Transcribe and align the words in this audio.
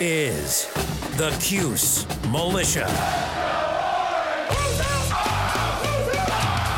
is 0.00 0.66
the 1.16 1.30
Cuse 1.40 2.06
Militia. 2.30 2.86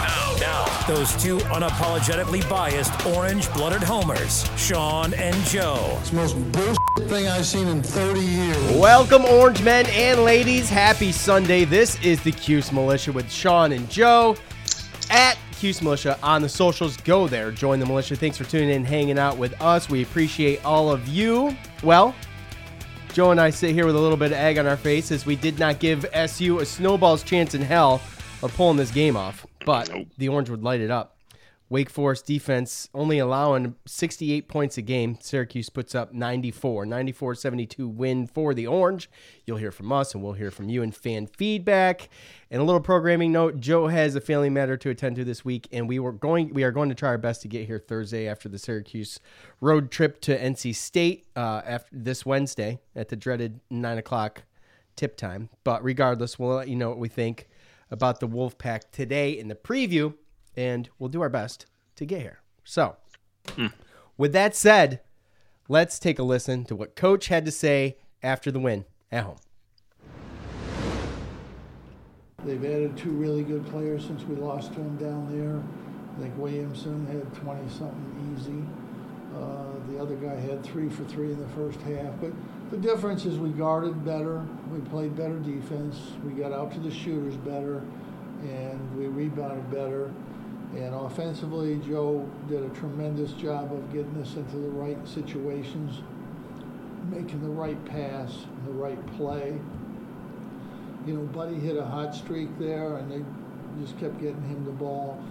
Now, 0.02 0.36
now, 0.38 0.86
those 0.86 1.16
two 1.22 1.38
unapologetically 1.38 2.48
biased 2.48 3.06
orange-blooded 3.06 3.82
homers, 3.82 4.48
Sean 4.56 5.14
and 5.14 5.34
Joe. 5.46 5.96
It's 6.00 6.10
the 6.10 6.16
most 6.16 6.52
bullshit 6.52 7.08
thing 7.08 7.28
I've 7.28 7.46
seen 7.46 7.68
in 7.68 7.82
30 7.82 8.20
years. 8.20 8.76
Welcome, 8.76 9.24
orange 9.24 9.62
men 9.62 9.86
and 9.86 10.22
ladies. 10.22 10.68
Happy 10.68 11.10
Sunday. 11.12 11.64
This 11.64 11.98
is 12.02 12.22
the 12.22 12.32
Cuse 12.32 12.70
Militia 12.70 13.12
with 13.12 13.30
Sean 13.30 13.72
and 13.72 13.88
Joe 13.88 14.36
at 15.10 15.38
Cuse 15.52 15.80
Militia 15.80 16.18
on 16.22 16.42
the 16.42 16.48
socials. 16.48 16.98
Go 16.98 17.28
there, 17.28 17.50
join 17.50 17.80
the 17.80 17.86
militia. 17.86 18.14
Thanks 18.14 18.36
for 18.36 18.44
tuning 18.44 18.70
in, 18.70 18.84
hanging 18.84 19.18
out 19.18 19.38
with 19.38 19.58
us. 19.62 19.88
We 19.88 20.02
appreciate 20.02 20.62
all 20.66 20.90
of 20.90 21.08
you. 21.08 21.56
Well, 21.82 22.14
Joe 23.16 23.30
and 23.30 23.40
I 23.40 23.48
sit 23.48 23.72
here 23.72 23.86
with 23.86 23.96
a 23.96 23.98
little 23.98 24.18
bit 24.18 24.32
of 24.32 24.36
egg 24.36 24.58
on 24.58 24.66
our 24.66 24.76
face 24.76 25.10
as 25.10 25.24
we 25.24 25.36
did 25.36 25.58
not 25.58 25.78
give 25.78 26.04
SU 26.12 26.58
a 26.58 26.66
snowball's 26.66 27.22
chance 27.22 27.54
in 27.54 27.62
hell 27.62 28.02
of 28.42 28.54
pulling 28.54 28.76
this 28.76 28.90
game 28.90 29.16
off, 29.16 29.46
but 29.64 29.90
the 30.18 30.28
orange 30.28 30.50
would 30.50 30.62
light 30.62 30.82
it 30.82 30.90
up. 30.90 31.16
Wake 31.70 31.88
Forest 31.88 32.26
defense 32.26 32.90
only 32.92 33.18
allowing 33.18 33.74
68 33.86 34.48
points 34.48 34.76
a 34.76 34.82
game. 34.82 35.16
Syracuse 35.18 35.70
puts 35.70 35.94
up 35.94 36.12
94. 36.12 36.84
94 36.84 37.34
72 37.36 37.88
win 37.88 38.26
for 38.26 38.52
the 38.52 38.66
Orange. 38.66 39.08
You'll 39.46 39.56
hear 39.56 39.72
from 39.72 39.90
us 39.90 40.14
and 40.14 40.22
we'll 40.22 40.34
hear 40.34 40.50
from 40.50 40.68
you 40.68 40.82
in 40.82 40.92
fan 40.92 41.26
feedback. 41.26 42.10
And 42.50 42.62
a 42.62 42.64
little 42.64 42.80
programming 42.80 43.32
note 43.32 43.58
Joe 43.58 43.88
has 43.88 44.14
a 44.14 44.20
family 44.20 44.50
matter 44.50 44.76
to 44.76 44.90
attend 44.90 45.16
to 45.16 45.24
this 45.24 45.44
week, 45.44 45.66
and 45.72 45.88
we 45.88 45.98
were 45.98 46.12
going 46.12 46.54
we 46.54 46.62
are 46.62 46.70
going 46.70 46.88
to 46.88 46.94
try 46.94 47.08
our 47.08 47.18
best 47.18 47.42
to 47.42 47.48
get 47.48 47.66
here 47.66 47.78
Thursday 47.80 48.28
after 48.28 48.48
the 48.48 48.58
Syracuse 48.58 49.18
road 49.60 49.90
trip 49.90 50.20
to 50.22 50.38
NC 50.38 50.76
State 50.76 51.26
uh, 51.34 51.62
after 51.64 51.90
this 51.92 52.24
Wednesday 52.24 52.80
at 52.94 53.08
the 53.08 53.16
dreaded 53.16 53.60
9 53.70 53.98
o'clock 53.98 54.44
tip 54.94 55.16
time. 55.16 55.48
But 55.64 55.82
regardless, 55.82 56.38
we'll 56.38 56.56
let 56.56 56.68
you 56.68 56.76
know 56.76 56.88
what 56.88 56.98
we 56.98 57.08
think 57.08 57.48
about 57.90 58.20
the 58.20 58.28
Wolfpack 58.28 58.92
today 58.92 59.36
in 59.36 59.48
the 59.48 59.54
preview, 59.56 60.14
and 60.56 60.88
we'll 60.98 61.08
do 61.08 61.22
our 61.22 61.28
best 61.28 61.66
to 61.96 62.04
get 62.04 62.20
here. 62.20 62.40
So, 62.62 62.96
with 64.16 64.32
that 64.32 64.54
said, 64.54 65.00
let's 65.68 65.98
take 65.98 66.20
a 66.20 66.22
listen 66.22 66.64
to 66.66 66.76
what 66.76 66.94
Coach 66.94 67.26
had 67.26 67.44
to 67.44 67.52
say 67.52 67.96
after 68.22 68.52
the 68.52 68.60
win 68.60 68.84
at 69.10 69.24
home. 69.24 69.38
They've 72.46 72.64
added 72.64 72.96
two 72.96 73.10
really 73.10 73.42
good 73.42 73.66
players 73.66 74.06
since 74.06 74.22
we 74.22 74.36
lost 74.36 74.72
to 74.74 74.78
them 74.78 74.96
down 74.98 75.36
there. 75.36 75.60
I 76.16 76.22
think 76.22 76.38
Williamson 76.38 77.04
had 77.08 77.34
20 77.34 77.68
something 77.68 78.36
easy. 78.38 78.62
Uh, 79.36 79.72
the 79.90 80.00
other 80.00 80.14
guy 80.14 80.36
had 80.36 80.62
three 80.62 80.88
for 80.88 81.02
three 81.06 81.32
in 81.32 81.40
the 81.40 81.48
first 81.48 81.80
half. 81.80 82.14
But 82.20 82.30
the 82.70 82.76
difference 82.76 83.24
is 83.24 83.36
we 83.36 83.50
guarded 83.50 84.04
better, 84.04 84.46
we 84.70 84.78
played 84.88 85.16
better 85.16 85.40
defense, 85.40 86.12
we 86.24 86.32
got 86.34 86.52
out 86.52 86.70
to 86.74 86.78
the 86.78 86.90
shooters 86.90 87.34
better, 87.34 87.82
and 88.42 88.96
we 88.96 89.06
rebounded 89.08 89.68
better. 89.68 90.14
And 90.76 90.94
offensively, 90.94 91.80
Joe 91.84 92.30
did 92.48 92.62
a 92.62 92.68
tremendous 92.70 93.32
job 93.32 93.72
of 93.72 93.92
getting 93.92 94.16
us 94.22 94.36
into 94.36 94.56
the 94.56 94.68
right 94.68 94.98
situations, 95.08 96.00
making 97.10 97.42
the 97.42 97.48
right 97.48 97.84
pass, 97.86 98.46
the 98.64 98.72
right 98.72 99.04
play 99.16 99.58
you 101.06 101.14
know, 101.14 101.22
Buddy 101.22 101.54
hit 101.54 101.76
a 101.76 101.84
hot 101.84 102.14
streak 102.14 102.48
there, 102.58 102.96
and 102.96 103.10
they 103.10 103.22
just 103.80 103.98
kept 103.98 104.20
getting 104.20 104.42
him 104.42 104.64
the 104.64 104.72
ball. 104.72 105.22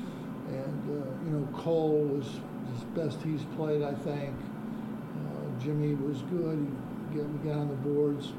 And 0.47 0.89
uh, 0.89 1.25
you 1.25 1.31
know, 1.31 1.47
Cole 1.57 2.03
was 2.03 2.25
his 2.73 2.83
best 2.95 3.21
he's 3.21 3.43
played, 3.55 3.83
I 3.83 3.93
think. 3.93 4.33
Uh, 5.15 5.63
Jimmy 5.63 5.95
was 5.95 6.21
good. 6.23 6.65
He 7.11 7.17
got, 7.17 7.43
got 7.43 7.57
on 7.57 7.67
the 7.67 7.75
boards. 7.75 8.31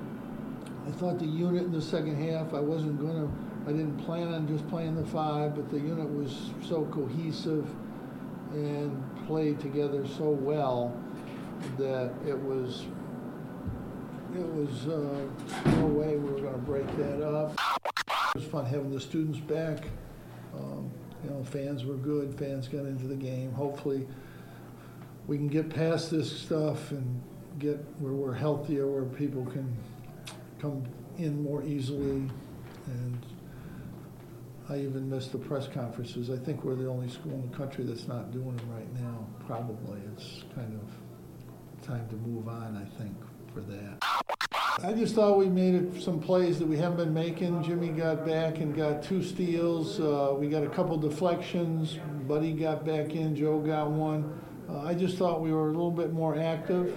I 0.86 0.90
thought 0.92 1.18
the 1.18 1.26
unit 1.26 1.64
in 1.64 1.72
the 1.72 1.82
second 1.82 2.16
half. 2.16 2.54
I 2.54 2.60
wasn't 2.60 3.00
gonna. 3.00 3.28
I 3.66 3.72
didn't 3.72 3.98
plan 3.98 4.32
on 4.32 4.46
just 4.46 4.66
playing 4.68 4.94
the 4.94 5.04
five, 5.04 5.56
but 5.56 5.68
the 5.70 5.78
unit 5.78 6.08
was 6.08 6.50
so 6.62 6.84
cohesive 6.86 7.68
and 8.52 9.26
played 9.26 9.58
together 9.58 10.06
so 10.06 10.30
well 10.30 10.96
that 11.76 12.14
it 12.24 12.38
was 12.38 12.86
it 14.36 14.54
was 14.54 14.86
uh, 14.86 15.70
no 15.70 15.86
way 15.86 16.16
we 16.16 16.30
were 16.30 16.40
going 16.40 16.52
to 16.52 16.58
break 16.58 16.86
that 16.96 17.26
up. 17.26 17.58
It 18.34 18.40
was 18.40 18.44
fun 18.44 18.64
having 18.66 18.90
the 18.90 19.00
students 19.00 19.38
back. 19.38 19.84
Um, 20.54 20.90
you 21.24 21.30
know, 21.30 21.42
fans 21.44 21.84
were 21.84 21.94
good. 21.94 22.38
Fans 22.38 22.68
got 22.68 22.84
into 22.84 23.06
the 23.06 23.14
game. 23.14 23.52
Hopefully, 23.52 24.06
we 25.26 25.36
can 25.36 25.48
get 25.48 25.70
past 25.70 26.10
this 26.10 26.30
stuff 26.30 26.90
and 26.90 27.20
get 27.58 27.78
where 27.98 28.12
we're 28.12 28.34
healthier, 28.34 28.86
where 28.86 29.04
people 29.04 29.44
can 29.46 29.74
come 30.60 30.84
in 31.18 31.42
more 31.42 31.62
easily. 31.64 32.28
And 32.86 33.26
I 34.68 34.78
even 34.78 35.08
miss 35.08 35.28
the 35.28 35.38
press 35.38 35.66
conferences. 35.66 36.30
I 36.30 36.36
think 36.36 36.62
we're 36.62 36.74
the 36.74 36.88
only 36.88 37.08
school 37.08 37.32
in 37.32 37.50
the 37.50 37.56
country 37.56 37.84
that's 37.84 38.06
not 38.06 38.32
doing 38.32 38.56
them 38.56 38.70
right 38.74 38.92
now. 38.94 39.26
Probably, 39.46 40.00
it's 40.14 40.44
kind 40.54 40.78
of 40.78 41.86
time 41.86 42.06
to 42.08 42.16
move 42.16 42.48
on. 42.48 42.76
I 42.76 42.98
think 42.98 43.14
for 43.56 43.62
that. 43.62 43.96
I 44.82 44.92
just 44.92 45.14
thought 45.14 45.38
we 45.38 45.48
made 45.48 46.02
some 46.02 46.20
plays 46.20 46.58
that 46.58 46.68
we 46.68 46.76
haven't 46.76 46.98
been 46.98 47.14
making. 47.14 47.62
Jimmy 47.62 47.88
got 47.88 48.26
back 48.26 48.58
and 48.58 48.76
got 48.76 49.02
two 49.02 49.22
steals. 49.22 49.98
Uh, 49.98 50.34
we 50.38 50.48
got 50.48 50.62
a 50.62 50.68
couple 50.68 50.98
deflections. 50.98 51.98
Buddy 52.28 52.52
got 52.52 52.84
back 52.84 53.14
in. 53.14 53.34
Joe 53.34 53.58
got 53.58 53.90
one. 53.90 54.38
Uh, 54.68 54.80
I 54.80 54.92
just 54.92 55.16
thought 55.16 55.40
we 55.40 55.52
were 55.52 55.68
a 55.68 55.72
little 55.72 55.90
bit 55.90 56.12
more 56.12 56.38
active, 56.38 56.94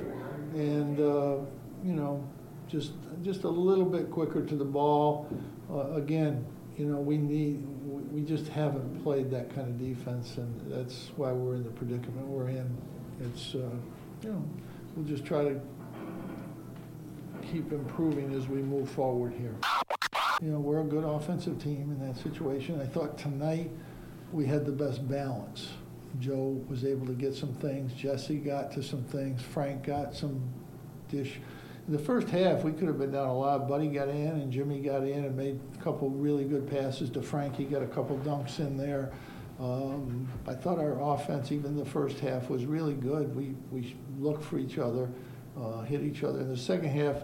and 0.54 1.00
uh, 1.00 1.38
you 1.84 1.94
know, 1.94 2.28
just 2.68 2.92
just 3.22 3.46
a 3.46 3.50
little 3.50 3.86
bit 3.86 4.12
quicker 4.12 4.46
to 4.46 4.56
the 4.56 4.66
ball. 4.66 5.30
Uh, 5.72 5.94
again, 5.94 6.46
you 6.78 6.86
know, 6.86 6.98
we 6.98 7.18
need 7.18 7.66
we 8.12 8.22
just 8.22 8.48
haven't 8.50 9.02
played 9.04 9.32
that 9.32 9.56
kind 9.56 9.68
of 9.70 9.80
defense, 9.80 10.36
and 10.36 10.60
that's 10.70 11.12
why 11.16 11.32
we're 11.32 11.56
in 11.56 11.64
the 11.64 11.70
predicament 11.70 12.28
we're 12.28 12.50
in. 12.50 12.76
It's 13.22 13.56
uh, 13.56 13.70
you 14.24 14.30
know, 14.34 14.44
we'll 14.96 15.06
just 15.06 15.24
try 15.24 15.44
to 15.44 15.62
keep 17.42 17.72
improving 17.72 18.34
as 18.34 18.48
we 18.48 18.62
move 18.62 18.90
forward 18.90 19.34
here. 19.34 19.56
You 20.42 20.52
know, 20.52 20.60
we're 20.60 20.82
a 20.82 20.86
good 20.86 21.04
offensive 21.04 21.62
team 21.62 21.92
in 21.92 22.08
that 22.08 22.18
situation. 22.22 22.80
I 22.82 22.86
thought 22.86 23.18
tonight 23.18 23.72
we 24.32 24.46
had 24.46 24.66
the 24.66 24.72
best 24.72 25.08
balance. 25.08 25.70
Joe 26.20 26.64
was 26.68 26.86
able 26.86 27.06
to 27.08 27.14
get 27.14 27.36
some 27.36 27.54
things. 27.56 27.94
Jesse 27.94 28.38
got 28.38 28.72
to 28.74 28.84
some 28.84 29.04
things. 29.04 29.42
Frank 29.42 29.84
got 29.84 30.16
some 30.16 30.42
dish. 31.10 31.40
In 31.88 31.94
the 31.94 32.00
first 32.00 32.30
half, 32.30 32.64
we 32.64 32.72
could 32.72 32.88
have 32.88 33.00
been 33.00 33.12
down 33.12 33.28
a 33.28 33.38
lot. 33.38 33.68
Buddy 33.68 33.88
got 33.88 34.10
in 34.10 34.28
and 34.28 34.52
Jimmy 34.52 34.80
got 34.80 35.04
in 35.04 35.26
and 35.26 35.36
made 35.36 35.60
a 35.74 35.84
couple 35.84 36.10
really 36.10 36.46
good 36.46 36.70
passes 36.70 37.10
to 37.12 37.22
Frank. 37.22 37.56
He 37.56 37.66
got 37.66 37.82
a 37.82 37.88
couple 37.88 38.18
dunks 38.20 38.60
in 38.60 38.78
there. 38.78 39.12
Um, 39.60 40.28
I 40.48 40.54
thought 40.54 40.80
our 40.80 41.02
offense, 41.14 41.52
even 41.52 41.76
the 41.76 41.86
first 41.86 42.20
half, 42.20 42.50
was 42.50 42.66
really 42.66 42.94
good. 42.94 43.36
We 43.36 43.56
we 43.72 43.96
looked 44.18 44.44
for 44.44 44.58
each 44.58 44.78
other, 44.78 45.10
uh, 45.58 45.82
hit 45.82 46.02
each 46.02 46.24
other. 46.24 46.40
In 46.40 46.50
the 46.50 46.58
second 46.58 46.90
half, 46.90 47.24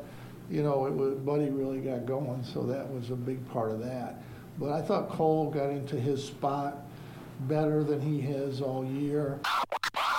you 0.50 0.64
know, 0.64 0.86
it 0.86 0.94
was 0.94 1.16
Buddy 1.16 1.50
really 1.50 1.80
got 1.80 2.06
going, 2.06 2.44
so 2.44 2.64
that 2.64 2.92
was 2.92 3.10
a 3.10 3.16
big 3.16 3.48
part 3.50 3.72
of 3.72 3.80
that. 3.84 4.22
But 4.58 4.72
I 4.72 4.82
thought 4.82 5.10
Cole 5.10 5.50
got 5.50 5.70
into 5.70 6.00
his 6.00 6.24
spot 6.24 6.86
better 7.42 7.84
than 7.84 8.00
he 8.00 8.22
has 8.22 8.62
all 8.62 8.86
year. 8.86 9.40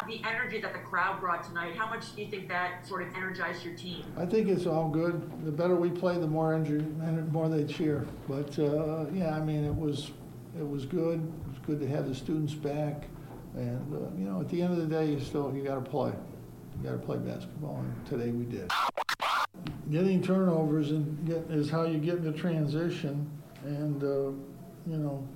the 0.06 0.20
energy 0.24 0.60
that 0.60 0.72
the 0.72 0.78
crowd 0.80 1.20
brought 1.20 1.42
tonight, 1.42 1.74
how 1.74 1.88
much 1.88 2.14
do 2.14 2.22
you 2.22 2.28
think 2.28 2.48
that 2.48 2.86
sort 2.86 3.02
of 3.02 3.14
energized 3.16 3.64
your 3.64 3.74
team? 3.74 4.04
I 4.16 4.26
think 4.26 4.48
it's 4.48 4.66
all 4.66 4.88
good. 4.88 5.44
The 5.44 5.50
better 5.50 5.74
we 5.74 5.90
play, 5.90 6.18
the 6.18 6.26
more 6.26 6.54
energy, 6.54 6.76
and 6.76 7.18
the 7.18 7.22
more 7.32 7.48
they 7.48 7.64
cheer. 7.64 8.06
But 8.28 8.58
uh, 8.58 9.06
yeah, 9.12 9.34
I 9.34 9.40
mean, 9.40 9.64
it 9.64 9.74
was 9.74 10.10
it 10.58 10.68
was 10.68 10.84
good. 10.86 11.20
It 11.20 11.48
was 11.48 11.58
good 11.66 11.80
to 11.80 11.88
have 11.88 12.08
the 12.08 12.14
students 12.14 12.54
back, 12.54 13.04
and 13.54 13.94
uh, 13.94 13.98
you 14.18 14.28
know, 14.28 14.40
at 14.40 14.48
the 14.48 14.62
end 14.62 14.72
of 14.72 14.78
the 14.78 14.86
day, 14.86 15.10
you 15.10 15.20
still 15.20 15.52
you 15.54 15.62
got 15.62 15.76
to 15.76 15.90
play. 15.90 16.12
You 16.78 16.90
got 16.90 16.92
to 16.92 16.98
play 16.98 17.18
basketball, 17.18 17.78
and 17.78 18.06
today 18.06 18.30
we 18.30 18.44
did. 18.44 18.70
Getting 19.90 20.22
turnovers 20.22 20.90
and 20.90 21.26
get, 21.26 21.38
is 21.50 21.70
how 21.70 21.84
you 21.84 21.98
get 21.98 22.16
in 22.16 22.24
the 22.24 22.32
transition, 22.32 23.30
and 23.64 24.02
uh, 24.02 24.32
you 24.86 24.98
know, 24.98 25.26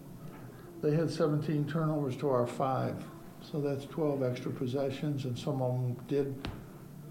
they 0.83 0.95
had 0.95 1.11
17 1.11 1.67
turnovers 1.67 2.17
to 2.19 2.29
our 2.29 2.47
five. 2.47 3.05
So 3.41 3.61
that's 3.61 3.87
12 3.87 4.23
extra 4.23 4.51
possessions, 4.51 5.25
and 5.25 5.39
some 5.39 5.63
of 5.63 5.73
them 5.73 5.97
did 6.09 6.49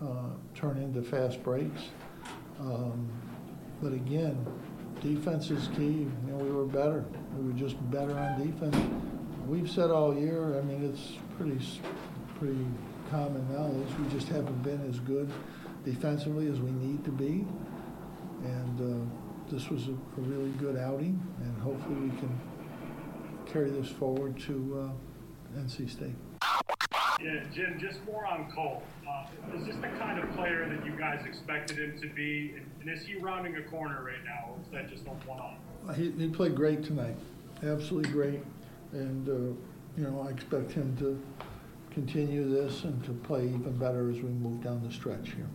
uh, 0.01 0.29
turn 0.53 0.77
into 0.77 1.01
fast 1.01 1.41
breaks. 1.43 1.81
Um, 2.59 3.09
but 3.81 3.93
again, 3.93 4.45
defense 5.01 5.49
is 5.49 5.69
key. 5.69 5.83
You 5.83 6.11
know, 6.27 6.35
we 6.35 6.51
were 6.51 6.65
better. 6.65 7.05
We 7.37 7.47
were 7.47 7.57
just 7.57 7.77
better 7.89 8.17
on 8.17 8.45
defense. 8.45 8.77
We've 9.47 9.69
said 9.69 9.89
all 9.89 10.15
year. 10.15 10.57
I 10.57 10.61
mean, 10.61 10.83
it's 10.83 11.13
pretty, 11.37 11.59
pretty 12.37 12.65
common 13.09 13.51
knowledge. 13.51 13.87
We 13.99 14.07
just 14.09 14.27
haven't 14.27 14.61
been 14.63 14.81
as 14.87 14.99
good 14.99 15.31
defensively 15.83 16.47
as 16.47 16.59
we 16.59 16.71
need 16.71 17.03
to 17.05 17.11
be. 17.11 17.45
And 18.43 18.79
uh, 18.79 19.51
this 19.51 19.69
was 19.69 19.87
a, 19.87 19.91
a, 19.91 20.21
really 20.21 20.51
good 20.51 20.77
outing, 20.77 21.21
and 21.41 21.61
hopefully 21.61 21.95
we 21.95 22.09
can 22.17 22.39
carry 23.51 23.69
this 23.69 23.89
forward 23.89 24.39
to 24.41 24.93
uh, 25.57 25.59
NC 25.59 25.89
State. 25.89 26.15
Yeah, 27.21 27.43
Jim, 27.53 27.77
just 27.77 28.03
more 28.05 28.25
on 28.25 28.49
Cole. 28.51 28.81
Uh, 29.05 29.25
is 29.57 29.65
this 29.65 29.75
the 29.75 29.89
kind 29.99 30.23
of 30.23 30.31
player 30.35 30.69
that 30.69 30.85
you 30.85 30.93
guys 30.93 31.25
expected 31.25 31.77
him 31.77 31.99
to 31.99 32.07
be? 32.15 32.55
And 32.79 32.89
is 32.89 33.05
he 33.05 33.17
rounding 33.17 33.57
a 33.57 33.63
corner 33.63 34.03
right 34.05 34.23
now, 34.23 34.51
or 34.51 34.61
is 34.61 34.71
that 34.71 34.89
just 34.89 35.05
a 35.05 35.09
one-off? 35.27 35.57
Uh, 35.87 35.93
he, 35.93 36.11
he 36.11 36.29
played 36.29 36.55
great 36.55 36.83
tonight, 36.83 37.17
absolutely 37.63 38.11
great. 38.11 38.39
And, 38.93 39.27
uh, 39.27 39.31
you 39.97 40.07
know, 40.07 40.25
I 40.25 40.31
expect 40.31 40.71
him 40.71 40.95
to 40.97 41.21
continue 41.91 42.49
this 42.49 42.83
and 42.83 43.03
to 43.05 43.11
play 43.11 43.45
even 43.45 43.77
better 43.77 44.09
as 44.09 44.17
we 44.17 44.29
move 44.29 44.63
down 44.63 44.81
the 44.85 44.93
stretch 44.93 45.31
here. 45.31 45.47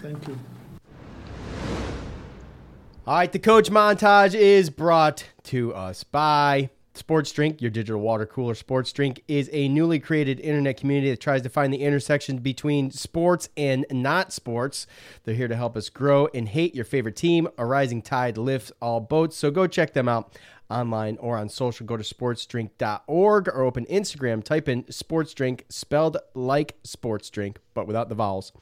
Thank 0.00 0.28
you. 0.28 0.38
All 3.06 3.16
right, 3.16 3.30
the 3.30 3.38
coach 3.38 3.70
montage 3.70 4.34
is 4.34 4.68
brought 4.68 5.24
to 5.44 5.72
us 5.74 6.02
by 6.02 6.70
Sports 6.96 7.30
Drink, 7.30 7.60
your 7.60 7.70
digital 7.70 8.00
water 8.00 8.26
cooler. 8.26 8.54
Sports 8.54 8.92
Drink 8.92 9.22
is 9.28 9.50
a 9.52 9.68
newly 9.68 10.00
created 10.00 10.40
internet 10.40 10.78
community 10.78 11.10
that 11.10 11.20
tries 11.20 11.42
to 11.42 11.48
find 11.48 11.72
the 11.72 11.82
intersection 11.82 12.38
between 12.38 12.90
sports 12.90 13.48
and 13.56 13.86
not 13.90 14.32
sports. 14.32 14.86
They're 15.24 15.34
here 15.34 15.48
to 15.48 15.56
help 15.56 15.76
us 15.76 15.88
grow 15.88 16.28
and 16.34 16.48
hate 16.48 16.74
your 16.74 16.84
favorite 16.84 17.16
team. 17.16 17.48
A 17.58 17.66
rising 17.66 18.02
tide 18.02 18.38
lifts 18.38 18.72
all 18.80 19.00
boats. 19.00 19.36
So 19.36 19.50
go 19.50 19.66
check 19.66 19.92
them 19.92 20.08
out 20.08 20.36
online 20.70 21.16
or 21.18 21.36
on 21.36 21.48
social. 21.48 21.86
Go 21.86 21.96
to 21.96 22.02
sportsdrink.org 22.02 23.48
or 23.48 23.62
open 23.62 23.86
Instagram. 23.86 24.42
Type 24.42 24.68
in 24.68 24.90
sports 24.90 25.34
drink, 25.34 25.64
spelled 25.68 26.16
like 26.34 26.76
sports 26.84 27.30
drink, 27.30 27.58
but 27.74 27.86
without 27.86 28.08
the 28.08 28.14
vowels. 28.14 28.52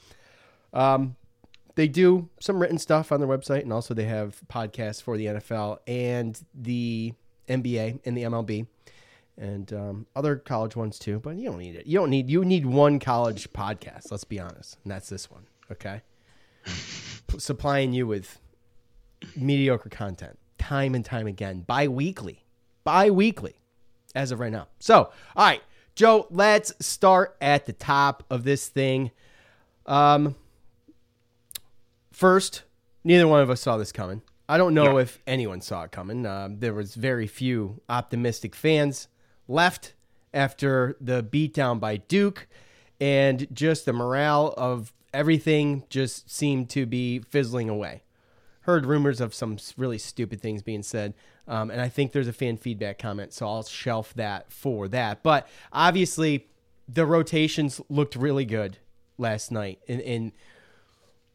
Um, 0.72 1.16
they 1.76 1.88
do 1.88 2.28
some 2.40 2.60
written 2.60 2.78
stuff 2.78 3.10
on 3.10 3.20
their 3.20 3.28
website, 3.28 3.62
and 3.62 3.72
also 3.72 3.94
they 3.94 4.04
have 4.04 4.40
podcasts 4.48 5.02
for 5.02 5.16
the 5.16 5.26
NFL 5.26 5.78
and 5.86 6.40
the 6.54 7.14
NBA 7.48 8.00
and 8.04 8.16
the 8.16 8.22
MLB, 8.22 8.66
and 9.36 9.72
um, 9.72 10.06
other 10.14 10.36
college 10.36 10.76
ones 10.76 10.98
too. 10.98 11.18
But 11.18 11.36
you 11.36 11.48
don't 11.48 11.58
need 11.58 11.74
it. 11.74 11.86
You 11.86 11.98
don't 11.98 12.10
need. 12.10 12.30
You 12.30 12.44
need 12.44 12.66
one 12.66 13.00
college 13.00 13.52
podcast. 13.52 14.10
Let's 14.10 14.24
be 14.24 14.38
honest, 14.38 14.78
and 14.84 14.92
that's 14.92 15.08
this 15.08 15.30
one. 15.30 15.46
Okay, 15.72 16.02
supplying 17.38 17.92
you 17.92 18.06
with 18.06 18.38
mediocre 19.36 19.88
content 19.88 20.38
time 20.64 20.94
and 20.94 21.04
time 21.04 21.26
again, 21.26 21.60
bi-weekly, 21.60 22.42
bi-weekly, 22.84 23.54
as 24.14 24.32
of 24.32 24.40
right 24.40 24.52
now. 24.52 24.66
So, 24.78 25.10
all 25.36 25.44
right, 25.44 25.62
Joe, 25.94 26.26
let's 26.30 26.72
start 26.80 27.36
at 27.40 27.66
the 27.66 27.74
top 27.74 28.24
of 28.30 28.44
this 28.44 28.68
thing. 28.68 29.10
Um, 29.84 30.36
first, 32.12 32.62
neither 33.04 33.28
one 33.28 33.42
of 33.42 33.50
us 33.50 33.60
saw 33.60 33.76
this 33.76 33.92
coming. 33.92 34.22
I 34.48 34.56
don't 34.56 34.72
know 34.74 34.98
if 34.98 35.18
anyone 35.26 35.60
saw 35.60 35.84
it 35.84 35.92
coming. 35.92 36.24
Uh, 36.24 36.48
there 36.50 36.74
was 36.74 36.94
very 36.94 37.26
few 37.26 37.80
optimistic 37.88 38.54
fans 38.54 39.08
left 39.46 39.92
after 40.32 40.96
the 41.00 41.22
beatdown 41.22 41.78
by 41.78 41.98
Duke, 41.98 42.46
and 43.00 43.46
just 43.52 43.84
the 43.84 43.92
morale 43.92 44.54
of 44.56 44.94
everything 45.12 45.84
just 45.90 46.30
seemed 46.30 46.70
to 46.70 46.86
be 46.86 47.18
fizzling 47.18 47.68
away. 47.68 48.03
Heard 48.64 48.86
rumors 48.86 49.20
of 49.20 49.34
some 49.34 49.58
really 49.76 49.98
stupid 49.98 50.40
things 50.40 50.62
being 50.62 50.82
said, 50.82 51.14
um, 51.46 51.70
and 51.70 51.80
I 51.80 51.88
think 51.88 52.12
there's 52.12 52.28
a 52.28 52.32
fan 52.32 52.56
feedback 52.56 52.98
comment, 52.98 53.32
so 53.32 53.46
I'll 53.46 53.62
shelf 53.62 54.14
that 54.14 54.50
for 54.50 54.88
that. 54.88 55.22
But 55.22 55.46
obviously, 55.72 56.48
the 56.88 57.06
rotations 57.06 57.80
looked 57.88 58.16
really 58.16 58.44
good 58.44 58.78
last 59.18 59.52
night, 59.52 59.80
and, 59.86 60.00
and 60.00 60.32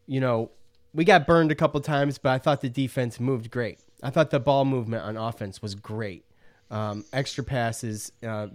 you 0.07 0.19
know 0.19 0.51
we 0.93 1.05
got 1.05 1.27
burned 1.27 1.51
a 1.51 1.55
couple 1.55 1.79
times, 1.81 2.17
but 2.17 2.31
I 2.31 2.37
thought 2.37 2.61
the 2.61 2.69
defense 2.69 3.19
moved 3.19 3.51
great. 3.51 3.79
I 4.01 4.09
thought 4.09 4.31
the 4.31 4.39
ball 4.39 4.65
movement 4.65 5.03
on 5.03 5.17
offense 5.17 5.61
was 5.61 5.75
great. 5.75 6.25
Um, 6.71 7.03
extra 7.13 7.43
passes 7.43 8.11
uh, 8.25 8.47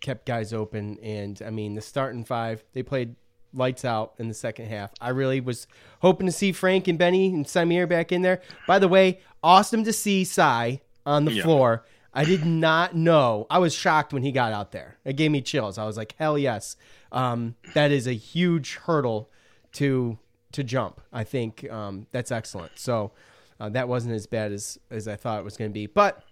kept 0.00 0.26
guys 0.26 0.52
open, 0.52 0.98
and 1.02 1.40
I 1.44 1.50
mean 1.50 1.74
the 1.74 1.80
starting 1.80 2.24
five 2.24 2.64
they 2.72 2.82
played 2.82 3.16
lights 3.52 3.84
out 3.84 4.14
in 4.18 4.28
the 4.28 4.34
second 4.34 4.66
half. 4.66 4.92
I 5.00 5.10
really 5.10 5.40
was 5.40 5.66
hoping 6.00 6.26
to 6.26 6.32
see 6.32 6.52
Frank 6.52 6.88
and 6.88 6.98
Benny 6.98 7.32
and 7.32 7.46
Symir 7.46 7.88
back 7.88 8.12
in 8.12 8.22
there. 8.22 8.40
By 8.66 8.78
the 8.78 8.88
way, 8.88 9.20
awesome 9.42 9.84
to 9.84 9.92
see 9.92 10.24
Cy 10.24 10.80
on 11.06 11.24
the 11.24 11.32
yeah. 11.32 11.42
floor. 11.42 11.84
I 12.12 12.24
did 12.24 12.44
not 12.44 12.96
know. 12.96 13.46
I 13.50 13.58
was 13.58 13.74
shocked 13.74 14.12
when 14.12 14.22
he 14.22 14.32
got 14.32 14.52
out 14.52 14.72
there. 14.72 14.98
It 15.04 15.14
gave 15.14 15.30
me 15.30 15.40
chills. 15.40 15.78
I 15.78 15.84
was 15.84 15.96
like, 15.96 16.14
hell 16.18 16.36
yes. 16.36 16.76
Um, 17.12 17.54
that 17.74 17.92
is 17.92 18.06
a 18.06 18.12
huge 18.12 18.76
hurdle 18.76 19.30
to 19.72 20.18
to 20.52 20.64
jump. 20.64 21.00
I 21.12 21.22
think 21.22 21.70
um, 21.70 22.06
that's 22.10 22.32
excellent. 22.32 22.72
So 22.74 23.12
uh, 23.60 23.68
that 23.70 23.86
wasn't 23.88 24.14
as 24.14 24.26
bad 24.26 24.52
as 24.52 24.78
as 24.90 25.06
I 25.06 25.16
thought 25.16 25.38
it 25.38 25.44
was 25.44 25.56
going 25.56 25.70
to 25.70 25.74
be. 25.74 25.86
But 25.86 26.24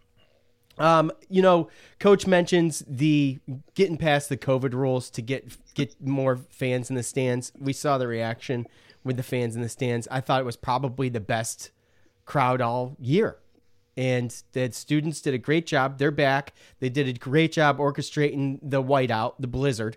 um, 0.78 1.12
you 1.28 1.42
know, 1.42 1.68
coach 1.98 2.26
mentions 2.26 2.82
the 2.86 3.38
getting 3.74 3.96
past 3.96 4.28
the 4.28 4.36
COVID 4.36 4.72
rules 4.72 5.10
to 5.10 5.22
get 5.22 5.56
get 5.74 6.00
more 6.00 6.36
fans 6.36 6.90
in 6.90 6.96
the 6.96 7.02
stands. 7.02 7.52
We 7.58 7.72
saw 7.72 7.98
the 7.98 8.08
reaction 8.08 8.66
with 9.04 9.16
the 9.16 9.22
fans 9.22 9.56
in 9.56 9.62
the 9.62 9.68
stands. 9.68 10.08
I 10.10 10.20
thought 10.20 10.40
it 10.40 10.44
was 10.44 10.56
probably 10.56 11.08
the 11.08 11.20
best 11.20 11.70
crowd 12.24 12.60
all 12.60 12.96
year. 12.98 13.38
And 13.96 14.34
the 14.52 14.70
students 14.70 15.20
did 15.20 15.34
a 15.34 15.38
great 15.38 15.66
job. 15.66 15.98
They're 15.98 16.12
back. 16.12 16.52
They 16.78 16.88
did 16.88 17.08
a 17.08 17.12
great 17.14 17.50
job 17.50 17.78
orchestrating 17.78 18.60
the 18.62 18.82
whiteout, 18.82 19.34
the 19.40 19.48
blizzard. 19.48 19.96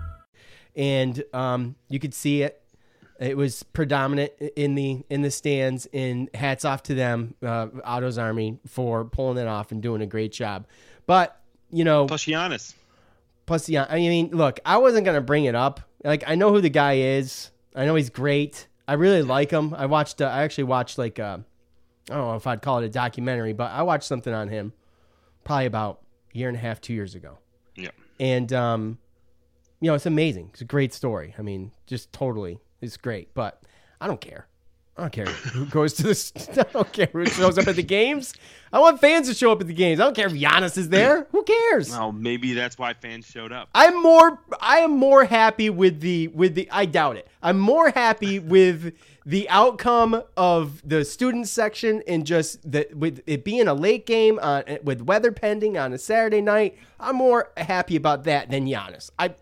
and 0.75 1.23
um, 1.33 1.75
you 1.89 1.99
could 1.99 2.13
see 2.13 2.43
it. 2.43 2.61
It 3.19 3.37
was 3.37 3.61
predominant 3.61 4.31
in 4.55 4.73
the 4.75 5.03
in 5.09 5.21
the 5.21 5.29
stands, 5.29 5.87
and 5.93 6.29
hats 6.33 6.65
off 6.65 6.81
to 6.83 6.95
them, 6.95 7.35
uh, 7.43 7.67
Otto's 7.83 8.17
Army, 8.17 8.59
for 8.67 9.05
pulling 9.05 9.37
it 9.37 9.47
off 9.47 9.71
and 9.71 9.81
doing 9.81 10.01
a 10.01 10.07
great 10.07 10.31
job. 10.31 10.65
But 11.05 11.39
you 11.69 11.83
know, 11.83 12.07
plus 12.07 12.25
Giannis, 12.25 12.73
plus 13.45 13.67
Gian- 13.67 13.87
I 13.89 13.97
mean, 13.97 14.29
look, 14.31 14.59
I 14.65 14.77
wasn't 14.77 15.05
gonna 15.05 15.21
bring 15.21 15.45
it 15.45 15.53
up. 15.55 15.81
Like, 16.03 16.23
I 16.25 16.33
know 16.33 16.51
who 16.51 16.61
the 16.61 16.69
guy 16.69 16.93
is. 16.97 17.51
I 17.75 17.85
know 17.85 17.93
he's 17.93 18.09
great. 18.09 18.67
I 18.87 18.93
really 18.93 19.21
like 19.21 19.51
him. 19.51 19.75
I 19.75 19.85
watched. 19.85 20.19
Uh, 20.19 20.25
I 20.25 20.41
actually 20.41 20.63
watched 20.65 20.97
like 20.97 21.19
uh, 21.19 21.37
I 22.09 22.13
don't 22.15 22.27
know 22.27 22.35
if 22.35 22.47
I'd 22.47 22.61
call 22.61 22.79
it 22.79 22.85
a 22.85 22.89
documentary, 22.89 23.53
but 23.53 23.71
I 23.71 23.83
watched 23.83 24.05
something 24.05 24.33
on 24.33 24.47
him, 24.49 24.73
probably 25.43 25.67
about 25.67 26.01
a 26.33 26.37
year 26.37 26.47
and 26.47 26.57
a 26.57 26.59
half, 26.59 26.81
two 26.81 26.93
years 26.93 27.13
ago. 27.15 27.37
Yeah. 27.75 27.91
And 28.19 28.51
um, 28.51 28.97
you 29.81 29.87
know, 29.87 29.95
it's 29.95 30.05
amazing. 30.05 30.49
It's 30.53 30.61
a 30.61 30.65
great 30.65 30.93
story. 30.93 31.35
I 31.37 31.41
mean, 31.41 31.71
just 31.87 32.13
totally, 32.13 32.59
it's 32.79 32.97
great. 32.97 33.33
But 33.33 33.61
I 33.99 34.07
don't 34.07 34.21
care. 34.21 34.47
I 34.97 35.01
don't 35.01 35.13
care 35.13 35.25
who 35.25 35.65
goes 35.69 35.93
to 35.93 36.03
this. 36.03 36.31
I 36.57 36.63
don't 36.63 36.91
care 36.93 37.09
who 37.11 37.25
shows 37.25 37.57
up 37.57 37.67
at 37.67 37.75
the 37.75 37.83
games. 37.83 38.33
I 38.71 38.79
want 38.79 39.01
fans 39.01 39.27
to 39.27 39.33
show 39.33 39.51
up 39.51 39.59
at 39.59 39.67
the 39.67 39.73
games. 39.73 39.99
I 39.99 40.03
don't 40.03 40.15
care 40.15 40.27
if 40.27 40.33
Giannis 40.33 40.77
is 40.77 40.89
there. 40.89 41.27
Who 41.31 41.43
cares? 41.43 41.89
Well, 41.89 42.11
maybe 42.11 42.53
that's 42.53 42.77
why 42.77 42.93
fans 42.93 43.25
showed 43.25 43.51
up. 43.51 43.69
I'm 43.73 44.01
more. 44.01 44.39
I 44.59 44.79
am 44.79 44.91
more 44.91 45.25
happy 45.25 45.69
with 45.69 45.99
the 45.99 46.27
with 46.29 46.53
the. 46.55 46.69
I 46.71 46.85
doubt 46.85 47.17
it. 47.17 47.27
I'm 47.41 47.59
more 47.59 47.89
happy 47.89 48.37
with 48.39 48.93
the 49.25 49.49
outcome 49.49 50.23
of 50.35 50.81
the 50.87 51.05
student 51.05 51.47
section 51.47 52.01
and 52.07 52.25
just 52.25 52.69
the 52.69 52.87
with 52.93 53.21
it 53.27 53.43
being 53.43 53.67
a 53.67 53.73
late 53.73 54.05
game 54.05 54.39
on 54.39 54.63
with 54.83 55.01
weather 55.01 55.31
pending 55.31 55.77
on 55.77 55.93
a 55.93 55.97
Saturday 55.97 56.41
night. 56.41 56.77
I'm 56.99 57.15
more 57.15 57.51
happy 57.57 57.95
about 57.95 58.23
that 58.25 58.49
than 58.49 58.65
Giannis. 58.65 59.11
I. 59.17 59.33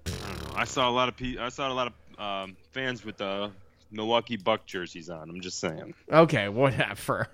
I 0.56 0.66
saw 0.66 0.90
a 0.90 0.92
lot 0.92 1.08
of 1.08 1.16
pe- 1.16 1.38
I 1.38 1.50
saw 1.50 1.72
a 1.72 1.74
lot 1.74 1.88
of 1.88 2.20
um, 2.20 2.58
fans 2.72 3.06
with 3.06 3.18
the 3.18 3.52
Milwaukee 3.92 4.36
Buck 4.36 4.66
jerseys 4.66 5.10
on. 5.10 5.30
I'm 5.30 5.42
just 5.42 5.60
saying. 5.60 5.94
Okay, 6.12 6.50
whatever, 6.50 7.28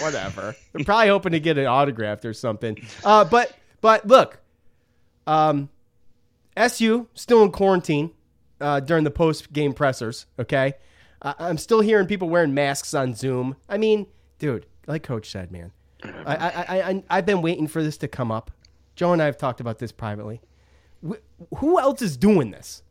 whatever. 0.00 0.54
They're 0.72 0.84
probably 0.84 1.08
hoping 1.08 1.32
to 1.32 1.40
get 1.40 1.58
it 1.58 1.66
autographed 1.66 2.24
or 2.24 2.32
something. 2.32 2.78
Uh, 3.04 3.24
but 3.24 3.52
but 3.80 4.06
look, 4.06 4.38
um, 5.26 5.68
SU 6.56 7.08
still 7.14 7.42
in 7.42 7.50
quarantine 7.50 8.12
uh, 8.60 8.80
during 8.80 9.04
the 9.04 9.10
post 9.10 9.52
game 9.52 9.72
pressers. 9.72 10.26
Okay, 10.38 10.74
uh, 11.22 11.34
I'm 11.38 11.58
still 11.58 11.80
hearing 11.80 12.06
people 12.06 12.28
wearing 12.28 12.54
masks 12.54 12.94
on 12.94 13.14
Zoom. 13.14 13.56
I 13.68 13.76
mean, 13.78 14.06
dude, 14.38 14.66
like 14.86 15.02
Coach 15.02 15.30
said, 15.30 15.50
man, 15.52 15.72
I 16.04 16.36
I 16.36 16.48
I, 16.48 16.88
I 16.90 17.02
I've 17.10 17.26
been 17.26 17.42
waiting 17.42 17.66
for 17.66 17.82
this 17.82 17.96
to 17.98 18.08
come 18.08 18.30
up. 18.30 18.50
Joe 18.96 19.12
and 19.12 19.22
I 19.22 19.26
have 19.26 19.36
talked 19.38 19.60
about 19.60 19.78
this 19.78 19.92
privately. 19.92 20.40
Wh- 21.08 21.14
Who 21.58 21.78
else 21.78 22.02
is 22.02 22.16
doing 22.16 22.50
this? 22.50 22.82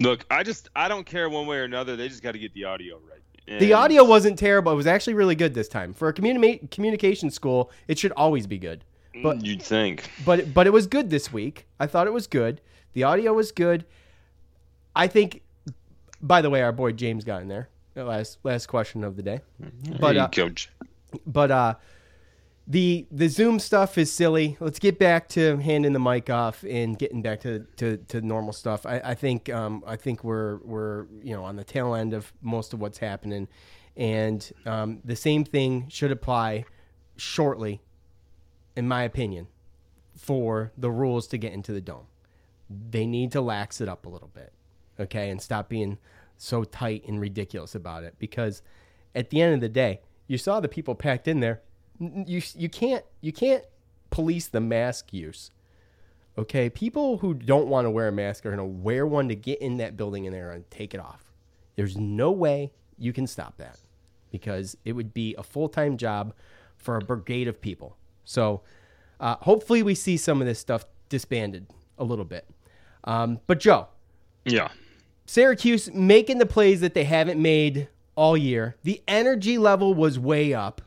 Look, 0.00 0.24
I 0.30 0.42
just 0.42 0.68
I 0.74 0.88
don't 0.88 1.04
care 1.04 1.28
one 1.28 1.46
way 1.46 1.58
or 1.58 1.64
another. 1.64 1.96
They 1.96 2.08
just 2.08 2.22
got 2.22 2.32
to 2.32 2.38
get 2.38 2.52
the 2.54 2.64
audio 2.64 2.96
right. 3.08 3.18
The 3.60 3.72
audio 3.72 4.04
wasn't 4.04 4.38
terrible. 4.38 4.72
It 4.72 4.76
was 4.76 4.86
actually 4.86 5.14
really 5.14 5.34
good 5.34 5.52
this 5.52 5.68
time. 5.68 5.92
For 5.92 6.08
a 6.08 6.14
communi- 6.14 6.70
communication 6.70 7.28
school, 7.30 7.70
it 7.88 7.98
should 7.98 8.12
always 8.12 8.46
be 8.46 8.56
good. 8.58 8.84
But 9.22 9.44
you'd 9.44 9.60
think. 9.62 10.10
but 10.24 10.54
but 10.54 10.66
it 10.66 10.70
was 10.72 10.86
good 10.86 11.10
this 11.10 11.32
week. 11.32 11.66
I 11.78 11.86
thought 11.86 12.06
it 12.06 12.12
was 12.12 12.26
good. 12.26 12.60
The 12.94 13.02
audio 13.02 13.32
was 13.34 13.52
good. 13.52 13.84
I 14.96 15.06
think. 15.06 15.42
By 16.22 16.40
the 16.42 16.50
way, 16.50 16.62
our 16.62 16.72
boy 16.72 16.92
James 16.92 17.24
got 17.24 17.42
in 17.42 17.48
there. 17.48 17.68
Last 17.94 18.38
last 18.42 18.66
question 18.66 19.04
of 19.04 19.16
the 19.16 19.22
day. 19.22 19.40
But 20.00 20.14
Hey, 20.14 20.20
uh, 20.20 20.28
coach. 20.28 20.70
but 21.26 21.50
uh, 21.50 21.74
the 22.66 23.06
the 23.10 23.28
Zoom 23.28 23.58
stuff 23.58 23.98
is 23.98 24.10
silly. 24.10 24.56
Let's 24.60 24.78
get 24.78 24.98
back 24.98 25.28
to 25.30 25.56
handing 25.58 25.92
the 25.92 25.98
mic 26.00 26.30
off 26.30 26.62
and 26.64 26.98
getting 26.98 27.20
back 27.22 27.40
to, 27.40 27.66
to, 27.76 27.96
to 28.08 28.20
normal 28.22 28.52
stuff. 28.52 28.86
I, 28.86 29.00
I 29.04 29.14
think 29.14 29.50
um, 29.50 29.82
I 29.86 29.96
think 29.96 30.22
we're 30.24 30.56
we're 30.58 31.06
you 31.22 31.34
know 31.34 31.44
on 31.44 31.56
the 31.56 31.64
tail 31.64 31.94
end 31.94 32.14
of 32.14 32.32
most 32.40 32.72
of 32.72 32.80
what's 32.80 32.98
happening, 32.98 33.48
and 33.96 34.50
um, 34.64 35.00
the 35.04 35.16
same 35.16 35.44
thing 35.44 35.86
should 35.88 36.12
apply 36.12 36.64
shortly, 37.16 37.82
in 38.76 38.88
my 38.88 39.02
opinion, 39.02 39.48
for 40.16 40.72
the 40.78 40.90
rules 40.90 41.26
to 41.26 41.36
get 41.36 41.52
into 41.52 41.72
the 41.72 41.80
dome. 41.82 42.06
They 42.70 43.04
need 43.06 43.32
to 43.32 43.40
lax 43.42 43.80
it 43.82 43.88
up 43.88 44.06
a 44.06 44.08
little 44.08 44.30
bit, 44.32 44.52
okay, 44.98 45.30
and 45.30 45.40
stop 45.40 45.68
being 45.68 45.98
so 46.38 46.64
tight 46.64 47.04
and 47.06 47.20
ridiculous 47.20 47.74
about 47.74 48.04
it. 48.04 48.14
Because 48.18 48.62
at 49.14 49.30
the 49.30 49.40
end 49.40 49.54
of 49.54 49.60
the 49.60 49.68
day, 49.68 50.00
you 50.26 50.38
saw 50.38 50.60
the 50.60 50.68
people 50.68 50.94
packed 50.94 51.28
in 51.28 51.40
there. 51.40 51.60
You 51.98 52.42
you 52.56 52.68
can't 52.68 53.04
you 53.20 53.32
can't 53.32 53.64
police 54.10 54.48
the 54.48 54.60
mask 54.60 55.12
use. 55.12 55.50
Okay, 56.38 56.70
people 56.70 57.18
who 57.18 57.34
don't 57.34 57.68
want 57.68 57.84
to 57.84 57.90
wear 57.90 58.08
a 58.08 58.12
mask 58.12 58.46
are 58.46 58.54
going 58.54 58.58
to 58.58 58.82
wear 58.82 59.06
one 59.06 59.28
to 59.28 59.34
get 59.34 59.60
in 59.60 59.76
that 59.76 59.96
building 59.96 60.24
in 60.24 60.32
there 60.32 60.50
and 60.50 60.68
take 60.70 60.94
it 60.94 61.00
off. 61.00 61.30
There's 61.76 61.96
no 61.96 62.30
way 62.30 62.72
you 62.98 63.12
can 63.12 63.26
stop 63.26 63.58
that 63.58 63.78
because 64.30 64.76
it 64.84 64.92
would 64.92 65.12
be 65.12 65.34
a 65.36 65.42
full 65.42 65.68
time 65.68 65.96
job 65.96 66.32
for 66.76 66.96
a 66.96 67.00
brigade 67.00 67.48
of 67.48 67.60
people. 67.60 67.96
So 68.24 68.62
uh, 69.20 69.36
hopefully 69.36 69.82
we 69.82 69.94
see 69.94 70.16
some 70.16 70.40
of 70.40 70.46
this 70.46 70.58
stuff 70.58 70.86
disbanded 71.08 71.66
a 71.98 72.04
little 72.04 72.24
bit. 72.24 72.48
Um, 73.04 73.40
but 73.46 73.60
Joe, 73.60 73.88
Yeah. 74.44 74.70
Syracuse 75.26 75.90
making 75.92 76.38
the 76.38 76.46
plays 76.46 76.80
that 76.80 76.94
they 76.94 77.04
haven't 77.04 77.40
made 77.40 77.88
all 78.14 78.36
year. 78.36 78.76
The 78.82 79.02
energy 79.08 79.58
level 79.58 79.94
was 79.94 80.18
way 80.18 80.52
up, 80.52 80.82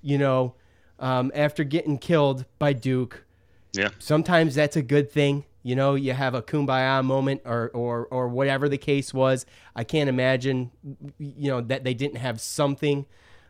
you 0.00 0.16
know, 0.18 0.54
um, 0.98 1.30
after 1.34 1.64
getting 1.64 1.98
killed 1.98 2.44
by 2.58 2.72
Duke. 2.72 3.24
Yeah. 3.72 3.88
Sometimes 3.98 4.54
that's 4.54 4.76
a 4.76 4.82
good 4.82 5.10
thing. 5.10 5.44
You 5.62 5.76
know, 5.76 5.94
you 5.94 6.12
have 6.14 6.34
a 6.34 6.40
kumbaya 6.42 7.04
moment 7.04 7.42
or, 7.44 7.70
or, 7.74 8.06
or 8.06 8.28
whatever 8.28 8.68
the 8.68 8.78
case 8.78 9.12
was. 9.12 9.44
I 9.76 9.84
can't 9.84 10.08
imagine, 10.08 10.70
you 11.18 11.50
know, 11.50 11.60
that 11.60 11.84
they 11.84 11.92
didn't 11.92 12.16
have 12.16 12.40
something 12.40 13.04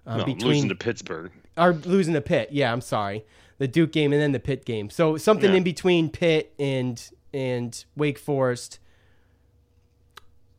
uh, 0.07 0.17
no, 0.19 0.25
between 0.25 0.49
losing 0.55 0.69
to 0.71 0.75
Pittsburgh. 0.75 1.31
or 1.57 1.73
losing 1.73 2.15
the 2.15 2.21
pit. 2.21 2.49
Yeah, 2.51 2.73
I'm 2.73 2.81
sorry. 2.81 3.25
The 3.59 3.69
Duke 3.69 3.93
game 3.93 4.13
and 4.13 4.21
then 4.21 4.33
the 4.33 4.41
pit 4.41 4.65
game. 4.65 4.91
So 4.91 5.17
something 5.19 5.51
Yeah. 5.51 5.59
in 5.59 5.63
between 5.63 6.09
pit 6.11 6.53
and 6.59 7.01
and 7.33 7.85
Wake 7.95 8.19
Forest. 8.19 8.81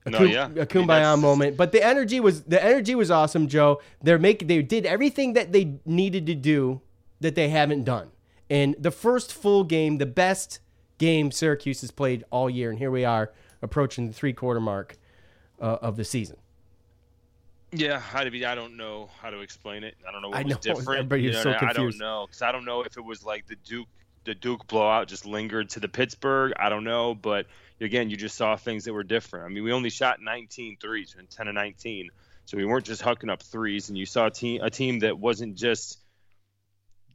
A, 0.05 0.09
No, 0.09 0.17
kum- 0.17 0.27
yeah. 0.27 0.45
A 0.47 0.65
kumbaya 0.65 1.19
moment, 1.19 1.57
but 1.57 1.71
the 1.71 1.83
energy 1.83 2.19
was 2.19 2.43
the 2.43 2.63
energy 2.63 2.95
was 2.95 3.11
awesome, 3.11 3.47
Joe. 3.47 3.81
They're 4.01 4.19
making 4.19 4.47
they 4.47 4.61
did 4.61 4.85
everything 4.85 5.33
that 5.33 5.51
they 5.51 5.75
needed 5.85 6.25
to 6.27 6.35
do 6.35 6.81
that 7.19 7.35
they 7.35 7.49
haven't 7.49 7.83
done. 7.83 8.11
And 8.49 8.75
the 8.79 8.91
first 8.91 9.31
full 9.33 9.63
game, 9.63 9.97
the 9.99 10.05
best 10.05 10.59
game 10.97 11.31
Syracuse 11.31 11.81
has 11.81 11.91
played 11.91 12.23
all 12.31 12.49
year, 12.49 12.69
and 12.69 12.79
here 12.79 12.91
we 12.91 13.05
are 13.05 13.31
approaching 13.61 14.07
the 14.07 14.13
three 14.13 14.33
quarter 14.33 14.59
mark 14.59 14.97
uh, 15.61 15.77
of 15.81 15.97
the 15.97 16.03
season. 16.03 16.37
Yeah, 17.73 17.99
how 17.99 18.23
to 18.23 18.31
be? 18.31 18.45
I 18.45 18.55
don't 18.55 18.75
know 18.75 19.09
how 19.21 19.29
to 19.29 19.39
explain 19.39 19.83
it. 19.83 19.95
I 20.07 20.11
don't 20.11 20.21
know 20.21 20.29
what 20.29 20.37
I 20.39 20.43
was 20.43 20.53
know, 20.53 20.57
different. 20.61 20.89
everybody 20.89 21.23
you 21.23 21.29
is 21.29 21.35
know, 21.37 21.43
so 21.43 21.65
I 21.65 21.71
don't 21.73 21.97
know 21.97 22.25
because 22.27 22.41
I 22.41 22.51
don't 22.51 22.65
know 22.65 22.81
if 22.81 22.97
it 22.97 23.03
was 23.05 23.23
like 23.23 23.47
the 23.47 23.55
Duke, 23.63 23.87
the 24.25 24.35
Duke 24.35 24.67
blowout 24.67 25.07
just 25.07 25.25
lingered 25.25 25.69
to 25.69 25.79
the 25.79 25.87
Pittsburgh. 25.87 26.51
I 26.59 26.67
don't 26.67 26.83
know, 26.83 27.15
but 27.15 27.45
again, 27.81 28.09
you 28.09 28.17
just 28.17 28.35
saw 28.35 28.55
things 28.55 28.85
that 28.85 28.93
were 28.93 29.03
different. 29.03 29.45
I 29.45 29.49
mean, 29.49 29.63
we 29.63 29.71
only 29.71 29.89
shot 29.89 30.21
19 30.21 30.77
threes 30.79 31.15
and 31.17 31.29
10 31.29 31.47
of 31.47 31.55
19, 31.55 32.09
so 32.45 32.57
we 32.57 32.65
weren't 32.65 32.85
just 32.85 33.01
hucking 33.01 33.31
up 33.31 33.41
threes. 33.41 33.89
And 33.89 33.97
you 33.97 34.05
saw 34.05 34.27
a 34.27 34.31
team, 34.31 34.61
a 34.61 34.69
team 34.69 34.99
that 34.99 35.17
wasn't 35.17 35.55
just 35.55 35.97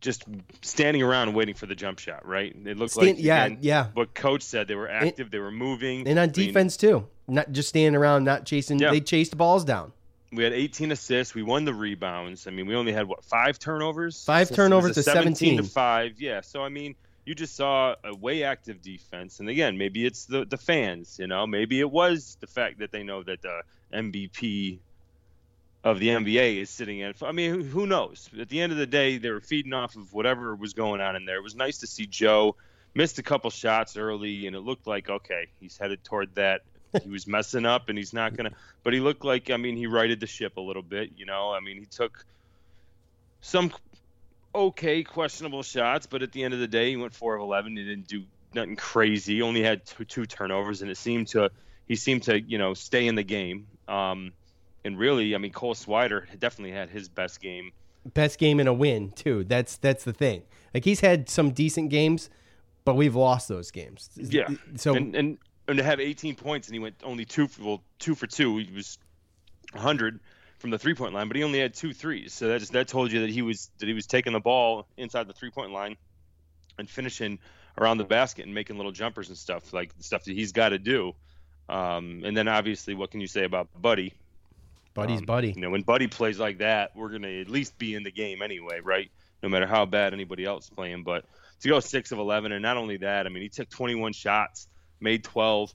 just 0.00 0.24
standing 0.60 1.02
around 1.02 1.32
waiting 1.32 1.54
for 1.54 1.66
the 1.66 1.74
jump 1.74 1.98
shot. 1.98 2.26
Right? 2.26 2.54
It 2.64 2.76
looked 2.76 2.92
Stand- 2.92 3.16
like 3.16 3.24
yeah, 3.24 3.48
yeah. 3.60 3.86
What 3.94 4.14
coach 4.14 4.42
said, 4.42 4.68
they 4.68 4.74
were 4.74 4.88
active, 4.88 5.30
they 5.30 5.38
were 5.38 5.50
moving, 5.50 6.06
And 6.06 6.18
on 6.18 6.24
I 6.24 6.26
mean, 6.26 6.32
defense 6.48 6.76
too, 6.76 7.08
not 7.26 7.50
just 7.52 7.70
standing 7.70 7.96
around, 7.98 8.24
not 8.24 8.44
chasing. 8.44 8.78
Yeah. 8.78 8.90
They 8.90 9.00
chased 9.00 9.36
balls 9.36 9.64
down. 9.64 9.92
we 10.32 10.44
had 10.44 10.52
18 10.52 10.92
assists. 10.92 11.34
We 11.34 11.42
won 11.42 11.64
the 11.64 11.72
rebounds. 11.74 12.46
I 12.46 12.50
mean, 12.50 12.66
we 12.66 12.74
only 12.74 12.92
had 12.92 13.08
what 13.08 13.24
five 13.24 13.58
turnovers? 13.58 14.22
Five 14.24 14.50
turnovers 14.50 14.94
to 14.96 15.02
17 15.02 15.34
17. 15.34 15.56
to 15.58 15.62
five. 15.64 16.20
Yeah. 16.20 16.42
So 16.42 16.62
I 16.62 16.68
mean, 16.68 16.94
you 17.26 17.34
just 17.34 17.56
saw 17.56 17.96
a 18.04 18.14
way 18.14 18.44
active 18.44 18.80
defense. 18.80 19.40
And 19.40 19.48
again, 19.48 19.76
maybe 19.76 20.06
it's 20.06 20.24
the 20.26 20.46
the 20.46 20.56
fans. 20.56 21.18
You 21.18 21.26
know, 21.26 21.46
maybe 21.46 21.80
it 21.80 21.90
was 21.90 22.38
the 22.40 22.46
fact 22.46 22.78
that 22.78 22.92
they 22.92 23.02
know 23.02 23.22
that 23.24 23.42
the 23.42 23.62
MVP 23.92 24.78
of 25.84 25.98
the 25.98 26.08
NBA 26.08 26.60
is 26.60 26.70
sitting 26.70 27.00
in. 27.00 27.12
I 27.22 27.32
mean, 27.32 27.50
who, 27.50 27.62
who 27.62 27.86
knows? 27.86 28.30
At 28.40 28.48
the 28.48 28.60
end 28.60 28.72
of 28.72 28.78
the 28.78 28.86
day, 28.86 29.18
they 29.18 29.30
were 29.30 29.40
feeding 29.40 29.72
off 29.72 29.96
of 29.96 30.12
whatever 30.12 30.54
was 30.54 30.72
going 30.72 31.00
on 31.00 31.16
in 31.16 31.26
there. 31.26 31.36
It 31.36 31.42
was 31.42 31.54
nice 31.54 31.78
to 31.78 31.86
see 31.86 32.06
Joe 32.06 32.56
missed 32.94 33.18
a 33.18 33.22
couple 33.22 33.50
shots 33.50 33.96
early, 33.96 34.46
and 34.46 34.54
it 34.54 34.60
looked 34.60 34.86
like 34.86 35.10
okay, 35.10 35.48
he's 35.60 35.76
headed 35.76 36.04
toward 36.04 36.34
that. 36.36 36.62
he 37.02 37.10
was 37.10 37.26
messing 37.26 37.66
up, 37.66 37.88
and 37.88 37.98
he's 37.98 38.12
not 38.12 38.36
gonna. 38.36 38.52
But 38.84 38.94
he 38.94 39.00
looked 39.00 39.24
like 39.24 39.50
I 39.50 39.56
mean, 39.56 39.76
he 39.76 39.88
righted 39.88 40.20
the 40.20 40.28
ship 40.28 40.58
a 40.58 40.60
little 40.60 40.82
bit. 40.82 41.10
You 41.16 41.26
know, 41.26 41.52
I 41.52 41.58
mean, 41.58 41.78
he 41.78 41.86
took 41.86 42.24
some 43.40 43.72
okay 44.56 45.02
questionable 45.02 45.62
shots, 45.62 46.06
but 46.06 46.22
at 46.22 46.32
the 46.32 46.42
end 46.42 46.54
of 46.54 46.60
the 46.60 46.68
day, 46.68 46.90
he 46.90 46.96
went 46.96 47.14
four 47.14 47.34
of 47.34 47.42
eleven. 47.42 47.76
He 47.76 47.84
didn't 47.84 48.08
do 48.08 48.24
nothing 48.54 48.76
crazy. 48.76 49.36
He 49.36 49.42
only 49.42 49.62
had 49.62 49.84
two, 49.84 50.04
two 50.04 50.26
turnovers, 50.26 50.82
and 50.82 50.90
it 50.90 50.96
seemed 50.96 51.28
to 51.28 51.50
he 51.86 51.96
seemed 51.96 52.24
to 52.24 52.40
you 52.40 52.58
know 52.58 52.74
stay 52.74 53.06
in 53.06 53.14
the 53.14 53.22
game. 53.22 53.66
Um, 53.88 54.32
and 54.84 54.98
really, 54.98 55.34
I 55.34 55.38
mean, 55.38 55.52
Cole 55.52 55.74
Swider 55.74 56.26
definitely 56.38 56.72
had 56.72 56.90
his 56.90 57.08
best 57.08 57.40
game. 57.40 57.72
Best 58.14 58.38
game 58.38 58.60
in 58.60 58.68
a 58.68 58.72
win 58.72 59.10
too. 59.10 59.44
That's 59.44 59.76
that's 59.76 60.04
the 60.04 60.12
thing. 60.12 60.42
Like 60.72 60.84
he's 60.84 61.00
had 61.00 61.28
some 61.28 61.50
decent 61.50 61.90
games, 61.90 62.30
but 62.84 62.94
we've 62.94 63.16
lost 63.16 63.48
those 63.48 63.70
games. 63.70 64.10
Yeah. 64.16 64.48
So 64.76 64.94
and 64.94 65.14
and, 65.14 65.38
and 65.68 65.78
to 65.78 65.84
have 65.84 66.00
18 66.00 66.36
points 66.36 66.68
and 66.68 66.74
he 66.74 66.78
went 66.78 66.96
only 67.02 67.24
two 67.24 67.48
for 67.48 67.62
well, 67.62 67.82
two 67.98 68.14
for 68.14 68.26
two. 68.26 68.58
He 68.58 68.70
was 68.72 68.98
100 69.72 70.20
from 70.58 70.70
the 70.70 70.78
three 70.78 70.94
point 70.94 71.14
line, 71.14 71.28
but 71.28 71.36
he 71.36 71.44
only 71.44 71.58
had 71.58 71.74
two 71.74 71.92
threes. 71.92 72.32
So 72.32 72.48
that 72.48 72.60
just 72.60 72.72
that 72.72 72.88
told 72.88 73.12
you 73.12 73.20
that 73.20 73.30
he 73.30 73.42
was 73.42 73.70
that 73.78 73.86
he 73.86 73.94
was 73.94 74.06
taking 74.06 74.32
the 74.32 74.40
ball 74.40 74.86
inside 74.96 75.28
the 75.28 75.32
three 75.32 75.50
point 75.50 75.72
line 75.72 75.96
and 76.78 76.88
finishing 76.88 77.38
around 77.78 77.98
the 77.98 78.04
basket 78.04 78.46
and 78.46 78.54
making 78.54 78.76
little 78.76 78.92
jumpers 78.92 79.28
and 79.28 79.36
stuff 79.36 79.72
like 79.72 79.92
stuff 80.00 80.24
that 80.24 80.32
he's 80.32 80.52
got 80.52 80.70
to 80.70 80.78
do. 80.78 81.14
Um, 81.68 82.22
and 82.24 82.36
then 82.36 82.48
obviously, 82.48 82.94
what 82.94 83.10
can 83.10 83.20
you 83.20 83.26
say 83.26 83.44
about 83.44 83.68
Buddy? 83.80 84.14
Buddy's 84.94 85.20
Um, 85.20 85.26
buddy. 85.26 85.52
You 85.54 85.60
know, 85.60 85.70
when 85.70 85.82
Buddy 85.82 86.06
plays 86.06 86.38
like 86.38 86.58
that, 86.58 86.96
we're 86.96 87.10
gonna 87.10 87.40
at 87.40 87.48
least 87.48 87.76
be 87.76 87.94
in 87.94 88.02
the 88.02 88.10
game 88.10 88.40
anyway, 88.40 88.80
right? 88.80 89.10
No 89.42 89.48
matter 89.48 89.66
how 89.66 89.84
bad 89.84 90.14
anybody 90.14 90.44
else 90.44 90.64
is 90.64 90.70
playing. 90.70 91.02
But 91.02 91.24
to 91.60 91.68
go 91.68 91.80
six 91.80 92.12
of 92.12 92.18
11, 92.18 92.52
and 92.52 92.62
not 92.62 92.76
only 92.76 92.98
that, 92.98 93.26
I 93.26 93.28
mean, 93.28 93.42
he 93.42 93.48
took 93.48 93.68
21 93.68 94.12
shots, 94.14 94.68
made 95.00 95.24
12. 95.24 95.74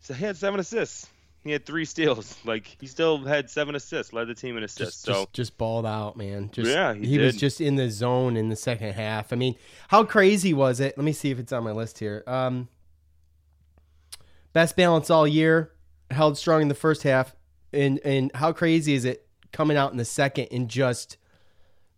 So 0.00 0.14
he 0.14 0.24
had 0.24 0.36
seven 0.36 0.58
assists. 0.58 1.06
He 1.44 1.50
had 1.50 1.66
three 1.66 1.84
steals. 1.84 2.36
Like 2.44 2.76
he 2.80 2.86
still 2.86 3.18
had 3.24 3.50
seven 3.50 3.74
assists, 3.74 4.12
led 4.12 4.28
the 4.28 4.34
team 4.34 4.56
in 4.56 4.62
assists. 4.64 4.94
Just, 4.94 5.02
so 5.02 5.12
just, 5.12 5.32
just 5.32 5.58
balled 5.58 5.86
out, 5.86 6.16
man. 6.16 6.50
Just, 6.52 6.70
Yeah, 6.70 6.94
he 6.94 7.18
was 7.18 7.34
did. 7.34 7.40
just 7.40 7.60
in 7.60 7.76
the 7.76 7.90
zone 7.90 8.36
in 8.36 8.48
the 8.48 8.56
second 8.56 8.92
half. 8.92 9.32
I 9.32 9.36
mean, 9.36 9.56
how 9.88 10.04
crazy 10.04 10.52
was 10.52 10.80
it? 10.80 10.96
Let 10.96 11.04
me 11.04 11.12
see 11.12 11.30
if 11.30 11.38
it's 11.38 11.52
on 11.52 11.64
my 11.64 11.72
list 11.72 11.98
here. 11.98 12.22
Um, 12.26 12.68
best 14.52 14.76
balance 14.76 15.10
all 15.10 15.26
year, 15.26 15.72
held 16.10 16.36
strong 16.36 16.62
in 16.62 16.68
the 16.68 16.74
first 16.74 17.02
half, 17.02 17.34
and 17.72 18.00
and 18.04 18.30
how 18.34 18.52
crazy 18.52 18.94
is 18.94 19.04
it 19.04 19.26
coming 19.52 19.76
out 19.76 19.92
in 19.92 19.98
the 19.98 20.04
second 20.04 20.48
and 20.50 20.68
just 20.68 21.16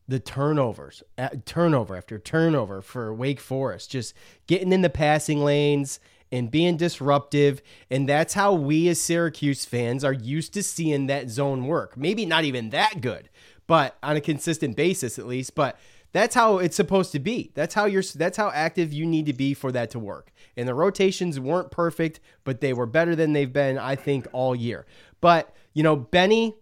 the 0.07 0.21
turnovers, 0.21 1.03
turnover 1.47 1.97
after 1.97 2.19
turnover 2.19 2.83
for 2.83 3.15
Wake 3.15 3.41
Forest, 3.41 3.91
just 3.91 4.15
getting 4.47 4.73
in 4.73 4.83
the 4.83 4.91
passing 4.91 5.43
lanes 5.43 5.99
and 6.35 6.51
being 6.51 6.77
disruptive. 6.77 7.63
And 7.91 8.09
that's 8.09 8.35
how 8.35 8.53
we 8.53 8.89
as 8.89 9.01
Syracuse 9.01 9.65
fans 9.65 10.03
are 10.03 10.13
used 10.13 10.53
to 10.55 10.63
seeing 10.65 11.07
that 11.07 11.31
zone 11.31 11.67
work. 11.67 11.97
Maybe 11.97 12.27
not 12.27 12.45
even 12.45 12.71
that 12.71 13.01
good, 13.01 13.29
but 13.69 13.97
on 14.03 14.17
a 14.17 14.21
consistent 14.21 14.77
basis 14.77 15.17
at 15.17 15.29
least. 15.29 15.55
But 15.55 15.79
that's 16.11 16.35
how 16.35 16.59
it's 16.59 16.75
supposed 16.75 17.13
to 17.13 17.21
be. 17.21 17.53
That's 17.55 17.75
how 17.75 17.85
you're. 17.85 18.03
That's 18.03 18.37
how 18.37 18.51
active 18.51 18.93
you 18.93 19.07
need 19.07 19.27
to 19.27 19.33
be 19.33 19.55
for 19.55 19.71
that 19.73 19.91
to 19.91 20.01
work. 20.01 20.33
And 20.57 20.69
the 20.69 20.75
rotations 20.75 21.39
weren't 21.39 21.71
perfect, 21.71 22.19
but 22.43 22.61
they 22.61 22.73
were 22.73 22.87
better 22.87 23.15
than 23.15 23.33
they've 23.33 23.53
been, 23.53 23.79
I 23.79 23.95
think, 23.95 24.27
all 24.33 24.57
year. 24.57 24.87
But 25.21 25.55
you 25.73 25.83
know, 25.83 25.95
Benny 25.95 26.57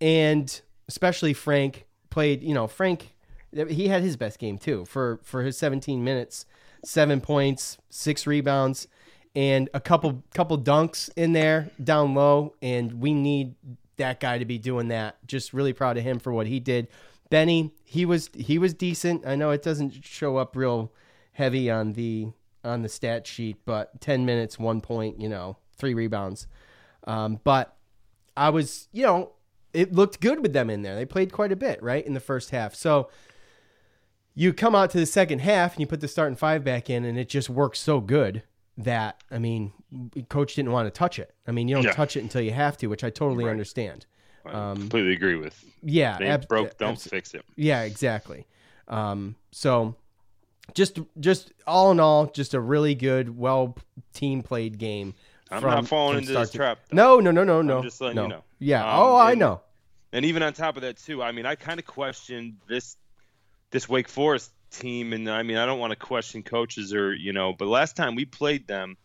and 0.00 0.60
especially 0.88 1.32
Frank 1.32 1.86
played. 2.10 2.42
You 2.42 2.54
know, 2.54 2.68
Frank, 2.68 3.14
he 3.52 3.88
had 3.88 4.02
his 4.02 4.16
best 4.16 4.38
game 4.38 4.58
too 4.58 4.84
for 4.84 5.18
for 5.24 5.42
his 5.42 5.58
17 5.58 6.04
minutes, 6.04 6.46
seven 6.84 7.20
points, 7.20 7.78
six 7.90 8.28
rebounds, 8.28 8.86
and 9.38 9.70
a 9.72 9.78
couple 9.78 10.24
couple 10.34 10.58
dunks 10.58 11.10
in 11.16 11.32
there 11.32 11.70
down 11.82 12.12
low. 12.12 12.56
And 12.60 12.94
we 12.94 13.14
need 13.14 13.54
that 13.96 14.18
guy 14.18 14.38
to 14.38 14.44
be 14.44 14.58
doing 14.58 14.88
that. 14.88 15.24
Just 15.28 15.52
really 15.52 15.72
proud 15.72 15.96
of 15.96 16.02
him 16.02 16.18
for 16.18 16.32
what 16.32 16.48
he 16.48 16.58
did. 16.58 16.88
Benny, 17.30 17.72
he 17.84 18.04
was 18.04 18.30
he 18.34 18.58
was 18.58 18.74
decent. 18.74 19.24
I 19.24 19.36
know 19.36 19.52
it 19.52 19.62
doesn't 19.62 20.04
show 20.04 20.38
up 20.38 20.56
real 20.56 20.92
heavy 21.30 21.70
on 21.70 21.92
the 21.92 22.32
on 22.64 22.82
the 22.82 22.88
stat 22.88 23.28
sheet, 23.28 23.58
but 23.64 24.00
10 24.00 24.26
minutes, 24.26 24.58
one 24.58 24.80
point, 24.80 25.20
you 25.20 25.28
know, 25.28 25.56
three 25.76 25.94
rebounds. 25.94 26.48
Um, 27.04 27.38
but 27.44 27.76
I 28.36 28.50
was, 28.50 28.88
you 28.92 29.04
know, 29.04 29.34
it 29.72 29.92
looked 29.92 30.20
good 30.20 30.42
with 30.42 30.52
them 30.52 30.68
in 30.68 30.82
there. 30.82 30.96
They 30.96 31.06
played 31.06 31.30
quite 31.30 31.52
a 31.52 31.56
bit, 31.56 31.80
right, 31.80 32.04
in 32.04 32.14
the 32.14 32.20
first 32.20 32.50
half. 32.50 32.74
So 32.74 33.08
you 34.34 34.52
come 34.52 34.74
out 34.74 34.90
to 34.90 34.98
the 34.98 35.06
second 35.06 35.38
half 35.38 35.74
and 35.74 35.80
you 35.80 35.86
put 35.86 36.00
the 36.00 36.08
starting 36.08 36.36
five 36.36 36.64
back 36.64 36.90
in, 36.90 37.04
and 37.04 37.16
it 37.16 37.28
just 37.28 37.48
works 37.48 37.78
so 37.78 38.00
good 38.00 38.42
that 38.78 39.22
I 39.30 39.38
mean, 39.38 39.72
coach 40.28 40.54
didn't 40.54 40.72
want 40.72 40.86
to 40.86 40.90
touch 40.90 41.18
it. 41.18 41.34
I 41.46 41.50
mean, 41.52 41.68
you 41.68 41.74
don't 41.74 41.84
Yeah. 41.84 41.92
touch 41.92 42.16
it 42.16 42.20
until 42.20 42.40
you 42.42 42.52
have 42.52 42.76
to, 42.78 42.86
which 42.86 43.04
I 43.04 43.10
totally 43.10 43.48
understand. 43.48 44.06
I 44.46 44.72
completely 44.74 45.12
agree 45.12 45.34
with. 45.34 45.62
Yeah, 45.82 46.16
They 46.18 46.28
ab- 46.28 46.48
broke, 46.48 46.78
don't 46.78 46.92
abs- 46.92 47.06
fix 47.06 47.34
it. 47.34 47.44
Yeah, 47.56 47.82
exactly. 47.82 48.46
Um, 48.86 49.36
so 49.50 49.94
just 50.74 50.98
just 51.20 51.52
all 51.66 51.90
in 51.90 52.00
all, 52.00 52.26
just 52.26 52.54
a 52.54 52.60
really 52.60 52.94
good, 52.94 53.36
well 53.36 53.76
team 54.14 54.42
played 54.42 54.78
game. 54.78 55.14
I'm 55.50 55.60
from- 55.60 55.70
not 55.70 55.86
falling 55.88 56.18
into 56.18 56.32
this 56.32 56.50
to- 56.50 56.56
trap. 56.58 56.78
No, 56.92 57.20
no, 57.20 57.30
no, 57.30 57.44
no, 57.44 57.60
no. 57.62 57.78
I'm 57.78 57.82
just 57.82 58.00
letting 58.00 58.16
no. 58.16 58.22
you 58.22 58.28
know. 58.28 58.44
Yeah. 58.58 58.82
Um, 58.84 59.00
oh, 59.00 59.16
I 59.16 59.34
know. 59.34 59.60
And 60.12 60.24
even 60.24 60.42
on 60.42 60.52
top 60.54 60.76
of 60.76 60.82
that 60.82 60.96
too, 60.96 61.22
I 61.22 61.32
mean, 61.32 61.44
I 61.46 61.54
kind 61.54 61.78
of 61.78 61.84
questioned 61.86 62.56
this 62.68 62.96
this 63.70 63.88
Wake 63.88 64.08
Forest 64.08 64.50
team, 64.70 65.12
and 65.12 65.28
I 65.30 65.42
mean, 65.42 65.56
I 65.56 65.66
don't 65.66 65.78
want 65.78 65.90
to 65.90 65.96
question 65.96 66.42
coaches 66.42 66.92
or 66.94 67.14
you 67.14 67.32
know, 67.32 67.52
but 67.52 67.68
last 67.68 67.96
time 67.96 68.14
we 68.14 68.24
played 68.24 68.66
them, 68.66 68.96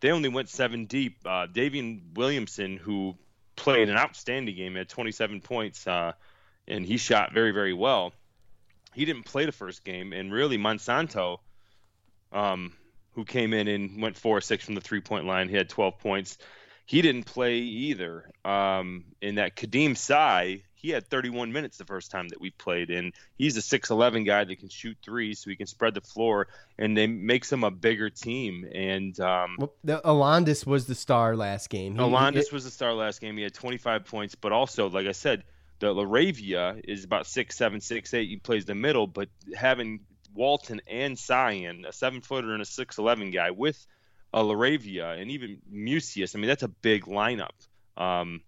they 0.00 0.10
only 0.10 0.28
went 0.28 0.48
seven 0.48 0.86
deep. 0.86 1.18
Uh, 1.24 1.46
Daivien 1.46 2.00
Williamson, 2.14 2.76
who 2.76 3.16
played 3.56 3.88
an 3.88 3.96
outstanding 3.96 4.56
game, 4.56 4.74
had 4.74 4.88
27 4.88 5.40
points, 5.40 5.86
uh, 5.86 6.12
and 6.66 6.84
he 6.84 6.96
shot 6.96 7.32
very, 7.32 7.52
very 7.52 7.72
well. 7.72 8.12
He 8.94 9.04
didn't 9.04 9.24
play 9.24 9.46
the 9.46 9.52
first 9.52 9.84
game, 9.84 10.12
and 10.12 10.32
really 10.32 10.58
Monsanto, 10.58 11.38
um, 12.32 12.72
who 13.12 13.24
came 13.24 13.54
in 13.54 13.68
and 13.68 14.02
went 14.02 14.16
four 14.16 14.36
or 14.36 14.40
six 14.40 14.64
from 14.64 14.74
the 14.74 14.80
three 14.80 15.00
point 15.00 15.26
line, 15.26 15.48
he 15.48 15.56
had 15.56 15.68
12 15.68 15.98
points. 15.98 16.38
He 16.84 17.00
didn't 17.00 17.24
play 17.24 17.58
either. 17.58 18.28
Um, 18.44 19.04
in 19.20 19.36
that 19.36 19.56
Khadim 19.56 19.96
Sy, 19.96 20.62
he 20.82 20.90
had 20.90 21.06
31 21.08 21.52
minutes 21.52 21.78
the 21.78 21.84
first 21.84 22.10
time 22.10 22.28
that 22.28 22.40
we 22.40 22.50
played, 22.50 22.90
and 22.90 23.12
he's 23.38 23.56
a 23.56 23.60
6'11 23.60 24.26
guy 24.26 24.42
that 24.42 24.58
can 24.58 24.68
shoot 24.68 24.96
threes, 25.02 25.38
so 25.38 25.48
he 25.48 25.56
can 25.56 25.68
spread 25.68 25.94
the 25.94 26.00
floor, 26.00 26.48
and 26.76 26.98
it 26.98 27.08
makes 27.08 27.50
him 27.50 27.62
a 27.62 27.70
bigger 27.70 28.10
team. 28.10 28.66
And 28.74 29.18
um, 29.20 29.56
Well, 29.58 29.72
the 29.84 30.00
Alondes 30.06 30.66
was 30.66 30.86
the 30.86 30.96
star 30.96 31.36
last 31.36 31.70
game. 31.70 31.94
He- 31.94 32.00
Alondes 32.02 32.50
was 32.52 32.64
the 32.64 32.70
star 32.70 32.92
last 32.92 33.20
game. 33.20 33.36
He 33.36 33.44
had 33.44 33.54
25 33.54 34.04
points, 34.04 34.34
but 34.34 34.50
also, 34.50 34.88
like 34.90 35.06
I 35.06 35.12
said, 35.12 35.44
the 35.78 35.94
LaRavia 35.94 36.80
is 36.84 37.04
about 37.04 37.26
six 37.26 37.56
seven, 37.56 37.80
six 37.80 38.12
eight. 38.14 38.28
He 38.28 38.36
plays 38.36 38.64
the 38.64 38.74
middle, 38.74 39.06
but 39.06 39.28
having 39.54 40.00
Walton 40.34 40.80
and 40.88 41.18
Cyan, 41.18 41.84
a 41.86 41.92
seven 41.92 42.20
footer 42.20 42.52
and 42.52 42.62
a 42.62 42.64
six 42.64 42.98
eleven 42.98 43.30
guy, 43.30 43.50
with 43.50 43.84
a 44.32 44.42
LaRavia 44.42 45.20
and 45.20 45.30
even 45.32 45.58
Mucius, 45.72 46.34
I 46.36 46.38
mean 46.38 46.46
that's 46.48 46.62
a 46.62 46.68
big 46.68 47.06
lineup. 47.06 47.50
Um, 47.96 48.42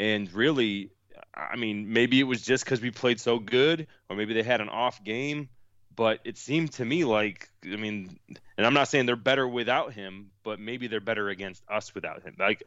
and 0.00 0.32
really, 0.32 0.90
I 1.34 1.56
mean 1.56 1.92
maybe 1.92 2.20
it 2.20 2.24
was 2.24 2.42
just 2.42 2.64
because 2.64 2.80
we 2.80 2.90
played 2.90 3.20
so 3.20 3.38
good, 3.38 3.86
or 4.08 4.16
maybe 4.16 4.34
they 4.34 4.42
had 4.42 4.60
an 4.60 4.68
off 4.68 5.02
game. 5.02 5.48
But 5.96 6.20
it 6.24 6.36
seemed 6.36 6.72
to 6.72 6.84
me 6.84 7.04
like, 7.04 7.48
I 7.64 7.76
mean, 7.76 8.18
and 8.56 8.66
I'm 8.66 8.74
not 8.74 8.88
saying 8.88 9.06
they're 9.06 9.14
better 9.14 9.46
without 9.46 9.92
him, 9.92 10.30
but 10.42 10.58
maybe 10.58 10.88
they're 10.88 11.00
better 11.00 11.28
against 11.28 11.62
us 11.70 11.94
without 11.94 12.24
him. 12.24 12.34
Like 12.36 12.64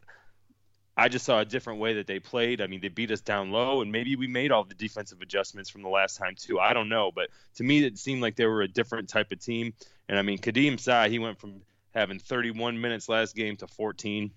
I 0.98 1.08
just 1.08 1.24
saw 1.24 1.38
a 1.38 1.44
different 1.44 1.78
way 1.78 1.94
that 1.94 2.08
they 2.08 2.18
played. 2.18 2.60
I 2.60 2.66
mean, 2.66 2.80
they 2.80 2.88
beat 2.88 3.12
us 3.12 3.20
down 3.20 3.52
low, 3.52 3.82
and 3.82 3.92
maybe 3.92 4.16
we 4.16 4.26
made 4.26 4.50
all 4.50 4.64
the 4.64 4.74
defensive 4.74 5.20
adjustments 5.20 5.70
from 5.70 5.82
the 5.82 5.88
last 5.88 6.16
time 6.16 6.34
too. 6.36 6.58
I 6.58 6.72
don't 6.72 6.88
know, 6.88 7.12
but 7.14 7.28
to 7.54 7.62
me, 7.62 7.84
it 7.84 7.98
seemed 7.98 8.20
like 8.20 8.34
they 8.34 8.46
were 8.46 8.62
a 8.62 8.68
different 8.68 9.08
type 9.08 9.30
of 9.30 9.38
team. 9.38 9.74
And 10.08 10.18
I 10.18 10.22
mean, 10.22 10.38
Khadim 10.38 10.80
Sy, 10.80 11.08
he 11.08 11.20
went 11.20 11.38
from 11.38 11.60
having 11.94 12.18
31 12.18 12.80
minutes 12.80 13.08
last 13.08 13.36
game 13.36 13.56
to 13.58 13.68
14, 13.68 14.32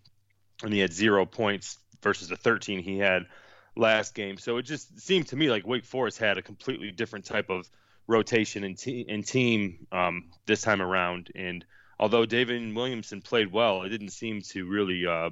and 0.64 0.72
he 0.72 0.80
had 0.80 0.94
zero 0.94 1.26
points 1.26 1.80
versus 2.04 2.28
the 2.28 2.36
13 2.36 2.80
he 2.84 3.00
had 3.00 3.26
last 3.76 4.14
game. 4.16 4.38
So 4.38 4.58
it 4.58 4.64
just 4.64 5.00
seemed 5.00 5.28
to 5.28 5.36
me 5.36 5.50
like 5.50 5.66
Wake 5.66 5.86
Forest 5.86 6.18
had 6.18 6.38
a 6.38 6.42
completely 6.42 6.92
different 6.92 7.26
type 7.26 7.50
of 7.50 7.70
rotation 8.08 8.64
and, 8.64 8.78
te- 8.78 9.06
and 9.08 9.26
team 9.26 9.88
um, 9.92 10.30
this 10.46 10.62
time 10.62 10.82
around. 10.82 11.30
And 11.36 11.64
although 12.00 12.26
David 12.26 12.76
Williamson 12.76 13.22
played 13.22 13.52
well, 13.52 13.84
it 13.84 13.90
didn't 13.90 14.10
seem 14.10 14.42
to 14.50 14.66
really 14.68 15.06
uh, 15.08 15.30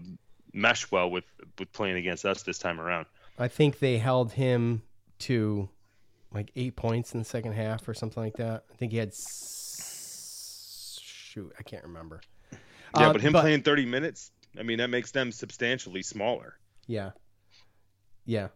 mesh 0.54 0.90
well 0.92 1.10
with 1.12 1.26
with 1.58 1.72
playing 1.74 1.98
against 1.98 2.26
us 2.26 2.44
this 2.44 2.58
time 2.60 2.80
around. 2.80 3.06
I 3.38 3.48
think 3.48 3.80
they 3.80 3.98
held 3.98 4.32
him 4.34 4.84
to 5.20 5.70
like 6.32 6.52
eight 6.56 6.76
points 6.76 7.14
in 7.14 7.20
the 7.20 7.26
second 7.26 7.54
half 7.54 7.88
or 7.88 7.94
something 7.94 8.22
like 8.22 8.36
that. 8.38 8.64
I 8.72 8.76
think 8.76 8.92
he 8.92 8.98
had 9.00 9.14
shoot, 10.20 11.52
I 11.58 11.64
can't 11.64 11.84
remember. 11.84 12.22
Yeah, 12.52 12.58
Uh, 13.10 13.14
but 13.14 13.22
him 13.22 13.34
playing 13.34 13.62
30 13.64 13.86
minutes, 13.86 14.32
I 14.58 14.64
mean, 14.64 14.80
that 14.80 14.90
makes 14.90 15.12
them 15.12 15.32
substantially 15.32 16.02
smaller. 16.02 16.58
Yeah, 16.88 17.12
yeah. 18.30 18.48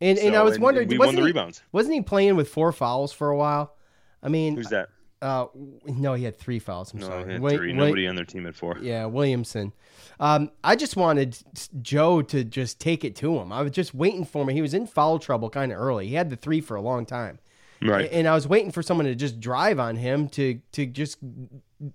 And 0.00 0.16
and 0.18 0.36
I 0.36 0.42
was 0.42 0.54
and- 0.54 0.62
wondering, 0.62 0.88
we 0.88 0.96
won 0.98 1.08
wasn't 1.08 1.16
the 1.16 1.22
he- 1.22 1.26
rebounds. 1.26 1.62
Wasn't 1.72 1.94
he 1.94 2.00
playing 2.02 2.36
with 2.36 2.48
four 2.48 2.72
fouls 2.72 3.12
for 3.12 3.28
a 3.30 3.36
while? 3.36 3.74
I 4.22 4.28
mean, 4.28 4.56
Who's 4.56 4.68
that? 4.68 4.88
Uh, 5.20 5.46
no, 5.84 6.14
he 6.14 6.22
had 6.22 6.38
three 6.38 6.60
fouls. 6.60 6.92
I'm 6.94 7.00
No, 7.00 7.06
sorry. 7.08 7.24
he 7.24 7.30
had 7.32 7.40
Wi- 7.42 7.56
three. 7.56 7.72
Nobody 7.72 8.06
on 8.06 8.14
their 8.14 8.24
team 8.24 8.44
had 8.44 8.54
four. 8.54 8.78
Yeah, 8.80 9.06
Williamson. 9.06 9.72
Um, 10.20 10.50
I 10.62 10.76
just 10.76 10.94
wanted 10.96 11.36
Joe 11.82 12.22
to 12.22 12.44
just 12.44 12.78
take 12.80 13.04
it 13.04 13.16
to 13.16 13.36
him. 13.38 13.52
I 13.52 13.62
was 13.62 13.72
just 13.72 13.92
waiting 13.94 14.24
for 14.24 14.42
him. 14.42 14.48
He 14.50 14.62
was 14.62 14.74
in 14.74 14.86
foul 14.86 15.18
trouble 15.18 15.50
kind 15.50 15.72
of 15.72 15.78
early. 15.78 16.06
He 16.06 16.14
had 16.14 16.30
the 16.30 16.36
three 16.36 16.60
for 16.60 16.76
a 16.76 16.80
long 16.80 17.04
time. 17.04 17.40
Right. 17.82 18.08
And 18.12 18.28
I 18.28 18.34
was 18.34 18.46
waiting 18.46 18.70
for 18.70 18.82
someone 18.82 19.06
to 19.06 19.14
just 19.16 19.40
drive 19.40 19.78
on 19.80 19.96
him 19.96 20.28
to 20.30 20.60
to 20.72 20.86
just 20.86 21.18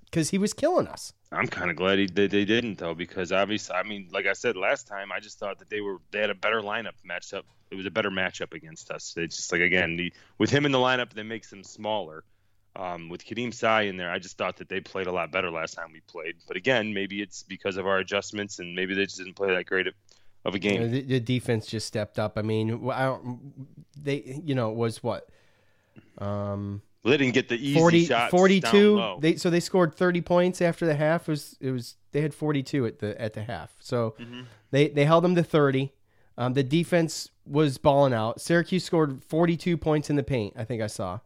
because 0.10 0.30
he 0.30 0.38
was 0.38 0.54
killing 0.54 0.88
us. 0.88 1.13
I'm 1.32 1.48
kind 1.48 1.69
of 1.69 1.76
glad 1.76 2.00
he, 2.00 2.06
they, 2.06 2.28
they 2.28 2.46
didn't 2.46 2.78
though, 2.78 2.93
because 2.93 3.32
obviously, 3.32 3.76
I 3.76 3.84
mean, 3.84 4.08
like 4.12 4.26
I 4.26 4.34
said 4.34 4.56
last 4.56 4.88
time, 4.88 5.12
I 5.12 5.19
just 5.19 5.39
thought 5.39 5.60
that 5.60 5.69
they 5.69 5.82
were 5.82 5.98
they 6.12 6.19
had 6.22 6.30
a 6.30 6.36
better 6.36 6.62
lineup 6.62 6.93
matched 7.04 7.34
up. 7.34 7.46
It 7.72 7.76
was 7.76 7.86
a 7.86 7.91
better 7.91 8.12
matchup 8.12 8.54
against 8.54 8.91
us. 8.91 9.13
It's 9.17 9.36
just 9.38 9.52
like 9.52 9.62
again, 9.62 9.96
the, 9.98 10.13
with 10.38 10.50
him 10.52 10.65
in 10.65 10.72
the 10.72 10.78
lineup, 10.78 11.12
that 11.13 11.24
makes 11.24 11.52
him 11.52 11.63
smaller. 11.63 12.24
Um, 12.76 13.08
with 13.10 13.24
Khadim 13.24 13.54
Sy 13.54 13.84
in 13.84 13.98
there, 13.98 14.12
I 14.12 14.17
just 14.17 14.36
thought 14.38 14.58
that 14.58 14.67
they 14.67 14.80
played 14.80 15.06
a 15.08 15.12
lot 15.12 15.32
better 15.32 15.52
last 15.52 15.76
time 15.76 15.91
we 15.93 16.00
played. 16.02 16.36
But 16.48 16.58
again, 16.58 16.91
maybe 16.93 17.22
it's 17.22 17.43
because 17.43 17.78
of 17.78 17.86
our 17.86 18.00
adjustments, 18.00 18.58
and 18.60 18.76
maybe 18.76 18.96
they 18.96 19.04
just 19.06 19.17
didn't 19.17 19.36
play 19.36 19.54
that 19.54 19.65
great 19.65 19.88
of- 19.88 19.93
a 20.46 20.50
You 20.50 20.52
know, 20.52 20.60
game. 20.60 20.91
the, 20.91 21.02
the 21.02 21.19
defense 21.19 21.67
just 21.67 21.88
stepped 21.88 22.19
up. 22.19 22.38
I 22.38 22.41
mean, 22.41 22.89
I 22.91 23.06
don't, 23.06 23.39
they 23.96 24.41
you 24.43 24.56
know 24.56 24.72
it 24.72 24.76
was 24.76 25.02
what 25.02 25.30
um 26.17 26.82
they 27.11 27.17
didn't 27.17 27.33
get 27.33 27.49
the 27.49 27.55
easy 27.55 27.77
40, 27.79 28.05
shots 28.05 28.31
42 28.31 28.61
down 28.71 28.95
low. 28.95 29.19
they 29.21 29.35
so 29.35 29.49
they 29.49 29.59
scored 29.59 29.95
30 29.95 30.21
points 30.21 30.61
after 30.61 30.85
the 30.85 30.95
half 30.95 31.27
it 31.27 31.31
was 31.31 31.57
it 31.59 31.71
was 31.71 31.95
they 32.11 32.21
had 32.21 32.33
42 32.33 32.85
at 32.85 32.99
the 32.99 33.19
at 33.21 33.33
the 33.33 33.43
half 33.43 33.75
so 33.79 34.15
Mhm. 34.19 34.45
they 34.71 34.87
they 34.89 35.05
held 35.05 35.23
them 35.23 35.35
to 35.35 35.43
30 35.43 35.91
um, 36.37 36.53
the 36.53 36.63
defense 36.63 37.29
was 37.45 37.77
balling 37.77 38.13
out 38.13 38.39
syracuse 38.41 38.83
scored 38.83 39.23
42 39.25 39.77
points 39.77 40.09
in 40.09 40.15
the 40.15 40.23
paint 40.23 40.53
i 40.57 40.63
think 40.63 40.81
i 40.81 40.87
saw 40.87 41.19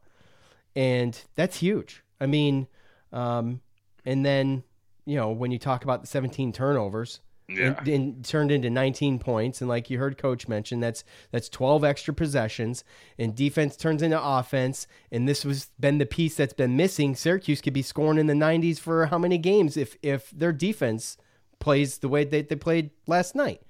and 0.76 1.24
that's 1.36 1.58
huge 1.58 2.04
I 2.20 2.26
mean, 2.26 2.66
um, 3.14 3.62
and 4.04 4.26
then 4.26 4.64
you 5.06 5.16
know 5.16 5.30
when 5.30 5.52
you 5.52 5.60
talk 5.60 5.84
about 5.84 6.02
the 6.02 6.08
17 6.08 6.52
turnovers. 6.52 7.20
Yeah. 7.50 7.78
And, 7.78 7.88
and 7.88 8.26
turned 8.26 8.52
into 8.52 8.70
19 8.70 9.20
points, 9.20 9.62
and 9.62 9.70
like 9.70 9.90
you 9.90 10.00
heard 10.00 10.18
Coach 10.18 10.50
mention, 10.50 10.82
that's 10.82 11.06
that's 11.32 11.48
12 11.48 11.86
extra 11.86 12.14
possessions, 12.14 12.84
and 13.18 13.34
defense 13.34 13.78
turns 13.78 14.02
into 14.02 14.22
offense, 14.22 14.86
and 15.14 15.30
this 15.30 15.46
was 15.46 15.72
been 15.80 15.98
the 15.98 16.06
piece 16.06 16.36
that's 16.36 16.54
been 16.54 16.76
missing. 16.76 17.16
Syracuse 17.16 17.62
could 17.62 17.72
be 17.72 17.82
scoring 17.82 18.18
in 18.18 18.28
the 18.28 18.34
90s 18.34 18.80
for 18.80 19.06
how 19.06 19.18
many 19.18 19.38
games 19.38 19.78
if 19.78 19.96
if 20.02 20.30
their 20.32 20.52
defense 20.52 21.18
plays 21.60 22.00
the 22.00 22.10
way 22.10 22.26
they, 22.26 22.42
they 22.42 22.56
played 22.56 22.92
last 23.08 23.34
night. 23.34 23.62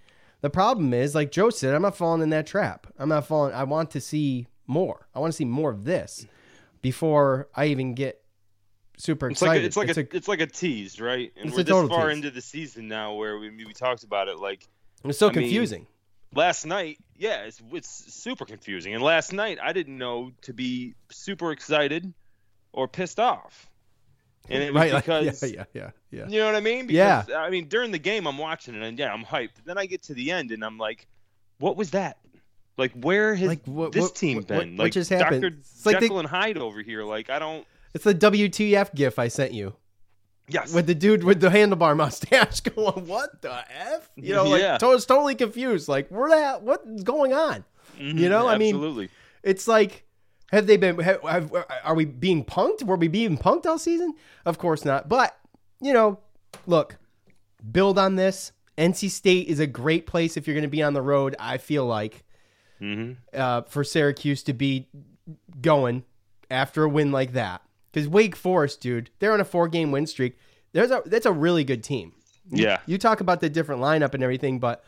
The 0.41 0.49
problem 0.49 0.93
is, 0.93 1.15
like 1.15 1.31
Joe 1.31 1.49
said, 1.49 1.73
I'm 1.73 1.81
not 1.81 1.97
falling 1.97 2.21
in 2.21 2.29
that 2.29 2.47
trap. 2.47 2.87
I'm 2.97 3.09
not 3.09 3.27
falling. 3.27 3.53
I 3.53 3.63
want 3.63 3.91
to 3.91 4.01
see 4.01 4.47
more. 4.65 5.07
I 5.15 5.19
want 5.19 5.33
to 5.33 5.37
see 5.37 5.45
more 5.45 5.71
of 5.71 5.85
this 5.85 6.25
before 6.81 7.47
I 7.55 7.65
even 7.65 7.93
get 7.95 8.21
super 8.97 9.29
It's 9.29 9.41
like 9.41 9.61
excited. 9.61 9.63
a, 9.63 9.67
it's 9.67 9.77
like 9.77 9.97
a, 10.13 10.15
it's 10.17 10.27
like 10.27 10.41
a 10.41 10.47
tease, 10.47 10.99
right? 10.99 11.31
And 11.37 11.47
It's 11.47 11.55
we're 11.55 11.61
a 11.61 11.63
this 11.63 11.89
far 11.89 12.07
tease. 12.09 12.17
into 12.17 12.31
the 12.31 12.41
season 12.41 12.87
now 12.87 13.13
where 13.13 13.37
we, 13.37 13.49
we 13.49 13.73
talked 13.73 14.03
about 14.03 14.27
it. 14.27 14.37
Like 14.39 14.67
it's 15.05 15.17
so 15.17 15.27
I 15.27 15.31
mean, 15.31 15.41
confusing. 15.43 15.87
last 16.33 16.65
night, 16.65 16.97
yeah, 17.15 17.43
it's, 17.43 17.61
it's 17.71 18.13
super 18.13 18.45
confusing. 18.45 18.93
And 18.93 19.03
last 19.03 19.31
night, 19.33 19.59
I 19.61 19.73
didn't 19.73 19.97
know 19.97 20.31
to 20.43 20.53
be 20.53 20.95
super 21.11 21.51
excited 21.51 22.13
or 22.73 22.87
pissed 22.87 23.19
off. 23.19 23.69
And 24.49 24.63
it 24.63 24.73
was 24.73 24.79
right? 24.81 24.93
like- 24.93 25.03
because 25.05 25.43
yeah, 25.43 25.49
yeah, 25.57 25.63
yeah, 25.73 25.89
yeah. 26.11 26.27
You 26.29 26.39
know 26.39 26.45
what 26.45 26.55
I 26.55 26.61
mean? 26.61 26.87
Yeah. 26.89 27.21
Because, 27.23 27.35
I 27.35 27.49
mean, 27.49 27.67
during 27.67 27.91
the 27.91 27.99
game, 27.99 28.25
I'm 28.27 28.37
watching 28.37 28.75
it, 28.75 28.81
and 28.81 28.97
yeah, 28.97 29.13
I'm 29.13 29.23
hyped. 29.25 29.63
Then 29.65 29.77
I 29.77 29.85
get 29.87 30.03
to 30.03 30.13
the 30.13 30.31
end, 30.31 30.51
and 30.51 30.63
I'm 30.63 30.77
like, 30.77 31.05
what 31.59 31.75
was 31.75 31.91
that? 31.91 32.17
Like, 32.77 32.93
where 32.93 33.35
has 33.35 33.47
Like, 33.47 33.65
what- 33.65 33.91
this 33.91 34.03
what- 34.03 34.15
team 34.15 34.37
what- 34.37 34.47
been? 34.47 34.77
what 34.77 34.85
like, 34.85 34.93
just 34.93 35.09
happened? 35.09 35.41
Dr. 35.41 35.55
It's 35.59 35.85
like 35.85 35.95
they- 35.99 36.05
Jekyll 36.05 36.19
and 36.19 36.27
Hyde 36.27 36.57
over 36.57 36.81
here. 36.81 37.03
Like, 37.03 37.29
I 37.29 37.39
don't. 37.39 37.65
It's 37.97 38.03
the 38.03 38.13
WTF 38.13 38.93
gif 38.93 39.17
I 39.17 39.27
sent 39.27 39.53
you. 39.53 39.73
Yes. 40.47 40.71
With 40.71 40.85
the 40.85 40.93
dude 40.95 41.23
with 41.23 41.41
the 41.41 41.49
handlebar 41.49 41.97
mustache 41.97 42.59
going, 42.75 43.07
what 43.07 43.41
the 43.41 43.51
F? 43.95 44.09
You 44.15 44.35
know, 44.35 44.43
like, 44.45 44.61
Yeah. 44.61 44.77
to- 44.77 44.87
was 44.89 45.05
totally 45.07 45.33
confused. 45.33 45.87
Like, 45.87 46.07
where 46.09 46.29
that, 46.29 46.61
what's 46.61 47.01
going 47.03 47.33
on? 47.33 47.65
You 47.99 48.29
know, 48.29 48.47
I 48.47 48.57
mean, 48.59 48.75
Mm-hmm. 48.75 48.83
Absolutely. 48.83 49.09
it's 49.41 49.67
like, 49.67 50.05
have 50.51 50.67
they 50.67 50.77
been, 50.77 50.99
have, 50.99 51.21
have, 51.23 51.51
are 51.83 51.95
we 51.95 52.05
being 52.05 52.45
punked? 52.45 52.83
Were 52.83 52.95
we 52.97 53.07
being 53.07 53.35
punked 53.37 53.65
all 53.65 53.79
season? 53.79 54.13
Of 54.45 54.59
course 54.59 54.85
not. 54.85 55.09
But, 55.09 55.35
you 55.81 55.91
know, 55.93 56.19
look, 56.67 56.97
build 57.71 57.97
on 57.97 58.15
this. 58.15 58.51
NC 58.77 59.09
State 59.09 59.47
is 59.47 59.59
a 59.59 59.65
great 59.67 60.05
place 60.05 60.37
if 60.37 60.45
you're 60.45 60.53
going 60.53 60.61
to 60.61 60.67
be 60.69 60.83
on 60.83 60.93
the 60.93 61.01
road, 61.01 61.35
I 61.39 61.57
feel 61.57 61.85
like, 61.87 62.23
Mm-hmm. 62.79 63.13
uh, 63.33 63.63
for 63.63 63.83
Syracuse 63.83 64.43
to 64.43 64.53
be 64.53 64.87
going 65.59 66.03
after 66.51 66.83
a 66.83 66.89
win 66.89 67.11
like 67.11 67.33
that. 67.33 67.63
Because 67.97 68.09
Wake 68.09 68.35
Forest, 68.35 68.79
dude, 68.79 69.09
they're 69.17 69.33
on 69.33 69.41
a 69.41 69.43
four 69.43 69.67
game 69.67 69.89
win 69.89 70.05
streak. 70.05 70.37
There's 70.71 70.91
a 70.91 71.01
that's 71.03 71.25
a 71.25 71.31
really 71.31 71.63
good 71.63 71.83
team. 71.83 72.13
Yeah. 72.47 72.77
You 72.85 72.99
talk 72.99 73.21
about 73.21 73.41
the 73.41 73.49
different 73.49 73.81
lineup 73.81 74.13
and 74.13 74.21
everything, 74.21 74.59
but 74.59 74.83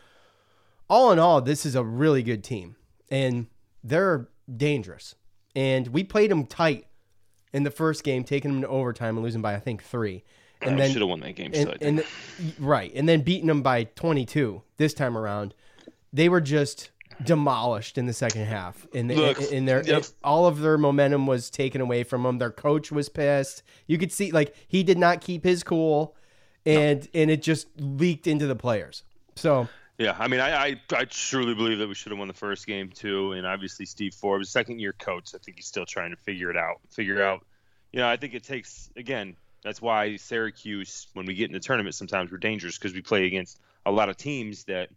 all 0.88 1.12
in 1.12 1.18
all, 1.18 1.42
this 1.42 1.66
is 1.66 1.74
a 1.74 1.84
really 1.84 2.22
good 2.22 2.44
team. 2.44 2.76
And 3.10 3.48
they're 3.84 4.30
dangerous. 4.56 5.16
And 5.56 5.88
we 5.88 6.04
played 6.04 6.30
them 6.30 6.46
tight 6.46 6.86
in 7.52 7.64
the 7.64 7.72
first 7.72 8.04
game, 8.04 8.24
taking 8.24 8.52
them 8.52 8.62
to 8.62 8.68
overtime 8.68 9.18
and 9.18 9.24
losing 9.24 9.42
by 9.42 9.56
I 9.56 9.60
think 9.60 9.82
three. 9.82 10.24
And 10.62 10.80
then 10.80 10.92
should've 10.92 11.10
won 11.10 11.22
that 11.22 11.36
game 11.36 11.50
And, 11.56 11.70
I 11.72 11.78
and 11.82 12.04
right, 12.60 12.92
and 12.94 13.10
then 13.10 13.22
beating 13.22 13.48
them 13.48 13.64
by 13.64 13.86
22 13.86 14.62
this 14.78 14.94
time 14.94 15.18
around. 15.18 15.56
They 16.14 16.30
were 16.30 16.42
just 16.42 16.92
demolished 17.24 17.98
in 17.98 18.06
the 18.06 18.14
second 18.14 18.46
half. 18.46 18.88
And 18.94 19.14
Look, 19.14 19.42
in 19.42 19.66
their 19.66 19.84
yep. 19.84 20.06
all 20.24 20.46
of 20.46 20.60
their 20.60 20.78
momentum 20.78 21.28
was 21.28 21.50
taken 21.50 21.82
away 21.82 22.04
from 22.04 22.24
them. 22.24 22.38
Their 22.38 22.52
coach 22.52 22.92
was 22.92 23.10
pissed. 23.10 23.64
You 23.88 23.98
could 23.98 24.12
see 24.12 24.32
like 24.32 24.56
he 24.68 24.84
did 24.84 24.98
not 24.98 25.22
keep 25.22 25.44
his 25.44 25.64
cool, 25.64 26.16
and 26.66 27.08
and 27.14 27.30
it 27.30 27.42
just 27.42 27.68
leaked 27.78 28.28
into 28.28 28.48
the 28.48 28.56
players. 28.56 29.04
So 29.36 29.68
Yeah, 29.98 30.16
I 30.18 30.28
mean, 30.28 30.40
I, 30.40 30.68
I 30.68 30.82
I 30.92 31.06
truly 31.06 31.54
believe 31.54 31.80
that 31.80 31.88
we 31.88 31.96
should 31.96 32.12
have 32.12 32.20
won 32.20 32.28
the 32.28 32.34
first 32.34 32.66
game 32.66 32.90
too, 32.90 33.34
and 33.34 33.46
obviously 33.46 33.86
Steve 33.86 34.14
Forbes, 34.14 34.50
second 34.50 34.80
year 34.80 34.94
coach, 34.94 35.36
I 35.36 35.40
think 35.40 35.58
he's 35.58 35.68
still 35.68 35.86
trying 35.86 36.12
to 36.12 36.18
figure 36.18 36.50
it 36.50 36.58
out. 36.58 36.80
Figure 36.90 37.22
out, 37.22 37.46
you 37.92 38.00
know, 38.00 38.08
I 38.08 38.18
think 38.18 38.34
it 38.34 38.44
takes 38.44 38.90
again. 38.96 39.36
That's 39.62 39.82
why 39.82 40.16
Syracuse, 40.16 41.08
when 41.14 41.26
we 41.26 41.36
get 41.36 41.48
in 41.48 41.54
the 41.54 41.60
tournament, 41.60 41.94
sometimes 41.94 42.32
we're 42.32 42.38
dangerous 42.38 42.78
because 42.78 42.94
we 42.94 43.02
play 43.02 43.26
against 43.26 43.60
a 43.86 43.92
lot 43.92 44.10
of 44.10 44.18
teams 44.18 44.64
that, 44.66 44.90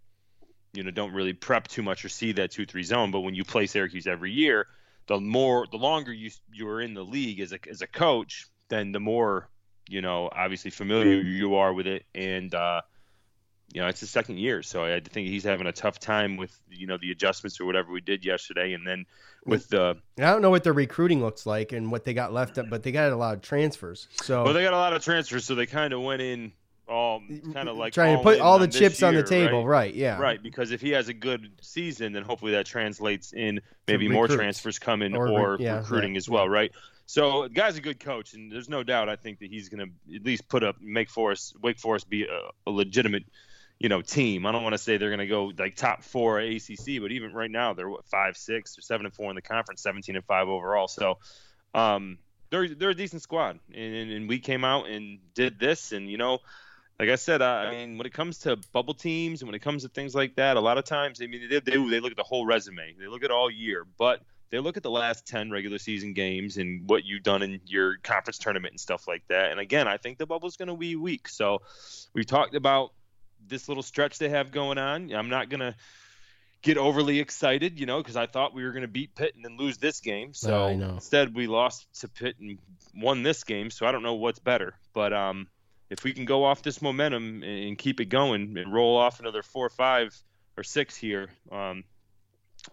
you 0.73 0.83
know, 0.83 0.91
don't 0.91 1.13
really 1.13 1.33
prep 1.33 1.69
too 1.69 1.83
much 1.83 2.05
or 2.05 2.09
see 2.09 2.33
that 2.33 2.51
two 2.51 2.67
three 2.67 2.83
zone. 2.83 3.11
But 3.11 3.21
when 3.21 3.35
you 3.35 3.45
play 3.45 3.67
Syracuse 3.67 4.07
every 4.07 4.33
year, 4.33 4.69
the 5.07 5.21
more 5.21 5.67
the 5.71 5.77
longer 5.77 6.13
you 6.13 6.31
you're 6.53 6.81
in 6.81 6.95
the 6.95 7.05
league 7.05 7.41
as 7.41 7.53
a 7.53 7.59
as 7.69 7.83
a 7.83 7.87
coach, 7.87 8.47
then 8.69 8.93
the 8.93 9.01
more 9.01 9.49
you 9.89 10.01
know, 10.01 10.29
obviously 10.33 10.71
familiar 10.71 11.21
you 11.21 11.57
are 11.57 11.73
with 11.73 11.87
it, 11.87 12.05
and 12.15 12.55
uh, 12.55 12.81
you 13.73 13.81
know, 13.81 13.89
it's 13.89 14.01
his 14.01 14.11
second 14.11 14.39
year, 14.39 14.63
so 14.63 14.85
I 14.85 15.01
think 15.01 15.29
he's 15.29 15.45
having 15.45 15.67
a 15.67 15.73
tough 15.73 15.99
time 15.99 16.37
with 16.37 16.59
you 16.71 16.87
know 16.87 16.99
the 16.99 17.11
adjustments 17.11 17.61
or 17.61 17.65
whatever 17.65 17.93
we 17.93 18.01
did 18.01 18.25
yesterday, 18.25 18.75
and 18.75 18.87
then 18.87 19.07
with 19.45 19.69
the 19.69 19.97
I 20.19 20.23
don't 20.23 20.43
know 20.43 20.51
what 20.51 20.65
their 20.65 20.73
recruiting 20.73 21.21
looks 21.21 21.47
like 21.47 21.73
and 21.73 21.91
what 21.91 22.05
they 22.05 22.15
got 22.15 22.33
left 22.33 22.59
up, 22.59 22.71
but 22.71 22.83
they 22.83 22.93
got 22.93 23.13
a 23.13 23.17
lot 23.17 23.35
of 23.35 23.43
transfers. 23.43 24.09
So 24.23 24.45
well, 24.45 24.55
they 24.55 24.63
got 24.63 24.75
a 24.75 24.79
lot 24.79 24.93
of 24.93 25.03
transfers, 25.03 25.45
so 25.45 25.55
they 25.55 25.67
kind 25.67 25.93
of 25.93 26.03
went 26.03 26.23
in 26.23 26.53
all 27.31 27.53
kind 27.53 27.69
of 27.69 27.77
like 27.77 27.93
Trying 27.93 28.17
to 28.17 28.23
put 28.23 28.41
all 28.41 28.59
the 28.59 28.69
chips 28.69 29.03
on 29.03 29.15
the 29.15 29.23
table, 29.23 29.67
right, 29.67 29.95
yeah. 29.95 30.19
right. 30.19 30.43
Because 30.43 30.71
if 30.71 30.81
he 30.81 30.91
has 30.91 31.09
a 31.09 31.15
good 31.15 31.51
season, 31.61 32.13
then 32.13 32.23
hopefully 32.23 32.53
that 32.53 32.67
translates 32.67 33.33
in 33.33 33.61
maybe 33.87 34.09
more 34.09 34.29
transfers 34.29 34.79
coming 34.79 35.15
Or 35.15 35.29
or, 35.29 35.57
yeah, 35.59 35.79
recruiting 35.79 36.13
right, 36.13 36.17
as 36.17 36.29
well, 36.29 36.49
right? 36.49 36.73
So, 37.07 37.43
the 37.43 37.49
guy's 37.51 37.77
a 37.77 37.81
good 37.81 38.01
coach, 38.01 38.35
and 38.35 38.51
there's 38.51 38.69
no 38.69 38.83
doubt. 38.83 39.09
I 39.09 39.17
think 39.17 39.41
that 39.41 39.51
he's 39.51 39.69
going 39.69 39.87
to 39.87 40.17
at 40.17 40.25
least 40.25 40.49
put 40.49 40.63
up, 40.63 40.77
make 40.81 41.11
Forest, 41.11 41.57
Wake 41.61 41.79
Forest 41.79 42.09
be 42.09 42.25
a, 42.25 42.51
a 42.67 42.71
legitimate, 42.71 43.25
you 43.79 43.89
know, 43.89 44.01
team. 44.01 44.47
I 44.47 44.53
don't 44.53 44.63
want 44.63 44.75
to 44.75 44.79
say 44.79 44.97
they're 44.97 45.11
going 45.11 45.19
to 45.19 45.27
go 45.27 45.53
like 45.59 45.77
top 45.77 46.05
four 46.05 46.39
ACC, 46.39 47.01
but 47.01 47.11
even 47.11 47.33
right 47.33 47.51
now 47.51 47.75
they're 47.75 47.89
what 47.89 48.07
five, 48.07 48.37
six, 48.37 48.79
or 48.79 48.83
seven 48.83 49.05
and 49.05 49.15
four 49.15 49.31
in 49.31 49.35
the 49.35 49.43
conference, 49.43 49.83
17 49.83 50.17
and 50.17 50.25
five 50.25 50.49
overall. 50.49 50.89
So, 50.89 51.19
um, 51.75 52.19
they're 52.53 52.69
they're 52.69 52.91
a 52.91 52.95
decent 52.95 53.23
squad, 53.23 53.59
and, 53.75 53.95
and, 53.95 54.13
and 54.13 54.29
we 54.29 54.39
came 54.39 54.63
out 54.63 54.87
and 54.87 55.19
did 55.35 55.59
this, 55.59 55.93
and 55.93 56.09
you 56.09 56.19
know, 56.19 56.39
like 57.03 57.11
I 57.11 57.17
said, 57.17 57.43
I, 57.43 57.65
I 57.65 57.71
mean, 57.73 57.99
when 57.99 58.07
it 58.07 58.13
comes 58.13 58.39
to 58.39 58.57
bubble 58.71 58.95
teams 58.95 59.43
and 59.43 59.49
when 59.49 59.57
it 59.57 59.59
comes 59.59 59.83
to 59.83 59.89
things 59.89 60.15
like 60.15 60.37
that, 60.37 60.57
a 60.57 60.61
lot 60.61 60.79
of 60.79 60.85
times, 60.85 61.21
I 61.21 61.27
mean, 61.27 61.49
they, 61.51 61.59
they, 61.59 61.73
they 61.73 61.99
look 61.99 62.13
at 62.13 62.17
the 62.17 62.23
whole 62.23 62.47
resume, 62.47 62.95
they 62.97 63.09
look 63.09 63.25
at 63.25 63.33
all 63.33 63.51
year, 63.51 63.85
but 63.99 64.21
they 64.51 64.61
look 64.61 64.77
at 64.77 64.85
the 64.85 64.91
last 64.91 65.27
10 65.27 65.51
regular 65.51 65.79
season 65.79 66.13
games 66.13 66.59
and 66.59 66.89
what 66.89 67.05
you've 67.05 67.25
done 67.25 67.43
in 67.43 67.61
your 67.67 67.97
conference 68.05 68.39
tournament 68.39 68.71
and 68.71 68.79
stuff 68.79 69.09
like 69.09 69.25
that. 69.27 69.51
And 69.51 69.59
again, 69.59 69.89
I 69.89 69.97
think 69.97 70.19
the 70.19 70.27
bubble's 70.27 70.57
going 70.57 70.69
to 70.69 70.77
be 70.77 70.95
weak. 70.95 71.29
So 71.29 71.63
we've 72.15 72.25
talked 72.25 72.55
about 72.55 72.93
this 73.49 73.67
little 73.67 73.83
stretch 73.83 74.21
they 74.21 74.29
have 74.29 74.53
going 74.53 74.79
on. 74.79 75.13
I'm 75.13 75.29
not 75.29 75.49
going 75.49 75.59
to 75.59 75.75
get 76.63 76.79
overly 76.79 77.19
excited, 77.19 77.81
you 77.81 77.87
know, 77.87 77.99
because 77.99 78.15
I 78.15 78.27
thought 78.29 78.55
we 78.55 78.63
were 78.63 78.71
going 78.71 78.83
to 78.83 78.89
beat 78.89 79.17
Pitt 79.17 79.35
and 79.35 79.45
then 79.45 79.57
lose 79.57 79.77
this 79.79 79.99
game. 79.99 80.35
So 80.35 80.67
I 80.67 80.77
know. 80.77 80.91
instead, 80.91 81.35
we 81.35 81.49
lost 81.49 81.89
to 82.03 82.09
Pitt 82.09 82.37
and 82.39 82.59
won 82.95 83.25
this 83.25 83.43
game. 83.43 83.73
So 83.73 83.87
I 83.87 83.91
don't 83.91 84.05
know 84.05 84.15
what's 84.15 84.39
better. 84.39 84.75
But 84.95 85.13
um, 85.13 85.49
if 85.93 86.05
we 86.05 86.13
can 86.13 86.25
go 86.25 86.43
off 86.45 86.63
this 86.63 86.81
momentum 86.81 87.43
and 87.43 87.77
keep 87.77 88.01
it 88.01 88.07
going 88.07 88.57
and 88.57 88.73
roll 88.73 88.97
off 88.97 89.21
another 89.21 89.43
four, 89.43 89.69
five, 89.69 90.17
or 90.57 90.63
six 90.65 90.97
here, 90.97 91.29
um, 91.51 91.85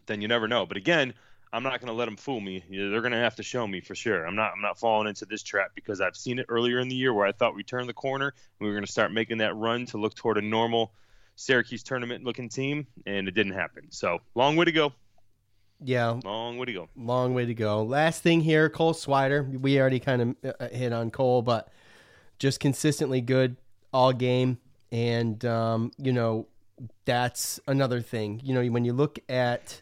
then 0.06 0.22
you 0.22 0.28
never 0.28 0.48
know. 0.48 0.66
But 0.66 0.78
again, 0.78 1.14
I'm 1.52 1.64
not 1.64 1.80
going 1.82 1.88
to 1.88 1.94
let 1.94 2.06
them 2.06 2.16
fool 2.16 2.40
me. 2.40 2.64
They're 2.70 3.02
going 3.02 3.12
to 3.12 3.18
have 3.18 3.36
to 3.38 3.44
show 3.44 3.66
me 3.68 3.82
for 3.82 3.96
sure. 3.96 4.26
I'm 4.26 4.36
not. 4.36 4.52
I'm 4.56 4.62
not 4.62 4.80
falling 4.80 5.08
into 5.08 5.26
this 5.26 5.44
trap 5.44 5.72
because 5.76 6.00
I've 6.00 6.16
seen 6.16 6.40
it 6.40 6.46
earlier 6.48 6.80
in 6.80 6.88
the 6.90 6.96
year 6.96 7.14
where 7.14 7.26
I 7.26 7.32
thought 7.32 7.56
we 7.56 7.64
turned 7.64 7.90
the 7.90 7.94
corner 7.94 8.28
and 8.28 8.34
we 8.60 8.68
were 8.68 8.74
going 8.74 8.86
to 8.86 8.92
start 8.92 9.12
making 9.12 9.40
that 9.40 9.56
run 9.56 9.86
to 9.88 9.98
look 9.98 10.16
toward 10.16 10.38
a 10.38 10.42
normal 10.42 10.94
Syracuse 11.36 11.84
tournament 11.84 12.24
looking 12.24 12.50
team, 12.50 12.86
and 13.06 13.28
it 13.28 13.32
didn't 13.32 13.54
happen. 13.54 13.88
So 13.92 14.20
long 14.36 14.56
way 14.58 14.66
to 14.66 14.72
go. 14.72 14.94
yeah, 15.84 16.20
Long 16.24 16.58
way 16.58 16.66
to 16.66 16.74
go. 16.74 16.90
long 16.96 17.34
way 17.34 17.46
to 17.46 17.54
go. 17.54 17.84
Last 17.84 18.22
thing 18.24 18.42
here, 18.42 18.70
Cole 18.70 18.94
Swider. 18.94 19.60
We 19.60 19.80
already 19.80 20.00
kind 20.00 20.36
of 20.44 20.56
uh, 20.60 20.68
hit 20.70 20.92
on 20.94 21.10
Cole, 21.12 21.42
but 21.42 21.70
just 22.40 22.60
consistently 22.60 23.22
good 23.22 23.58
all 23.94 24.14
game. 24.14 24.58
And, 24.92 25.44
um, 25.46 25.92
you 25.98 26.12
know, 26.12 26.48
that's 27.06 27.60
another 27.68 28.02
thing. 28.02 28.42
You 28.44 28.54
know, 28.54 28.66
when 28.72 28.86
you 28.86 28.94
look 28.94 29.20
at 29.30 29.82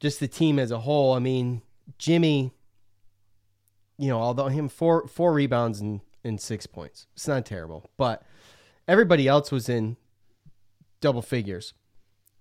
just 0.00 0.20
the 0.20 0.28
team 0.28 0.58
as 0.58 0.70
a 0.70 0.80
whole, 0.80 1.12
I 1.12 1.18
mean, 1.18 1.62
Jimmy, 1.98 2.50
you 3.98 4.08
know, 4.08 4.18
although 4.18 4.48
him 4.48 4.68
four 4.68 5.06
four 5.06 5.32
rebounds 5.32 5.80
and, 5.80 6.00
and 6.24 6.40
six 6.40 6.66
points. 6.66 7.06
It's 7.14 7.28
not 7.28 7.46
terrible. 7.46 7.84
But 7.96 8.22
everybody 8.88 9.28
else 9.28 9.52
was 9.52 9.68
in 9.68 9.96
double 11.00 11.22
figures 11.22 11.74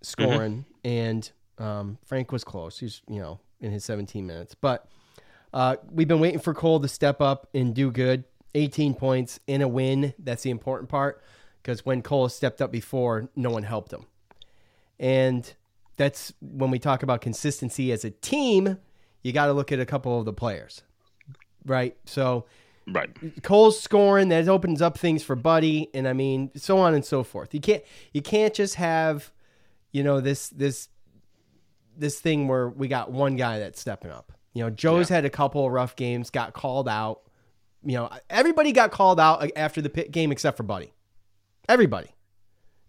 scoring 0.01 0.65
and 0.83 1.31
um, 1.57 1.97
Frank 2.05 2.31
was 2.31 2.43
close. 2.43 2.79
He's, 2.79 3.01
you 3.07 3.19
know, 3.19 3.39
in 3.59 3.71
his 3.71 3.85
17 3.85 4.25
minutes. 4.25 4.55
But 4.55 4.87
uh, 5.53 5.77
we've 5.91 6.07
been 6.07 6.19
waiting 6.19 6.39
for 6.39 6.53
Cole 6.53 6.79
to 6.79 6.87
step 6.87 7.21
up 7.21 7.47
and 7.53 7.73
do 7.73 7.91
good. 7.91 8.23
18 8.55 8.95
points 8.95 9.39
in 9.47 9.61
a 9.61 9.67
win. 9.67 10.13
That's 10.19 10.43
the 10.43 10.49
important 10.49 10.89
part 10.89 11.21
because 11.61 11.85
when 11.85 12.01
Cole 12.01 12.29
stepped 12.29 12.61
up 12.61 12.71
before, 12.71 13.29
no 13.35 13.49
one 13.49 13.63
helped 13.63 13.91
him. 13.91 14.05
And 14.99 15.51
that's 15.97 16.33
when 16.41 16.71
we 16.71 16.79
talk 16.79 17.03
about 17.03 17.21
consistency 17.21 17.91
as 17.91 18.05
a 18.05 18.11
team, 18.11 18.77
you 19.21 19.31
got 19.31 19.47
to 19.47 19.53
look 19.53 19.71
at 19.71 19.79
a 19.79 19.85
couple 19.85 20.19
of 20.19 20.25
the 20.25 20.33
players. 20.33 20.83
right? 21.65 21.95
So 22.05 22.45
Right. 22.87 23.09
Cole's 23.43 23.79
scoring 23.79 24.29
that 24.29 24.47
opens 24.47 24.81
up 24.81 24.97
things 24.97 25.23
for 25.23 25.35
Buddy, 25.35 25.89
and 25.93 26.07
I 26.07 26.13
mean 26.13 26.51
so 26.55 26.79
on 26.79 26.93
and 26.93 27.05
so 27.05 27.23
forth. 27.23 27.53
You 27.53 27.61
can't 27.61 27.83
you 28.11 28.21
can't 28.21 28.53
just 28.53 28.75
have 28.75 29.31
you 29.91 30.03
know 30.03 30.19
this 30.19 30.49
this 30.49 30.89
this 31.95 32.19
thing 32.19 32.47
where 32.47 32.69
we 32.69 32.87
got 32.87 33.11
one 33.11 33.35
guy 33.35 33.59
that's 33.59 33.79
stepping 33.79 34.11
up. 34.11 34.33
You 34.53 34.63
know, 34.63 34.69
Joe's 34.69 35.09
had 35.09 35.25
a 35.25 35.29
couple 35.29 35.65
of 35.65 35.71
rough 35.71 35.95
games, 35.95 36.29
got 36.29 36.53
called 36.53 36.87
out. 36.87 37.21
You 37.85 37.97
know, 37.97 38.09
everybody 38.29 38.71
got 38.71 38.91
called 38.91 39.19
out 39.19 39.45
after 39.55 39.81
the 39.81 39.89
pit 39.89 40.11
game 40.11 40.31
except 40.31 40.57
for 40.57 40.63
Buddy. 40.63 40.93
Everybody. 41.67 42.09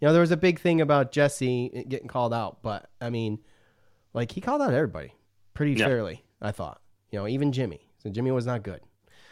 You 0.00 0.08
know, 0.08 0.12
there 0.12 0.20
was 0.20 0.30
a 0.30 0.36
big 0.36 0.60
thing 0.60 0.80
about 0.80 1.12
Jesse 1.12 1.84
getting 1.88 2.08
called 2.08 2.34
out, 2.34 2.62
but 2.62 2.90
I 3.00 3.10
mean, 3.10 3.38
like 4.12 4.32
he 4.32 4.40
called 4.40 4.62
out 4.62 4.72
everybody 4.72 5.14
pretty 5.54 5.72
Yeah. 5.72 5.86
fairly. 5.86 6.24
I 6.42 6.52
thought. 6.52 6.80
You 7.10 7.20
know, 7.20 7.28
even 7.28 7.52
Jimmy. 7.52 7.88
So 8.02 8.10
Jimmy 8.10 8.30
was 8.30 8.44
not 8.46 8.62
good. 8.62 8.80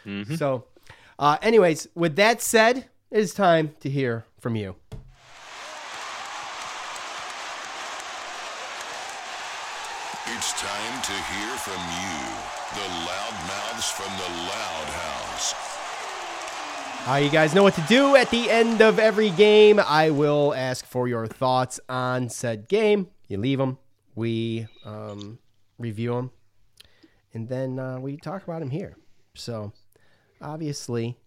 Mhm. 0.05 0.37
So, 0.37 0.65
uh, 1.19 1.37
anyways, 1.41 1.87
with 1.95 2.15
that 2.15 2.41
said, 2.41 2.89
it 3.11 3.17
is 3.19 3.33
time 3.33 3.75
to 3.81 3.89
hear 3.89 4.25
from 4.39 4.55
you. 4.55 4.75
It's 10.25 10.53
time 10.59 11.01
to 11.03 11.11
hear 11.11 11.51
from 11.57 11.81
you, 12.01 12.19
the 12.75 12.87
loud 13.05 13.35
mouths 13.47 13.89
from 13.91 14.11
the 14.17 14.29
Loud 14.49 14.87
House. 14.89 15.02
Uh, 17.05 17.15
you 17.15 17.29
guys 17.29 17.53
know 17.53 17.63
what 17.63 17.73
to 17.73 17.81
do 17.81 18.15
at 18.15 18.29
the 18.31 18.49
end 18.49 18.79
of 18.79 18.97
every 18.97 19.29
game. 19.31 19.77
I 19.77 20.09
will 20.09 20.53
ask 20.53 20.85
for 20.85 21.05
your 21.09 21.27
thoughts 21.27 21.77
on 21.89 22.29
said 22.29 22.69
game. 22.69 23.09
You 23.27 23.37
leave 23.39 23.57
them, 23.57 23.77
we 24.15 24.67
um, 24.85 25.37
review 25.77 26.13
them, 26.15 26.31
and 27.33 27.49
then 27.49 27.77
uh, 27.77 27.99
we 27.99 28.15
talk 28.15 28.43
about 28.43 28.61
them 28.61 28.69
here. 28.69 28.95
So, 29.33 29.73
obviously, 30.41 31.17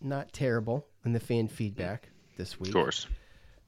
not 0.00 0.32
terrible 0.32 0.86
in 1.04 1.12
the 1.12 1.20
fan 1.20 1.48
feedback 1.48 2.10
this 2.36 2.60
week. 2.60 2.68
Of 2.68 2.74
course. 2.74 3.08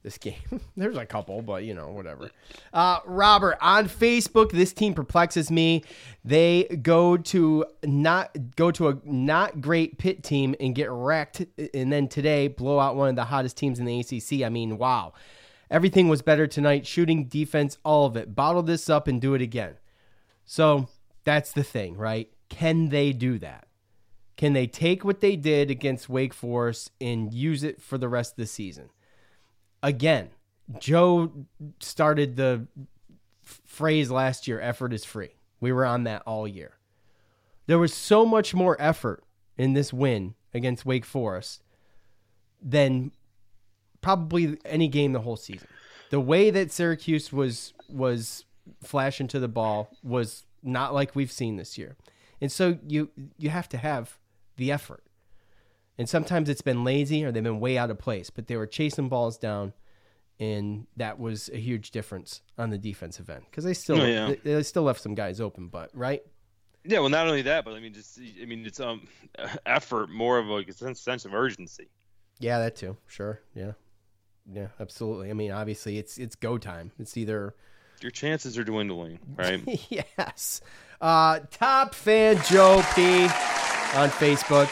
This 0.07 0.19
game. 0.19 0.37
There's 0.77 0.97
a 0.97 1.05
couple, 1.05 1.43
but 1.43 1.65
you 1.65 1.75
know, 1.75 1.89
whatever. 1.89 2.31
Uh, 2.73 3.01
Robert 3.07 3.59
on 3.61 3.89
Facebook, 3.89 4.53
this 4.53 4.73
team 4.73 4.95
perplexes 4.95 5.51
me. 5.51 5.83
They 6.25 6.63
go 6.81 7.17
to 7.17 7.65
not 7.83 8.55
go 8.55 8.71
to 8.71 8.91
a 8.91 8.99
not 9.03 9.61
great 9.61 9.99
pit 9.99 10.23
team 10.23 10.55
and 10.61 10.77
get 10.77 10.93
wrecked, 10.93 11.45
and 11.75 11.93
then 11.93 12.07
today 12.07 12.47
blow 12.47 12.79
out 12.79 12.95
one 12.95 13.09
of 13.09 13.17
the 13.17 13.25
hottest 13.25 13.57
teams 13.57 13.81
in 13.81 13.85
the 13.85 13.99
ACC. 13.99 14.47
I 14.47 14.49
mean, 14.49 14.79
wow. 14.79 15.13
Everything 15.73 16.07
was 16.07 16.23
better 16.23 16.47
tonight. 16.47 16.87
Shooting, 16.87 17.25
defense, 17.25 17.77
all 17.85 18.07
of 18.07 18.17
it. 18.17 18.33
Bottle 18.33 18.63
this 18.63 18.89
up 18.89 19.09
and 19.09 19.21
do 19.21 19.35
it 19.35 19.43
again. 19.43 19.75
So 20.45 20.87
that's 21.25 21.51
the 21.51 21.65
thing, 21.65 21.97
right? 21.97 22.31
Can 22.49 22.91
they 22.91 23.11
do 23.13 23.41
that? 23.41 23.67
Can 24.37 24.53
they 24.53 24.69
take 24.69 25.05
what 25.05 25.21
they 25.21 25.35
did 25.35 25.69
against 25.69 26.09
Wake 26.09 26.33
Forest 26.33 26.93
and 27.01 27.35
use 27.35 27.65
it 27.65 27.83
for 27.83 27.99
the 27.99 28.09
rest 28.09 28.35
of 28.35 28.37
the 28.37 28.47
season? 28.47 28.91
Again, 29.83 30.31
Joe 30.79 31.47
started 31.81 32.37
the 32.37 32.67
phrase 33.43 34.11
last 34.11 34.49
year 34.49 34.61
effort 34.61 34.93
is 34.93 35.05
free. 35.05 35.31
We 35.61 35.73
were 35.73 35.87
on 35.87 36.05
that 36.05 36.23
all 36.27 36.47
year. 36.49 36.73
There 37.67 37.79
was 37.79 37.95
so 37.95 38.25
much 38.25 38.55
more 38.55 38.77
effort 38.81 39.25
in 39.57 39.75
this 39.75 39.93
win 39.93 40.35
against 40.55 40.87
Wake 40.87 41.05
Forest 41.05 41.63
than 42.61 43.13
probably 44.01 44.59
any 44.65 44.89
game 44.89 45.13
the 45.13 45.21
whole 45.21 45.37
season. 45.37 45.69
The 46.11 46.21
way 46.21 46.51
that 46.51 46.71
Syracuse 46.71 47.33
was 47.33 47.73
was 47.89 48.45
flashing 48.83 49.29
to 49.29 49.39
the 49.39 49.49
ball 49.49 49.91
was 50.03 50.45
not 50.63 50.95
like 50.95 51.15
we've 51.15 51.33
seen 51.33 51.57
this 51.57 51.79
year. 51.79 51.97
And 52.41 52.51
so 52.51 52.79
you 52.87 53.11
you 53.39 53.51
have 53.51 53.69
to 53.71 53.79
have 53.79 54.19
the 54.57 54.71
effort. 54.71 55.03
And 55.99 56.09
sometimes 56.09 56.49
it's 56.49 56.61
been 56.63 56.85
lazy 56.85 57.25
or 57.25 57.33
they've 57.33 57.43
been 57.43 57.61
way 57.61 57.79
out 57.79 57.91
of 57.91 57.99
place, 57.99 58.29
but 58.31 58.47
they 58.49 58.57
were 58.57 58.67
chasing 58.67 59.09
balls 59.09 59.39
down 59.39 59.73
and 60.39 60.87
that 60.97 61.19
was 61.19 61.49
a 61.53 61.57
huge 61.57 61.91
difference 61.91 62.43
on 62.59 62.69
the 62.71 62.77
defensive 62.77 63.31
end 63.31 63.45
because 63.51 63.65
they 63.65 63.73
still 63.73 64.03
Oh, 64.03 64.05
yeah. 64.07 64.27
they, 64.29 64.35
they 64.57 64.63
still 64.63 64.83
left 64.83 65.01
some 65.01 65.15
guys 65.15 65.41
open, 65.41 65.69
but 65.69 65.91
right? 65.95 66.23
Yeah, 66.85 66.99
well, 67.01 67.09
not 67.09 67.27
only 67.27 67.43
that, 67.43 67.65
but 67.65 67.73
I 67.75 67.81
mean, 67.81 67.95
just 67.95 68.21
I 68.41 68.45
mean, 68.45 68.65
it's 68.67 68.79
um 68.79 69.09
effort, 69.67 70.11
more 70.11 70.39
of 70.39 70.47
like 70.47 70.69
a 70.69 70.73
sense, 70.75 71.01
sense 71.01 71.25
of 71.25 71.33
urgency. 71.35 71.89
Yeah, 72.39 72.59
that 72.59 72.77
too. 72.77 72.97
Sure. 73.07 73.41
Yeah. 73.55 73.73
Yeah, 74.53 74.69
absolutely. 74.79 75.31
I 75.31 75.33
mean, 75.33 75.51
obviously 75.51 75.97
it's 75.99 76.19
it's 76.19 76.37
go 76.37 76.59
time. 76.59 76.93
It's 76.99 77.17
either 77.17 77.55
Your 78.03 78.11
chances 78.11 78.59
are 78.59 78.65
dwindling, 78.65 79.19
right? 79.37 79.63
yes. 79.89 80.61
Uh, 81.01 81.41
top 81.51 81.95
fan 81.95 82.41
Joe 82.49 82.83
P 82.95 83.23
on 83.97 84.11
Facebook. 84.11 84.69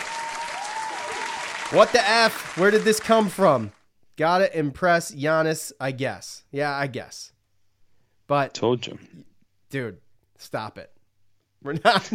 What 1.74 1.90
the 1.90 2.08
F? 2.08 2.56
Where 2.56 2.70
did 2.70 2.82
this 2.82 3.00
come 3.00 3.28
from? 3.28 3.72
Gotta 4.16 4.56
impress 4.56 5.12
Giannis, 5.12 5.72
I 5.80 5.90
guess. 5.90 6.44
Yeah, 6.52 6.72
I 6.72 6.86
guess. 6.86 7.32
But 8.28 8.54
Told 8.54 8.86
you. 8.86 8.96
dude, 9.70 9.98
stop 10.38 10.78
it. 10.78 10.92
We're 11.64 11.78
not 11.84 12.08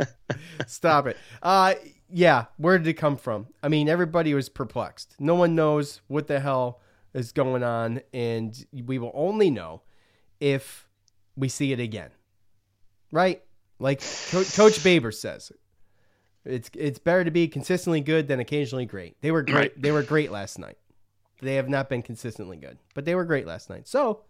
stop 0.66 1.06
it. 1.06 1.16
Uh 1.40 1.74
yeah, 2.10 2.46
where 2.56 2.76
did 2.76 2.88
it 2.88 2.94
come 2.94 3.16
from? 3.16 3.46
I 3.62 3.68
mean, 3.68 3.88
everybody 3.88 4.34
was 4.34 4.48
perplexed. 4.48 5.14
No 5.20 5.36
one 5.36 5.54
knows 5.54 6.00
what 6.08 6.26
the 6.26 6.40
hell 6.40 6.80
is 7.14 7.30
going 7.32 7.62
on, 7.62 8.00
and 8.12 8.52
we 8.72 8.98
will 8.98 9.12
only 9.14 9.50
know 9.50 9.82
if 10.40 10.88
we 11.36 11.48
see 11.48 11.70
it 11.72 11.78
again. 11.80 12.10
Right? 13.12 13.42
Like 13.78 14.02
Co- 14.30 14.42
Coach 14.42 14.82
Baber 14.82 15.12
says, 15.12 15.52
it's 16.44 16.70
it's 16.74 16.98
better 16.98 17.24
to 17.24 17.30
be 17.30 17.48
consistently 17.48 18.00
good 18.00 18.28
than 18.28 18.40
occasionally 18.40 18.86
great. 18.86 19.20
They 19.20 19.30
were 19.30 19.42
great. 19.42 19.54
Right. 19.54 19.82
They 19.82 19.92
were 19.92 20.02
great 20.02 20.30
last 20.30 20.58
night. 20.58 20.78
They 21.40 21.54
have 21.54 21.68
not 21.68 21.88
been 21.88 22.02
consistently 22.02 22.56
good, 22.56 22.78
but 22.94 23.04
they 23.04 23.14
were 23.14 23.24
great 23.24 23.46
last 23.46 23.70
night. 23.70 23.86
So 23.86 24.22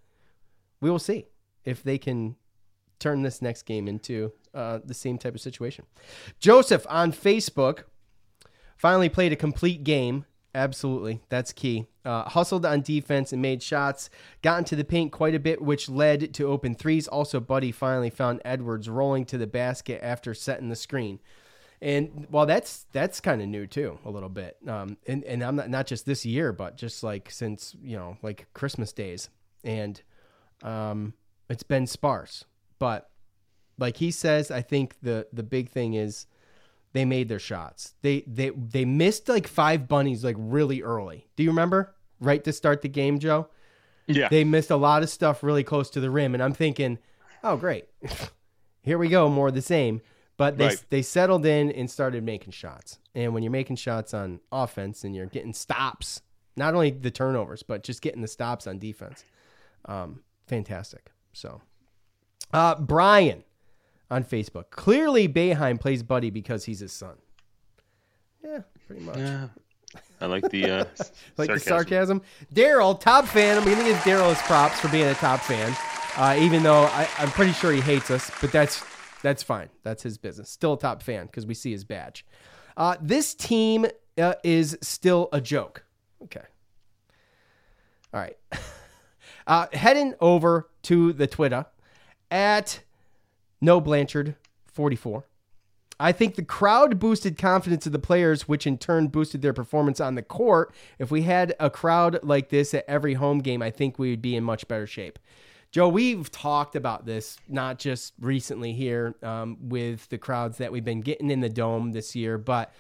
we 0.81 0.91
will 0.91 0.99
see 0.99 1.27
if 1.65 1.83
they 1.83 1.99
can 1.99 2.37
turn 2.99 3.23
this 3.23 3.41
next 3.41 3.63
game 3.63 3.89
into 3.89 4.33
uh, 4.55 4.81
the 4.85 4.95
same 4.95 5.19
type 5.19 5.35
of 5.35 5.41
situation. 5.41 5.85
Joseph 6.39 6.87
on 6.89 7.13
Facebook 7.13 7.85
finally 8.77 9.09
played 9.09 9.33
a 9.33 9.37
complete 9.37 9.85
game. 9.85 10.25
Absolutely, 10.55 11.23
that's 11.29 11.53
key. 11.53 11.87
Uh, 12.05 12.25
hustled 12.25 12.65
on 12.65 12.81
defense 12.81 13.33
and 13.33 13.41
made 13.41 13.63
shots. 13.63 14.11
Got 14.43 14.59
into 14.59 14.77
the 14.77 14.85
paint 14.85 15.13
quite 15.13 15.35
a 15.35 15.39
bit, 15.39 15.61
which 15.63 15.89
led 15.89 16.33
to 16.35 16.47
open 16.47 16.75
threes. 16.75 17.07
Also, 17.07 17.39
Buddy 17.39 17.71
finally 17.71 18.11
found 18.11 18.41
Edwards 18.45 18.89
rolling 18.89 19.25
to 19.27 19.39
the 19.39 19.47
basket 19.47 20.01
after 20.03 20.35
setting 20.35 20.69
the 20.69 20.77
screen. 20.77 21.21
And 21.81 22.27
well, 22.31 22.47
that's 22.47 22.87
that's 22.93 23.21
kind 23.21 23.41
of 23.41 23.49
new 23.49 23.67
too, 23.67 23.99
a 24.05 24.11
little 24.11 24.29
bit. 24.29 24.57
Um, 24.67 24.97
and 25.07 25.23
and 25.25 25.43
I'm 25.43 25.57
not 25.57 25.71
not 25.71 25.87
just 25.87 26.07
this 26.07 26.27
year, 26.27 26.53
but 26.53 26.77
just 26.77 27.03
like 27.03 27.31
since 27.31 27.77
you 27.83 27.97
know 27.97 28.17
like 28.23 28.47
Christmas 28.53 28.93
days, 28.93 29.29
and 29.63 30.01
um, 30.63 31.15
it's 31.49 31.63
been 31.63 31.87
sparse. 31.87 32.45
But 32.79 33.11
like 33.79 33.97
he 33.99 34.11
says, 34.11 34.51
I 34.51 34.61
think 34.61 34.97
the 35.03 35.29
the 35.33 35.45
big 35.45 35.71
thing 35.71 35.95
is 35.95 36.27
they 36.93 37.05
made 37.05 37.29
their 37.29 37.39
shots. 37.39 37.95
They 38.03 38.25
they 38.27 38.51
they 38.51 38.85
missed 38.85 39.29
like 39.29 39.47
five 39.47 39.87
bunnies 39.87 40.25
like 40.25 40.37
really 40.39 40.83
early. 40.83 41.29
Do 41.37 41.43
you 41.43 41.51
remember? 41.51 41.95
Right 42.21 42.43
to 42.43 42.53
start 42.53 42.83
the 42.83 42.89
game, 42.89 43.21
Joe. 43.21 43.49
Yeah. 44.09 44.29
They 44.29 44.43
missed 44.43 44.71
a 44.71 44.77
lot 44.77 45.03
of 45.03 45.11
stuff 45.11 45.43
really 45.43 45.63
close 45.63 45.91
to 45.91 46.01
the 46.01 46.11
rim, 46.11 46.35
and 46.35 46.43
I'm 46.43 46.55
thinking, 46.55 46.99
oh 47.45 47.57
great, 47.57 47.85
here 48.83 48.99
we 48.99 49.09
go, 49.09 49.29
more 49.29 49.49
of 49.49 49.55
the 49.55 49.63
same. 49.63 50.01
But 50.39 50.57
they 50.57 50.67
Right. 50.69 50.85
they 50.89 51.03
settled 51.03 51.45
in 51.45 51.71
and 51.73 51.91
started 51.91 52.25
making 52.25 52.53
shots. 52.53 52.99
And 53.15 53.35
when 53.35 53.43
you're 53.43 53.53
making 53.53 53.77
shots 53.77 54.15
on 54.15 54.41
offense 54.51 55.05
and 55.05 55.15
you're 55.15 55.27
getting 55.27 55.53
stops, 55.53 56.23
not 56.57 56.73
only 56.75 56.91
the 56.91 57.11
turnovers, 57.11 57.63
but 57.63 57.83
just 57.83 58.01
getting 58.01 58.23
the 58.23 58.29
stops 58.29 58.67
on 58.67 58.79
defense, 58.79 59.25
um, 59.85 60.23
fantastic. 60.47 61.11
So, 61.33 61.61
uh, 62.55 62.77
Brian 62.77 63.43
on 64.11 64.25
Facebook. 64.25 64.71
Clearly, 64.71 65.29
Boeheim 65.29 65.79
plays 65.81 66.03
Buddy 66.03 66.31
because 66.31 66.65
he's 66.65 66.81
his 66.81 66.93
son. 66.93 67.17
Yeah, 68.43 68.61
pretty 68.87 69.03
much. 69.03 69.19
Yeah. 69.19 69.49
I 70.21 70.27
like 70.27 70.49
the 70.51 70.71
uh, 70.71 70.85
like 71.37 71.49
the 71.51 71.59
sarcasm. 71.59 72.21
sarcasm. 72.21 72.23
Daryl, 72.55 72.99
top 72.99 73.25
fan. 73.27 73.59
I'm 73.59 73.65
gonna 73.65 73.83
give 73.85 73.97
Daryl 73.99 74.29
his 74.29 74.41
props 74.43 74.79
for 74.81 74.89
being 74.89 75.07
a 75.09 75.15
top 75.15 75.41
fan, 75.41 75.75
uh, 76.17 76.37
even 76.41 76.63
though 76.63 76.85
I, 76.85 77.09
I'm 77.19 77.31
pretty 77.31 77.53
sure 77.53 77.73
he 77.73 77.81
hates 77.81 78.11
us. 78.11 78.31
But 78.41 78.53
that's 78.53 78.85
that's 79.23 79.43
fine. 79.43 79.69
That's 79.83 80.03
his 80.03 80.19
business. 80.19 80.51
Still 80.51 80.75
a 80.75 80.79
top 80.79 81.03
fan 81.03 81.27
because 81.27 81.47
we 81.47 81.55
see 81.55 81.73
his 81.73 81.85
badge. 81.85 82.25
Uh, 82.77 82.97
this 83.01 83.35
team 83.35 83.87
uh, 84.17 84.35
is 84.45 84.79
still 84.81 85.29
a 85.33 85.41
joke. 85.41 85.85
Okay. 86.25 86.45
All 88.13 88.21
right. 88.21 88.37
Uh, 89.47 89.67
heading 89.73 90.13
over 90.21 90.69
to 90.83 91.11
the 91.15 91.27
Twitter 91.27 91.65
at 92.31 92.81
no 93.63 93.81
Blanchard 93.81 94.37
44. 94.67 95.25
I 95.99 96.13
think 96.13 96.35
the 96.35 96.45
crowd 96.45 96.99
boosted 96.99 97.39
confidence 97.39 97.87
of 97.87 97.93
the 97.93 97.99
players, 97.99 98.47
which 98.47 98.67
in 98.67 98.79
turn 98.79 99.09
boosted 99.09 99.41
their 99.41 99.55
performance 99.55 100.01
on 100.01 100.17
the 100.17 100.23
court. 100.23 100.73
If 100.99 101.11
we 101.11 101.23
had 101.23 101.55
a 101.59 101.71
crowd 101.71 102.21
like 102.23 102.51
this 102.51 102.75
at 102.75 102.85
every 102.87 103.15
home 103.15 103.39
game, 103.39 103.63
I 103.63 103.71
think 103.71 103.99
we 103.99 104.11
would 104.11 104.23
be 104.23 104.37
in 104.37 104.45
much 104.45 104.69
better 104.69 104.87
shape. 104.87 105.19
Joe, 105.71 105.89
we've 105.89 106.31
talked 106.31 106.77
about 106.77 107.05
this 107.05 107.37
not 107.49 107.79
just 107.79 108.15
recently 108.21 108.73
here 108.73 109.15
um, 109.23 109.59
with 109.61 110.09
the 110.09 110.17
crowds 110.19 110.59
that 110.59 110.73
we've 110.73 110.85
been 110.85 111.03
getting 111.03 111.31
in 111.31 111.41
the 111.41 111.49
dome 111.51 111.93
this 111.93 112.17
year, 112.17 112.39
but 112.39 112.73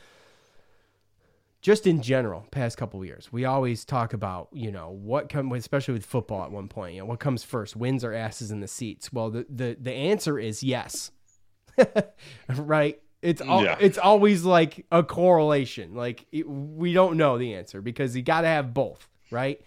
just 1.61 1.87
in 1.87 2.01
general, 2.01 2.47
past 2.51 2.79
couple 2.79 3.05
years, 3.05 3.31
we 3.33 3.45
always 3.45 3.85
talk 3.85 4.13
about 4.15 4.49
you 4.53 4.71
know 4.71 4.91
what 4.91 5.29
come, 5.29 5.53
especially 5.53 5.95
with 5.95 6.07
football 6.07 6.45
at 6.45 6.51
one 6.51 6.69
point. 6.69 6.95
You 6.95 7.01
know 7.01 7.07
what 7.07 7.19
comes 7.21 7.43
first, 7.45 7.77
wins 7.77 8.05
or 8.05 8.13
asses 8.15 8.51
in 8.51 8.61
the 8.61 8.69
seats? 8.69 9.13
Well, 9.13 9.31
the 9.31 9.45
the 9.51 9.77
the 9.79 9.93
answer 9.93 10.39
is 10.39 10.63
yes, 10.63 11.11
right? 12.49 13.01
It's 13.21 13.41
all, 13.43 13.65
Yeah. 13.65 13.77
it's 13.81 13.99
always 13.99 14.45
like 14.45 14.87
a 14.93 15.03
correlation. 15.03 15.95
Like 15.95 16.27
it, 16.31 16.49
we 16.49 16.93
don't 16.93 17.17
know 17.17 17.37
the 17.37 17.55
answer 17.55 17.83
because 17.83 18.17
you 18.17 18.23
got 18.23 18.43
to 18.43 18.47
have 18.47 18.73
both, 18.73 19.09
right? 19.33 19.61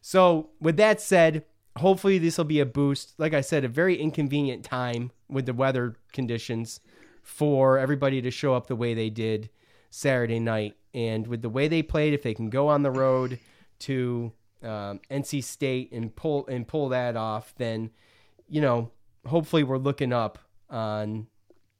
So 0.00 0.48
with 0.60 0.78
that 0.78 1.02
said, 1.02 1.44
hopefully 1.76 2.18
this 2.18 2.38
will 2.38 2.44
be 2.44 2.60
a 2.60 2.66
boost. 2.66 3.14
Like 3.18 3.34
I 3.34 3.40
said, 3.40 3.64
a 3.64 3.68
very 3.68 3.96
inconvenient 3.96 4.64
time 4.64 5.10
with 5.28 5.46
the 5.46 5.54
weather 5.54 5.96
conditions 6.12 6.80
for 7.22 7.78
everybody 7.78 8.20
to 8.22 8.30
show 8.30 8.54
up 8.54 8.66
the 8.66 8.76
way 8.76 8.94
they 8.94 9.10
did 9.10 9.50
Saturday 9.90 10.40
night, 10.40 10.76
and 10.92 11.26
with 11.26 11.42
the 11.42 11.48
way 11.48 11.68
they 11.68 11.82
played, 11.82 12.12
if 12.12 12.22
they 12.22 12.34
can 12.34 12.50
go 12.50 12.68
on 12.68 12.82
the 12.82 12.90
road 12.90 13.38
to 13.80 14.32
um, 14.62 15.00
NC 15.10 15.42
State 15.42 15.92
and 15.92 16.14
pull 16.14 16.46
and 16.46 16.66
pull 16.66 16.88
that 16.90 17.16
off, 17.16 17.54
then 17.56 17.90
you 18.48 18.60
know 18.60 18.90
hopefully 19.26 19.62
we're 19.62 19.78
looking 19.78 20.12
up 20.12 20.38
on 20.68 21.26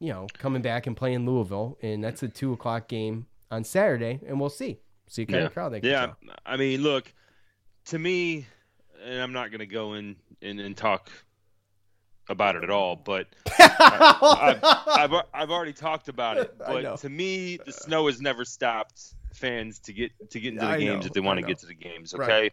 you 0.01 0.13
know 0.13 0.27
coming 0.39 0.63
back 0.63 0.87
and 0.87 0.97
playing 0.97 1.27
Louisville, 1.27 1.79
and 1.83 2.03
that's 2.03 2.23
a 2.23 2.29
two 2.29 2.53
o'clock 2.53 2.89
game 2.89 3.27
on 3.51 3.65
Saturday, 3.65 4.21
and 4.27 4.41
we'll 4.41 4.51
see 4.51 4.79
see 5.09 5.27
kind 5.27 5.41
yeah. 5.41 5.47
of 5.47 5.53
crowd 5.53 5.71
they 5.71 5.81
can 5.81 5.91
yeah. 5.91 6.07
draw. 6.07 6.35
I 6.47 6.57
mean, 6.57 6.83
look, 6.83 7.13
to 7.87 7.99
me, 7.99 8.47
and 9.05 9.21
I'm 9.21 9.33
not 9.33 9.51
going 9.51 9.61
to 9.61 9.67
go 9.67 9.95
in 9.95 10.17
and, 10.43 10.61
and 10.61 10.77
talk 10.77 11.11
about 12.29 12.57
it 12.57 12.65
at 12.65 12.71
all, 12.71 12.97
but 12.97 13.27
I, 13.59 14.57
have 14.89 15.13
I've, 15.13 15.25
I've 15.33 15.51
already 15.51 15.73
talked 15.73 16.09
about 16.09 16.39
it. 16.39 16.57
But 16.59 16.99
to 17.01 17.09
me, 17.09 17.59
the 17.65 17.73
snow 17.73 18.07
has 18.07 18.21
never 18.21 18.45
stopped 18.45 19.15
fans 19.35 19.81
to 19.81 19.93
get 19.93 20.13
to 20.31 20.41
get 20.41 20.55
into 20.55 20.65
the 20.65 20.73
I 20.73 20.79
games 20.79 21.05
know, 21.05 21.07
if 21.09 21.13
they 21.13 21.21
want 21.21 21.41
to 21.41 21.47
get 21.47 21.59
to 21.59 21.67
the 21.67 21.75
games. 21.75 22.15
Right. 22.17 22.31
Okay. 22.31 22.51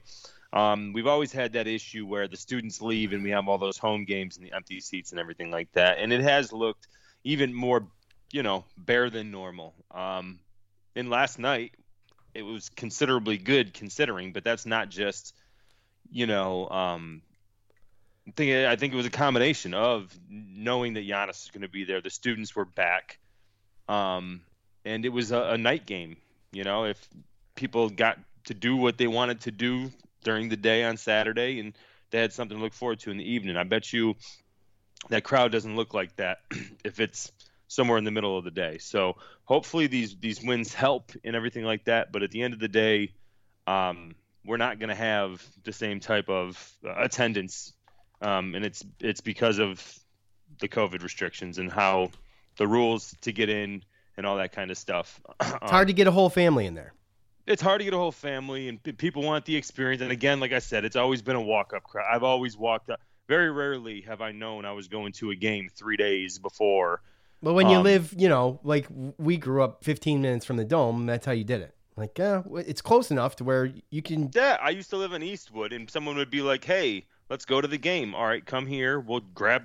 Um, 0.54 0.92
we've 0.92 1.08
always 1.08 1.32
had 1.32 1.54
that 1.54 1.68
issue 1.68 2.06
where 2.06 2.28
the 2.28 2.36
students 2.36 2.82
leave 2.82 3.14
and 3.14 3.24
we 3.24 3.30
have 3.30 3.48
all 3.48 3.58
those 3.58 3.78
home 3.78 4.04
games 4.04 4.36
and 4.36 4.46
the 4.46 4.54
empty 4.54 4.82
seats 4.82 5.12
and 5.12 5.20
everything 5.20 5.50
like 5.50 5.72
that, 5.74 6.00
and 6.00 6.12
it 6.12 6.22
has 6.22 6.52
looked 6.52 6.88
even 7.24 7.54
more, 7.54 7.88
you 8.34 8.44
know, 8.44 8.66
bare 8.78 9.10
than 9.10 9.32
normal. 9.32 9.74
Um, 9.92 10.40
and 10.96 11.10
last 11.10 11.40
night, 11.40 11.74
it 12.34 12.44
was 12.44 12.70
considerably 12.70 13.38
good 13.38 13.74
considering, 13.74 14.34
but 14.34 14.44
that's 14.44 14.66
not 14.66 14.90
just, 14.90 15.34
you 16.12 16.28
know, 16.28 16.68
um, 16.70 17.22
I 18.28 18.32
think 18.32 18.68
I 18.68 18.76
think 18.76 18.94
it 18.94 18.98
was 18.98 19.06
a 19.06 19.12
combination 19.12 19.74
of 19.74 20.14
knowing 20.30 20.94
that 20.94 21.08
Giannis 21.08 21.46
is 21.46 21.52
going 21.52 21.62
to 21.64 21.70
be 21.70 21.86
there. 21.86 22.02
The 22.02 22.10
students 22.10 22.56
were 22.56 22.66
back, 22.66 23.18
um, 23.88 24.42
and 24.86 25.06
it 25.06 25.10
was 25.10 25.32
a, 25.32 25.42
a 25.42 25.58
night 25.58 25.86
game. 25.86 26.18
You 26.52 26.64
know, 26.64 26.86
if 26.86 27.10
people 27.56 27.90
got 27.90 28.20
to 28.46 28.54
do 28.54 28.76
what 28.76 28.98
they 28.98 29.08
wanted 29.08 29.42
to 29.42 29.52
do 29.52 29.92
during 30.24 30.50
the 30.50 30.58
day 30.58 30.84
on 30.84 30.98
Saturday, 30.98 31.60
and 31.60 31.74
they 32.12 32.20
had 32.20 32.34
something 32.34 32.58
to 32.58 32.64
look 32.64 32.74
forward 32.74 33.00
to 33.00 33.12
in 33.12 33.18
the 33.18 33.32
evening, 33.32 33.58
I 33.58 33.64
bet 33.64 33.92
you 33.92 34.16
that 35.10 35.24
crowd 35.24 35.52
doesn't 35.52 35.76
look 35.76 35.94
like 35.94 36.16
that 36.18 36.40
if 36.84 37.00
it's 37.00 37.32
somewhere 37.68 37.98
in 37.98 38.04
the 38.04 38.12
middle 38.12 38.38
of 38.38 38.44
the 38.44 38.52
day. 38.52 38.78
So 38.78 39.16
hopefully 39.46 39.88
these 39.88 40.16
these 40.18 40.44
wins 40.44 40.74
help 40.74 41.14
and 41.24 41.36
everything 41.36 41.64
like 41.64 41.86
that. 41.86 42.12
But 42.12 42.22
at 42.22 42.32
the 42.32 42.44
end 42.44 42.54
of 42.54 42.60
the 42.60 42.68
day, 42.68 43.14
um, 43.66 44.14
we're 44.46 44.58
not 44.58 44.80
going 44.80 44.90
to 44.90 44.96
have 44.96 45.44
the 45.64 45.74
same 45.74 46.00
type 46.00 46.30
of 46.30 46.72
uh, 46.86 46.94
attendance, 46.98 47.74
um, 48.22 48.56
and 48.56 48.66
it's 48.66 48.84
it's 49.00 49.22
because 49.22 49.60
of 49.60 49.84
the 50.60 50.68
COVID 50.68 51.04
restrictions 51.04 51.58
and 51.58 51.72
how 51.72 52.12
the 52.58 52.68
rules 52.68 53.16
to 53.22 53.32
get 53.32 53.50
in 53.50 53.84
and 54.18 54.26
all 54.26 54.38
that 54.38 54.52
kind 54.52 54.70
of 54.72 54.78
stuff. 54.78 55.22
It's 55.40 55.72
hard 55.72 55.88
to 55.88 55.94
get 55.94 56.08
a 56.08 56.12
whole 56.12 56.30
family 56.30 56.66
in 56.66 56.74
there. 56.76 56.94
it's 57.48 57.62
hard 57.62 57.80
to 57.80 57.86
get 57.86 57.94
a 57.94 57.98
whole 57.98 58.12
family 58.12 58.68
and 58.68 58.82
p- 58.84 58.92
people 58.92 59.24
want 59.24 59.46
the 59.46 59.56
experience 59.56 60.02
and 60.02 60.12
again 60.12 60.40
like 60.40 60.54
i 60.54 60.60
said 60.60 60.86
it's 60.86 60.96
always 60.96 61.22
been 61.24 61.36
a 61.36 61.42
walk-up 61.42 61.82
crowd 61.84 62.06
i've 62.14 62.22
always 62.24 62.56
walked 62.56 62.90
up 62.92 63.00
very 63.28 63.50
rarely 63.50 64.02
have 64.02 64.22
i 64.22 64.32
known 64.32 64.64
i 64.64 64.72
was 64.72 64.88
going 64.88 65.12
to 65.12 65.32
a 65.32 65.36
game 65.36 65.68
three 65.76 65.98
days 65.98 66.38
before 66.38 67.02
But 67.42 67.54
when 67.56 67.68
you 67.68 67.78
Um, 67.78 67.84
live, 67.84 68.14
you 68.16 68.30
know, 68.30 68.60
like 68.64 68.86
we 69.18 69.38
grew 69.38 69.64
up 69.64 69.84
15 69.84 70.22
minutes 70.22 70.46
from 70.46 70.58
the 70.58 70.66
dome, 70.66 71.08
that's 71.08 71.26
how 71.26 71.32
you 71.32 71.44
did 71.44 71.62
it. 71.62 71.74
Like, 72.02 72.18
yeah, 72.18 72.42
it's 72.56 72.82
close 72.82 73.12
enough 73.12 73.36
to 73.38 73.44
where 73.44 73.72
you 73.92 74.02
can. 74.02 74.30
yeah 74.34 74.58
i 74.62 74.72
used 74.72 74.90
to 74.90 74.98
live 74.98 75.14
in 75.14 75.22
eastwood 75.24 75.72
and 75.72 75.90
someone 75.90 76.18
would 76.18 76.30
be 76.32 76.42
like 76.42 76.64
hey 76.66 77.06
let's 77.30 77.46
go 77.46 77.62
to 77.62 77.68
the 77.68 77.78
game. 77.78 78.14
All 78.16 78.26
right 78.26 78.46
come 78.46 78.66
here. 78.66 79.00
We'll 79.00 79.22
grab 79.34 79.64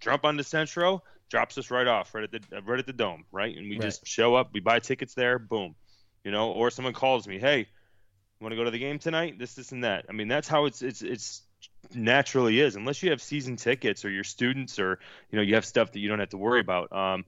jump 0.00 0.24
onto 0.24 0.42
centro 0.44 1.02
drops 1.30 1.58
us 1.58 1.70
right 1.70 1.86
off 1.88 2.14
right 2.14 2.24
at 2.24 2.30
the 2.30 2.40
right 2.62 2.78
at 2.78 2.86
the 2.86 2.92
dome 2.92 3.24
right? 3.32 3.56
And 3.56 3.68
we 3.68 3.76
Right. 3.78 3.86
just 3.86 4.06
show 4.06 4.34
up 4.36 4.50
we 4.52 4.60
buy 4.60 4.78
tickets 4.78 5.14
there 5.14 5.38
boom. 5.38 5.74
You 6.22 6.30
know 6.30 6.52
or 6.52 6.70
someone 6.70 6.94
calls 6.94 7.26
me 7.26 7.38
hey 7.38 7.66
want 8.40 8.52
to 8.52 8.56
go 8.56 8.64
to 8.64 8.70
the 8.70 8.78
game 8.78 8.98
tonight? 8.98 9.38
This 9.38 9.54
this 9.54 9.72
and 9.72 9.84
that. 9.84 10.04
I 10.08 10.12
mean 10.12 10.28
that's 10.28 10.46
how 10.48 10.66
it's 10.66 10.82
it's 10.82 11.00
it's 11.02 11.42
naturally 11.94 12.60
is. 12.60 12.76
Unless 12.76 13.02
you 13.02 13.10
have 13.10 13.22
season 13.22 13.56
tickets 13.56 14.04
or 14.04 14.10
you're 14.10 14.24
students 14.24 14.78
or 14.78 14.98
you 15.30 15.36
know 15.36 15.42
you 15.42 15.54
have 15.54 15.64
stuff 15.64 15.92
that 15.92 15.98
you 16.00 16.08
don't 16.08 16.18
have 16.20 16.28
to 16.30 16.36
worry 16.36 16.60
about 16.60 16.92
um 16.92 17.24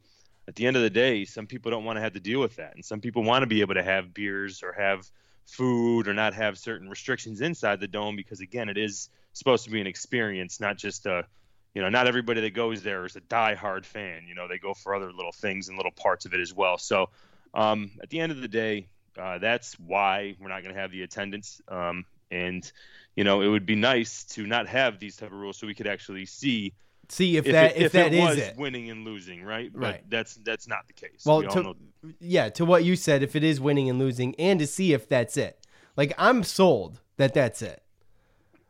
at 0.48 0.54
the 0.54 0.66
end 0.66 0.76
of 0.76 0.82
the 0.82 0.90
day 0.90 1.24
some 1.24 1.46
people 1.46 1.70
don't 1.70 1.85
want 1.85 1.96
to 1.96 2.00
have 2.00 2.12
to 2.12 2.20
deal 2.20 2.40
with 2.40 2.56
that 2.56 2.74
and 2.74 2.85
some 2.85 3.00
people 3.00 3.22
want 3.22 3.42
to 3.42 3.46
be 3.46 3.61
able 3.61 3.74
to 3.74 3.82
have 3.82 4.14
beers 4.14 4.62
or 4.62 4.72
have 4.72 5.09
food 5.44 6.09
or 6.09 6.14
not 6.14 6.35
have 6.35 6.59
certain 6.59 6.88
restrictions 6.88 7.40
inside 7.40 7.80
the 7.80 7.87
dome 7.87 8.16
because 8.16 8.40
again 8.40 8.68
it 8.68 8.76
is 8.76 9.09
supposed 9.32 9.64
to 9.64 9.70
be 9.70 9.80
an 9.80 9.87
experience 9.87 10.61
not 10.61 10.76
just 10.76 11.06
a 11.06 11.24
you 11.76 11.82
know 11.82 11.90
not 11.90 12.06
everybody 12.06 12.40
that 12.40 12.54
goes 12.54 12.82
there 12.82 13.04
is 13.04 13.16
a 13.16 13.20
die-hard 13.20 13.85
fan 13.85 14.24
you 14.26 14.35
know 14.35 14.48
they 14.48 14.59
go 14.59 14.72
for 14.72 14.94
other 14.94 15.12
little 15.12 15.30
things 15.30 15.68
and 15.68 15.76
little 15.76 15.92
parts 15.92 16.24
of 16.24 16.32
it 16.32 16.40
as 16.40 16.52
well. 16.52 16.78
So 16.78 17.11
um, 17.52 17.90
at 18.02 18.09
the 18.09 18.18
end 18.18 18.32
of 18.32 18.40
the 18.40 18.48
day 18.48 18.88
uh, 19.20 19.38
that's 19.38 19.74
why 19.78 20.37
we're 20.40 20.48
not 20.48 20.62
going 20.62 20.74
to 20.74 20.80
have 20.80 20.90
the 20.90 21.02
attendance 21.02 21.61
um, 21.68 22.06
and 22.30 22.70
you 23.14 23.24
know 23.24 23.42
it 23.42 23.48
would 23.48 23.66
be 23.66 23.76
nice 23.76 24.24
to 24.24 24.46
not 24.46 24.66
have 24.68 24.98
these 24.98 25.16
type 25.16 25.30
of 25.30 25.38
rules 25.38 25.59
so 25.59 25.66
we 25.66 25.74
could 25.74 25.87
actually 25.87 26.24
see 26.24 26.72
See 27.08 27.36
if 27.36 27.44
that- 27.44 27.76
it, 27.76 27.82
if 27.82 27.92
that 27.92 28.06
it 28.08 28.14
is 28.14 28.20
was 28.20 28.38
it. 28.38 28.56
winning 28.56 28.90
and 28.90 29.04
losing 29.04 29.42
right 29.44 29.70
but 29.72 29.80
Right. 29.80 30.10
that's 30.10 30.34
that's 30.36 30.66
not 30.66 30.86
the 30.86 30.92
case 30.92 31.22
Well, 31.24 31.40
we 31.40 31.46
to, 31.48 31.62
know 31.62 31.74
yeah, 32.20 32.48
to 32.50 32.64
what 32.64 32.84
you 32.84 32.96
said, 32.96 33.22
if 33.22 33.34
it 33.36 33.42
is 33.44 33.60
winning 33.60 33.88
and 33.90 33.98
losing, 33.98 34.34
and 34.36 34.58
to 34.60 34.66
see 34.66 34.92
if 34.92 35.08
that's 35.08 35.36
it. 35.36 35.58
Like, 35.96 36.12
I'm 36.18 36.42
sold 36.44 37.00
that 37.16 37.32
that's 37.34 37.62
it. 37.62 37.82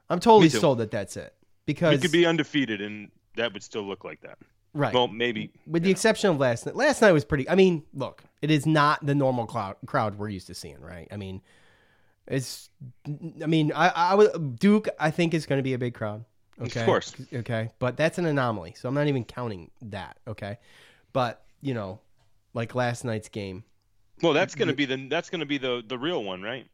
I'm 0.08 0.20
totally 0.20 0.48
sold 0.48 0.78
that 0.78 0.90
that's 0.90 1.16
it. 1.16 1.34
we 1.66 1.74
Because, 1.74 2.00
could 2.00 2.12
be 2.12 2.24
undefeated 2.26 2.80
and 2.80 3.10
that 3.36 3.52
would 3.52 3.62
still 3.62 3.82
look 3.82 4.04
like 4.04 4.20
that 4.22 4.38
Right. 4.74 4.92
well 4.92 5.08
maybe 5.08 5.50
with 5.66 5.82
the 5.82 5.90
exception 5.90 6.30
of 6.30 6.38
last 6.38 6.66
night, 6.66 6.76
last 6.76 7.00
night 7.02 7.12
was 7.12 7.24
pretty. 7.24 7.48
I 7.48 7.54
mean, 7.54 7.84
look, 7.94 8.22
it 8.42 8.50
is 8.50 8.66
not 8.66 9.04
the 9.04 9.14
normal 9.14 9.46
crowd, 9.46 9.76
crowd 9.86 10.18
we're 10.18 10.28
used 10.28 10.46
to 10.48 10.54
seeing, 10.54 10.80
right? 10.80 11.08
I 11.10 11.16
mean, 11.16 11.40
it's. 12.26 12.68
I 13.42 13.46
mean, 13.46 13.72
I, 13.72 13.88
I 13.88 14.14
would 14.14 14.58
Duke. 14.58 14.88
I 15.00 15.10
think 15.10 15.32
is 15.32 15.46
going 15.46 15.58
to 15.58 15.62
be 15.62 15.72
a 15.72 15.78
big 15.78 15.94
crowd. 15.94 16.24
Of 16.58 16.74
course. 16.74 17.14
Okay, 17.32 17.70
but 17.78 17.96
that's 17.96 18.18
an 18.18 18.26
anomaly, 18.26 18.74
so 18.76 18.88
I'm 18.88 18.94
not 18.94 19.08
even 19.08 19.24
counting 19.24 19.70
that. 19.82 20.16
Okay, 20.26 20.58
but 21.12 21.44
you 21.60 21.74
know, 21.74 22.00
like 22.54 22.74
last 22.74 23.04
night's 23.04 23.28
game. 23.28 23.64
Well, 24.22 24.32
that's 24.32 24.54
going 24.54 24.68
to 24.68 24.74
be 24.74 24.86
the 24.86 25.08
that's 25.08 25.28
going 25.28 25.40
to 25.40 25.46
be 25.46 25.58
the 25.58 25.82
the 25.86 25.98
real 25.98 26.24
one, 26.24 26.42
right? 26.42 26.66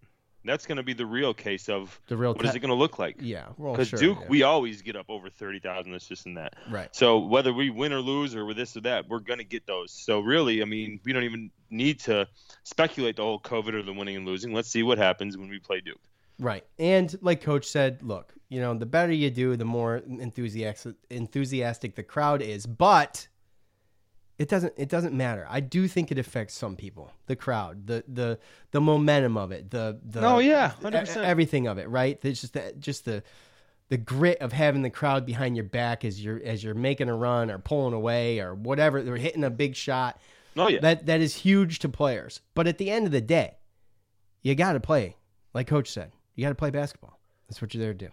That's 0.45 0.67
going 0.67 0.77
to 0.77 0.83
be 0.83 0.93
the 0.93 1.07
real 1.07 1.33
case 1.35 1.69
of 1.69 2.01
The 2.09 2.17
real 2.17 2.35
what 2.35 2.45
is 2.45 2.51
te- 2.51 2.57
it 2.57 2.61
going 2.61 2.71
to 2.71 2.75
look 2.75 2.99
like? 2.99 3.17
Yeah, 3.21 3.47
because 3.57 3.89
sure, 3.89 3.99
Duke, 3.99 4.19
yeah. 4.23 4.27
we 4.29 4.43
always 4.43 4.83
get 4.83 4.97
up 4.97 5.07
over 5.09 5.31
thirty 5.31 5.61
thousand. 5.61 5.93
This, 5.93 6.09
this, 6.09 6.27
and 6.27 6.37
that. 6.37 6.55
Right. 6.71 6.95
So 6.95 7.19
whether 7.19 7.53
we 7.53 7.71
win 7.71 7.93
or 7.93 8.01
lose 8.01 8.35
or 8.35 8.45
with 8.45 8.57
this 8.57 8.77
or 8.77 8.81
that, 8.83 9.09
we're 9.09 9.21
going 9.21 9.39
to 9.39 9.45
get 9.45 9.67
those. 9.67 9.93
So 9.93 10.21
really, 10.21 10.63
I 10.63 10.65
mean, 10.65 11.01
we 11.05 11.13
don't 11.13 11.25
even 11.25 11.51
need 11.71 12.01
to 12.01 12.27
speculate 12.65 13.17
the 13.17 13.23
whole 13.23 13.41
COVID 13.41 13.75
or 13.75 13.83
the 13.83 13.93
winning 13.93 14.17
and 14.17 14.27
losing. 14.27 14.53
Let's 14.53 14.69
see 14.69 14.83
what 14.83 14.99
happens 14.99 15.37
when 15.37 15.49
we 15.49 15.59
play 15.61 15.81
Duke. 15.81 16.01
Right. 16.39 16.65
And 16.79 17.15
like 17.23 17.43
coach 17.43 17.67
said, 17.67 18.03
look, 18.03 18.35
you 18.49 18.61
know, 18.61 18.75
the 18.75 18.87
better 18.87 19.13
you 19.13 19.31
do, 19.31 19.57
the 19.57 19.65
more 19.65 19.97
enthusiastic 19.97 20.95
enthusiastic 21.11 21.95
the 21.95 22.03
crowd 22.03 22.43
is, 22.43 22.67
but 22.67 23.29
it 24.39 24.49
doesn't 24.49 24.73
it 24.77 24.89
doesn't 24.89 25.15
matter. 25.15 25.47
I 25.49 25.61
do 25.61 25.87
think 25.87 26.11
it 26.11 26.19
affects 26.19 26.55
some 26.55 26.75
people. 26.77 27.13
The 27.27 27.37
crowd, 27.37 27.87
the 27.87 28.03
the 28.09 28.39
the 28.73 28.81
momentum 28.81 29.37
of 29.37 29.53
it, 29.53 29.71
the 29.71 30.01
the 30.05 30.21
Oh, 30.27 30.39
yeah, 30.39 30.73
e- 30.81 30.85
100%. 30.85 31.17
everything 31.25 31.67
of 31.67 31.79
it, 31.79 31.89
right? 31.89 32.21
There's 32.21 32.41
just 32.41 32.55
that 32.55 32.81
just 32.81 33.05
the 33.05 33.23
the 33.89 33.99
grit 33.99 34.39
of 34.41 34.53
having 34.53 34.81
the 34.83 34.91
crowd 34.91 35.27
behind 35.27 35.55
your 35.55 35.65
back 35.67 36.05
as 36.05 36.23
you're 36.25 36.41
as 36.43 36.65
you're 36.65 36.75
making 36.75 37.09
a 37.09 37.15
run 37.15 37.51
or 37.51 37.59
pulling 37.59 37.95
away 37.95 38.41
or 38.41 38.55
whatever, 38.55 39.03
they're 39.03 39.17
hitting 39.17 39.45
a 39.45 39.51
big 39.51 39.77
shot. 39.77 40.21
Oh 40.57 40.69
yeah. 40.69 40.81
That 40.81 41.07
that 41.07 41.21
is 41.21 41.35
huge 41.37 41.79
to 41.81 41.89
players. 41.89 42.41
But 42.55 42.67
at 42.67 42.79
the 42.79 42.91
end 42.91 43.07
of 43.07 43.13
the 43.13 43.21
day, 43.21 43.59
you 44.43 44.55
got 44.55 44.73
to 44.73 44.81
play, 44.81 45.17
like 45.55 45.67
coach 45.69 45.89
said. 45.91 46.11
You 46.35 46.45
got 46.45 46.51
to 46.51 46.55
play 46.55 46.71
basketball. 46.71 47.19
That's 47.49 47.61
what 47.61 47.75
you're 47.75 47.83
there 47.83 47.93
to 47.93 47.99
do. 47.99 48.09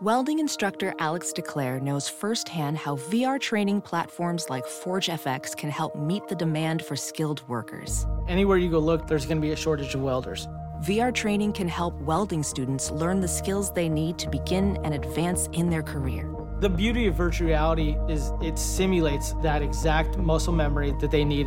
Welding 0.00 0.40
instructor 0.40 0.92
Alex 0.98 1.32
DeClaire 1.32 1.80
knows 1.80 2.08
firsthand 2.08 2.76
how 2.76 2.96
VR 2.96 3.40
training 3.40 3.82
platforms 3.82 4.50
like 4.50 4.64
ForgeFX 4.64 5.56
can 5.56 5.70
help 5.70 5.94
meet 5.94 6.26
the 6.26 6.34
demand 6.34 6.82
for 6.82 6.96
skilled 6.96 7.46
workers. 7.48 8.04
Anywhere 8.26 8.58
you 8.58 8.68
go 8.68 8.80
look, 8.80 9.06
there's 9.06 9.26
going 9.26 9.36
to 9.36 9.40
be 9.40 9.52
a 9.52 9.56
shortage 9.56 9.94
of 9.94 10.00
welders. 10.00 10.48
VR 10.82 11.14
training 11.14 11.52
can 11.52 11.68
help 11.68 11.94
welding 12.00 12.42
students 12.42 12.90
learn 12.90 13.20
the 13.20 13.28
skills 13.28 13.72
they 13.72 13.88
need 13.88 14.18
to 14.18 14.28
begin 14.28 14.76
and 14.82 14.92
advance 14.92 15.48
in 15.52 15.70
their 15.70 15.84
career. 15.84 16.28
The 16.58 16.68
beauty 16.68 17.06
of 17.06 17.14
virtual 17.14 17.46
reality 17.46 17.96
is 18.08 18.32
it 18.42 18.58
simulates 18.58 19.34
that 19.42 19.62
exact 19.62 20.18
muscle 20.18 20.52
memory 20.52 20.92
that 21.00 21.12
they 21.12 21.24
need. 21.24 21.46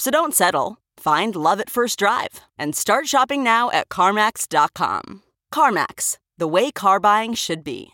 So 0.00 0.10
don't 0.10 0.34
settle. 0.34 0.78
Find 0.96 1.36
love 1.36 1.60
at 1.60 1.68
first 1.68 1.98
drive 1.98 2.40
and 2.56 2.74
start 2.74 3.06
shopping 3.06 3.44
now 3.44 3.70
at 3.70 3.90
CarMax.com. 3.90 5.22
CarMax, 5.52 6.16
the 6.38 6.48
way 6.48 6.70
car 6.70 6.98
buying 6.98 7.34
should 7.34 7.62
be. 7.62 7.90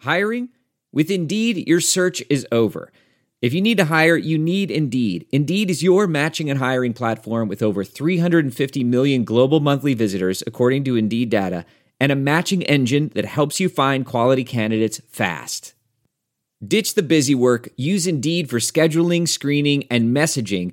Hiring? 0.00 0.48
With 0.92 1.10
Indeed, 1.10 1.68
your 1.68 1.82
search 1.82 2.22
is 2.30 2.46
over. 2.50 2.90
If 3.42 3.52
you 3.52 3.60
need 3.60 3.76
to 3.76 3.84
hire, 3.84 4.16
you 4.16 4.38
need 4.38 4.70
Indeed. 4.70 5.26
Indeed 5.32 5.70
is 5.70 5.82
your 5.82 6.06
matching 6.06 6.48
and 6.48 6.60
hiring 6.60 6.94
platform 6.94 7.46
with 7.46 7.62
over 7.62 7.84
350 7.84 8.82
million 8.82 9.24
global 9.24 9.60
monthly 9.60 9.92
visitors, 9.92 10.42
according 10.46 10.84
to 10.84 10.96
Indeed 10.96 11.28
data, 11.28 11.66
and 12.00 12.10
a 12.10 12.16
matching 12.16 12.62
engine 12.62 13.10
that 13.14 13.26
helps 13.26 13.60
you 13.60 13.68
find 13.68 14.06
quality 14.06 14.44
candidates 14.44 15.02
fast. 15.10 15.74
Ditch 16.66 16.94
the 16.94 17.02
busy 17.02 17.34
work, 17.34 17.68
use 17.76 18.06
Indeed 18.06 18.48
for 18.48 18.60
scheduling, 18.60 19.28
screening, 19.28 19.84
and 19.90 20.16
messaging 20.16 20.72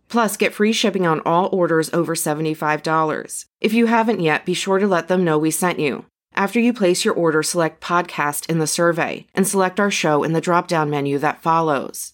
Plus, 0.11 0.35
get 0.35 0.53
free 0.53 0.73
shipping 0.73 1.07
on 1.07 1.21
all 1.25 1.47
orders 1.53 1.89
over 1.93 2.15
$75. 2.15 3.45
If 3.61 3.73
you 3.73 3.85
haven't 3.85 4.19
yet, 4.19 4.45
be 4.45 4.53
sure 4.53 4.77
to 4.77 4.85
let 4.85 5.07
them 5.07 5.23
know 5.23 5.37
we 5.37 5.51
sent 5.51 5.79
you. 5.79 6.05
After 6.33 6.59
you 6.59 6.73
place 6.73 7.05
your 7.05 7.13
order, 7.13 7.41
select 7.41 7.81
podcast 7.81 8.49
in 8.49 8.59
the 8.59 8.67
survey 8.67 9.25
and 9.33 9.47
select 9.47 9.79
our 9.79 9.89
show 9.89 10.23
in 10.23 10.33
the 10.33 10.41
drop 10.41 10.67
down 10.67 10.89
menu 10.89 11.17
that 11.19 11.41
follows. 11.41 12.11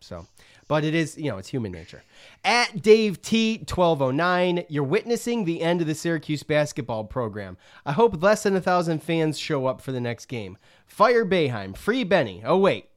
So, 0.00 0.28
but 0.68 0.84
it 0.84 0.94
is, 0.94 1.18
you 1.18 1.28
know, 1.28 1.38
it's 1.38 1.48
human 1.48 1.72
nature. 1.72 2.04
At 2.44 2.82
Dave 2.82 3.20
T 3.20 3.58
1209, 3.58 4.66
you're 4.68 4.84
witnessing 4.84 5.44
the 5.44 5.60
end 5.60 5.80
of 5.80 5.88
the 5.88 5.94
Syracuse 5.96 6.44
basketball 6.44 7.02
program. 7.02 7.56
I 7.84 7.90
hope 7.90 8.22
less 8.22 8.44
than 8.44 8.54
a 8.54 8.60
thousand 8.60 9.02
fans 9.02 9.36
show 9.36 9.66
up 9.66 9.80
for 9.80 9.90
the 9.90 10.00
next 10.00 10.26
game. 10.26 10.56
Fire 10.86 11.26
Boeheim, 11.26 11.76
free 11.76 12.04
Benny. 12.04 12.42
Oh 12.44 12.58
wait, 12.58 12.90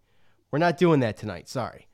we're 0.51 0.59
not 0.59 0.77
doing 0.77 0.99
that 0.99 1.17
tonight. 1.17 1.49
Sorry. 1.49 1.87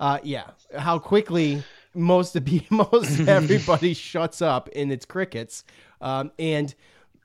Uh, 0.00 0.18
yeah, 0.24 0.50
how 0.76 0.98
quickly 0.98 1.62
most 1.94 2.36
of 2.36 2.44
the, 2.44 2.62
most 2.70 3.20
everybody 3.28 3.94
shuts 3.94 4.40
up 4.42 4.68
in 4.70 4.90
its 4.90 5.04
crickets, 5.04 5.64
um, 6.00 6.32
and 6.38 6.74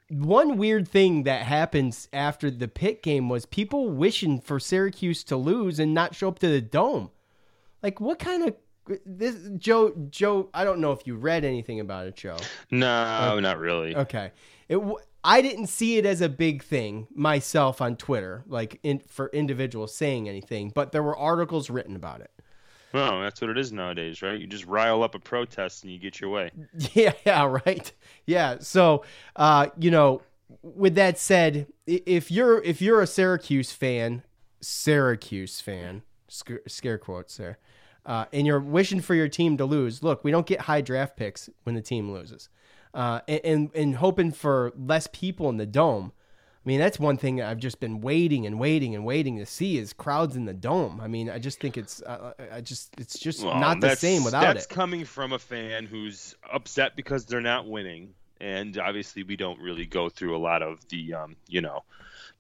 one 0.10 0.58
weird 0.58 0.88
thing 0.88 1.24
that 1.24 1.42
happens 1.42 2.08
after 2.14 2.50
the 2.50 2.68
pit 2.68 3.04
game 3.04 3.28
was 3.28 3.46
people 3.46 3.90
wishing 3.90 4.40
for 4.40 4.60
Syracuse 4.60 5.24
to 5.26 5.36
lose 5.36 5.80
and 5.80 5.94
not 5.94 6.16
show 6.16 6.30
up 6.30 6.40
to 6.40 6.48
the 6.48 6.62
dome. 6.62 7.12
Like, 7.84 8.00
what 8.00 8.18
kind 8.18 8.48
of 8.48 8.56
this 9.06 9.36
Joe? 9.58 9.94
Joe, 10.10 10.50
I 10.54 10.64
don't 10.64 10.80
know 10.80 10.94
if 10.94 11.06
you 11.06 11.16
read 11.18 11.44
anything 11.44 11.82
about 11.82 12.08
it, 12.08 12.16
Joe. 12.16 12.38
No, 12.72 13.32
Okay. 13.34 13.42
not 13.42 13.60
really. 13.60 13.96
Okay, 13.96 14.32
it. 14.70 14.80
I 15.24 15.42
didn't 15.42 15.68
see 15.68 15.98
it 15.98 16.06
as 16.06 16.22
a 16.22 16.30
big 16.30 16.64
thing 16.64 17.08
myself 17.14 17.82
on 17.82 17.98
Twitter, 17.98 18.46
like 18.48 18.80
in, 18.84 19.00
for 19.00 19.28
individuals 19.34 19.94
saying 19.94 20.30
anything, 20.30 20.72
but 20.74 20.94
there 20.94 21.04
were 21.04 21.18
articles 21.18 21.70
written 21.70 21.98
about 21.98 22.22
it. 22.22 22.32
Well, 22.94 23.22
that's 23.22 23.42
what 23.42 23.50
it 23.50 23.58
is 23.58 23.72
nowadays, 23.72 24.22
right? 24.22 24.40
You 24.40 24.48
just 24.48 24.66
rile 24.66 25.04
up 25.04 25.14
a 25.14 25.20
protest 25.20 25.84
and 25.84 25.92
you 25.92 26.00
get 26.00 26.22
your 26.22 26.30
way. 26.30 26.52
Yeah, 26.94 27.14
yeah, 27.26 27.46
right. 27.46 27.92
Yeah. 28.26 28.58
So, 28.60 29.04
uh, 29.36 29.68
you 29.78 29.92
know, 29.92 30.22
with 30.62 30.96
that 30.96 31.20
said, 31.20 31.68
if 31.86 32.32
you're 32.32 32.62
if 32.64 32.82
you're 32.82 33.02
a 33.02 33.08
Syracuse 33.08 33.72
fan, 33.72 34.24
Syracuse 34.62 35.60
fan, 35.60 36.04
scare, 36.28 36.62
scare 36.68 36.98
quotes 36.98 37.38
there, 37.38 37.58
uh, 38.06 38.26
and 38.32 38.48
you're 38.48 38.60
wishing 38.60 39.02
for 39.02 39.16
your 39.16 39.28
team 39.28 39.58
to 39.58 39.66
lose, 39.66 40.02
look, 40.04 40.24
we 40.24 40.32
don't 40.32 40.48
get 40.48 40.62
high 40.62 40.82
draft 40.82 41.18
picks 41.18 41.50
when 41.64 41.76
the 41.76 41.82
team 41.82 42.12
loses, 42.12 42.50
uh, 42.94 43.20
and, 43.28 43.42
and 43.44 43.70
and 43.76 43.96
hoping 43.98 44.32
for 44.32 44.72
less 44.78 45.08
people 45.12 45.50
in 45.50 45.58
the 45.58 45.66
dome. 45.66 46.14
I 46.68 46.70
mean, 46.70 46.82
that's 46.82 47.00
one 47.00 47.16
thing 47.16 47.42
I've 47.42 47.60
just 47.60 47.80
been 47.80 48.02
waiting 48.02 48.46
and 48.46 48.60
waiting 48.60 48.94
and 48.94 49.06
waiting 49.06 49.38
to 49.38 49.46
see 49.46 49.78
is 49.78 49.94
crowds 49.94 50.36
in 50.36 50.44
the 50.44 50.54
dome. 50.54 51.00
I 51.00 51.08
mean, 51.08 51.30
I 51.30 51.40
just 51.40 51.62
think 51.62 51.78
it's, 51.78 52.02
uh, 52.02 52.34
I 52.52 52.60
just, 52.60 52.94
it's 52.98 53.18
just 53.18 53.42
Well, 53.42 53.58
not 53.58 53.80
the 53.80 53.96
same 53.96 54.26
without 54.26 54.42
that's 54.42 54.66
it. 54.66 54.68
That's 54.68 54.68
coming 54.68 55.06
from 55.06 55.32
a 55.32 55.40
fan 55.40 55.86
who's 55.86 56.36
upset 56.52 56.98
because 56.98 57.26
they're 57.26 57.40
not 57.40 57.70
winning, 57.70 58.16
and 58.42 58.78
obviously 58.80 59.24
we 59.24 59.38
don't 59.38 59.62
really 59.62 59.86
go 59.86 60.10
through 60.10 60.36
a 60.36 60.40
lot 60.40 60.62
of 60.62 60.86
the, 60.90 61.14
um, 61.14 61.38
you 61.48 61.62
know. 61.62 61.84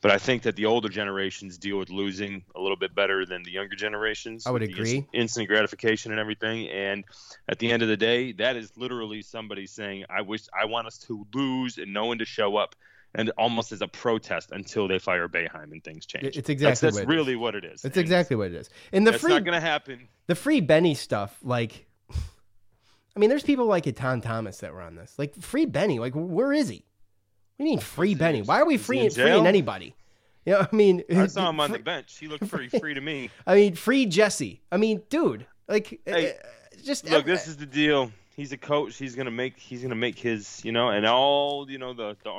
But 0.01 0.11
I 0.11 0.17
think 0.17 0.41
that 0.41 0.57
the 0.57 0.65
older 0.65 0.89
generations 0.89 1.57
deal 1.57 1.77
with 1.79 1.89
losing 1.89 2.43
a 2.53 2.59
little 2.59 2.75
bit 2.75 2.93
better 2.93 3.25
than 3.25 3.43
the 3.43 3.51
younger 3.51 3.77
generations. 3.77 4.45
I 4.45 4.51
would 4.51 4.61
agree. 4.61 5.07
Instant 5.13 5.47
gratification 5.47 6.11
and 6.11 6.19
everything, 6.19 6.67
and 6.67 7.05
at 7.47 7.59
the 7.59 7.71
end 7.71 7.81
of 7.81 7.87
the 7.87 7.95
day, 7.95 8.33
that 8.33 8.57
is 8.57 8.73
literally 8.75 9.21
somebody 9.21 9.67
saying, 9.67 10.03
"I 10.09 10.19
wish 10.19 10.41
I 10.53 10.65
want 10.65 10.85
us 10.85 10.97
to 11.07 11.25
lose 11.33 11.77
and 11.77 11.93
no 11.93 12.07
one 12.07 12.17
to 12.17 12.25
show 12.25 12.57
up." 12.57 12.75
And 13.15 13.31
almost 13.37 13.71
as 13.71 13.81
a 13.81 13.87
protest 13.87 14.51
until 14.51 14.87
they 14.87 14.99
fire 14.99 15.27
Boeheim 15.27 15.71
and 15.71 15.83
things 15.83 16.05
change. 16.05 16.37
It's 16.37 16.49
exactly 16.49 16.65
that's, 16.65 16.81
that's 16.81 16.95
what 16.95 17.03
it 17.03 17.09
is. 17.09 17.15
really 17.15 17.35
what 17.35 17.55
it 17.55 17.65
is. 17.65 17.81
That's 17.81 17.97
exactly 17.97 18.35
what 18.35 18.47
it 18.47 18.55
is. 18.55 18.69
And 18.91 19.07
the 19.07 19.13
free 19.13 19.33
not 19.33 19.43
going 19.43 19.59
to 19.59 19.65
happen. 19.65 20.07
the 20.27 20.35
free 20.35 20.61
Benny 20.61 20.93
stuff, 20.93 21.35
like, 21.41 21.87
I 22.11 23.19
mean, 23.19 23.29
there's 23.29 23.43
people 23.43 23.65
like 23.65 23.93
Ton 23.95 24.21
Thomas 24.21 24.59
that 24.59 24.73
were 24.73 24.81
on 24.81 24.95
this. 24.95 25.17
Like, 25.17 25.35
free 25.35 25.65
Benny, 25.65 25.99
like, 25.99 26.13
where 26.13 26.53
is 26.53 26.69
he? 26.69 26.85
We 27.57 27.65
need 27.65 27.81
free 27.81 28.13
Benny. 28.13 28.41
Why 28.41 28.61
are 28.61 28.65
we 28.65 28.75
is 28.75 28.85
free, 28.85 28.99
in 28.99 29.09
freeing 29.09 29.47
anybody? 29.47 29.95
Yeah, 30.45 30.65
I 30.71 30.75
mean, 30.75 31.03
I 31.13 31.27
saw 31.27 31.49
him 31.49 31.59
on 31.59 31.71
the 31.71 31.79
bench. 31.79 32.17
He 32.17 32.27
looked 32.27 32.47
pretty 32.49 32.79
free 32.79 32.93
to 32.93 33.01
me. 33.01 33.29
I 33.45 33.55
mean, 33.55 33.75
free 33.75 34.05
Jesse. 34.05 34.61
I 34.71 34.77
mean, 34.77 35.01
dude, 35.09 35.45
like, 35.67 35.99
Hey, 36.05 36.31
uh, 36.31 36.33
just 36.85 37.09
Look, 37.09 37.25
this 37.25 37.47
is 37.47 37.57
the 37.57 37.65
deal. 37.65 38.11
He's 38.35 38.53
a 38.53 38.57
coach. 38.57 38.95
He's 38.95 39.15
gonna 39.15 39.31
make. 39.31 39.57
He's 39.57 39.81
gonna 39.81 39.95
make 39.95 40.17
his. 40.17 40.63
You 40.63 40.71
know, 40.71 40.89
and 40.89 41.05
all 41.05 41.69
you 41.69 41.79
know 41.79 41.93
the 41.93 42.15
the 42.23 42.29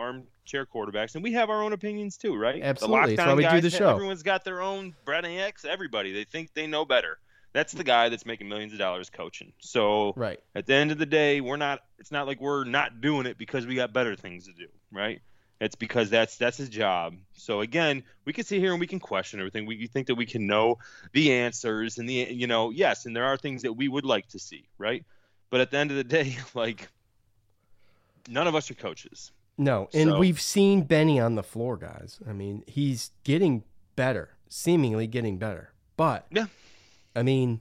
armchair 0.49 0.67
quarterbacks, 0.67 1.15
and 1.15 1.23
we 1.23 1.33
have 1.33 1.51
our 1.51 1.63
own 1.63 1.73
opinions 1.73 2.17
too, 2.17 2.37
right? 2.37 2.63
Absolutely. 2.63 3.11
The 3.11 3.17
That's 3.17 3.29
why 3.29 3.35
we 3.35 3.49
do 3.49 3.61
the 3.61 3.71
show. 3.71 3.91
Everyone's 3.91 4.23
got 4.23 4.45
their 4.45 4.61
own 4.61 4.95
Brett 5.05 5.25
and 5.25 5.39
X. 5.41 5.65
Everybody, 5.65 6.13
they 6.13 6.25
think 6.25 6.55
they 6.55 6.67
know 6.67 6.85
better. 6.85 7.19
That's 7.53 7.73
the 7.73 7.85
guy 7.85 8.09
that's 8.09 8.27
making 8.27 8.49
millions 8.49 8.73
of 8.73 8.79
dollars 8.79 9.11
coaching. 9.11 9.53
So 9.59 10.13
right. 10.17 10.39
at 10.55 10.67
the 10.67 10.75
end 10.75 10.93
of 10.93 10.99
the 10.99 11.07
day, 11.07 11.41
we're 11.41 11.57
not. 11.57 11.81
It's 11.99 12.13
not 12.13 12.27
like 12.27 12.41
we're 12.41 12.65
not 12.65 13.01
doing 13.01 13.27
it 13.27 13.39
because 13.39 13.67
we 13.67 13.75
got 13.75 13.93
better 13.93 14.17
things 14.17 14.47
to 14.47 14.53
do, 14.53 14.69
right? 14.93 15.21
It's 15.61 15.75
because 15.75 16.09
that's 16.09 16.37
that's 16.37 16.57
his 16.57 16.69
job. 16.69 17.15
So 17.33 17.61
again, 17.61 18.05
we 18.25 18.33
can 18.33 18.45
sit 18.45 18.61
here 18.61 18.71
and 18.71 18.81
we 18.81 18.87
can 18.87 19.01
question 19.01 19.41
everything. 19.41 19.67
We 19.67 19.87
think 19.87 20.07
that 20.07 20.15
we 20.15 20.27
can 20.27 20.47
know 20.47 20.79
the 21.13 21.33
answers 21.33 21.99
and 21.99 22.09
the 22.09 22.29
you 22.31 22.47
know 22.47 22.71
yes, 22.71 23.07
and 23.07 23.17
there 23.17 23.25
are 23.25 23.37
things 23.37 23.63
that 23.63 23.73
we 23.73 23.89
would 23.89 24.05
like 24.05 24.29
to 24.29 24.39
see, 24.39 24.69
right? 24.79 25.05
But 25.51 25.61
at 25.61 25.71
the 25.71 25.79
end 25.79 25.91
of 25.91 25.97
the 25.97 26.05
day, 26.05 26.37
like 26.55 26.89
none 28.29 28.47
of 28.47 28.55
us 28.55 28.71
are 28.71 28.75
coaches. 28.75 29.33
No, 29.59 29.89
and 29.93 30.11
So- 30.11 30.19
we've 30.19 30.41
seen 30.41 30.83
Benny 30.85 31.19
on 31.19 31.35
the 31.35 31.43
floor, 31.43 31.77
guys. 31.77 32.21
I 32.27 32.33
mean, 32.33 32.63
he's 32.69 33.11
getting 33.25 33.65
better, 33.97 34.37
seemingly 34.49 35.07
getting 35.09 35.37
better. 35.39 35.73
But 35.97 36.27
yeah, 36.31 36.47
I 37.17 37.25
mean, 37.25 37.61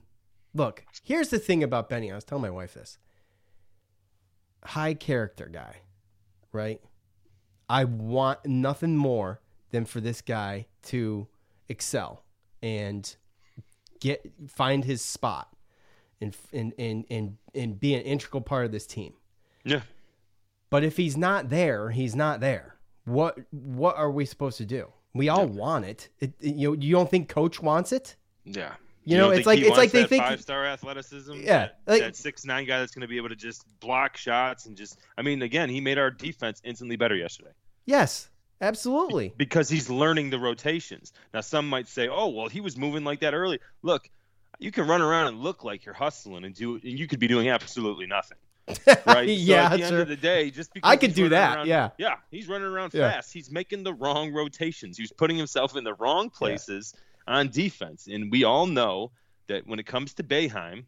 look, 0.54 0.84
here's 1.02 1.28
the 1.30 1.40
thing 1.40 1.62
about 1.64 1.88
Benny. 1.88 2.12
I 2.12 2.14
was 2.14 2.22
telling 2.24 2.42
my 2.42 2.50
wife 2.50 2.74
this. 2.74 2.98
High 4.64 4.94
character 4.94 5.46
guy, 5.52 5.76
right? 6.52 6.80
I 7.68 7.84
want 7.84 8.46
nothing 8.46 8.96
more 8.96 9.40
than 9.70 9.84
for 9.84 10.00
this 10.00 10.20
guy 10.20 10.66
to 10.84 11.26
excel 11.68 12.24
and 12.62 13.14
get 14.00 14.32
find 14.48 14.84
his 14.84 15.02
spot 15.02 15.54
and 16.20 16.36
and 16.52 16.72
and 16.78 17.04
and, 17.10 17.36
and 17.54 17.78
be 17.80 17.94
an 17.94 18.02
integral 18.02 18.40
part 18.40 18.64
of 18.66 18.72
this 18.72 18.86
team. 18.86 19.14
Yeah. 19.64 19.82
But 20.70 20.84
if 20.84 20.96
he's 20.96 21.16
not 21.16 21.48
there, 21.48 21.90
he's 21.90 22.14
not 22.14 22.40
there. 22.40 22.76
What 23.04 23.38
what 23.50 23.96
are 23.96 24.10
we 24.10 24.24
supposed 24.24 24.58
to 24.58 24.66
do? 24.66 24.88
We 25.14 25.28
all 25.28 25.46
want 25.46 25.84
it. 25.86 26.08
it, 26.20 26.32
you 26.40 26.76
you 26.78 26.92
don't 26.92 27.10
think 27.10 27.28
coach 27.28 27.60
wants 27.62 27.92
it? 27.92 28.16
Yeah. 28.44 28.74
You 29.04 29.16
know, 29.16 29.30
it's 29.30 29.46
like- 29.46 29.58
it's 29.60 29.76
like 29.78 29.90
they 29.90 30.04
think- 30.04 30.22
five 30.22 30.42
star 30.42 30.66
athleticism. 30.66 31.32
Yeah, 31.40 31.68
that, 31.68 31.74
like- 31.86 32.02
that 32.02 32.16
six 32.16 32.44
nine 32.44 32.66
guy 32.66 32.78
that's 32.80 32.92
going 32.92 33.00
to 33.00 33.08
be 33.08 33.16
able 33.16 33.30
to 33.30 33.36
just 33.36 33.64
block 33.80 34.18
shots 34.18 34.66
and 34.66 34.76
just. 34.76 34.98
I 35.16 35.22
mean, 35.22 35.40
again, 35.40 35.70
he 35.70 35.80
made 35.80 35.96
our 35.98 36.10
defense 36.10 36.60
instantly 36.62 36.96
better 36.96 37.14
yesterday 37.16 37.52
Yes, 37.86 38.28
absolutely. 38.60 39.32
because 39.38 39.70
he's 39.70 39.88
learning 39.88 40.28
the 40.28 40.38
rotations. 40.38 41.14
Now, 41.32 41.40
some 41.40 41.66
might 41.70 41.88
say, 41.88 42.08
"Oh, 42.08 42.28
well, 42.28 42.48
he 42.48 42.60
was 42.60 42.76
moving 42.76 43.02
like 43.02 43.20
that 43.20 43.32
early." 43.32 43.60
Look, 43.80 44.10
you 44.58 44.70
can 44.70 44.86
run 44.86 45.00
around 45.00 45.28
and 45.28 45.40
look 45.40 45.64
like 45.64 45.86
you're 45.86 45.94
hustling 45.94 46.44
and 46.44 46.54
do, 46.54 46.74
and 46.74 46.84
you 46.84 47.06
could 47.06 47.18
be 47.20 47.28
doing 47.28 47.48
absolutely 47.48 48.06
nothing. 48.06 48.36
Right? 49.06 49.28
Yeah, 49.28 49.68
so 49.68 49.74
at 49.74 49.80
the 49.80 49.86
sure. 49.86 49.86
end 49.86 49.96
of 50.02 50.08
the 50.08 50.16
day, 50.16 50.50
just 50.50 50.72
because 50.74 50.88
I 50.88 50.96
could 50.96 51.14
do 51.14 51.28
that, 51.30 51.56
around- 51.58 51.66
yeah. 51.68 51.90
yeah, 51.98 52.16
he's 52.30 52.48
running 52.48 52.68
around 52.68 52.92
Yeah. 52.94 53.10
fast. 53.10 53.32
He's 53.32 53.50
making 53.50 53.82
the 53.82 53.94
wrong 53.94 54.32
rotations. 54.32 54.96
He's 54.96 55.12
putting 55.12 55.36
himself 55.36 55.76
in 55.76 55.84
the 55.84 55.94
wrong 55.94 56.30
places 56.30 56.94
on 57.26 57.48
defense, 57.50 58.06
and 58.06 58.30
we 58.30 58.44
all 58.44 58.66
know 58.66 59.10
that 59.48 59.66
when 59.66 59.78
it 59.78 59.86
comes 59.86 60.14
to 60.14 60.22
Boeheim, 60.22 60.84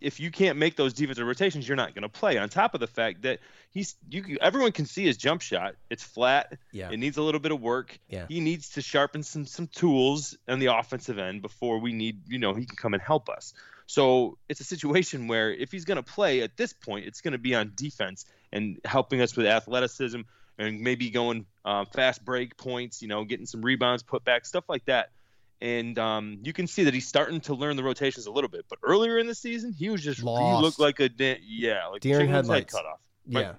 if 0.00 0.18
you 0.18 0.30
can't 0.30 0.58
make 0.58 0.76
those 0.76 0.92
defensive 0.92 1.26
rotations, 1.26 1.68
you're 1.68 1.76
not 1.76 1.94
going 1.94 2.02
to 2.02 2.08
play. 2.08 2.36
On 2.38 2.48
top 2.48 2.74
of 2.74 2.80
the 2.80 2.86
fact 2.86 3.22
that 3.22 3.38
he's, 3.70 3.94
you, 4.08 4.38
everyone 4.40 4.72
can 4.72 4.86
see 4.86 5.04
his 5.04 5.16
jump 5.16 5.40
shot. 5.40 5.76
It's 5.90 6.02
flat. 6.02 6.58
Yeah. 6.72 6.90
It 6.90 6.96
needs 6.96 7.16
a 7.16 7.22
little 7.22 7.38
bit 7.40 7.52
of 7.52 7.60
work. 7.60 7.98
Yeah. 8.08 8.26
He 8.28 8.40
needs 8.40 8.70
to 8.70 8.82
sharpen 8.82 9.22
some 9.22 9.46
some 9.46 9.66
tools 9.68 10.36
on 10.48 10.58
the 10.58 10.66
offensive 10.66 11.18
end 11.18 11.42
before 11.42 11.78
we 11.78 11.92
need, 11.92 12.22
you 12.26 12.38
know, 12.38 12.54
he 12.54 12.64
can 12.66 12.76
come 12.76 12.94
and 12.94 13.02
help 13.02 13.28
us. 13.28 13.52
So 13.86 14.38
it's 14.48 14.60
a 14.60 14.64
situation 14.64 15.28
where 15.28 15.52
if 15.52 15.70
he's 15.70 15.84
going 15.84 15.96
to 15.96 16.02
play 16.02 16.42
at 16.42 16.56
this 16.56 16.72
point, 16.72 17.06
it's 17.06 17.20
going 17.20 17.32
to 17.32 17.38
be 17.38 17.54
on 17.54 17.72
defense 17.74 18.24
and 18.52 18.78
helping 18.84 19.20
us 19.20 19.36
with 19.36 19.46
athleticism 19.46 20.20
and 20.58 20.80
maybe 20.80 21.10
going 21.10 21.44
uh, 21.64 21.84
fast 21.84 22.24
break 22.24 22.56
points, 22.56 23.02
you 23.02 23.08
know, 23.08 23.24
getting 23.24 23.46
some 23.46 23.60
rebounds, 23.62 24.02
put 24.02 24.24
back, 24.24 24.46
stuff 24.46 24.64
like 24.68 24.84
that. 24.86 25.10
And 25.60 25.98
um, 25.98 26.38
you 26.42 26.52
can 26.52 26.66
see 26.66 26.84
that 26.84 26.94
he's 26.94 27.06
starting 27.06 27.40
to 27.42 27.54
learn 27.54 27.76
the 27.76 27.82
rotations 27.84 28.26
a 28.26 28.30
little 28.30 28.50
bit. 28.50 28.64
But 28.68 28.78
earlier 28.82 29.18
in 29.18 29.26
the 29.26 29.34
season, 29.34 29.72
he 29.72 29.88
was 29.90 30.02
just 30.02 30.22
Lost. 30.22 30.42
he 30.58 30.62
looked 30.62 30.78
like 30.78 31.00
a 31.00 31.10
yeah, 31.46 31.86
like 31.86 32.00
Deer 32.02 32.20
in 32.20 32.26
chicken 32.26 32.36
with 32.36 32.46
his 32.46 32.54
head 32.54 32.68
cut 32.70 32.86
off. 32.86 33.00
Yeah. 33.26 33.52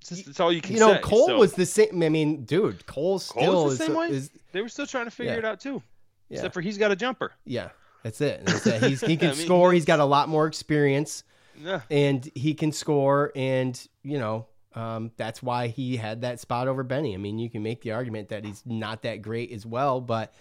It's 0.00 0.08
just, 0.10 0.26
that's 0.26 0.40
all 0.40 0.52
you 0.52 0.60
can 0.60 0.74
You 0.74 0.80
know, 0.80 0.94
say. 0.94 1.00
Cole 1.00 1.26
So- 1.28 1.38
was 1.38 1.54
the 1.54 1.66
same. 1.66 2.02
I 2.02 2.08
mean, 2.08 2.44
dude, 2.44 2.84
Cole 2.86 3.18
still 3.18 3.42
Cole's 3.42 3.78
the 3.78 3.84
is, 3.84 3.88
same 3.88 3.96
way. 3.96 4.08
is 4.10 4.30
they 4.52 4.60
were 4.62 4.68
still 4.68 4.86
trying 4.86 5.06
to 5.06 5.10
figure 5.10 5.32
Yeah. 5.32 5.38
it 5.38 5.44
out 5.44 5.60
too. 5.60 5.82
Yeah. 6.28 6.38
Except 6.38 6.54
for 6.54 6.60
he's 6.60 6.78
got 6.78 6.90
a 6.92 6.96
jumper. 6.96 7.32
yeah. 7.44 7.70
That's 8.04 8.20
it. 8.20 8.44
That's 8.46 8.66
it. 8.66 8.82
He's, 8.82 9.00
he 9.00 9.16
can 9.16 9.30
I 9.30 9.34
mean, 9.34 9.44
score. 9.44 9.72
He's 9.72 9.86
got 9.86 9.98
a 9.98 10.04
lot 10.04 10.28
more 10.28 10.46
experience. 10.46 11.24
Yeah. 11.56 11.82
and 11.88 12.28
he 12.34 12.54
can 12.54 12.72
score 12.72 13.30
and 13.36 13.80
you 14.02 14.18
know 14.18 14.48
um, 14.74 15.12
that's 15.16 15.40
why 15.40 15.68
he 15.68 15.96
had 15.96 16.22
that 16.22 16.40
spot 16.40 16.66
over 16.66 16.82
benny 16.82 17.14
i 17.14 17.16
mean 17.16 17.38
you 17.38 17.48
can 17.48 17.62
make 17.62 17.82
the 17.82 17.92
argument 17.92 18.30
that 18.30 18.44
he's 18.44 18.60
not 18.66 19.02
that 19.02 19.22
great 19.22 19.52
as 19.52 19.64
well 19.64 20.00
but 20.00 20.34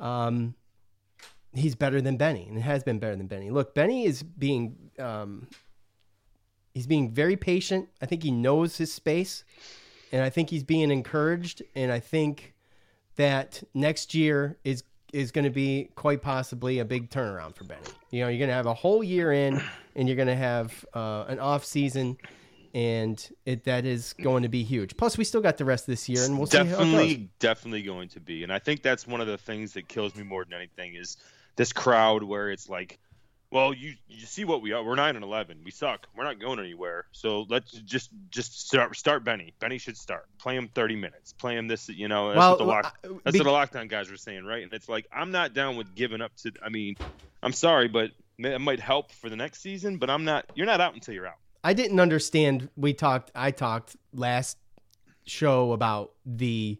um, 0.00 0.56
he's 1.52 1.76
better 1.76 2.00
than 2.00 2.16
benny 2.16 2.48
and 2.48 2.60
has 2.60 2.82
been 2.82 2.98
better 2.98 3.14
than 3.14 3.28
benny 3.28 3.50
look 3.50 3.76
benny 3.76 4.04
is 4.06 4.24
being 4.24 4.90
um, 4.98 5.46
he's 6.74 6.88
being 6.88 7.12
very 7.12 7.36
patient 7.36 7.88
i 8.02 8.06
think 8.06 8.24
he 8.24 8.32
knows 8.32 8.76
his 8.76 8.92
space 8.92 9.44
and 10.10 10.20
i 10.20 10.28
think 10.30 10.50
he's 10.50 10.64
being 10.64 10.90
encouraged 10.90 11.62
and 11.76 11.92
i 11.92 12.00
think 12.00 12.54
that 13.14 13.62
next 13.72 14.14
year 14.14 14.58
is 14.64 14.82
is 15.12 15.32
going 15.32 15.44
to 15.44 15.50
be 15.50 15.90
quite 15.94 16.22
possibly 16.22 16.78
a 16.78 16.84
big 16.84 17.10
turnaround 17.10 17.54
for 17.54 17.64
Benny. 17.64 17.80
You 18.10 18.22
know, 18.22 18.28
you're 18.28 18.38
going 18.38 18.48
to 18.48 18.54
have 18.54 18.66
a 18.66 18.74
whole 18.74 19.02
year 19.02 19.32
in, 19.32 19.60
and 19.96 20.08
you're 20.08 20.16
going 20.16 20.28
to 20.28 20.36
have 20.36 20.84
uh, 20.94 21.24
an 21.28 21.38
off 21.38 21.64
season, 21.64 22.16
and 22.74 23.28
it 23.44 23.64
that 23.64 23.84
is 23.84 24.14
going 24.14 24.42
to 24.42 24.48
be 24.48 24.62
huge. 24.62 24.96
Plus, 24.96 25.18
we 25.18 25.24
still 25.24 25.40
got 25.40 25.56
the 25.56 25.64
rest 25.64 25.84
of 25.84 25.92
this 25.92 26.08
year, 26.08 26.24
and 26.24 26.38
we'll 26.38 26.46
definitely, 26.46 27.30
definitely 27.38 27.82
going 27.82 28.08
to 28.10 28.20
be. 28.20 28.42
And 28.44 28.52
I 28.52 28.58
think 28.58 28.82
that's 28.82 29.06
one 29.06 29.20
of 29.20 29.26
the 29.26 29.38
things 29.38 29.72
that 29.74 29.88
kills 29.88 30.14
me 30.14 30.22
more 30.22 30.44
than 30.44 30.54
anything 30.54 30.94
is 30.94 31.16
this 31.56 31.72
crowd 31.72 32.22
where 32.22 32.50
it's 32.50 32.68
like, 32.68 32.98
well, 33.52 33.74
you 33.74 33.94
you 34.08 34.26
see 34.26 34.44
what 34.44 34.62
we 34.62 34.72
are. 34.72 34.82
We're 34.84 34.94
nine 34.94 35.16
and 35.16 35.24
eleven. 35.24 35.58
We 35.64 35.70
suck. 35.70 36.06
We're 36.16 36.24
not 36.24 36.38
going 36.40 36.58
anywhere. 36.60 37.06
So 37.12 37.46
let's 37.48 37.72
just 37.72 38.10
just 38.30 38.66
start 38.68 38.94
start 38.96 39.24
Benny. 39.24 39.54
Benny 39.58 39.78
should 39.78 39.96
start. 39.96 40.26
Play 40.38 40.56
him 40.56 40.68
thirty 40.74 40.96
minutes. 40.96 41.32
Play 41.32 41.56
him 41.56 41.66
this. 41.68 41.88
You 41.88 42.08
know, 42.08 42.28
that's 42.28 42.38
Well, 42.38 42.50
what 42.50 42.58
the 42.58 42.64
lock. 42.64 42.98
uh, 43.04 43.08
That's 43.24 43.36
be- 43.38 43.44
what 43.44 43.70
the 43.72 43.78
lockdown 43.78 43.88
guys 43.88 44.10
were 44.10 44.16
saying, 44.16 44.44
right? 44.44 44.62
And 44.62 44.72
it's 44.72 44.88
like 44.88 45.06
I'm 45.12 45.32
not 45.32 45.52
down 45.54 45.76
with 45.76 45.94
giving 45.94 46.20
up 46.20 46.34
to. 46.38 46.52
I 46.64 46.68
mean, 46.68 46.96
I'm 47.42 47.52
sorry, 47.52 47.88
but 47.88 48.10
it 48.38 48.60
might 48.60 48.80
help 48.80 49.10
for 49.12 49.28
the 49.28 49.36
next 49.36 49.60
season. 49.62 49.98
But 49.98 50.10
I'm 50.10 50.24
not. 50.24 50.46
You're 50.54 50.66
not 50.66 50.80
out 50.80 50.94
until 50.94 51.14
you're 51.14 51.26
out. 51.26 51.38
I 51.64 51.74
didn't 51.74 51.98
understand. 52.00 52.68
We 52.76 52.94
talked. 52.94 53.30
I 53.34 53.50
talked 53.50 53.96
last 54.14 54.56
show 55.26 55.72
about 55.72 56.12
the 56.24 56.78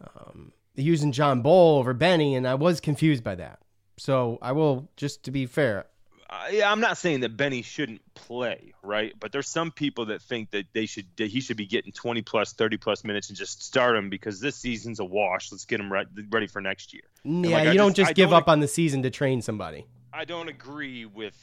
um, 0.00 0.52
using 0.74 1.12
John 1.12 1.42
Bol 1.42 1.78
over 1.78 1.94
Benny, 1.94 2.34
and 2.34 2.46
I 2.46 2.54
was 2.56 2.80
confused 2.80 3.24
by 3.24 3.36
that. 3.36 3.60
So 3.96 4.38
I 4.42 4.52
will 4.52 4.88
just 4.96 5.22
to 5.24 5.30
be 5.30 5.46
fair. 5.46 5.86
uh, 6.28 6.48
yeah, 6.50 6.70
I'm 6.70 6.80
not 6.80 6.98
saying 6.98 7.20
that 7.20 7.36
Benny 7.36 7.62
shouldn't 7.62 8.02
play, 8.14 8.74
right? 8.82 9.14
But 9.18 9.32
there's 9.32 9.48
some 9.48 9.70
people 9.70 10.06
that 10.06 10.22
think 10.22 10.50
that 10.50 10.66
they 10.72 10.86
should 10.86 11.06
that 11.16 11.28
he 11.28 11.40
should 11.40 11.56
be 11.56 11.66
getting 11.66 11.92
20 11.92 12.22
plus, 12.22 12.52
30 12.52 12.76
plus 12.76 13.04
minutes 13.04 13.28
and 13.28 13.38
just 13.38 13.62
start 13.62 13.96
him 13.96 14.10
because 14.10 14.40
this 14.40 14.56
season's 14.56 15.00
a 15.00 15.04
wash. 15.04 15.52
Let's 15.52 15.64
get 15.64 15.80
him 15.80 15.92
re- 15.92 16.06
ready 16.30 16.46
for 16.46 16.60
next 16.60 16.92
year. 16.92 17.04
Yeah, 17.24 17.50
like, 17.50 17.68
I 17.68 17.72
you 17.72 17.78
don't 17.78 17.94
just 17.94 18.10
I 18.10 18.12
give 18.12 18.30
don't 18.30 18.38
up 18.38 18.48
on 18.48 18.60
the 18.60 18.68
season 18.68 19.02
to 19.02 19.10
train 19.10 19.40
somebody. 19.42 19.86
I 20.12 20.24
don't 20.24 20.48
agree 20.48 21.04
with 21.04 21.34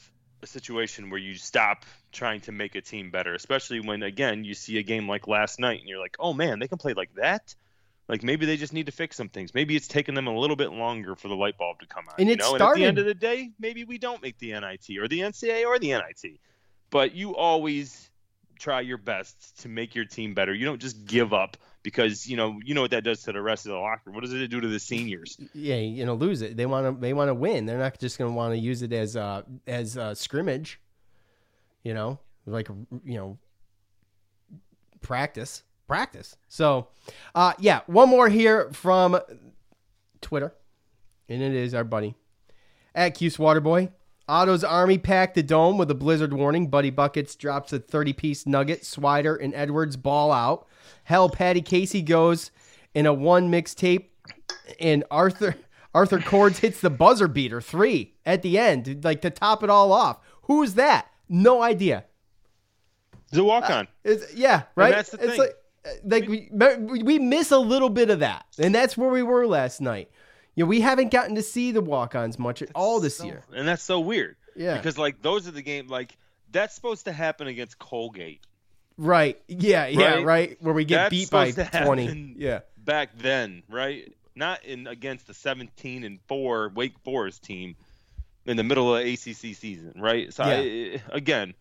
a 0.44 0.48
situation 0.48 1.10
where 1.10 1.20
you 1.20 1.36
stop 1.36 1.86
trying 2.12 2.42
to 2.42 2.52
make 2.52 2.76
a 2.76 2.82
team 2.82 3.10
better, 3.10 3.34
especially 3.34 3.80
when 3.80 4.04
again 4.04 4.44
you 4.44 4.54
see 4.54 4.78
a 4.78 4.84
game 4.84 5.08
like 5.08 5.28
last 5.28 5.60
night 5.60 5.80
and 5.80 5.90
you're 5.90 6.00
like, 6.00 6.18
oh 6.20 6.34
man, 6.34 6.60
they 6.60 6.68
can 6.68 6.78
play 6.78 6.94
like 6.94 7.14
that. 7.16 7.56
Like 8.10 8.24
maybe 8.24 8.46
they 8.46 8.58
just 8.58 8.74
need 8.74 8.88
to 8.88 8.92
fix 8.92 9.16
some 9.16 9.30
things. 9.30 9.54
Maybe 9.54 9.76
it's 9.76 9.88
taking 9.88 10.14
them 10.14 10.28
a 10.28 10.38
little 10.38 10.58
bit 10.58 10.74
longer 10.74 11.16
for 11.16 11.30
the 11.30 11.36
light 11.36 11.58
bulb 11.58 11.80
to 11.80 11.88
come 11.88 12.06
on. 12.10 12.16
And 12.20 12.30
you 12.30 12.36
know? 12.36 12.54
and 12.54 12.62
at 12.62 12.76
the 12.76 12.86
end 12.86 13.00
of 13.00 13.06
the 13.06 13.14
day, 13.14 13.52
maybe 13.60 13.86
we 13.86 13.98
don't 13.98 14.22
make 14.22 14.38
the 14.40 14.52
NIT 14.52 14.98
or 15.00 15.08
the 15.08 15.20
NCAA 15.20 15.66
or 15.66 15.80
the 15.80 15.92
NIT. 15.92 16.40
But 16.90 17.16
you 17.16 17.36
always 17.36 18.10
try 18.60 18.82
your 18.82 18.98
best 18.98 19.62
to 19.62 19.70
make 19.70 19.96
your 19.96 20.06
team 20.06 20.34
better. 20.34 20.54
You 20.54 20.66
don't 20.66 20.82
just 20.82 21.06
give 21.06 21.34
up 21.34 21.58
because 21.82 22.28
you 22.28 22.38
know 22.38 22.60
you 22.64 22.74
know 22.74 22.82
what 22.82 22.92
that 22.92 23.04
does 23.04 23.24
to 23.24 23.32
the 23.32 23.42
rest 23.42 23.66
of 23.66 23.72
the 23.72 23.78
locker. 23.78 24.12
What 24.12 24.22
does 24.22 24.34
it 24.34 24.48
do 24.48 24.60
to 24.60 24.68
the 24.68 24.80
seniors? 24.80 25.38
Yeah, 25.54 25.76
you 25.76 26.06
know, 26.06 26.14
lose 26.14 26.42
it. 26.42 26.58
They 26.58 26.66
want 26.66 26.96
to. 26.96 27.02
They 27.02 27.14
want 27.14 27.30
to 27.30 27.34
win. 27.34 27.66
They're 27.66 27.78
not 27.78 28.00
just 28.00 28.18
going 28.18 28.32
to 28.32 28.36
want 28.36 28.54
to 28.54 28.58
use 28.58 28.82
it 28.82 28.94
as 28.94 29.16
uh 29.16 29.44
as 29.68 29.98
uh, 29.98 30.16
scrimmage. 30.16 30.80
You 31.84 31.94
know, 31.94 32.20
like 32.46 32.70
you 33.06 33.18
know, 33.18 33.38
practice, 35.02 35.64
practice. 35.88 36.36
So, 36.48 36.88
uh, 37.36 37.54
yeah, 37.60 37.82
one 37.88 38.10
more 38.10 38.30
here 38.30 38.70
from 38.74 39.20
Twitter, 40.22 40.54
and 41.30 41.42
it 41.42 41.54
is 41.54 41.74
our 41.74 41.84
buddy 41.84 42.16
at 42.96 43.16
Cuse 43.16 43.38
Waterboy. 43.38 43.92
Otto's 44.28 44.64
Army 44.64 44.98
packed 44.98 45.36
the 45.36 45.44
dome 45.44 45.78
with 45.78 45.92
a 45.92 45.96
blizzard 45.96 46.34
warning. 46.34 46.70
Buddy 46.70 46.90
Buckets 46.90 47.36
drops 47.36 47.74
a 47.74 47.80
30 47.80 48.14
piece 48.14 48.48
nugget. 48.48 48.84
Swider 48.84 49.38
and 49.42 49.54
Edwards 49.54 49.98
ball 49.98 50.32
out. 50.32 50.68
Hell, 51.04 51.30
Patty 51.30 51.62
Casey 51.62 52.02
goes 52.02 52.52
in 52.94 53.06
a 53.06 53.14
one 53.14 53.52
mixtape, 53.52 54.06
and 54.80 55.04
Arthur 55.12 55.56
Arthur 55.94 56.20
Cords 56.20 56.60
hits 56.60 56.80
the 56.82 56.90
buzzer 56.90 57.28
beater 57.28 57.62
three 57.62 58.16
at 58.26 58.42
the 58.42 58.58
end, 58.58 59.04
like 59.04 59.22
to 59.22 59.30
top 59.30 59.64
it 59.64 59.70
all 59.70 59.92
off. 59.92 60.20
Who's 60.44 60.76
that? 60.76 61.08
No 61.30 61.62
idea. 61.62 62.06
The 63.32 63.44
walk 63.44 63.70
on. 63.70 63.88
It's, 64.04 64.34
yeah, 64.36 64.64
right. 64.76 64.94
that's 64.94 65.12
the 65.12 65.18
it's 65.18 65.32
thing. 65.32 65.40
like 65.40 65.50
uh, 65.50 65.54
Uh, 65.86 65.90
like 66.06 66.28
we 66.28 66.50
we 67.04 67.20
miss 67.20 67.52
a 67.52 67.58
little 67.58 67.90
bit 67.90 68.10
of 68.10 68.20
that, 68.20 68.46
and 68.58 68.74
that's 68.74 68.98
where 68.98 69.10
we 69.10 69.24
were 69.24 69.46
last 69.46 69.82
night. 69.82 70.10
You 70.56 70.64
know, 70.64 70.68
we 70.70 70.82
haven't 70.82 71.12
gotten 71.12 71.36
to 71.36 71.42
see 71.44 71.72
the 71.72 71.82
walk-ons 71.82 72.38
much 72.38 72.62
at 72.62 72.70
all 72.76 73.00
this 73.00 73.24
year. 73.24 73.44
and 73.54 73.68
that's 73.68 73.84
so 73.84 74.00
weird. 74.00 74.36
Yeah. 74.56 74.78
Because 74.78 74.98
like 74.98 75.22
those 75.22 75.48
are 75.48 75.52
the 75.52 75.62
game 75.64 75.88
like 75.88 76.16
that's 76.52 76.76
supposed 76.76 77.06
to 77.06 77.12
happen 77.12 77.48
against 77.48 77.80
Colgate. 77.80 78.42
Right? 78.98 79.42
Yeah, 79.48 79.88
yeah, 79.88 80.16
Right? 80.16 80.26
right. 80.26 80.58
Where 80.62 80.74
we 80.74 80.86
get 80.86 81.10
That's 81.10 81.10
beat 81.10 81.30
by 81.32 81.52
twenty. 81.52 82.36
Yeah. 82.38 82.60
Back 82.78 83.18
then, 83.18 83.64
right? 83.70 84.14
Not 84.36 84.64
in 84.66 84.88
against 84.88 85.28
the 85.28 85.34
17 85.34 86.04
and 86.04 86.20
4 86.28 86.70
Wake 86.70 86.98
Forest 87.04 87.44
team 87.44 87.76
in 88.46 88.58
the 88.58 88.64
middle 88.64 88.96
of 88.96 89.04
the 89.04 89.14
ACC 89.14 89.56
season, 89.56 89.94
right? 89.96 90.34
So 90.34 90.44
I, 90.44 91.02
again, 91.12 91.54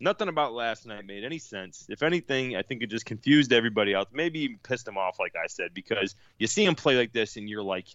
nothing 0.00 0.28
about 0.28 0.52
last 0.52 0.86
night 0.86 1.04
made 1.06 1.24
any 1.24 1.38
sense. 1.38 1.86
If 1.88 2.02
anything, 2.02 2.56
I 2.56 2.62
think 2.62 2.82
it 2.82 2.88
just 2.90 3.06
confused 3.06 3.52
everybody 3.52 3.94
else. 3.94 4.08
Maybe 4.12 4.40
even 4.40 4.58
pissed 4.62 4.84
them 4.84 4.98
off, 4.98 5.18
like 5.18 5.34
I 5.42 5.46
said, 5.46 5.74
because 5.74 6.14
you 6.38 6.46
see 6.46 6.64
them 6.64 6.74
play 6.74 6.96
like 6.96 7.12
this, 7.12 7.36
and 7.36 7.48
you're 7.48 7.62
like, 7.62 7.86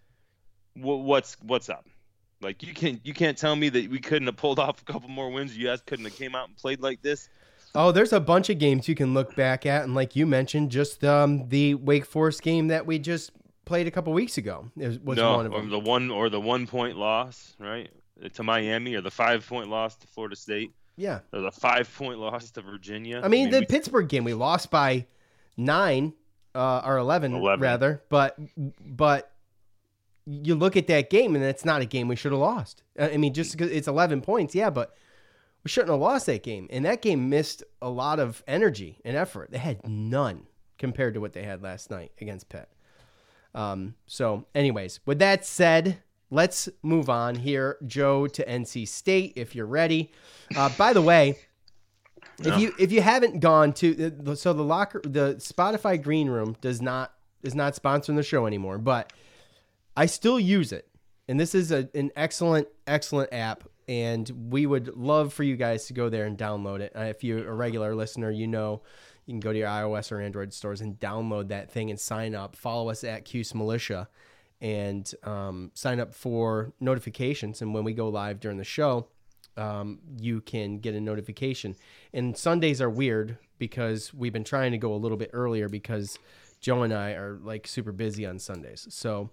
"Wha- 0.75 0.95
"What's 0.95 1.37
what's 1.41 1.69
up?" 1.69 1.85
Like 2.41 2.63
you 2.63 2.73
can't 2.73 2.99
you 3.03 3.13
can't 3.13 3.37
tell 3.37 3.55
me 3.55 3.69
that 3.69 3.89
we 3.89 3.99
couldn't 3.99 4.27
have 4.27 4.37
pulled 4.37 4.59
off 4.65 4.81
a 4.81 4.85
couple 4.85 5.09
more 5.09 5.29
wins. 5.29 5.55
You 5.57 5.67
guys 5.67 5.81
couldn't 5.81 6.05
have 6.05 6.15
came 6.15 6.35
out 6.35 6.47
and 6.47 6.57
played 6.57 6.81
like 6.81 7.01
this. 7.01 7.29
Oh, 7.73 7.91
there's 7.93 8.11
a 8.11 8.19
bunch 8.19 8.49
of 8.49 8.59
games 8.59 8.89
you 8.89 8.95
can 8.95 9.13
look 9.13 9.33
back 9.35 9.65
at, 9.65 9.83
and 9.83 9.95
like 9.95 10.15
you 10.15 10.25
mentioned, 10.25 10.71
just 10.71 11.05
um, 11.05 11.47
the 11.47 11.75
Wake 11.75 12.05
Forest 12.05 12.41
game 12.41 12.67
that 12.67 12.85
we 12.85 12.99
just 12.99 13.31
played 13.63 13.87
a 13.87 13.91
couple 13.91 14.11
weeks 14.11 14.37
ago 14.37 14.69
was 14.75 14.99
no, 15.17 15.37
one 15.37 15.45
of 15.45 15.53
or 15.53 15.61
them. 15.61 15.69
the 15.69 15.79
one 15.79 16.11
or 16.11 16.29
the 16.29 16.41
one 16.41 16.67
point 16.67 16.97
loss, 16.97 17.55
right, 17.59 17.89
to 18.33 18.43
Miami, 18.43 18.95
or 18.95 19.01
the 19.01 19.11
five 19.11 19.47
point 19.47 19.69
loss 19.69 19.95
to 19.95 20.07
Florida 20.07 20.35
State, 20.35 20.73
Yeah. 21.01 21.19
or 21.33 21.41
the 21.41 21.51
five 21.51 21.93
point 21.95 22.19
loss 22.19 22.51
to 22.51 22.61
Virginia. 22.61 23.21
I 23.23 23.27
mean, 23.27 23.49
the 23.49 23.61
we- 23.61 23.65
Pittsburgh 23.65 24.07
game 24.07 24.23
we 24.23 24.33
lost 24.33 24.69
by 24.69 25.07
nine 25.57 26.13
uh, 26.53 26.81
or 26.85 26.97
11, 26.97 27.33
11. 27.35 27.61
rather, 27.61 28.03
but 28.09 28.37
but 28.79 29.31
you 30.25 30.53
look 30.55 30.77
at 30.77 30.87
that 30.87 31.09
game 31.09 31.35
and 31.35 31.43
it's 31.43 31.65
not 31.65 31.81
a 31.81 31.85
game 31.85 32.07
we 32.07 32.15
should 32.15 32.31
have 32.31 32.39
lost. 32.41 32.83
Uh, 32.99 33.09
I 33.11 33.17
mean, 33.17 33.33
just 33.33 33.51
because 33.53 33.71
it's 33.71 33.87
11 33.87 34.21
points, 34.21 34.53
yeah, 34.53 34.69
but 34.69 34.95
we 35.63 35.69
shouldn't 35.69 35.91
have 35.91 35.99
lost 35.99 36.25
that 36.27 36.43
game. 36.43 36.67
And 36.69 36.85
that 36.85 37.01
game 37.01 37.29
missed 37.29 37.63
a 37.81 37.89
lot 37.89 38.19
of 38.19 38.43
energy 38.47 38.99
and 39.03 39.17
effort. 39.17 39.51
They 39.51 39.57
had 39.57 39.87
none 39.87 40.43
compared 40.77 41.15
to 41.15 41.21
what 41.21 41.33
they 41.33 41.43
had 41.43 41.63
last 41.63 41.89
night 41.89 42.11
against 42.21 42.49
Pitt. 42.49 42.69
Um, 43.53 43.95
so, 44.05 44.45
anyways, 44.55 44.99
with 45.05 45.19
that 45.19 45.45
said, 45.45 45.97
let's 46.31 46.69
move 46.81 47.09
on 47.09 47.35
here, 47.35 47.77
Joe, 47.85 48.25
to 48.25 48.43
NC 48.43 48.87
State 48.87 49.33
if 49.35 49.53
you're 49.53 49.67
ready. 49.67 50.11
Uh, 50.55 50.69
by 50.77 50.93
the 50.93 51.01
way, 51.01 51.37
if 52.39 52.59
you 52.59 52.73
if 52.79 52.91
you 52.91 53.01
haven't 53.01 53.39
gone 53.39 53.73
to 53.73 54.35
so 54.35 54.53
the 54.53 54.63
locker 54.63 55.01
the 55.03 55.35
Spotify 55.35 56.01
Green 56.01 56.29
Room 56.29 56.55
does 56.61 56.81
not 56.81 57.13
is 57.43 57.53
not 57.53 57.73
sponsoring 57.73 58.15
the 58.15 58.23
show 58.23 58.47
anymore, 58.47 58.79
but 58.79 59.13
I 59.95 60.07
still 60.07 60.39
use 60.39 60.71
it, 60.71 60.87
and 61.27 61.39
this 61.39 61.53
is 61.53 61.71
a, 61.71 61.87
an 61.93 62.11
excellent 62.15 62.67
excellent 62.87 63.31
app, 63.31 63.65
and 63.87 64.29
we 64.49 64.65
would 64.65 64.95
love 64.95 65.33
for 65.33 65.43
you 65.43 65.55
guys 65.55 65.85
to 65.87 65.93
go 65.93 66.09
there 66.09 66.25
and 66.25 66.37
download 66.37 66.79
it. 66.79 66.93
Uh, 66.95 67.01
if 67.01 67.23
you're 67.23 67.47
a 67.47 67.53
regular 67.53 67.93
listener, 67.93 68.31
you 68.31 68.47
know 68.47 68.81
you 69.25 69.33
can 69.33 69.39
go 69.39 69.53
to 69.53 69.59
your 69.59 69.67
iOS 69.67 70.11
or 70.11 70.19
Android 70.19 70.51
stores 70.51 70.81
and 70.81 70.99
download 70.99 71.49
that 71.49 71.69
thing 71.69 71.91
and 71.91 71.99
sign 71.99 72.33
up. 72.33 72.55
Follow 72.55 72.89
us 72.89 73.03
at 73.03 73.25
Cuse 73.25 73.53
Militia 73.53 74.07
and 74.61 75.11
um, 75.23 75.71
sign 75.73 75.99
up 75.99 76.13
for 76.13 76.71
notifications. 76.79 77.61
And 77.61 77.73
when 77.73 77.83
we 77.83 77.93
go 77.93 78.09
live 78.09 78.39
during 78.39 78.57
the 78.57 78.63
show, 78.63 79.07
um, 79.57 79.99
you 80.19 80.41
can 80.41 80.77
get 80.79 80.95
a 80.95 81.01
notification. 81.01 81.75
And 82.13 82.37
Sundays 82.37 82.81
are 82.81 82.89
weird 82.89 83.37
because 83.57 84.13
we've 84.13 84.33
been 84.33 84.43
trying 84.43 84.71
to 84.71 84.77
go 84.77 84.93
a 84.93 84.95
little 84.95 85.17
bit 85.17 85.31
earlier 85.33 85.67
because 85.67 86.17
Joe 86.61 86.83
and 86.83 86.93
I 86.93 87.11
are 87.11 87.39
like 87.43 87.67
super 87.67 87.91
busy 87.91 88.25
on 88.25 88.39
Sundays. 88.39 88.87
So, 88.89 89.31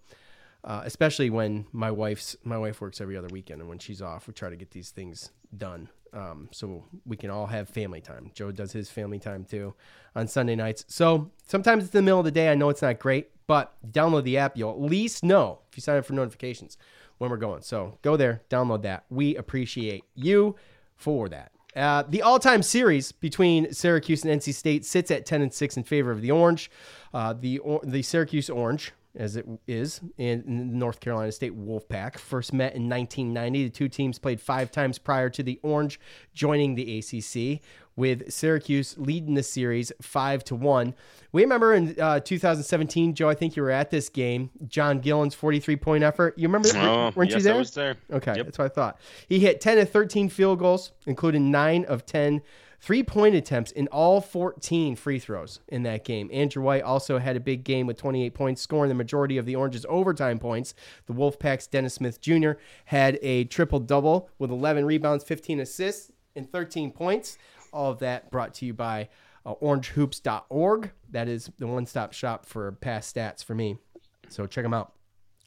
uh, 0.64 0.82
especially 0.84 1.30
when 1.30 1.66
my 1.72 1.90
wife's 1.90 2.36
my 2.42 2.58
wife 2.58 2.80
works 2.80 3.00
every 3.00 3.16
other 3.16 3.28
weekend, 3.28 3.60
and 3.60 3.68
when 3.68 3.78
she's 3.78 4.02
off, 4.02 4.26
we 4.26 4.34
try 4.34 4.50
to 4.50 4.56
get 4.56 4.72
these 4.72 4.90
things 4.90 5.30
done 5.56 5.88
um, 6.12 6.48
so 6.52 6.84
we 7.06 7.16
can 7.16 7.30
all 7.30 7.46
have 7.46 7.68
family 7.68 8.00
time. 8.00 8.30
Joe 8.34 8.50
does 8.50 8.72
his 8.72 8.90
family 8.90 9.18
time 9.18 9.44
too 9.44 9.74
on 10.14 10.26
Sunday 10.26 10.56
nights. 10.56 10.84
So 10.88 11.30
sometimes 11.46 11.84
it's 11.84 11.94
in 11.94 11.98
the 11.98 12.02
middle 12.02 12.18
of 12.18 12.24
the 12.24 12.30
day. 12.30 12.50
I 12.50 12.54
know 12.54 12.70
it's 12.70 12.82
not 12.82 12.98
great, 12.98 13.30
but 13.48 13.74
download 13.90 14.22
the 14.22 14.38
app. 14.38 14.56
You'll 14.56 14.70
at 14.70 14.80
least 14.80 15.24
know 15.24 15.58
if 15.68 15.76
you 15.76 15.80
sign 15.80 15.96
up 15.98 16.04
for 16.04 16.12
notifications 16.12 16.78
when 17.16 17.30
we're 17.30 17.36
going. 17.38 17.62
So 17.62 17.98
go 18.02 18.16
there, 18.16 18.42
download 18.48 18.82
that. 18.82 19.04
We 19.10 19.34
appreciate 19.34 20.04
you 20.14 20.54
for 20.94 21.28
that. 21.30 21.50
Uh, 21.74 22.02
the 22.08 22.22
all-time 22.22 22.62
series 22.62 23.12
between 23.12 23.72
Syracuse 23.72 24.24
and 24.24 24.40
NC 24.40 24.54
State 24.54 24.84
sits 24.84 25.10
at 25.10 25.26
10 25.26 25.42
and 25.42 25.52
6 25.52 25.76
in 25.76 25.82
favor 25.84 26.10
of 26.10 26.22
the 26.22 26.30
Orange. 26.30 26.70
Uh, 27.12 27.32
the 27.32 27.58
or- 27.58 27.80
the 27.84 28.02
Syracuse 28.02 28.48
Orange, 28.50 28.92
as 29.18 29.36
it 29.36 29.46
is 29.66 30.00
in, 30.16 30.44
North 30.78 31.00
Carolina 31.00 31.32
State 31.32 31.58
Wolfpack, 31.58 32.16
first 32.18 32.52
met 32.52 32.74
in 32.74 32.88
1990. 32.88 33.64
The 33.64 33.70
two 33.70 33.88
teams 33.88 34.18
played 34.18 34.40
five 34.40 34.70
times 34.70 34.98
prior 34.98 35.28
to 35.30 35.42
the 35.42 35.58
Orange 35.62 36.00
joining 36.32 36.74
the 36.76 36.98
ACC, 36.98 37.60
with 37.96 38.30
Syracuse 38.32 38.94
leading 38.96 39.34
the 39.34 39.42
series 39.42 39.90
five 40.00 40.44
to 40.44 40.54
one. 40.54 40.94
We 41.32 41.42
remember 41.42 41.74
in 41.74 42.00
uh, 42.00 42.20
2017, 42.20 43.14
Joe. 43.14 43.28
I 43.28 43.34
think 43.34 43.56
you 43.56 43.62
were 43.62 43.72
at 43.72 43.90
this 43.90 44.08
game. 44.08 44.50
John 44.68 45.00
Gillon's 45.00 45.34
43 45.34 45.74
point 45.76 46.04
effort. 46.04 46.38
You 46.38 46.46
remember? 46.46 46.68
Oh, 46.76 47.10
weren't 47.16 47.32
yes, 47.32 47.44
you 47.44 47.50
I 47.50 47.56
was 47.56 47.72
there. 47.72 47.96
Okay, 48.12 48.34
Yep. 48.36 48.44
that's 48.46 48.58
what 48.58 48.66
I 48.66 48.68
thought. 48.68 49.00
He 49.28 49.40
hit 49.40 49.60
10 49.60 49.78
of 49.78 49.90
13 49.90 50.28
field 50.28 50.60
goals, 50.60 50.92
including 51.06 51.50
9 51.50 51.84
of 51.86 52.06
10 52.06 52.40
three 52.80 53.02
point 53.02 53.34
attempts 53.34 53.70
in 53.70 53.88
all 53.88 54.20
14 54.20 54.96
free 54.96 55.18
throws 55.18 55.60
in 55.68 55.82
that 55.84 56.04
game. 56.04 56.30
Andrew 56.32 56.62
White 56.62 56.82
also 56.82 57.18
had 57.18 57.36
a 57.36 57.40
big 57.40 57.64
game 57.64 57.86
with 57.86 57.96
28 57.96 58.34
points, 58.34 58.62
scoring 58.62 58.88
the 58.88 58.94
majority 58.94 59.38
of 59.38 59.46
the 59.46 59.56
Orange's 59.56 59.86
overtime 59.88 60.38
points. 60.38 60.74
The 61.06 61.14
Wolfpack's 61.14 61.66
Dennis 61.66 61.94
Smith 61.94 62.20
Jr. 62.20 62.52
had 62.86 63.18
a 63.22 63.44
triple 63.44 63.80
double 63.80 64.30
with 64.38 64.50
11 64.50 64.84
rebounds, 64.84 65.24
15 65.24 65.60
assists, 65.60 66.10
and 66.36 66.50
13 66.50 66.92
points. 66.92 67.38
All 67.72 67.90
of 67.90 67.98
that 67.98 68.30
brought 68.30 68.54
to 68.54 68.66
you 68.66 68.74
by 68.74 69.08
uh, 69.44 69.54
orangehoops.org. 69.56 70.90
That 71.10 71.28
is 71.28 71.50
the 71.58 71.66
one 71.66 71.86
stop 71.86 72.12
shop 72.12 72.46
for 72.46 72.72
past 72.72 73.14
stats 73.14 73.44
for 73.44 73.54
me. 73.54 73.78
So 74.28 74.46
check 74.46 74.64
them 74.64 74.74
out. 74.74 74.92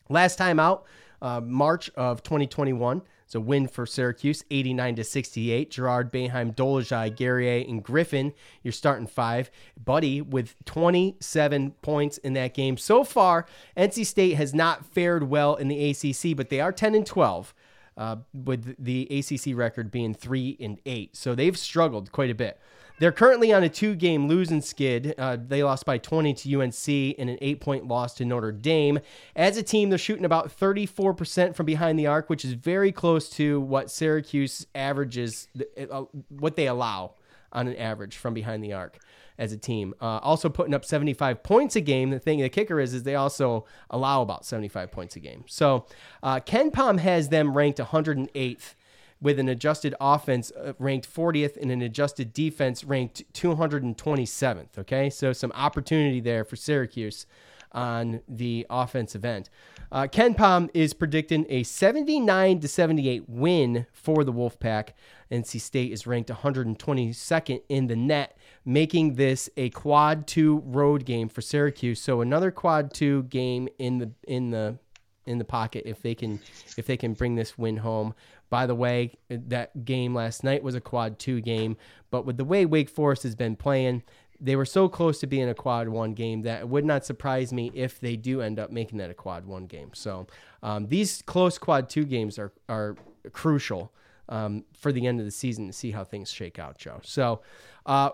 Last 0.10 0.36
time 0.36 0.60
out, 0.60 0.86
uh, 1.22 1.40
March 1.42 1.90
of 1.96 2.24
2021. 2.24 3.02
It's 3.32 3.36
a 3.38 3.40
win 3.40 3.70
for 3.70 3.86
Syracuse, 3.86 4.44
89 4.52 4.98
to 4.98 5.04
68. 5.06 5.72
Girard, 5.72 6.12
Boeheim, 6.12 6.54
Dolezaj, 6.54 7.16
Guerrier, 7.16 7.64
and 7.66 7.82
Griffin, 7.82 8.34
you're 8.62 8.74
starting 8.74 9.08
five. 9.08 9.50
Buddy 9.82 10.20
with 10.20 10.54
27 10.66 11.72
points 11.82 12.18
in 12.18 12.34
that 12.34 12.54
game. 12.54 12.76
So 12.76 13.06
far, 13.06 13.46
NC 13.78 14.06
State 14.06 14.34
has 14.34 14.54
not 14.54 14.86
fared 14.86 15.30
well 15.30 15.56
in 15.56 15.70
the 15.70 15.92
ACC, 15.92 16.36
but 16.36 16.50
they 16.50 16.60
are 16.60 16.74
10 16.74 16.94
and 16.94 17.06
12. 17.06 17.54
Uh, 17.96 18.18
with 18.34 18.76
the 18.84 19.08
ACC 19.10 19.56
record 19.56 19.92
being 19.92 20.14
three 20.14 20.58
and 20.60 20.80
eight, 20.86 21.16
so 21.16 21.36
they've 21.36 21.58
struggled 21.58 22.12
quite 22.12 22.30
a 22.30 22.36
bit. 22.36 22.60
They're 23.02 23.12
currently 23.12 23.52
on 23.52 23.64
a 23.64 23.70
two-game 23.70 24.28
losing 24.28 24.62
skid. 24.62 25.16
Uh, 25.18 25.36
they 25.36 25.64
lost 25.64 25.88
by 25.88 25.98
20 25.98 26.36
to 26.36 26.62
UNC 26.62 26.88
and 27.18 27.32
an 27.32 27.38
eight-point 27.42 27.88
loss 27.88 28.14
to 28.14 28.26
Notre 28.26 28.52
Dame. 28.52 29.00
As 29.36 29.58
a 29.58 29.64
team, 29.64 29.90
they're 29.90 29.98
shooting 29.98 30.24
about 30.24 30.56
34% 30.56 31.56
from 31.56 31.66
behind 31.66 31.98
the 31.98 32.06
arc, 32.06 32.30
which 32.30 32.46
is 32.46 32.54
very 32.54 32.92
close 32.92 33.28
to 33.32 33.60
what 33.60 33.90
Syracuse 33.90 34.68
averages, 34.76 35.48
uh, 35.90 36.04
what 36.30 36.56
they 36.56 36.68
allow 36.68 37.16
on 37.52 37.68
an 37.68 37.76
average 37.76 38.18
from 38.18 38.36
behind 38.36 38.64
the 38.64 38.74
arc 38.74 39.00
as 39.40 39.52
a 39.52 39.58
team. 39.58 39.96
Uh, 40.00 40.20
also 40.20 40.48
putting 40.48 40.76
up 40.76 40.86
75 40.86 41.42
points 41.42 41.76
a 41.76 41.82
game. 41.82 42.12
The 42.12 42.20
thing, 42.20 42.40
the 42.40 42.50
kicker 42.50 42.80
is, 42.80 42.94
is 42.94 43.02
they 43.02 43.16
also 43.16 43.66
allow 43.90 44.22
about 44.22 44.46
75 44.46 44.92
points 44.92 45.16
a 45.16 45.20
game. 45.20 45.44
So 45.48 45.88
uh, 46.22 46.40
KenPom 46.40 47.00
has 47.00 47.30
them 47.30 47.58
ranked 47.58 47.80
108th 47.80 48.76
with 49.22 49.40
an 49.40 49.48
adjusted 49.48 49.94
offense 50.02 50.52
uh, 50.52 50.74
ranked 50.80 51.14
40th 51.14 51.56
and 51.58 51.72
an 51.72 51.82
adjusted 51.82 52.34
defense 52.34 52.84
ranked 52.84 53.24
227th. 53.34 54.78
Okay, 54.80 55.10
so 55.10 55.32
some 55.32 55.52
opportunity 55.54 56.20
there 56.20 56.44
for 56.44 56.56
Syracuse 56.56 57.26
on 57.72 58.22
the 58.28 58.66
offensive 58.70 59.24
end. 59.24 59.50
Uh, 59.92 60.04
KenPom 60.04 60.70
is 60.74 60.94
predicting 60.94 61.46
a 61.50 61.64
79 61.64 62.60
to 62.60 62.68
78 62.68 63.30
win 63.30 63.86
for 63.92 64.24
the 64.24 64.34
Wolfpack. 64.34 64.90
NC 65.32 65.62
State 65.62 65.92
is 65.92 66.08
ranked 66.08 66.30
122nd 66.30 67.62
in 67.70 67.88
the 67.88 67.96
net, 67.96 68.38
making 68.66 69.16
this 69.16 69.50
a 69.58 69.70
quad 69.70 70.28
two 70.28 70.60
road 70.66 71.06
game 71.06 71.30
for 71.30 71.42
Syracuse. 71.42 72.02
So 72.02 72.22
another 72.22 72.52
quad 72.52 72.94
two 72.94 73.24
game 73.24 73.70
in 73.80 74.00
the 74.00 74.12
in 74.28 74.52
the 74.52 74.78
in 75.26 75.38
the 75.38 75.46
pocket 75.46 75.84
if 75.86 76.02
they 76.02 76.16
can 76.16 76.40
if 76.78 76.86
they 76.88 76.98
can 76.98 77.14
bring 77.14 77.36
this 77.36 77.58
win 77.58 77.78
home. 77.78 78.14
By 78.50 78.66
the 78.66 78.76
way, 78.76 79.14
that 79.30 79.86
game 79.86 80.14
last 80.14 80.44
night 80.44 80.62
was 80.62 80.76
a 80.76 80.82
quad 80.82 81.20
two 81.20 81.40
game, 81.42 81.78
but 82.10 82.26
with 82.26 82.38
the 82.38 82.44
way 82.44 82.66
Wake 82.66 82.90
Forest 82.90 83.24
has 83.24 83.36
been 83.36 83.56
playing, 83.56 84.04
they 84.42 84.56
were 84.56 84.66
so 84.66 84.90
close 84.90 85.20
to 85.20 85.28
being 85.28 85.48
a 85.48 85.54
quad 85.54 85.88
one 85.88 86.14
game 86.14 86.42
that 86.42 86.62
it 86.62 86.68
would 86.68 86.84
not 86.84 87.06
surprise 87.06 87.54
me 87.54 87.72
if 87.74 88.00
they 88.00 88.16
do 88.16 88.42
end 88.42 88.60
up 88.60 88.72
making 88.72 88.98
that 88.98 89.10
a 89.10 89.14
quad 89.14 89.46
one 89.46 89.68
game. 89.68 89.92
So 89.94 90.28
um, 90.64 90.88
these 90.88 91.22
close 91.22 91.58
quad 91.58 91.90
two 91.90 92.06
games 92.06 92.38
are 92.38 92.52
are 92.68 92.98
crucial 93.32 93.94
um, 94.32 94.64
for 94.74 94.92
the 94.92 95.06
end 95.06 95.20
of 95.20 95.26
the 95.26 95.32
season 95.32 95.68
to 95.68 95.74
see 95.74 95.92
how 95.92 96.04
things 96.04 96.32
shake 96.32 96.58
out, 96.58 96.78
Joe. 96.78 97.00
So, 97.04 97.42
uh, 97.86 98.12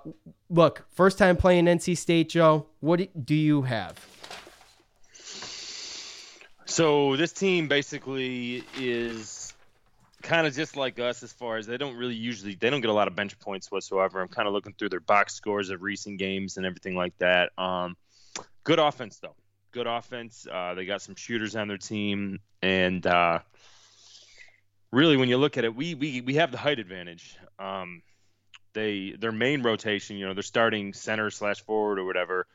look, 0.50 0.86
first 0.90 1.18
time 1.18 1.38
playing 1.38 1.66
NC 1.66 1.98
State, 1.98 2.30
Joe. 2.30 2.68
What 2.80 3.26
do 3.26 3.36
you 3.36 3.62
have? 3.62 3.96
So 6.68 7.16
this 7.16 7.32
team 7.32 7.70
basically 7.70 8.64
is 8.78 9.54
kind 10.22 10.46
of 10.46 10.54
just 10.54 10.76
like 10.76 11.00
us 11.00 11.24
as 11.24 11.32
far 11.32 11.56
as 11.58 11.66
they 11.66 11.78
don't 11.78 11.96
really 11.96 12.16
usually 12.16 12.56
they 12.56 12.70
don't 12.70 12.82
get 12.82 12.90
a 12.90 12.94
lot 12.94 13.08
of 13.08 13.16
bench 13.16 13.40
points 13.40 13.72
whatsoever. 13.72 14.22
I'm 14.22 14.28
kind 14.28 14.48
of 14.48 14.54
looking 14.54 14.74
through 14.74 14.90
their 14.90 15.00
box 15.00 15.34
scores 15.34 15.70
of 15.70 15.82
recent 15.82 16.20
games 16.20 16.58
and 16.58 16.66
everything 16.66 16.96
like 16.96 17.18
that. 17.20 17.52
Um, 17.58 17.96
good 18.66 18.80
offense 18.80 19.18
though. 19.20 19.36
Good 19.72 19.88
offense. 19.88 20.46
Uh, 20.52 20.74
they 20.74 20.86
got 20.86 21.02
some 21.02 21.16
shooters 21.16 21.56
on 21.56 21.68
their 21.68 21.78
team, 21.78 22.40
and 22.62 23.06
uh, 23.08 23.40
really, 24.92 25.18
when 25.18 25.30
you 25.30 25.38
look 25.38 25.58
at 25.58 25.64
it, 25.64 25.74
we 25.74 25.96
we 25.96 26.22
we 26.22 26.36
have 26.36 26.52
the 26.52 26.58
height 26.58 26.80
advantage. 26.80 27.38
Um, 27.60 28.02
they 28.74 29.16
their 29.18 29.32
main 29.32 29.64
rotation, 29.64 30.18
you 30.18 30.28
know, 30.28 30.34
they're 30.34 30.44
starting 30.44 30.94
center 30.94 31.30
slash 31.30 31.62
forward 31.62 32.00
or 32.00 32.06
whatever 32.06 32.46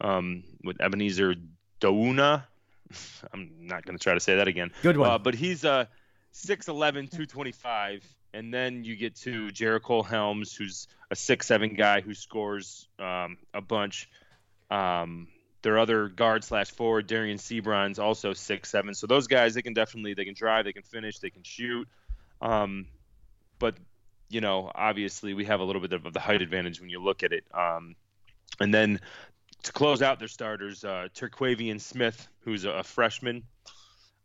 um, 0.00 0.42
with 0.64 0.80
Ebenezer 0.80 1.36
Dowuona. 1.80 2.44
I'm 3.32 3.50
not 3.60 3.84
going 3.84 3.96
to 3.96 4.02
try 4.02 4.14
to 4.14 4.20
say 4.20 4.36
that 4.36 4.48
again. 4.48 4.70
Good 4.82 4.96
one. 4.96 5.10
Uh, 5.10 5.18
but 5.18 5.34
he's 5.34 5.64
uh, 5.64 5.86
6'11", 6.34 7.10
225. 7.10 8.04
And 8.32 8.54
then 8.54 8.84
you 8.84 8.96
get 8.96 9.16
to 9.16 9.48
Jericole 9.48 10.06
Hellems, 10.06 10.54
who's 10.54 10.86
a 11.10 11.16
six-seven 11.16 11.74
guy 11.74 12.00
who 12.00 12.14
scores 12.14 12.88
um, 12.98 13.38
a 13.52 13.60
bunch. 13.60 14.08
Um, 14.70 15.26
their 15.62 15.78
other 15.78 16.08
guard 16.08 16.44
slash 16.44 16.70
forward, 16.70 17.08
Dereon 17.08 17.38
Seabron's 17.38 17.98
also 17.98 18.32
six-seven. 18.32 18.94
So 18.94 19.06
those 19.06 19.26
guys, 19.26 19.54
they 19.54 19.62
can 19.62 19.74
definitely 19.74 20.14
they 20.14 20.24
can 20.24 20.34
drive, 20.34 20.64
they 20.64 20.72
can 20.72 20.84
finish, 20.84 21.18
they 21.18 21.30
can 21.30 21.42
shoot. 21.42 21.88
Um, 22.40 22.86
but 23.58 23.74
you 24.28 24.40
know, 24.40 24.70
obviously, 24.72 25.34
we 25.34 25.44
have 25.46 25.58
a 25.58 25.64
little 25.64 25.82
bit 25.82 25.92
of 25.92 26.12
the 26.12 26.20
height 26.20 26.40
advantage 26.40 26.80
when 26.80 26.88
you 26.88 27.02
look 27.02 27.24
at 27.24 27.32
it. 27.32 27.44
Um, 27.52 27.96
and 28.60 28.72
then 28.72 29.00
to 29.62 29.72
close 29.72 30.02
out 30.02 30.18
their 30.18 30.28
starters, 30.28 30.84
uh, 30.84 31.08
Terquavion 31.14 31.80
Smith, 31.80 32.28
who's 32.40 32.64
a, 32.64 32.82
freshman, 32.82 33.44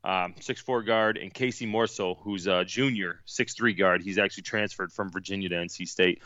um, 0.04 0.36
six 0.40 0.62
four 0.62 0.84
guard, 0.84 1.18
and 1.18 1.34
Casey 1.34 1.66
Morsell, 1.66 2.18
who's 2.22 2.48
a 2.48 2.64
junior, 2.64 3.22
six 3.26 3.54
three 3.54 3.74
guard. 3.74 4.02
He's 4.04 4.18
actually 4.18 4.44
transferred 4.44 4.92
from 4.92 5.10
Virginia 5.12 5.50
to 5.50 5.56
NC 5.56 5.88
State. 5.88 6.22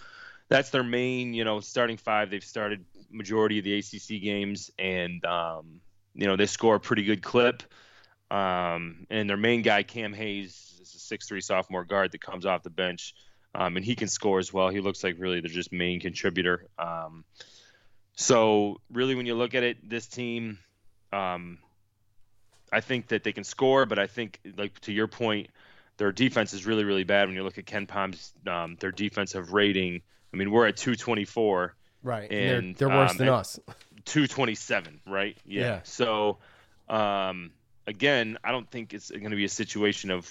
That's 0.49 0.69
their 0.71 0.83
main, 0.83 1.33
you 1.33 1.43
know, 1.43 1.59
starting 1.59 1.97
five. 1.97 2.29
They've 2.29 2.43
started 2.43 2.83
majority 3.11 3.59
of 3.59 3.65
the 3.65 3.77
ACC 3.77 4.21
games, 4.21 4.71
and 4.77 5.23
um, 5.25 5.81
you 6.13 6.27
know 6.27 6.35
they 6.35 6.45
score 6.45 6.75
a 6.75 6.79
pretty 6.79 7.03
good 7.03 7.21
clip. 7.23 7.63
Um, 8.31 9.07
and 9.09 9.27
their 9.27 9.37
main 9.37 9.63
guy, 9.63 9.83
Cam 9.83 10.13
Hayes, 10.13 10.79
is 10.81 10.93
a 10.95 10.99
six 10.99 11.27
three 11.27 11.41
sophomore 11.41 11.85
guard 11.85 12.11
that 12.11 12.21
comes 12.21 12.45
off 12.45 12.63
the 12.63 12.69
bench, 12.69 13.15
um, 13.55 13.77
and 13.77 13.85
he 13.85 13.95
can 13.95 14.07
score 14.07 14.39
as 14.39 14.53
well. 14.53 14.69
He 14.69 14.81
looks 14.81 15.03
like 15.03 15.15
really 15.17 15.39
the 15.39 15.47
just 15.47 15.71
main 15.71 15.99
contributor. 15.99 16.67
Um, 16.77 17.23
so 18.19 18.81
really, 18.91 19.15
when 19.15 19.25
you 19.25 19.33
look 19.33 19.55
at 19.55 19.63
it, 19.63 19.89
this 19.89 20.05
team, 20.05 20.59
um, 21.13 21.57
I 22.69 22.81
think 22.81 23.07
that 23.07 23.23
they 23.23 23.31
can 23.31 23.45
score, 23.45 23.85
but 23.85 23.97
I 23.97 24.07
think, 24.07 24.41
like 24.57 24.77
to 24.81 24.91
your 24.91 25.07
point, 25.07 25.47
their 25.95 26.11
defense 26.11 26.53
is 26.53 26.65
really, 26.65 26.83
really 26.83 27.05
bad. 27.05 27.29
When 27.29 27.37
you 27.37 27.43
look 27.43 27.57
at 27.57 27.65
KenPom's 27.65 28.33
um, 28.45 28.75
their 28.81 28.91
defensive 28.91 29.53
rating, 29.53 30.01
I 30.33 30.37
mean, 30.37 30.51
we're 30.51 30.67
at 30.67 30.75
224, 30.75 31.73
right? 32.03 32.29
And 32.29 32.75
they're, 32.75 32.89
they're 32.89 32.97
worse 32.97 33.11
um, 33.11 33.17
than 33.17 33.29
us. 33.29 33.57
227, 34.03 34.99
right? 35.07 35.37
Yeah. 35.45 35.61
Yeah. 35.61 35.79
So, 35.83 36.39
um, 36.89 37.51
again, 37.87 38.37
I 38.43 38.51
don't 38.51 38.69
think 38.69 38.93
it's 38.93 39.09
going 39.09 39.29
to 39.29 39.37
be 39.37 39.45
a 39.45 39.49
situation 39.49 40.11
of 40.11 40.29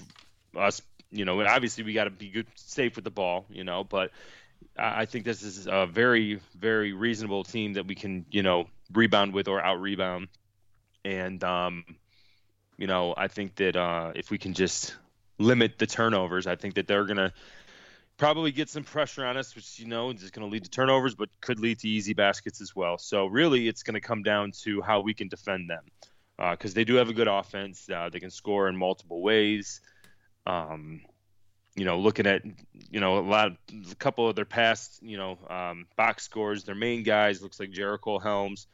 us. 0.55 0.83
You 1.11 1.25
know, 1.25 1.41
obviously 1.41 1.85
we 1.85 1.95
got 1.95 2.05
to 2.05 2.11
be 2.11 2.29
good, 2.29 2.49
safe 2.55 2.97
with 2.97 3.05
the 3.05 3.11
ball. 3.11 3.47
You 3.49 3.65
know, 3.65 3.83
but 3.83 4.11
I 4.77 5.07
think 5.07 5.25
this 5.25 5.43
is 5.43 5.67
a 5.67 5.87
very, 5.87 6.41
very 6.57 6.93
reasonable 6.93 7.45
team 7.45 7.75
that 7.75 7.87
we 7.87 7.95
can, 7.95 8.27
you 8.31 8.43
know, 8.43 8.69
rebound 8.93 9.33
with 9.33 9.49
or 9.49 9.61
out 9.61 9.81
rebound. 9.81 10.29
And, 11.05 11.43
um, 11.43 11.85
you 12.77 12.87
know, 12.87 13.15
I 13.17 13.29
think 13.29 13.57
that 13.57 13.77
uh, 13.77 14.13
if 14.15 14.31
we 14.31 14.39
can 14.39 14.55
just 14.55 14.95
limit 15.39 15.79
the 15.79 15.87
turnovers, 15.87 16.47
I 16.47 16.57
think 16.57 16.75
that 16.75 16.87
they're 16.87 17.05
going 17.05 17.17
to 17.17 17.33
probably 18.19 18.53
get 18.53 18.69
some 18.69 18.85
pressure 18.85 19.25
on 19.25 19.37
us, 19.37 19.55
which, 19.57 19.79
you 19.79 19.87
know, 19.87 20.11
is 20.11 20.31
going 20.31 20.47
to 20.47 20.53
lead 20.53 20.65
to 20.65 20.71
turnovers, 20.71 21.15
but 21.15 21.29
could 21.41 21.59
lead 21.59 21.81
to 21.81 21.89
easy 21.89 22.15
baskets 22.15 22.61
as 22.61 22.75
well. 22.75 22.99
So 22.99 23.27
really, 23.27 23.69
it's 23.69 23.83
going 23.83 23.95
to 23.95 24.01
come 24.01 24.23
down 24.23 24.53
to 24.63 24.81
how 24.81 25.01
we 25.01 25.15
can 25.15 25.29
defend 25.29 25.71
them 25.71 25.85
because 26.51 26.75
they 26.75 26.85
do 26.85 26.95
have 26.97 27.09
a 27.09 27.15
good 27.15 27.29
offense. 27.29 27.89
Uh, 27.89 28.11
they 28.13 28.21
can 28.21 28.31
score 28.31 28.69
in 28.69 28.77
multiple 28.77 29.23
ways. 29.23 29.81
Um, 30.47 31.01
you 31.77 31.85
know, 31.85 31.99
looking 31.99 32.27
at 32.27 32.43
you 32.91 33.01
know 33.01 33.19
a 33.19 33.21
lot, 33.21 33.53
a 33.91 33.95
couple 33.97 34.29
of 34.29 34.37
their 34.37 34.45
past 34.45 35.03
you 35.03 35.17
know 35.17 35.39
um, 35.49 35.87
box 35.97 36.25
scores, 36.25 36.65
their 36.65 36.75
main 36.75 37.03
guys 37.03 37.43
looks 37.43 37.61
like 37.61 37.71
Jericole 37.71 38.21
Hellems, 38.23 38.67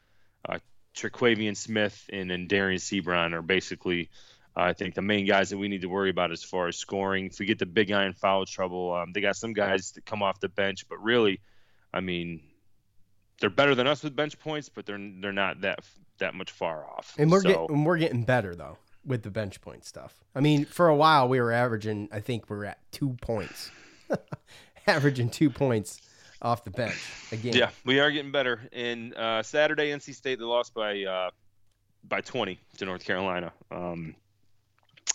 uh, 0.48 0.58
Terquavion 0.96 1.56
Smith, 1.56 2.08
and 2.12 2.30
then 2.30 2.46
Dereon 2.48 2.76
Seabron 2.76 3.32
are 3.32 3.42
basically, 3.42 4.08
uh, 4.56 4.60
I 4.62 4.72
think, 4.72 4.94
the 4.94 5.02
main 5.02 5.26
guys 5.26 5.50
that 5.50 5.58
we 5.58 5.68
need 5.68 5.82
to 5.82 5.88
worry 5.88 6.10
about 6.10 6.32
as 6.32 6.42
far 6.42 6.68
as 6.68 6.76
scoring. 6.76 7.26
If 7.26 7.38
we 7.38 7.46
get 7.46 7.58
the 7.58 7.66
big 7.66 7.88
guy 7.88 8.06
in 8.06 8.12
foul 8.14 8.46
trouble, 8.46 8.94
um, 8.94 9.12
they 9.12 9.20
got 9.20 9.36
some 9.36 9.52
guys 9.52 9.92
that 9.92 10.06
come 10.06 10.22
off 10.22 10.40
the 10.40 10.48
bench, 10.48 10.88
but 10.88 11.02
really, 11.02 11.40
I 11.92 12.00
mean, 12.00 12.40
they're 13.40 13.50
better 13.50 13.74
than 13.74 13.86
us 13.86 14.02
with 14.02 14.14
bench 14.16 14.38
points, 14.38 14.68
but 14.68 14.86
they're 14.86 15.10
they're 15.20 15.32
not 15.32 15.60
that 15.62 15.80
that 16.18 16.34
much 16.34 16.52
far 16.52 16.86
off. 16.86 17.14
And 17.18 17.30
we're 17.30 17.42
So- 17.42 17.48
getting 17.48 17.66
and 17.70 17.84
we're 17.86 17.98
getting 17.98 18.24
better 18.24 18.54
though 18.54 18.78
with 19.06 19.22
the 19.22 19.30
bench 19.30 19.60
point 19.60 19.84
stuff. 19.84 20.14
I 20.34 20.40
mean, 20.40 20.64
for 20.64 20.88
a 20.88 20.96
while 20.96 21.28
we 21.28 21.40
were 21.40 21.52
averaging. 21.52 22.08
I 22.12 22.20
think 22.20 22.48
we 22.48 22.56
are 22.56 22.64
at 22.64 22.78
two 22.92 23.16
points, 23.20 23.70
averaging 24.86 25.30
two 25.30 25.50
points 25.50 26.00
off 26.42 26.64
the 26.64 26.70
bench 26.70 26.98
again. 27.32 27.54
Yeah, 27.54 27.70
we 27.84 28.00
are 28.00 28.10
getting 28.10 28.32
better. 28.32 28.60
And 28.72 29.14
uh, 29.14 29.42
Saturday, 29.42 29.90
NC 29.90 30.14
State 30.14 30.38
they 30.38 30.44
lost 30.44 30.74
by 30.74 31.02
uh, 31.02 31.30
by 32.06 32.20
20 32.20 32.58
to 32.78 32.84
North 32.84 33.04
Carolina, 33.04 33.52
um, 33.70 34.14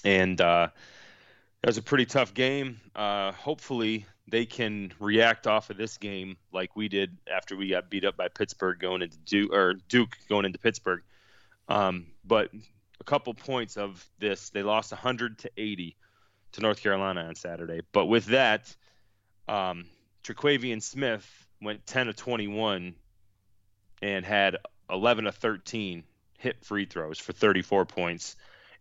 and 0.03 0.39
uh, 0.41 0.69
it 1.63 1.67
was 1.67 1.77
a 1.77 1.83
pretty 1.83 2.05
tough 2.05 2.33
game. 2.33 2.79
Uh, 2.95 3.31
hopefully, 3.31 4.05
they 4.29 4.45
can 4.45 4.91
react 4.99 5.47
off 5.47 5.69
of 5.69 5.77
this 5.77 5.97
game 5.97 6.37
like 6.51 6.75
we 6.75 6.87
did 6.87 7.17
after 7.31 7.55
we 7.55 7.69
got 7.69 7.89
beat 7.89 8.05
up 8.05 8.17
by 8.17 8.27
Pittsburgh 8.27 8.79
going 8.79 9.01
into 9.01 9.17
Duke 9.19 9.53
or 9.53 9.73
Duke 9.87 10.17
going 10.27 10.45
into 10.45 10.59
Pittsburgh. 10.59 11.01
Um, 11.67 12.07
but 12.25 12.49
a 12.99 13.03
couple 13.03 13.33
points 13.33 13.77
of 13.77 14.05
this, 14.19 14.49
they 14.49 14.63
lost 14.63 14.91
100 14.91 15.39
to 15.39 15.51
80 15.57 15.95
to 16.53 16.61
North 16.61 16.81
Carolina 16.81 17.21
on 17.21 17.35
Saturday. 17.35 17.81
But 17.91 18.05
with 18.05 18.25
that, 18.27 18.75
um, 19.47 19.85
Terquavion 20.23 20.81
Smith 20.81 21.27
went 21.61 21.85
10 21.85 22.07
to 22.07 22.13
21 22.13 22.95
and 24.01 24.25
had 24.25 24.57
11 24.89 25.25
to 25.25 25.31
13 25.31 26.03
hit 26.37 26.63
free 26.63 26.85
throws 26.85 27.19
for 27.19 27.33
34 27.33 27.85
points. 27.85 28.35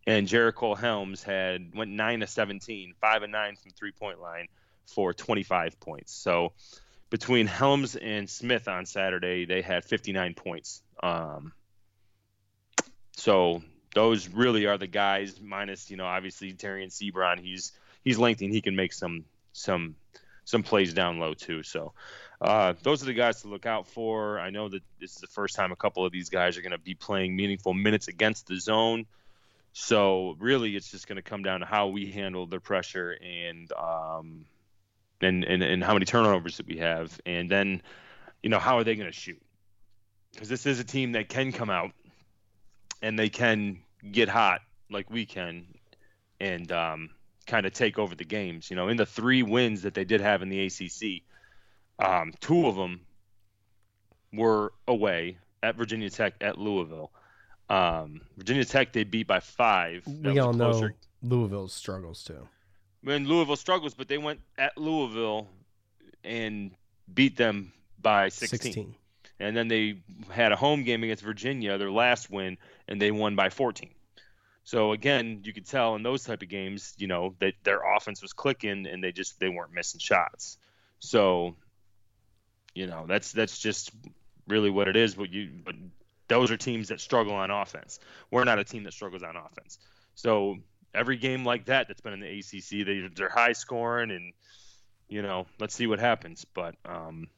And 0.06 0.26
Jericole 0.26 0.78
Hellems 0.78 1.22
had 1.22 1.74
went 1.74 1.90
9 1.90 2.20
to 2.20 2.26
17, 2.26 2.94
5 3.00 3.22
and 3.22 3.32
9 3.32 3.56
from 3.56 3.70
three 3.72 3.92
point 3.92 4.20
line 4.20 4.48
for 4.86 5.12
25 5.12 5.78
points. 5.80 6.12
So 6.12 6.52
between 7.10 7.46
Hellems 7.46 7.96
and 8.00 8.28
Smith 8.28 8.68
on 8.68 8.86
Saturday, 8.86 9.44
they 9.44 9.60
had 9.60 9.84
59 9.84 10.34
points. 10.34 10.82
Um, 11.02 11.52
so 13.16 13.62
those 13.94 14.28
really 14.28 14.66
are 14.66 14.78
the 14.78 14.86
guys 14.86 15.40
minus, 15.40 15.90
you 15.90 15.96
know, 15.96 16.06
obviously 16.06 16.52
Dereon 16.52 16.88
Seabron. 16.88 17.40
He's 17.40 17.72
he's 18.04 18.18
lengthy 18.18 18.46
and 18.46 18.54
he 18.54 18.60
can 18.60 18.76
make 18.76 18.92
some 18.92 19.24
some 19.52 19.96
some 20.44 20.62
plays 20.62 20.94
down 20.94 21.18
low 21.18 21.34
too. 21.34 21.62
So 21.62 21.92
uh, 22.40 22.74
those 22.82 23.02
are 23.02 23.06
the 23.06 23.14
guys 23.14 23.42
to 23.42 23.48
look 23.48 23.66
out 23.66 23.86
for. 23.88 24.38
I 24.38 24.50
know 24.50 24.68
that 24.68 24.82
this 25.00 25.14
is 25.14 25.20
the 25.20 25.26
first 25.26 25.56
time 25.56 25.72
a 25.72 25.76
couple 25.76 26.06
of 26.06 26.12
these 26.12 26.30
guys 26.30 26.56
are 26.56 26.62
going 26.62 26.72
to 26.72 26.78
be 26.78 26.94
playing 26.94 27.36
meaningful 27.36 27.74
minutes 27.74 28.08
against 28.08 28.46
the 28.46 28.58
zone. 28.58 29.06
So 29.72 30.36
really, 30.38 30.74
it's 30.74 30.90
just 30.90 31.06
going 31.06 31.16
to 31.16 31.22
come 31.22 31.42
down 31.42 31.60
to 31.60 31.66
how 31.66 31.88
we 31.88 32.10
handle 32.10 32.46
the 32.46 32.60
pressure 32.60 33.16
and 33.22 33.70
um, 33.72 34.44
and, 35.20 35.44
and 35.44 35.62
and 35.62 35.84
how 35.84 35.92
many 35.92 36.04
turnovers 36.04 36.56
that 36.56 36.66
we 36.66 36.78
have, 36.78 37.20
and 37.26 37.50
then 37.50 37.82
you 38.42 38.50
know 38.50 38.58
how 38.58 38.78
are 38.78 38.84
they 38.84 38.94
going 38.96 39.10
to 39.10 39.16
shoot? 39.16 39.40
Because 40.32 40.48
this 40.48 40.66
is 40.66 40.80
a 40.80 40.84
team 40.84 41.12
that 41.12 41.28
can 41.28 41.52
come 41.52 41.70
out 41.70 41.92
and 43.02 43.18
they 43.18 43.28
can 43.28 43.80
get 44.10 44.28
hot 44.28 44.60
like 44.90 45.10
we 45.10 45.26
can, 45.26 45.66
and 46.40 46.70
um, 46.72 47.10
kind 47.46 47.66
of 47.66 47.72
take 47.72 47.98
over 47.98 48.14
the 48.14 48.24
games. 48.24 48.70
You 48.70 48.76
know, 48.76 48.88
in 48.88 48.96
the 48.96 49.06
three 49.06 49.42
wins 49.42 49.82
that 49.82 49.94
they 49.94 50.04
did 50.04 50.20
have 50.20 50.42
in 50.42 50.48
the 50.48 50.66
ACC, 50.66 51.22
um, 52.04 52.32
two 52.40 52.66
of 52.66 52.76
them 52.76 53.00
were 54.32 54.72
away 54.86 55.38
at 55.62 55.76
Virginia 55.76 56.10
Tech 56.10 56.34
at 56.40 56.58
Louisville. 56.58 57.10
Um, 57.68 58.22
Virginia 58.36 58.64
Tech 58.64 58.92
they 58.92 59.04
beat 59.04 59.26
by 59.26 59.40
five. 59.40 60.02
That 60.06 60.32
we 60.32 60.38
all 60.38 60.52
know 60.52 60.90
Louisville 61.22 61.68
struggles 61.68 62.22
too. 62.22 62.46
when 63.02 63.26
Louisville 63.26 63.56
struggles, 63.56 63.94
but 63.94 64.08
they 64.08 64.18
went 64.18 64.40
at 64.56 64.76
Louisville 64.78 65.48
and 66.24 66.70
beat 67.12 67.36
them 67.36 67.72
by 68.00 68.28
16. 68.28 68.72
16. 68.72 68.94
and 69.40 69.56
then 69.56 69.68
they 69.68 69.98
had 70.30 70.52
a 70.52 70.56
home 70.56 70.84
game 70.84 71.02
against 71.02 71.22
Virginia, 71.22 71.78
their 71.78 71.90
last 71.90 72.30
win, 72.30 72.58
and 72.88 73.00
they 73.00 73.10
won 73.10 73.36
by 73.36 73.50
14. 73.50 73.90
So 74.64 74.92
again, 74.92 75.40
you 75.44 75.52
could 75.52 75.66
tell 75.66 75.94
in 75.94 76.02
those 76.02 76.24
type 76.24 76.42
of 76.42 76.48
games, 76.48 76.94
you 76.98 77.06
know, 77.06 77.34
that 77.38 77.54
their 77.62 77.80
offense 77.96 78.20
was 78.20 78.32
clicking 78.32 78.86
and 78.86 79.02
they 79.02 79.12
just 79.12 79.38
they 79.40 79.48
weren't 79.48 79.72
missing 79.72 80.00
shots. 80.00 80.58
So, 80.98 81.56
you 82.74 82.86
know, 82.86 83.06
that's 83.06 83.32
that's 83.32 83.58
just 83.58 83.92
really 84.46 84.70
what 84.70 84.88
it 84.88 84.96
is. 84.96 85.14
But 85.14 85.32
you, 85.32 85.50
but 85.64 85.74
those 86.28 86.50
are 86.50 86.56
teams 86.56 86.88
that 86.88 87.00
struggle 87.00 87.34
on 87.34 87.50
offense. 87.50 87.98
We're 88.30 88.44
not 88.44 88.58
a 88.58 88.64
team 88.64 88.84
that 88.84 88.92
struggles 88.92 89.22
on 89.22 89.36
offense. 89.36 89.78
So 90.14 90.58
every 90.94 91.16
game 91.16 91.44
like 91.44 91.66
that 91.66 91.88
that's 91.88 92.00
been 92.00 92.12
in 92.12 92.20
the 92.20 92.38
ACC, 92.38 92.86
they 92.86 93.08
they're 93.14 93.28
high 93.30 93.52
scoring 93.52 94.10
and 94.10 94.32
you 95.08 95.22
know, 95.22 95.46
let's 95.58 95.74
see 95.74 95.86
what 95.86 95.98
happens. 95.98 96.44
But 96.44 96.74
um, 96.84 97.28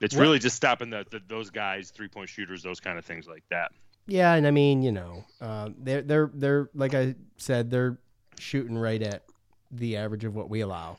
it's 0.00 0.16
What- 0.16 0.22
really 0.22 0.38
just 0.40 0.56
stopping 0.56 0.90
the, 0.90 1.06
the 1.10 1.20
those 1.28 1.50
guys, 1.50 1.90
three 1.90 2.08
point 2.08 2.28
shooters, 2.28 2.62
those 2.64 2.80
kind 2.80 2.98
of 2.98 3.04
things 3.04 3.28
like 3.28 3.44
that. 3.50 3.70
Yeah, 4.06 4.34
and 4.34 4.46
I 4.46 4.50
mean, 4.50 4.82
you 4.82 4.92
know, 4.92 5.24
uh, 5.40 5.70
they're 5.78 6.02
they're 6.02 6.30
they're 6.32 6.70
like 6.74 6.94
I 6.94 7.14
said, 7.36 7.70
they're 7.70 7.98
shooting 8.38 8.78
right 8.78 9.02
at 9.02 9.24
the 9.70 9.96
average 9.96 10.24
of 10.24 10.34
what 10.34 10.48
we 10.48 10.60
allow. 10.60 10.98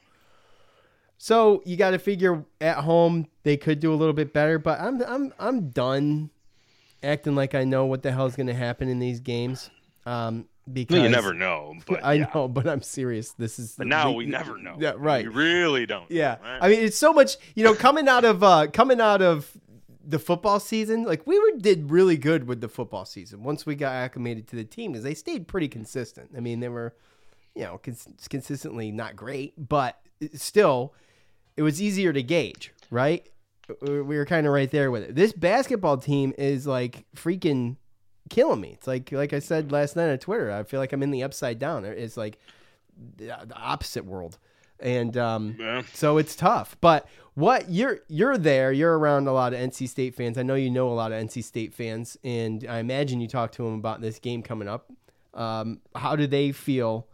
So 1.18 1.64
you 1.66 1.78
got 1.78 1.92
to 1.92 2.00
figure 2.00 2.46
at 2.62 2.78
home 2.78 3.28
they 3.44 3.58
could 3.58 3.80
do 3.80 3.94
a 3.94 3.96
little 3.96 4.14
bit 4.14 4.34
better, 4.34 4.60
but 4.60 4.80
I'm 4.80 5.02
I'm 5.02 5.34
I'm 5.40 5.70
done 5.70 6.30
acting 7.02 7.36
like 7.36 7.56
I 7.56 7.64
know 7.64 7.86
what 7.86 8.04
the 8.04 8.12
hell 8.12 8.26
is 8.26 8.36
going 8.36 8.48
to 8.48 8.54
happen 8.54 8.90
in 8.90 9.00
these 9.00 9.20
games. 9.20 9.70
Um, 10.06 10.48
because 10.72 10.96
Well, 10.96 11.04
you 11.04 11.10
never 11.10 11.34
know, 11.34 11.76
but 11.88 12.04
I 12.04 12.14
yeah. 12.14 12.30
know, 12.34 12.48
but 12.48 12.68
I'm 12.68 12.82
serious. 12.82 13.32
This 13.32 13.58
is 13.58 13.76
But 13.78 13.88
now 13.88 14.12
we 14.12 14.26
never 14.26 14.58
know. 14.58 14.76
Yeah, 14.80 14.94
right. 14.98 15.26
We 15.26 15.34
really 15.34 15.86
don't. 15.86 16.10
Yeah. 16.12 16.38
right? 16.44 16.60
I 16.62 16.70
mean, 16.70 16.84
it's 16.84 16.98
so 16.98 17.14
much, 17.14 17.38
you 17.56 17.64
know, 17.64 17.74
coming 17.74 18.08
out 18.08 18.26
of 18.26 18.44
uh 18.44 18.68
coming 18.68 19.02
out 19.02 19.22
of 19.22 19.50
the 20.08 20.20
football 20.20 20.60
season, 20.60 21.04
like 21.04 21.28
we 21.28 21.38
were 21.38 21.60
did 21.60 21.92
really 21.92 22.16
good 22.16 22.48
with 22.48 22.62
the 22.62 22.70
football 22.70 23.04
season 23.04 23.44
once 23.44 23.66
we 23.66 23.76
got 23.76 23.92
acclimated 23.92 24.48
to 24.48 24.56
the 24.56 24.64
team 24.64 24.94
because 24.94 25.04
they 25.04 25.14
stayed 25.14 25.48
pretty 25.48 25.68
consistent. 25.68 26.32
I 26.36 26.40
mean, 26.40 26.62
they 26.62 26.70
were, 26.70 26.96
you 27.54 27.64
know, 27.64 27.78
cons- 27.78 28.08
consistently 28.30 28.90
not 28.90 29.18
great, 29.18 29.54
but 29.58 30.00
still, 30.34 30.94
it 31.58 31.62
was 31.62 31.82
easier 31.82 32.14
to 32.14 32.24
gauge, 32.24 32.72
right? 32.90 33.28
We 33.82 34.02
we 34.02 34.18
were 34.18 34.26
kind 34.26 34.48
of 34.48 34.54
right 34.54 34.72
there 34.72 34.90
with 34.92 35.04
it. 35.04 35.16
This 35.16 35.34
basketball 35.34 35.98
team 35.98 36.34
is 36.38 36.66
like 36.66 37.06
freaking 37.14 37.76
killing 38.30 38.62
me. 38.62 38.70
It's 38.70 38.88
like 38.88 39.12
like 39.12 39.34
I 39.34 39.40
said 39.40 39.74
last 39.74 39.98
night 39.98 40.10
on 40.10 40.18
Twitter. 40.20 40.50
I 40.52 40.64
feel 40.64 40.80
like 40.80 40.94
I'm 40.94 41.04
in 41.04 41.12
the 41.12 41.24
upside 41.24 41.60
down. 41.60 41.84
It's 41.84 42.16
like 42.16 42.40
the 43.18 43.36
opposite 43.56 44.06
world, 44.06 44.38
and 44.80 45.16
um, 45.18 45.84
so 45.94 46.18
it's 46.18 46.36
tough. 46.36 46.78
But 46.82 47.08
what 47.34 47.70
you're 47.70 48.00
you're 48.08 48.38
there, 48.38 48.72
you're 48.72 48.98
around 48.98 49.28
a 49.28 49.34
lot 49.34 49.54
of 49.54 49.60
NC 49.60 49.88
State 49.90 50.16
fans. 50.16 50.38
I 50.38 50.44
know 50.44 50.56
you 50.56 50.70
know 50.70 50.90
a 50.90 50.94
lot 50.94 51.12
of 51.12 51.24
NC 51.24 51.44
State 51.44 51.74
fans, 51.74 52.18
and 52.24 52.66
I 52.68 52.80
imagine 52.80 53.22
you 53.22 53.28
talked 53.28 53.56
to 53.56 53.64
them 53.64 53.76
about 53.76 54.02
this 54.02 54.20
game 54.20 54.42
coming 54.42 54.68
up. 54.68 54.92
Um, 55.34 55.82
how 55.96 56.16
do 56.16 56.26
they 56.26 56.52
feel 56.52 57.08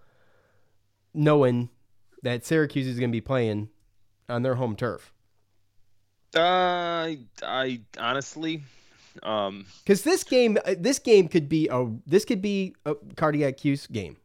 knowing 1.13 1.69
that 2.21 2.45
Syracuse 2.45 2.87
is 2.87 2.99
going 2.99 3.09
to 3.09 3.15
be 3.15 3.21
playing 3.21 3.69
on 4.29 4.43
their 4.43 4.55
home 4.55 4.75
turf? 4.75 5.13
Uh, 6.35 7.13
I 7.43 7.81
honestly, 7.99 8.63
um, 9.21 9.65
Because 9.83 10.03
this 10.03 10.23
game, 10.23 10.57
uh, 10.65 10.75
this 10.77 10.97
game 10.99 11.27
could 11.27 11.47
be 11.47 11.67
a 11.69 11.85
this 12.07 12.25
could 12.25 12.41
be 12.41 12.75
a 12.85 12.95
cardiac 13.15 13.57
Cuse 13.57 13.87
game. 13.87 14.17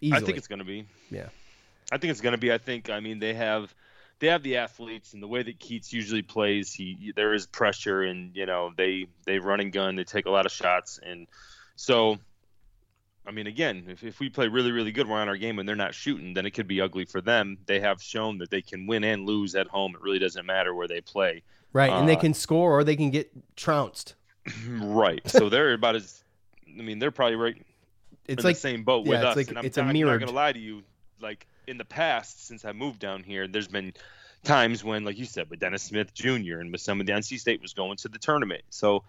Easily. 0.00 0.22
I 0.22 0.24
think 0.24 0.38
it's 0.38 0.48
going 0.48 0.58
to 0.58 0.64
be. 0.64 0.86
Yeah. 1.10 1.28
I 1.92 1.98
think 1.98 2.10
it's 2.10 2.20
going 2.20 2.32
to 2.32 2.38
be. 2.38 2.52
I 2.52 2.58
think. 2.58 2.90
I 2.90 3.00
mean, 3.00 3.18
they 3.18 3.34
have 3.34 3.74
they 4.18 4.28
have 4.28 4.42
the 4.42 4.56
athletes 4.56 5.14
and 5.14 5.22
the 5.22 5.28
way 5.28 5.42
that 5.42 5.58
Keatts 5.58 5.92
usually 5.92 6.22
plays. 6.22 6.72
He 6.72 7.12
there 7.14 7.34
is 7.34 7.46
pressure 7.46 8.02
and 8.02 8.34
you 8.34 8.46
know 8.46 8.72
they 8.76 9.06
they 9.24 9.38
run 9.38 9.60
and 9.60 9.72
gun. 9.72 9.96
They 9.96 10.04
take 10.04 10.26
a 10.26 10.30
lot 10.30 10.46
of 10.46 10.52
shots 10.52 10.98
and 11.02 11.26
so. 11.76 12.18
I 13.28 13.32
mean, 13.32 13.48
again, 13.48 13.86
if, 13.88 14.04
if 14.04 14.20
we 14.20 14.28
play 14.28 14.46
really, 14.46 14.70
really 14.70 14.92
good, 14.92 15.08
we're 15.08 15.16
on 15.20 15.28
our 15.28 15.36
game 15.36 15.58
and 15.58 15.68
they're 15.68 15.74
not 15.74 15.94
shooting, 15.96 16.32
then 16.32 16.46
it 16.46 16.52
could 16.52 16.68
be 16.68 16.80
ugly 16.80 17.06
for 17.06 17.20
them. 17.20 17.58
They 17.66 17.80
have 17.80 18.00
shown 18.00 18.38
that 18.38 18.50
they 18.50 18.62
can 18.62 18.86
win 18.86 19.02
and 19.02 19.26
lose 19.26 19.56
at 19.56 19.66
home. 19.66 19.96
It 19.96 20.00
really 20.00 20.20
doesn't 20.20 20.46
matter 20.46 20.72
where 20.72 20.86
they 20.86 21.00
play. 21.00 21.42
Right, 21.72 21.90
and 21.90 22.08
they 22.08 22.14
Uh, 22.16 22.20
can 22.20 22.34
score 22.34 22.78
or 22.78 22.84
they 22.84 22.94
can 22.94 23.10
get 23.10 23.28
trounced. 23.56 24.14
Right. 24.70 25.28
So 25.28 25.48
they're 25.50 25.72
about 25.72 25.96
as. 25.96 26.22
I 26.78 26.82
mean, 26.82 27.00
they're 27.00 27.10
probably 27.10 27.34
right. 27.34 27.60
It's 28.26 28.44
in 28.44 28.48
like- 28.48 28.54
the 28.54 28.60
same 28.60 28.84
boat 28.84 29.06
yeah, 29.06 29.10
with 29.10 29.18
it's 29.22 29.26
us. 29.26 29.36
like- 29.36 29.48
and 29.48 29.58
I'm, 29.58 29.64
it's 29.66 29.76
a 29.76 29.82
not, 29.82 29.90
I'm 29.90 30.00
not 30.02 30.20
gonna 30.20 30.30
lie 30.30 30.52
to 30.52 30.60
you. 30.60 30.84
Like 31.20 31.48
in 31.66 31.78
the 31.78 31.84
past, 31.84 32.46
since 32.46 32.64
I 32.64 32.72
moved 32.72 32.98
down 32.98 33.22
here, 33.22 33.46
there's 33.46 33.68
been 33.68 33.92
times 34.44 34.84
when, 34.84 35.04
like 35.04 35.18
you 35.18 35.24
said, 35.24 35.50
with 35.50 35.60
Dennis 35.60 35.82
Smith 35.82 36.14
Jr. 36.14 36.58
and 36.60 36.72
with 36.72 36.80
some 36.80 37.00
of 37.00 37.06
the 37.06 37.12
NC 37.12 37.38
State 37.38 37.60
was 37.60 37.74
going 37.74 37.96
to 37.98 38.08
the 38.08 38.18
tournament. 38.18 38.62
So, 38.70 39.04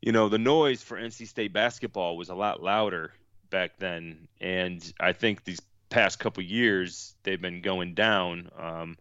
you 0.00 0.12
know, 0.12 0.28
the 0.28 0.38
noise 0.38 0.82
for 0.82 0.98
NC 0.98 1.28
State 1.28 1.52
basketball 1.52 2.16
was 2.16 2.28
a 2.28 2.34
lot 2.34 2.62
louder 2.62 3.12
back 3.50 3.78
then, 3.78 4.28
and 4.40 4.92
I 5.00 5.12
think 5.12 5.44
these 5.44 5.60
past 5.90 6.18
couple 6.18 6.42
years 6.42 7.14
they've 7.22 7.40
been 7.40 7.62
going 7.62 7.94
down. 7.94 8.50
Um, 8.58 8.98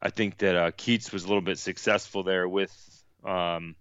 I 0.00 0.10
think 0.10 0.38
that 0.38 0.56
uh, 0.56 0.70
Keatts 0.72 1.12
was 1.12 1.24
a 1.24 1.28
little 1.28 1.42
bit 1.42 1.58
successful 1.58 2.22
there 2.22 2.48
with 2.48 2.72
um, 3.24 3.76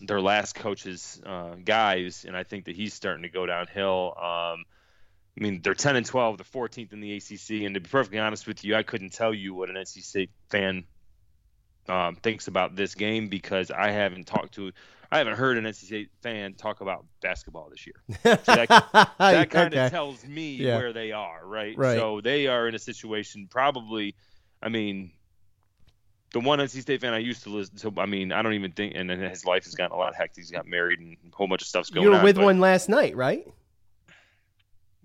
their 0.00 0.20
last 0.20 0.54
coach's 0.54 1.20
uh, 1.24 1.56
guys, 1.64 2.24
and 2.26 2.36
I 2.36 2.42
think 2.42 2.64
that 2.64 2.76
he's 2.76 2.94
starting 2.94 3.22
to 3.22 3.28
go 3.28 3.46
downhill. 3.46 4.14
Um, 4.20 4.64
I 5.38 5.42
mean, 5.42 5.60
they're 5.62 5.74
10 5.74 5.96
and 5.96 6.04
12, 6.06 6.38
they're 6.38 6.44
14th 6.68 6.92
in 6.92 7.00
the 7.00 7.16
ACC, 7.16 7.64
and 7.64 7.74
to 7.74 7.80
be 7.80 7.88
perfectly 7.88 8.18
honest 8.18 8.46
with 8.46 8.64
you, 8.64 8.74
I 8.76 8.82
couldn't 8.82 9.12
tell 9.12 9.32
you 9.32 9.54
what 9.54 9.70
an 9.70 9.76
NC 9.76 10.02
State 10.02 10.30
fan 10.50 10.84
um, 11.88 12.16
thinks 12.16 12.46
about 12.48 12.76
this 12.76 12.94
game 12.94 13.28
because 13.28 13.70
I 13.70 13.90
haven't 13.90 14.26
talked 14.26 14.54
to, 14.54 14.70
I 15.10 15.18
haven't 15.18 15.36
heard 15.36 15.56
an 15.56 15.64
NC 15.64 15.74
State 15.86 16.10
fan 16.22 16.54
talk 16.54 16.80
about 16.80 17.06
basketball 17.22 17.68
this 17.70 17.86
year. 17.86 18.36
So 18.44 18.54
that 18.54 18.68
that 19.18 19.50
kind 19.50 19.74
of 19.74 19.80
Okay. 19.80 19.88
tells 19.90 20.24
me 20.26 20.56
Yeah. 20.56 20.76
where 20.76 20.92
they 20.92 21.12
are, 21.12 21.46
right? 21.46 21.76
Right. 21.76 21.94
So 21.94 22.20
they 22.20 22.46
are 22.46 22.68
in 22.68 22.74
a 22.74 22.78
situation 22.78 23.48
probably, 23.50 24.14
I 24.62 24.68
mean, 24.68 25.12
the 26.32 26.40
one 26.40 26.58
NC 26.58 26.82
State 26.82 27.00
fan 27.00 27.12
I 27.12 27.18
used 27.18 27.42
to 27.44 27.50
listen 27.50 27.76
to, 27.78 28.00
I 28.00 28.06
mean, 28.06 28.32
I 28.32 28.42
don't 28.42 28.54
even 28.54 28.72
think, 28.72 28.94
and 28.96 29.10
his 29.10 29.44
life 29.44 29.64
has 29.64 29.74
gotten 29.74 29.94
a 29.94 29.98
lot 29.98 30.14
hectic. 30.14 30.36
He's 30.42 30.50
got 30.50 30.66
married 30.66 31.00
and 31.00 31.16
a 31.32 31.36
whole 31.36 31.48
bunch 31.48 31.62
of 31.62 31.68
stuff's 31.68 31.90
going 31.90 32.06
on. 32.06 32.12
You 32.12 32.18
were 32.18 32.22
with 32.24 32.36
one 32.36 32.60
last 32.60 32.88
night, 32.88 33.16
right? 33.16 33.46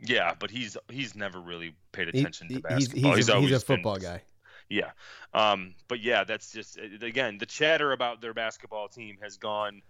Yeah, 0.08 0.34
but 0.38 0.52
he's 0.52 0.78
he's 0.90 1.16
never 1.16 1.40
really 1.40 1.76
paid 1.92 2.08
attention 2.10 2.48
he- 2.48 2.62
to 2.62 2.68
he's- 2.70 2.88
basketball. 2.88 3.02
he's 3.02 3.08
a- 3.12 3.16
he's 3.18 3.30
a 3.30 3.36
always 3.36 3.52
been- 3.52 3.60
football 3.78 3.98
guy. 3.98 4.22
Yeah, 4.68 4.92
um, 5.34 5.76
but 5.88 6.00
yeah, 6.02 6.24
that's 6.24 6.52
just 6.52 6.78
again 7.02 7.38
the 7.38 7.46
chatter 7.46 7.92
about 7.92 8.20
their 8.22 8.34
basketball 8.34 8.88
team 8.88 9.18
has 9.22 9.38
gone 9.38 9.82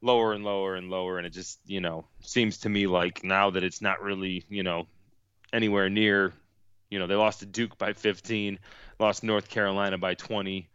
lower 0.00 0.32
and 0.32 0.44
lower 0.44 0.74
and 0.74 0.90
lower, 0.90 1.18
and 1.18 1.26
it 1.26 1.30
just 1.30 1.60
you 1.66 1.80
know 1.80 2.04
seems 2.20 2.58
to 2.58 2.68
me 2.68 2.86
like 2.88 3.22
now 3.22 3.50
that 3.50 3.62
it's 3.62 3.80
not 3.80 4.02
really 4.02 4.44
you 4.48 4.64
know 4.64 4.88
anywhere 5.52 5.88
near, 5.88 6.32
you 6.90 6.98
know 6.98 7.06
they 7.06 7.14
lost 7.14 7.40
to 7.40 7.46
Duke 7.46 7.78
by 7.78 7.92
15, 7.92 8.58
lost 8.98 9.22
North 9.22 9.48
Carolina 9.48 9.98
by 9.98 10.14
20. 10.14 10.68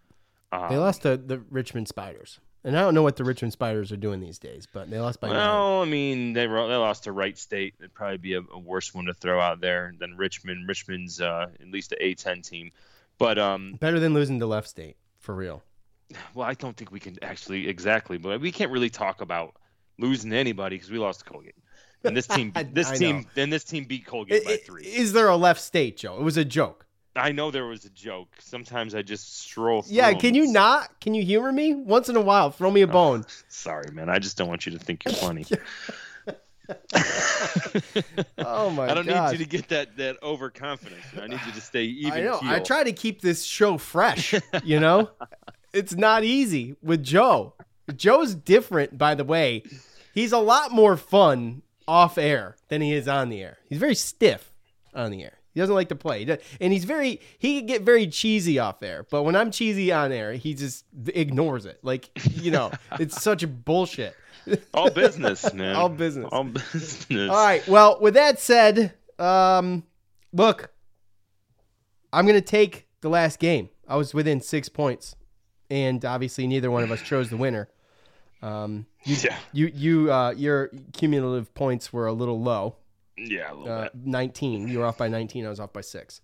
Um, 0.54 0.70
They 0.70 0.78
lost 0.78 1.02
to 1.02 1.18
the 1.18 1.40
Richmond 1.52 1.90
Spiders, 1.90 2.40
and 2.64 2.78
I 2.78 2.82
don't 2.82 2.94
know 2.94 3.04
what 3.04 3.16
the 3.16 3.24
Richmond 3.24 3.54
Spiders 3.54 3.92
are 3.92 3.98
doing 3.98 4.20
these 4.20 4.40
days, 4.40 4.68
but 4.72 4.90
they 4.90 5.00
lost 5.00 5.22
by 5.22 5.30
nine. 5.30 5.38
Well, 5.38 5.82
I 5.82 5.86
mean, 5.86 6.34
they 6.34 6.46
they 6.46 6.54
lost 6.54 7.06
to 7.06 7.12
Wright 7.12 7.38
State. 7.38 7.76
It'd 7.80 7.94
probably 7.94 8.18
be 8.18 8.34
a, 8.34 8.42
a 8.42 8.60
worse 8.60 8.94
one 8.94 9.06
to 9.06 9.14
throw 9.14 9.40
out 9.40 9.62
there 9.62 9.94
than 9.98 10.18
Richmond. 10.18 10.68
Richmond's 10.68 11.22
uh, 11.22 11.48
at 11.60 11.68
least 11.68 11.94
an 11.94 12.00
A10 12.02 12.48
team, 12.48 12.72
but 13.18 13.40
um, 13.40 13.78
better 13.80 14.00
than 14.00 14.14
losing 14.14 14.40
to 14.40 14.46
Left 14.46 14.68
State 14.68 14.98
for 15.20 15.34
real. 15.34 15.64
well, 16.34 16.48
I 16.48 16.54
don't 16.54 16.76
think 16.76 16.92
we 16.92 17.00
can 17.00 17.18
actually 17.22 17.68
exactly, 17.68 18.18
but 18.18 18.42
we 18.42 18.52
can't 18.52 18.72
really 18.72 18.90
talk 18.90 19.22
about 19.22 19.56
losing 19.98 20.34
anybody 20.34 20.76
because 20.76 20.92
we 20.92 20.98
lost 20.98 21.20
to 21.20 21.26
Colgate. 21.26 21.56
And 22.04 22.16
this 22.16 22.28
team, 22.28 22.54
this 22.74 22.98
team, 22.98 23.22
know. 23.36 23.44
and 23.44 23.54
this 23.54 23.64
team 23.64 23.86
beat 23.86 24.06
Colgate 24.06 24.46
by 24.46 24.58
three. 24.58 24.84
Is 24.84 25.14
there 25.14 25.28
a 25.28 25.36
Left 25.36 25.62
State, 25.62 25.98
Joe? 25.98 26.18
It 26.18 26.24
was 26.24 26.38
a 26.38 26.46
joke. 26.46 26.86
I 27.20 27.32
know 27.32 27.52
there 27.52 27.66
was 27.66 27.86
a 27.86 27.90
joke. 27.90 28.30
Sometimes 28.40 28.96
I 28.96 29.02
just 29.02 29.42
stroll. 29.42 29.82
Through 29.84 29.96
Yeah, 29.96 30.14
can 30.14 30.36
you 30.36 30.52
not? 30.52 31.00
Can 31.02 31.14
you 31.14 31.24
humor 31.24 31.52
me 31.52 31.74
once 31.74 32.10
in 32.10 32.16
a 32.16 32.22
while? 32.22 32.52
Throw 32.52 32.72
me 32.72 32.82
a 32.82 32.88
oh, 32.88 32.92
bone. 32.92 33.26
Sorry, 33.48 33.92
man. 33.92 34.10
I 34.10 34.20
just 34.20 34.38
don't 34.38 34.48
want 34.48 34.66
you 34.66 34.72
to 34.72 34.80
think 34.80 35.06
you're 35.06 35.14
funny. 35.16 35.46
Oh 38.38 38.70
my 38.70 38.86
God. 38.86 38.92
I 38.92 38.94
don't 38.94 39.08
gosh. 39.08 39.32
need 39.32 39.40
you 39.40 39.46
to 39.46 39.50
get 39.50 39.70
that 39.70 39.98
that 39.98 40.22
overconfidence. 40.22 41.04
I 41.20 41.26
need 41.26 41.40
you 41.46 41.52
to 41.54 41.62
stay 41.62 41.84
even. 41.86 42.20
I 42.20 42.22
know. 42.22 42.40
I 42.44 42.60
try 42.60 42.84
to 42.84 42.94
keep 42.94 43.22
this 43.22 43.44
show 43.44 43.80
fresh. 43.80 44.36
You 44.64 44.80
know, 44.80 45.10
it's 45.74 45.96
not 45.96 46.24
easy 46.24 46.76
with 46.84 47.04
Joe. 47.04 47.56
Joe's 47.96 48.36
different, 48.36 49.00
by 49.00 49.16
the 49.16 49.24
way. 49.24 49.64
He's 50.14 50.32
a 50.32 50.38
lot 50.38 50.72
more 50.72 50.96
fun 50.96 51.64
off 51.88 52.20
air 52.20 52.56
than 52.68 52.82
he 52.82 52.94
is 52.94 53.08
on 53.08 53.30
the 53.30 53.42
air. 53.42 53.58
He's 53.68 53.80
very 53.80 53.96
stiff 53.96 54.52
on 54.94 55.10
the 55.10 55.24
air. 55.24 55.39
He 55.54 55.60
doesn't 55.60 55.74
like 55.74 55.90
to 55.90 55.96
play, 55.96 56.26
and 56.62 56.72
he's 56.72 56.86
very 56.86 57.20
he 57.38 57.58
can 57.58 57.66
get 57.66 57.82
very 57.82 58.08
cheesy 58.08 58.60
off 58.60 58.84
air. 58.84 59.06
But 59.10 59.24
when 59.24 59.36
I'm 59.36 59.52
cheesy 59.52 59.92
on 59.92 60.12
air, 60.12 60.34
he 60.34 60.54
just 60.54 60.86
ignores 61.08 61.66
it. 61.66 61.80
Like 61.82 62.10
you 62.24 62.52
know, 62.52 62.72
it's 63.00 63.22
such 63.22 63.44
a 63.44 63.48
bullshit. 63.48 64.16
All 64.74 64.90
business, 64.90 65.52
man. 65.54 65.76
All 65.76 65.90
business. 65.90 66.30
All 66.32 66.44
business. 66.44 67.30
All 67.30 67.36
right. 67.36 67.68
Well, 67.68 68.00
with 68.00 68.14
that 68.14 68.40
said, 68.40 68.94
um, 69.18 69.84
look, 70.32 70.72
I'm 72.14 72.26
gonna 72.28 72.42
take 72.42 72.88
the 73.02 73.10
last 73.10 73.40
game. 73.40 73.70
I 73.88 73.96
was 73.96 74.14
within 74.14 74.42
six 74.42 74.70
points, 74.70 75.16
and 75.70 76.06
obviously 76.06 76.46
neither 76.46 76.70
one 76.70 76.84
of 76.84 76.92
us 76.92 77.02
chose 77.02 77.30
the 77.30 77.38
winner. 77.38 77.70
Um, 78.42 78.86
you, 79.04 79.16
Yeah. 79.16 79.38
You 79.52 79.72
you 79.74 80.14
uh, 80.14 80.32
your 80.32 80.70
cumulative 80.94 81.54
points 81.54 81.92
were 81.92 82.08
a 82.08 82.14
little 82.14 82.40
low. 82.40 82.76
Yeah, 83.20 83.52
a 83.52 83.54
little 83.54 83.72
uh, 83.74 83.82
bit. 83.84 83.92
19. 84.06 84.68
You 84.68 84.80
were 84.80 84.86
off 84.86 84.98
by 84.98 85.08
19. 85.08 85.46
I 85.46 85.50
was 85.50 85.60
off 85.60 85.74
by 85.74 85.82
six. 85.82 86.22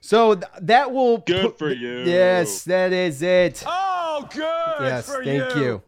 So 0.00 0.34
th- 0.34 0.46
that 0.62 0.92
will 0.92 1.18
Good 1.18 1.42
put- 1.42 1.58
for 1.58 1.72
you. 1.72 2.00
Yes, 2.00 2.64
that 2.64 2.92
is 2.92 3.22
it. 3.22 3.62
Oh, 3.66 4.28
good. 4.32 4.86
yes, 4.86 5.06
for 5.06 5.24
thank 5.24 5.54
you. 5.56 5.82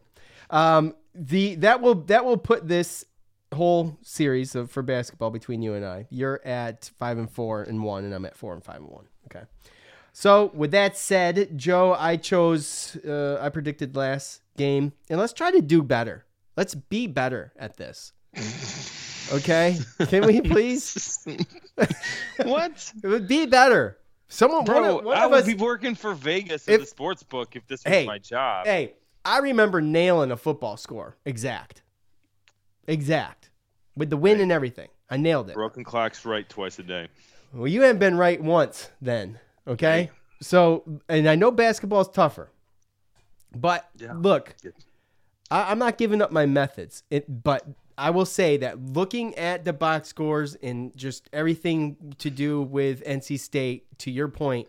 Um, 0.49 0.95
the 1.13 1.55
that 1.55 1.81
will 1.81 1.95
that 1.95 2.25
will 2.25 2.37
put 2.37 2.67
this 2.67 3.05
whole 3.53 3.97
series 4.01 4.55
of 4.55 4.69
for 4.71 4.83
basketball 4.83 5.31
between 5.31 5.61
you 5.61 5.73
and 5.73 5.85
I. 5.85 6.07
You're 6.09 6.41
at 6.45 6.91
five 6.97 7.17
and 7.17 7.29
four 7.29 7.63
and 7.63 7.83
one, 7.83 8.03
and 8.05 8.13
I'm 8.13 8.25
at 8.25 8.37
four 8.37 8.53
and 8.53 8.63
five 8.63 8.77
and 8.77 8.89
one. 8.89 9.05
Okay. 9.27 9.45
So 10.13 10.51
with 10.53 10.71
that 10.71 10.97
said, 10.97 11.57
Joe, 11.57 11.93
I 11.93 12.15
chose 12.15 12.95
uh, 13.05 13.37
I 13.41 13.49
predicted 13.49 13.95
last 13.97 14.41
game, 14.57 14.93
and 15.09 15.19
let's 15.19 15.33
try 15.33 15.51
to 15.51 15.61
do 15.61 15.81
better. 15.83 16.25
Let's 16.55 16.73
be 16.75 17.07
better 17.07 17.51
at 17.57 17.75
this. 17.75 18.13
Okay, 19.31 19.77
can 20.07 20.25
we 20.25 20.41
please? 20.41 21.19
what? 22.43 22.93
It 23.03 23.07
would 23.07 23.27
be 23.27 23.45
better. 23.45 23.97
Someone, 24.27 24.65
Bro, 24.65 24.81
one 24.81 24.89
of, 24.89 25.05
one 25.05 25.17
I 25.17 25.27
would 25.27 25.41
us, 25.41 25.45
be 25.45 25.55
working 25.55 25.95
for 25.95 26.13
Vegas 26.13 26.67
If- 26.67 26.73
in 26.75 26.79
the 26.81 26.85
sports 26.85 27.23
book 27.23 27.55
if 27.55 27.65
this 27.67 27.83
was 27.83 27.93
Hey, 27.93 28.05
my 28.05 28.17
job. 28.17 28.65
Hey, 28.65 28.93
I 29.23 29.39
remember 29.39 29.81
nailing 29.81 30.31
a 30.31 30.37
football 30.37 30.77
score 30.77 31.15
exact, 31.25 31.81
exact, 32.87 33.49
with 33.95 34.09
the 34.09 34.17
win 34.17 34.39
and 34.39 34.51
everything. 34.51 34.89
I 35.09 35.17
nailed 35.17 35.49
it. 35.49 35.55
Broken 35.55 35.83
clocks 35.83 36.25
right 36.25 36.47
twice 36.47 36.79
a 36.79 36.83
day. 36.83 37.07
Well, 37.53 37.67
you 37.67 37.81
haven't 37.83 37.99
been 37.99 38.17
right 38.17 38.41
once 38.41 38.89
then. 39.01 39.39
Okay. 39.67 40.09
So, 40.41 40.83
and 41.07 41.29
I 41.29 41.35
know 41.35 41.51
basketball's 41.51 42.09
tougher, 42.09 42.49
but 43.55 43.89
look, 44.13 44.55
I, 45.49 45.71
I'm 45.71 45.79
not 45.79 45.97
giving 45.97 46.21
up 46.21 46.31
my 46.31 46.45
methods. 46.45 47.03
It, 47.09 47.43
but 47.43 47.65
I 47.97 48.09
will 48.09 48.25
say 48.25 48.57
that 48.57 48.79
looking 48.93 49.35
at 49.35 49.63
the 49.63 49.73
box 49.73 50.09
scores 50.09 50.55
and 50.55 50.95
just 50.97 51.29
everything 51.31 52.15
to 52.17 52.29
do 52.29 52.61
with 52.61 53.03
NC 53.05 53.39
State, 53.39 53.85
to 53.99 54.11
your 54.11 54.27
point, 54.27 54.67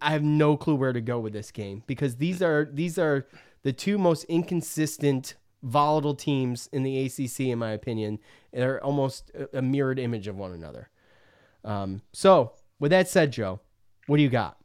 I 0.00 0.10
have 0.10 0.22
no 0.22 0.56
clue 0.56 0.74
where 0.74 0.92
to 0.92 1.00
go 1.00 1.18
with 1.18 1.32
this 1.32 1.50
game 1.50 1.82
because 1.86 2.16
these 2.16 2.42
are 2.42 2.68
these 2.72 2.98
are 2.98 3.26
the 3.62 3.72
two 3.72 3.98
most 3.98 4.24
inconsistent, 4.24 5.34
volatile 5.62 6.14
teams 6.14 6.68
in 6.72 6.82
the 6.82 7.04
ACC, 7.06 7.40
in 7.40 7.58
my 7.58 7.70
opinion. 7.70 8.18
They're 8.52 8.82
almost 8.82 9.30
a- 9.52 9.62
mirrored 9.62 9.98
image 9.98 10.26
of 10.28 10.36
one 10.36 10.52
another. 10.52 10.90
Um, 11.64 12.02
so, 12.12 12.52
with 12.78 12.90
that 12.90 13.08
said, 13.08 13.32
Joe, 13.32 13.60
what 14.06 14.18
do 14.18 14.22
you 14.22 14.28
got? 14.28 14.58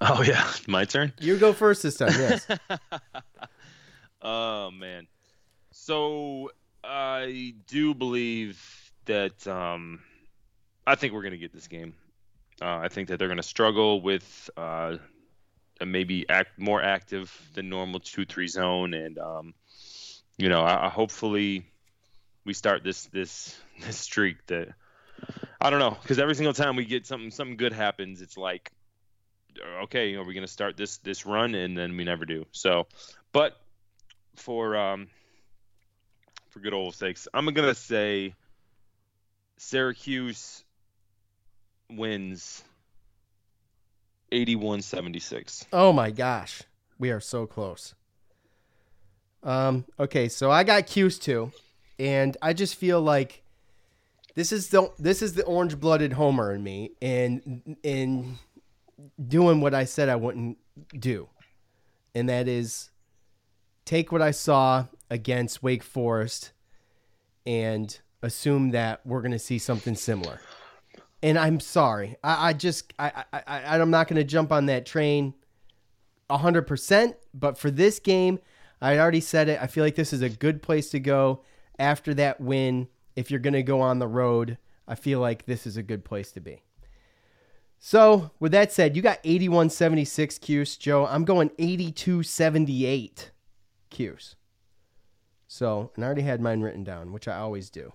Oh 0.00 0.22
yeah, 0.22 0.48
my 0.68 0.84
turn. 0.84 1.12
You 1.20 1.36
go 1.36 1.52
first 1.52 1.82
this 1.82 1.96
time. 1.96 2.12
Yes. 2.12 2.46
Oh 4.22 4.70
man. 4.72 5.06
So 5.78 6.50
I 6.82 7.54
do 7.68 7.94
believe 7.94 8.58
that 9.04 9.46
um, 9.46 10.00
I 10.86 10.94
think 10.94 11.12
we're 11.12 11.22
gonna 11.22 11.36
get 11.36 11.52
this 11.52 11.68
game. 11.68 11.94
Uh, 12.60 12.78
I 12.78 12.88
think 12.88 13.08
that 13.08 13.18
they're 13.18 13.28
gonna 13.28 13.42
struggle 13.42 14.00
with 14.00 14.50
uh, 14.56 14.96
maybe 15.84 16.28
act 16.28 16.58
more 16.58 16.82
active 16.82 17.30
than 17.54 17.68
normal 17.68 18.00
two 18.00 18.24
three 18.24 18.48
zone, 18.48 18.94
and 18.94 19.18
um, 19.18 19.54
you 20.38 20.48
know, 20.48 20.62
I, 20.62 20.86
I 20.86 20.88
hopefully 20.88 21.66
we 22.44 22.54
start 22.54 22.82
this 22.82 23.04
this 23.06 23.56
this 23.80 23.98
streak 23.98 24.44
that 24.46 24.68
I 25.60 25.70
don't 25.70 25.78
know 25.78 25.96
because 26.02 26.18
every 26.18 26.34
single 26.34 26.54
time 26.54 26.74
we 26.74 26.86
get 26.86 27.06
something 27.06 27.30
something 27.30 27.58
good 27.58 27.74
happens, 27.74 28.22
it's 28.22 28.38
like 28.38 28.72
okay, 29.82 30.14
are 30.14 30.24
we 30.24 30.34
going 30.34 30.46
to 30.46 30.52
start 30.52 30.76
this 30.76 30.96
this 30.98 31.26
run? 31.26 31.54
And 31.54 31.76
then 31.76 31.96
we 31.96 32.04
never 32.04 32.24
do. 32.24 32.46
So, 32.50 32.86
but 33.32 33.60
for 34.34 34.76
um 34.76 35.08
for 36.56 36.62
good 36.62 36.72
old 36.72 36.94
sakes, 36.94 37.28
I'm 37.34 37.44
gonna 37.52 37.74
say 37.74 38.34
Syracuse 39.58 40.64
wins 41.90 42.64
81-76. 44.32 45.66
Oh 45.70 45.92
my 45.92 46.10
gosh, 46.10 46.62
we 46.98 47.10
are 47.10 47.20
so 47.20 47.46
close. 47.46 47.94
Um. 49.42 49.84
Okay, 50.00 50.30
so 50.30 50.50
I 50.50 50.64
got 50.64 50.86
Cuse 50.86 51.18
too, 51.18 51.52
and 51.98 52.38
I 52.40 52.54
just 52.54 52.74
feel 52.74 53.02
like 53.02 53.42
this 54.34 54.50
is 54.50 54.70
the 54.70 54.90
this 54.98 55.20
is 55.20 55.34
the 55.34 55.44
orange 55.44 55.78
blooded 55.78 56.14
Homer 56.14 56.54
in 56.54 56.62
me, 56.62 56.92
and 57.02 57.76
in 57.82 58.38
doing 59.28 59.60
what 59.60 59.74
I 59.74 59.84
said 59.84 60.08
I 60.08 60.16
wouldn't 60.16 60.56
do, 60.98 61.28
and 62.14 62.30
that 62.30 62.48
is 62.48 62.88
take 63.86 64.12
what 64.12 64.20
I 64.20 64.32
saw 64.32 64.86
against 65.08 65.62
Wake 65.62 65.82
Forest 65.82 66.52
and 67.46 67.98
assume 68.22 68.72
that 68.72 69.00
we're 69.06 69.22
going 69.22 69.32
to 69.32 69.38
see 69.38 69.58
something 69.58 69.94
similar. 69.94 70.40
And 71.22 71.38
I'm 71.38 71.60
sorry, 71.60 72.16
I, 72.22 72.48
I 72.48 72.52
just 72.52 72.92
I, 72.98 73.24
I, 73.32 73.42
I 73.46 73.78
I'm 73.78 73.90
not 73.90 74.08
going 74.08 74.18
to 74.18 74.24
jump 74.24 74.52
on 74.52 74.66
that 74.66 74.84
train 74.84 75.32
hundred 76.30 76.66
percent. 76.66 77.16
But 77.32 77.56
for 77.56 77.70
this 77.70 77.98
game, 78.00 78.40
I 78.80 78.98
already 78.98 79.20
said 79.20 79.48
it. 79.48 79.58
I 79.62 79.66
feel 79.66 79.84
like 79.84 79.94
this 79.94 80.12
is 80.12 80.22
a 80.22 80.28
good 80.28 80.62
place 80.62 80.90
to 80.90 81.00
go 81.00 81.42
after 81.78 82.12
that 82.14 82.40
win. 82.40 82.88
If 83.14 83.30
you're 83.30 83.40
going 83.40 83.54
to 83.54 83.62
go 83.62 83.80
on 83.80 83.98
the 83.98 84.08
road, 84.08 84.58
I 84.86 84.94
feel 84.94 85.20
like 85.20 85.46
this 85.46 85.66
is 85.66 85.76
a 85.76 85.82
good 85.82 86.04
place 86.04 86.32
to 86.32 86.40
be. 86.40 86.62
So, 87.78 88.30
with 88.40 88.52
that 88.52 88.72
said, 88.72 88.96
you 88.96 89.02
got 89.02 89.20
8176 89.22 90.38
Cuse, 90.38 90.76
Joe. 90.76 91.06
I'm 91.06 91.24
going 91.24 91.50
8278 91.58 93.30
Cuse. 93.96 94.36
So, 95.48 95.90
and 95.94 96.04
I 96.04 96.06
already 96.06 96.22
had 96.22 96.40
mine 96.40 96.60
written 96.60 96.84
down, 96.84 97.12
which 97.12 97.28
I 97.28 97.36
always 97.38 97.70
do 97.70 97.92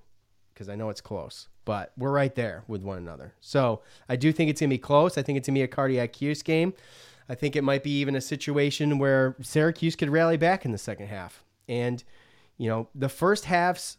because 0.53 0.67
I 0.67 0.75
know 0.75 0.89
it's 0.89 1.01
close, 1.01 1.47
but 1.63 1.91
we're 1.97 2.11
right 2.11 2.33
there 2.33 2.63
with 2.67 2.81
one 2.81 2.97
another. 2.97 3.33
So, 3.39 3.81
I 4.09 4.15
do 4.15 4.31
think 4.31 4.49
it's 4.49 4.61
going 4.61 4.69
to 4.69 4.73
be 4.73 4.79
close. 4.79 5.17
I 5.17 5.21
think 5.21 5.37
it's 5.37 5.47
going 5.47 5.55
to 5.55 5.59
be 5.59 5.63
a 5.63 5.67
cardiac 5.67 6.13
Cuse 6.13 6.41
game. 6.41 6.73
I 7.29 7.35
think 7.35 7.55
it 7.55 7.63
might 7.63 7.83
be 7.83 7.99
even 7.99 8.15
a 8.15 8.21
situation 8.21 8.97
where 8.97 9.35
Syracuse 9.41 9.95
could 9.95 10.09
rally 10.09 10.37
back 10.37 10.65
in 10.65 10.71
the 10.71 10.77
second 10.77 11.07
half. 11.07 11.43
And, 11.69 12.03
you 12.57 12.67
know, 12.67 12.89
the 12.95 13.09
first 13.09 13.45
halves 13.45 13.97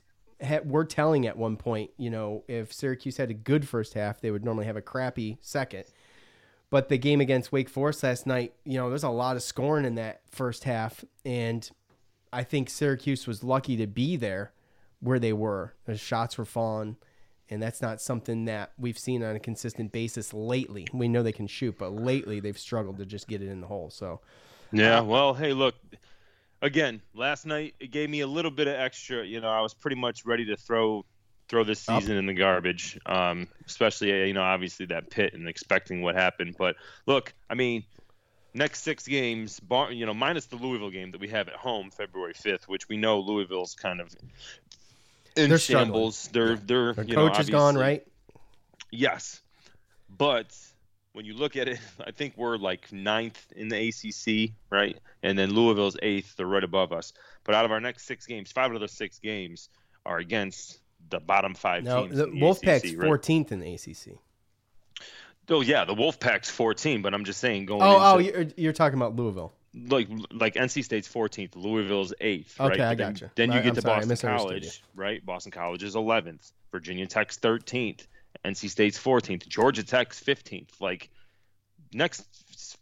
were 0.64 0.84
telling 0.84 1.26
at 1.26 1.36
one 1.36 1.56
point, 1.56 1.92
you 1.96 2.10
know, 2.10 2.44
if 2.48 2.72
Syracuse 2.72 3.16
had 3.16 3.30
a 3.30 3.34
good 3.34 3.68
first 3.68 3.94
half, 3.94 4.20
they 4.20 4.30
would 4.30 4.44
normally 4.44 4.66
have 4.66 4.76
a 4.76 4.82
crappy 4.82 5.38
second. 5.40 5.84
But 6.68 6.88
the 6.88 6.98
game 6.98 7.20
against 7.20 7.52
Wake 7.52 7.68
Forest 7.68 8.02
last 8.02 8.26
night, 8.26 8.54
you 8.64 8.78
know, 8.78 8.88
there's 8.88 9.02
a 9.02 9.10
lot 9.10 9.36
of 9.36 9.42
scoring 9.42 9.84
in 9.84 9.94
that 9.96 10.22
first 10.30 10.64
half. 10.64 11.04
And 11.24 11.70
I 12.32 12.42
think 12.44 12.70
Syracuse 12.70 13.26
was 13.26 13.44
lucky 13.44 13.76
to 13.76 13.86
be 13.86 14.16
there 14.16 14.52
where 15.00 15.18
they 15.18 15.32
were. 15.32 15.74
The 15.84 15.96
shots 15.96 16.38
were 16.38 16.44
falling. 16.44 16.96
And 17.50 17.62
that's 17.62 17.82
not 17.82 18.00
something 18.00 18.46
that 18.46 18.72
we've 18.78 18.98
seen 18.98 19.22
on 19.22 19.36
a 19.36 19.40
consistent 19.40 19.92
basis 19.92 20.32
lately. 20.32 20.86
We 20.94 21.08
know 21.08 21.22
they 21.22 21.32
can 21.32 21.46
shoot, 21.46 21.76
but 21.78 21.92
lately 21.92 22.40
they've 22.40 22.58
struggled 22.58 22.96
to 22.98 23.04
just 23.04 23.28
get 23.28 23.42
it 23.42 23.48
in 23.48 23.60
the 23.60 23.66
hole. 23.66 23.90
So, 23.90 24.20
Yeah, 24.72 25.00
well, 25.00 25.34
hey, 25.34 25.52
look, 25.52 25.74
again, 26.62 27.02
last 27.14 27.44
night 27.44 27.74
it 27.78 27.90
gave 27.90 28.08
me 28.08 28.20
a 28.20 28.26
little 28.26 28.50
bit 28.50 28.68
of 28.68 28.74
extra. 28.74 29.26
You 29.26 29.40
know, 29.40 29.50
I 29.50 29.60
was 29.60 29.74
pretty 29.74 29.96
much 29.96 30.24
ready 30.24 30.46
to 30.46 30.56
throw 30.56 31.04
throw 31.48 31.64
this 31.64 31.80
season 31.80 32.16
in 32.16 32.24
the 32.24 32.32
garbage, 32.32 32.98
um, 33.04 33.46
especially 33.66 34.26
you 34.26 34.32
know 34.32 34.42
obviously 34.42 34.86
that 34.86 35.10
Pitt 35.10 35.34
and 35.34 35.46
expecting 35.46 36.00
what 36.00 36.14
happened. 36.14 36.54
But 36.56 36.76
look, 37.06 37.34
I 37.50 37.54
mean, 37.54 37.84
next 38.54 38.82
six 38.82 39.06
games, 39.06 39.60
bar, 39.60 39.92
you 39.92 40.06
know, 40.06 40.14
minus 40.14 40.46
the 40.46 40.56
Louisville 40.56 40.90
game 40.90 41.10
that 41.12 41.20
we 41.20 41.28
have 41.28 41.48
at 41.48 41.54
home 41.54 41.90
February 41.90 42.34
fifth, 42.34 42.68
which 42.68 42.88
we 42.88 42.96
know 42.96 43.20
Louisville's 43.20 43.74
kind 43.74 44.00
of 44.00 44.14
in 45.36 45.48
They're 45.48 45.58
struggling. 45.58 45.86
shambles. 45.86 46.28
They're 46.32 46.56
they're 46.56 46.92
their 46.94 47.04
you 47.04 47.16
know, 47.16 47.28
coach 47.28 47.40
is 47.40 47.50
gone, 47.50 47.76
right? 47.76 48.06
Yes, 48.90 49.40
but 50.08 50.54
when 51.14 51.24
you 51.24 51.34
look 51.34 51.56
at 51.56 51.68
it, 51.68 51.78
I 52.06 52.10
think 52.10 52.34
we're 52.36 52.56
like 52.56 52.92
ninth 52.92 53.42
in 53.56 53.68
the 53.68 53.88
ACC, 53.88 54.54
right? 54.70 54.98
And 55.22 55.38
then 55.38 55.54
Louisville's 55.54 55.96
eighth. 56.02 56.36
They're 56.36 56.46
right 56.46 56.64
above 56.64 56.92
us. 56.92 57.12
But 57.44 57.54
out 57.54 57.64
of 57.64 57.70
our 57.72 57.80
next 57.80 58.06
six 58.06 58.26
games, 58.26 58.52
five 58.52 58.72
of 58.72 58.80
those 58.80 58.92
six 58.92 59.18
games 59.18 59.68
are 60.04 60.18
against 60.18 60.78
the 61.10 61.20
bottom 61.20 61.54
five 61.54 61.84
No, 61.84 62.02
teams. 62.02 62.16
the 62.16 62.26
the 62.26 62.32
Wolfpack's 62.32 62.84
ACC, 62.92 62.98
right? 63.02 63.10
14th 63.10 63.52
in 63.52 63.60
the 63.60 63.74
ACC. 63.74 64.18
Oh 65.48 65.60
yeah, 65.60 65.84
the 65.84 65.94
Wolfpack's 65.94 66.50
14. 66.50 67.02
But 67.02 67.14
I'm 67.14 67.24
just 67.24 67.40
saying 67.40 67.66
going. 67.66 67.82
Oh, 67.82 67.98
oh, 68.00 68.18
you're, 68.18 68.46
you're 68.56 68.72
talking 68.72 68.98
about 68.98 69.16
Louisville. 69.16 69.52
like 69.74 70.08
like 70.30 70.54
NC 70.54 70.84
State's 70.84 71.08
14th, 71.08 71.56
Louisville's 71.56 72.12
8th. 72.20 72.58
right? 72.60 72.72
Okay, 72.72 72.82
I 72.84 72.90
But 72.90 72.98
then, 72.98 73.12
gotcha. 73.12 73.30
Then 73.34 73.52
you 73.52 73.60
get 73.60 73.68
I'm 73.70 73.74
to 73.76 73.80
sorry, 73.82 74.06
Boston 74.06 74.28
College, 74.38 74.82
right? 74.94 75.24
Boston 75.26 75.52
College 75.52 75.82
is 75.82 75.94
11th, 75.94 76.52
Virginia 76.70 77.06
Tech's 77.06 77.38
13th, 77.38 78.06
NC 78.44 78.70
State's 78.70 78.98
14th, 78.98 79.46
Georgia 79.48 79.82
Tech's 79.82 80.20
15th. 80.22 80.80
Like 80.80 81.10
next 81.92 82.24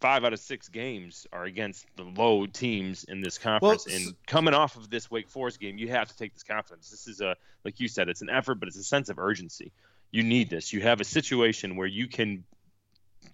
five 0.01 0.25
out 0.25 0.33
of 0.33 0.39
six 0.39 0.69
games 0.69 1.27
are 1.33 1.45
against 1.45 1.85
the 1.97 2.05
low 2.05 2.47
teams 2.47 3.05
in 3.05 3.21
this 3.21 3.39
conference. 3.39 3.87
s- 3.87 3.95
and 4.07 4.15
coming 4.27 4.55
off 4.55 4.77
of 4.77 4.89
this 4.91 5.11
Wake 5.11 5.29
Forest 5.29 5.61
game, 5.61 5.79
you 5.79 5.89
have 5.89 6.09
to 6.09 6.17
take 6.17 6.33
this 6.35 6.43
confidence. 6.43 6.91
This 6.91 7.07
is 7.09 7.21
a 7.21 7.37
like 7.65 7.81
you 7.81 7.89
said, 7.89 8.09
it's 8.09 8.23
an 8.23 8.31
effort, 8.31 8.57
but 8.57 8.69
it's 8.69 8.79
a 8.79 8.85
sense 8.85 9.09
of 9.09 9.19
urgency. 9.19 9.73
You 10.11 10.23
need 10.23 10.51
this. 10.51 10.73
You 10.73 10.81
have 10.83 11.01
a 11.01 11.05
situation 11.05 11.77
where 11.77 11.87
you 11.87 12.07
can 12.09 12.45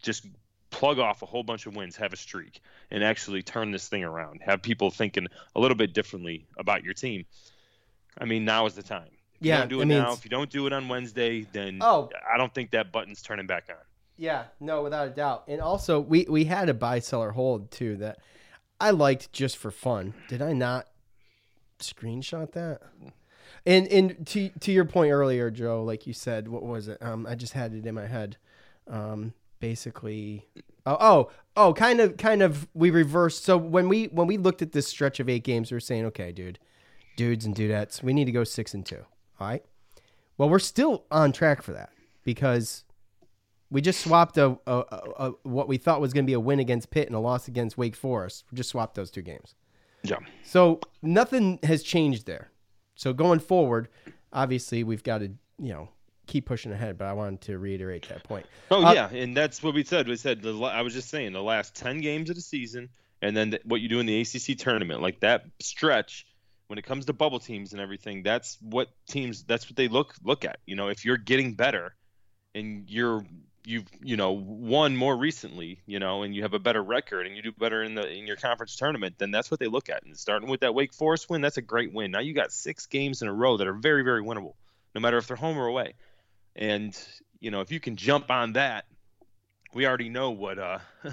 just 0.02 0.26
plug 0.70 0.98
off 0.98 1.22
a 1.22 1.26
whole 1.26 1.42
bunch 1.42 1.66
of 1.66 1.74
wins, 1.74 1.96
have 1.96 2.12
a 2.12 2.16
streak, 2.16 2.60
and 2.90 3.02
actually 3.02 3.42
turn 3.42 3.70
this 3.70 3.88
thing 3.88 4.04
around. 4.04 4.40
Have 4.42 4.60
people 4.62 4.90
thinking 4.90 5.26
a 5.54 5.60
little 5.60 5.76
bit 5.76 5.94
differently 5.94 6.46
about 6.58 6.84
your 6.84 6.92
team. 6.92 7.24
I 8.18 8.24
mean, 8.26 8.44
now 8.44 8.66
is 8.66 8.74
the 8.74 8.82
time. 8.82 9.08
If 9.40 9.46
Yeah, 9.46 9.54
you 9.54 9.60
don't 9.60 9.68
do 9.68 9.78
I 9.80 9.82
it 9.82 9.86
now, 9.86 10.00
it's- 10.02 10.18
if 10.18 10.24
you 10.24 10.30
don't 10.30 10.50
do 10.50 10.66
it 10.66 10.72
on 10.72 10.88
Wednesday, 10.88 11.42
then 11.52 11.78
Oh. 11.80 12.10
I 12.30 12.36
don't 12.36 12.52
think 12.52 12.70
that 12.72 12.92
button's 12.92 13.22
turning 13.22 13.46
back 13.46 13.64
on. 13.70 13.76
Yeah, 14.18 14.44
no, 14.60 14.82
without 14.82 15.08
a 15.08 15.10
doubt. 15.10 15.44
And 15.46 15.60
also, 15.60 16.00
we 16.00 16.24
we 16.28 16.44
had 16.46 16.68
a 16.70 16.74
buy 16.74 17.00
seller 17.00 17.32
hold 17.32 17.70
too 17.70 17.96
that 17.98 18.18
I 18.80 18.90
liked 18.90 19.30
just 19.32 19.56
for 19.58 19.70
fun. 19.70 20.14
Did 20.28 20.40
I 20.40 20.52
not 20.54 20.88
screenshot 21.78 22.52
that? 22.52 22.80
And 23.66 23.88
and 23.88 24.26
to 24.28 24.48
to 24.60 24.72
your 24.72 24.84
point 24.84 25.10
earlier, 25.10 25.50
Joe, 25.50 25.82
like 25.82 26.06
you 26.06 26.12
said, 26.12 26.46
what 26.46 26.62
was 26.62 26.86
it? 26.86 27.02
Um, 27.02 27.26
I 27.28 27.34
just 27.34 27.52
had 27.52 27.74
it 27.74 27.84
in 27.84 27.94
my 27.94 28.06
head. 28.06 28.36
Um, 28.88 29.34
basically, 29.58 30.46
oh 30.86 30.96
oh 31.00 31.30
oh, 31.56 31.74
kind 31.74 32.00
of 32.00 32.16
kind 32.16 32.42
of 32.42 32.68
we 32.74 32.90
reversed. 32.90 33.44
So 33.44 33.56
when 33.56 33.88
we 33.88 34.04
when 34.06 34.28
we 34.28 34.38
looked 34.38 34.62
at 34.62 34.70
this 34.70 34.86
stretch 34.86 35.18
of 35.18 35.28
eight 35.28 35.42
games, 35.42 35.72
we 35.72 35.74
were 35.74 35.80
saying, 35.80 36.06
okay, 36.06 36.30
dude, 36.30 36.60
dudes 37.16 37.44
and 37.44 37.56
dudettes, 37.56 38.02
we 38.02 38.12
need 38.12 38.26
to 38.26 38.32
go 38.32 38.44
six 38.44 38.72
and 38.72 38.86
two. 38.86 39.04
All 39.40 39.48
right. 39.48 39.64
Well, 40.38 40.48
we're 40.48 40.58
still 40.60 41.04
on 41.10 41.32
track 41.32 41.62
for 41.62 41.72
that 41.72 41.90
because 42.22 42.84
we 43.70 43.80
just 43.80 44.00
swapped 44.00 44.38
a, 44.38 44.58
a, 44.66 44.76
a, 44.76 45.00
a 45.18 45.30
what 45.42 45.66
we 45.66 45.76
thought 45.76 46.00
was 46.00 46.12
going 46.12 46.24
to 46.24 46.30
be 46.30 46.34
a 46.34 46.40
win 46.40 46.60
against 46.60 46.90
Pitt 46.90 47.08
and 47.08 47.16
a 47.16 47.20
loss 47.20 47.48
against 47.48 47.76
Wake 47.76 47.96
Forest. 47.96 48.44
We 48.50 48.56
just 48.56 48.70
swapped 48.70 48.94
those 48.94 49.10
two 49.10 49.22
games. 49.22 49.54
Yeah. 50.02 50.18
So 50.44 50.80
nothing 51.02 51.58
has 51.64 51.82
changed 51.82 52.26
there. 52.26 52.50
So 52.96 53.12
going 53.12 53.38
forward, 53.38 53.88
obviously 54.32 54.82
we've 54.82 55.02
got 55.04 55.18
to 55.18 55.28
you 55.58 55.72
know 55.72 55.88
keep 56.26 56.44
pushing 56.46 56.72
ahead. 56.72 56.98
But 56.98 57.06
I 57.06 57.12
wanted 57.12 57.40
to 57.42 57.58
reiterate 57.58 58.08
that 58.08 58.24
point. 58.24 58.46
Oh 58.70 58.84
Uh, 58.84 58.92
yeah, 58.92 59.08
and 59.10 59.36
that's 59.36 59.62
what 59.62 59.74
we 59.74 59.84
said. 59.84 60.08
We 60.08 60.16
said 60.16 60.42
the, 60.42 60.52
I 60.64 60.82
was 60.82 60.92
just 60.92 61.08
saying 61.08 61.32
the 61.32 61.42
last 61.42 61.76
ten 61.76 62.00
games 62.00 62.30
of 62.30 62.36
the 62.36 62.42
season, 62.42 62.88
and 63.22 63.36
then 63.36 63.52
th- 63.52 63.62
what 63.64 63.80
you 63.80 63.88
do 63.88 64.00
in 64.00 64.06
the 64.06 64.20
ACC 64.20 64.58
tournament, 64.58 65.00
like 65.02 65.20
that 65.20 65.44
stretch. 65.60 66.26
When 66.68 66.80
it 66.80 66.84
comes 66.84 67.04
to 67.06 67.12
bubble 67.12 67.38
teams 67.38 67.72
and 67.74 67.80
everything, 67.80 68.24
that's 68.24 68.58
what 68.60 68.88
teams. 69.08 69.44
That's 69.44 69.68
what 69.70 69.76
they 69.76 69.86
look 69.86 70.14
look 70.24 70.44
at. 70.44 70.58
You 70.66 70.74
know, 70.74 70.88
if 70.88 71.04
you're 71.04 71.16
getting 71.16 71.54
better, 71.54 71.94
and 72.56 72.90
you're 72.90 73.24
you've 73.66 73.88
you 74.00 74.16
know 74.16 74.30
won 74.32 74.96
more 74.96 75.16
recently, 75.16 75.80
you 75.86 75.98
know, 75.98 76.22
and 76.22 76.34
you 76.34 76.42
have 76.42 76.54
a 76.54 76.58
better 76.58 76.82
record, 76.82 77.26
and 77.26 77.36
you 77.36 77.42
do 77.42 77.52
better 77.52 77.82
in 77.82 77.96
the 77.96 78.08
in 78.08 78.26
your 78.26 78.36
conference 78.36 78.76
tournament, 78.76 79.16
then 79.18 79.32
that's 79.32 79.50
what 79.50 79.58
they 79.58 79.66
look 79.66 79.88
at. 79.88 80.04
And 80.04 80.16
starting 80.16 80.48
with 80.48 80.60
that 80.60 80.74
Wake 80.74 80.94
Forest 80.94 81.28
win, 81.28 81.40
that's 81.40 81.56
a 81.56 81.62
great 81.62 81.92
win. 81.92 82.12
Now 82.12 82.20
you 82.20 82.32
got 82.32 82.52
six 82.52 82.86
games 82.86 83.22
in 83.22 83.28
a 83.28 83.32
row 83.32 83.56
that 83.56 83.66
are 83.66 83.74
very 83.74 84.02
very 84.02 84.22
winnable, 84.22 84.54
no 84.94 85.00
matter 85.00 85.18
if 85.18 85.26
they're 85.26 85.36
home 85.36 85.58
or 85.58 85.66
away. 85.66 85.94
And 86.54 86.96
you 87.40 87.50
know, 87.50 87.60
if 87.60 87.72
you 87.72 87.80
can 87.80 87.96
jump 87.96 88.30
on 88.30 88.52
that, 88.52 88.86
we 89.74 89.86
already 89.86 90.08
know 90.08 90.30
what 90.30 90.58
uh 90.58 90.78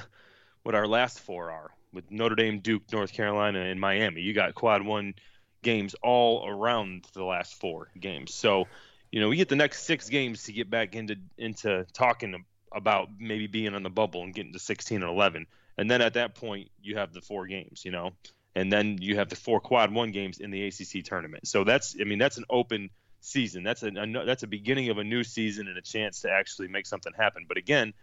what 0.63 0.75
our 0.75 0.87
last 0.87 1.19
four 1.19 1.51
are 1.51 1.71
with 1.91 2.09
Notre 2.11 2.35
Dame, 2.35 2.59
Duke, 2.59 2.83
North 2.91 3.13
Carolina, 3.13 3.59
and 3.61 3.79
Miami. 3.79 4.21
You 4.21 4.33
got 4.33 4.53
quad 4.53 4.85
one 4.85 5.15
games 5.63 5.95
all 6.03 6.47
around 6.47 7.07
the 7.13 7.23
last 7.23 7.59
four 7.59 7.89
games. 7.99 8.33
So, 8.33 8.67
you 9.13 9.19
know, 9.19 9.29
we 9.29 9.35
get 9.35 9.47
the 9.47 9.55
next 9.55 9.83
six 9.83 10.09
games 10.09 10.45
to 10.45 10.53
get 10.53 10.71
back 10.71 10.95
into 10.95 11.17
into 11.37 11.85
talking 11.93 12.43
about 12.71 13.09
maybe 13.19 13.45
being 13.45 13.75
on 13.75 13.83
the 13.83 13.89
bubble 13.91 14.23
and 14.23 14.33
getting 14.33 14.53
to 14.53 14.57
16 14.57 15.03
and 15.03 15.11
11. 15.11 15.45
And 15.77 15.89
then 15.89 16.01
at 16.01 16.15
that 16.15 16.33
point, 16.33 16.71
you 16.81 16.97
have 16.97 17.13
the 17.13 17.21
four 17.21 17.45
games, 17.45 17.85
you 17.85 17.91
know, 17.91 18.13
and 18.55 18.73
then 18.73 18.97
you 18.99 19.17
have 19.17 19.29
the 19.29 19.35
four 19.35 19.59
quad 19.59 19.93
one 19.93 20.09
games 20.09 20.39
in 20.39 20.49
the 20.49 20.65
ACC 20.65 21.03
tournament. 21.05 21.47
So 21.47 21.63
that's, 21.63 21.95
I 22.01 22.05
mean, 22.05 22.17
that's 22.17 22.39
an 22.39 22.45
open 22.49 22.89
season. 23.21 23.61
That's 23.61 23.83
a, 23.83 23.89
a 23.89 24.25
that's 24.25 24.41
a 24.41 24.47
beginning 24.47 24.89
of 24.89 24.97
a 24.97 25.03
new 25.03 25.23
season 25.23 25.67
and 25.67 25.77
a 25.77 25.83
chance 25.83 26.21
to 26.21 26.31
actually 26.31 26.69
make 26.69 26.87
something 26.87 27.13
happen. 27.15 27.45
But 27.47 27.57
again, 27.57 27.93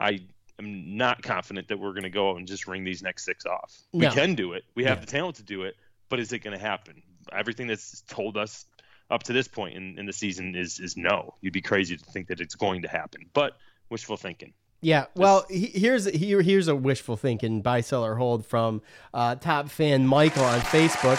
I 0.00 0.20
am 0.58 0.96
not 0.96 1.22
confident 1.22 1.68
that 1.68 1.78
we're 1.78 1.92
going 1.92 2.04
to 2.04 2.10
go 2.10 2.30
out 2.30 2.38
and 2.38 2.48
just 2.48 2.66
ring 2.66 2.82
these 2.82 3.02
next 3.02 3.26
six 3.26 3.44
off. 3.44 3.76
No. 3.92 4.08
We 4.08 4.14
can 4.14 4.34
do 4.34 4.54
it. 4.54 4.64
We 4.74 4.84
have 4.84 5.02
the 5.02 5.06
talent 5.06 5.36
to 5.36 5.42
do 5.42 5.64
it, 5.64 5.76
but 6.08 6.18
is 6.18 6.32
it 6.32 6.38
going 6.38 6.56
to 6.56 6.64
happen? 6.64 7.02
Everything 7.30 7.66
that's 7.66 8.00
told 8.08 8.38
us 8.38 8.64
up 9.10 9.22
to 9.24 9.32
this 9.32 9.48
point 9.48 9.76
in, 9.76 9.98
in 9.98 10.06
the 10.06 10.12
season 10.12 10.54
is 10.54 10.80
is 10.80 10.96
no. 10.96 11.34
You'd 11.40 11.52
be 11.52 11.62
crazy 11.62 11.96
to 11.96 12.04
think 12.04 12.28
that 12.28 12.40
it's 12.40 12.54
going 12.54 12.82
to 12.82 12.88
happen, 12.88 13.26
but 13.32 13.56
wishful 13.88 14.16
thinking. 14.16 14.52
Yeah, 14.80 15.06
well, 15.14 15.46
he, 15.48 15.66
here's 15.66 16.04
here, 16.04 16.42
here's 16.42 16.68
a 16.68 16.76
wishful 16.76 17.16
thinking 17.16 17.62
buy 17.62 17.80
sell 17.80 18.04
or 18.04 18.16
hold 18.16 18.44
from 18.44 18.82
uh, 19.14 19.36
top 19.36 19.68
fan 19.68 20.06
Michael 20.06 20.44
on 20.44 20.60
Facebook. 20.60 21.18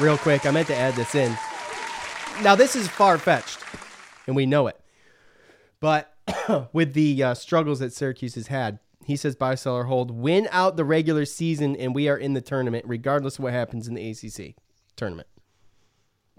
Real 0.00 0.16
quick, 0.16 0.46
I 0.46 0.50
meant 0.50 0.68
to 0.68 0.76
add 0.76 0.94
this 0.94 1.14
in. 1.14 1.36
Now 2.42 2.54
this 2.54 2.76
is 2.76 2.86
far 2.86 3.18
fetched, 3.18 3.58
and 4.26 4.36
we 4.36 4.46
know 4.46 4.68
it, 4.68 4.80
but 5.80 6.14
with 6.72 6.94
the 6.94 7.22
uh, 7.22 7.34
struggles 7.34 7.80
that 7.80 7.92
Syracuse 7.92 8.36
has 8.36 8.46
had, 8.46 8.78
he 9.04 9.16
says 9.16 9.34
buy 9.34 9.54
sell 9.54 9.74
or 9.74 9.84
hold, 9.84 10.10
win 10.10 10.48
out 10.52 10.76
the 10.76 10.84
regular 10.84 11.24
season, 11.24 11.74
and 11.74 11.94
we 11.94 12.08
are 12.08 12.16
in 12.16 12.34
the 12.34 12.40
tournament 12.40 12.84
regardless 12.86 13.38
of 13.38 13.44
what 13.44 13.54
happens 13.54 13.88
in 13.88 13.94
the 13.94 14.10
ACC 14.10 14.54
tournament. 14.94 15.26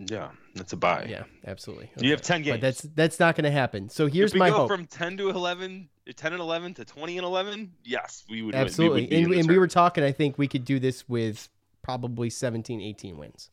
Yeah, 0.08 0.30
that's 0.56 0.74
a 0.74 0.78
buy. 0.78 1.08
Yeah, 1.10 1.24
absolutely. 1.45 1.91
You 2.00 2.12
have 2.12 2.22
10 2.22 2.41
But 2.41 2.45
games. 2.45 2.62
that's 2.62 2.82
that's 2.82 3.20
not 3.20 3.36
going 3.36 3.43
to 3.43 3.52
happen. 3.52 3.89
So 3.89 4.08
here's 4.08 4.32
if 4.32 4.36
we 4.36 4.39
my 4.39 4.50
go 4.50 4.58
hope. 4.58 4.70
from 4.70 4.86
10 4.86 5.18
to 5.18 5.30
11, 5.30 5.89
10 6.16 6.34
and 6.34 6.41
11 6.41 6.74
to 6.76 6.86
20 6.86 7.18
and 7.18 7.26
11, 7.26 7.72
yes, 7.84 8.24
we 8.30 8.41
would. 8.41 8.56
Absolutely. 8.56 9.08
We 9.12 9.26
would 9.26 9.32
and 9.32 9.39
and 9.41 9.50
we 9.50 9.58
were 9.58 9.68
talking, 9.68 10.04
I 10.04 10.12
think 10.12 10.38
we 10.38 10.47
could 10.47 10.64
do 10.64 10.80
this 10.80 11.08
with 11.10 11.50
probably 11.82 12.30
17, 12.30 12.82
18 12.82 13.18
wins, 13.18 13.50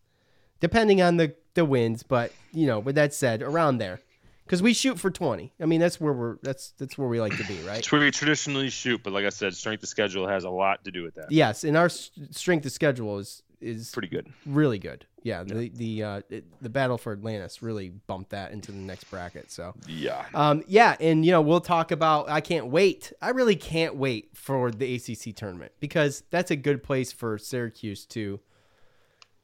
depending 0.60 1.02
on 1.02 1.16
the, 1.16 1.34
the 1.54 1.64
wins. 1.64 2.02
But, 2.02 2.32
you 2.52 2.66
know, 2.66 2.78
with 2.78 2.94
that 2.94 3.12
said, 3.14 3.42
around 3.42 3.78
there. 3.78 4.00
Because 4.44 4.62
we 4.62 4.74
shoot 4.74 5.00
for 5.00 5.10
20. 5.10 5.52
I 5.60 5.66
mean, 5.66 5.80
that's 5.80 6.00
where 6.00 6.12
we're, 6.12 6.36
that's, 6.40 6.70
that's 6.78 6.96
where 6.96 7.08
we 7.08 7.20
like 7.20 7.36
to 7.36 7.44
be, 7.48 7.60
right? 7.66 7.78
It's 7.78 7.90
where 7.90 8.00
we 8.00 8.12
traditionally 8.12 8.70
shoot, 8.70 9.02
but 9.02 9.12
like 9.12 9.24
I 9.24 9.30
said, 9.30 9.56
strength 9.56 9.82
of 9.82 9.88
schedule 9.88 10.28
has 10.28 10.44
a 10.44 10.50
lot 10.50 10.84
to 10.84 10.92
do 10.92 11.02
with 11.02 11.16
that. 11.16 11.32
Yes. 11.32 11.64
And 11.64 11.76
our 11.76 11.88
strength 11.88 12.64
of 12.64 12.70
schedule 12.70 13.18
is, 13.18 13.42
is 13.60 13.90
pretty 13.90 14.08
good. 14.08 14.28
Really 14.44 14.78
good. 14.78 15.06
Yeah. 15.22 15.42
The, 15.42 15.70
the, 15.70 16.02
uh, 16.02 16.20
it, 16.30 16.44
the 16.62 16.68
battle 16.68 16.98
for 16.98 17.12
Atlantis 17.12 17.62
really 17.62 17.90
bumped 17.90 18.30
that 18.30 18.52
into 18.52 18.70
the 18.70 18.78
next 18.78 19.04
bracket. 19.10 19.50
So, 19.50 19.74
Yeah. 19.86 20.24
Um, 20.34 20.62
yeah, 20.66 20.96
and 21.00 21.24
you 21.24 21.32
know 21.32 21.40
we'll 21.40 21.60
talk 21.60 21.90
about. 21.90 22.28
I 22.28 22.40
can't 22.40 22.66
wait. 22.66 23.12
I 23.20 23.30
really 23.30 23.56
can't 23.56 23.96
wait 23.96 24.30
for 24.34 24.70
the 24.70 24.94
ACC 24.94 25.34
tournament 25.34 25.72
because 25.80 26.22
that's 26.30 26.50
a 26.50 26.56
good 26.56 26.82
place 26.82 27.12
for 27.12 27.38
Syracuse 27.38 28.04
to 28.06 28.40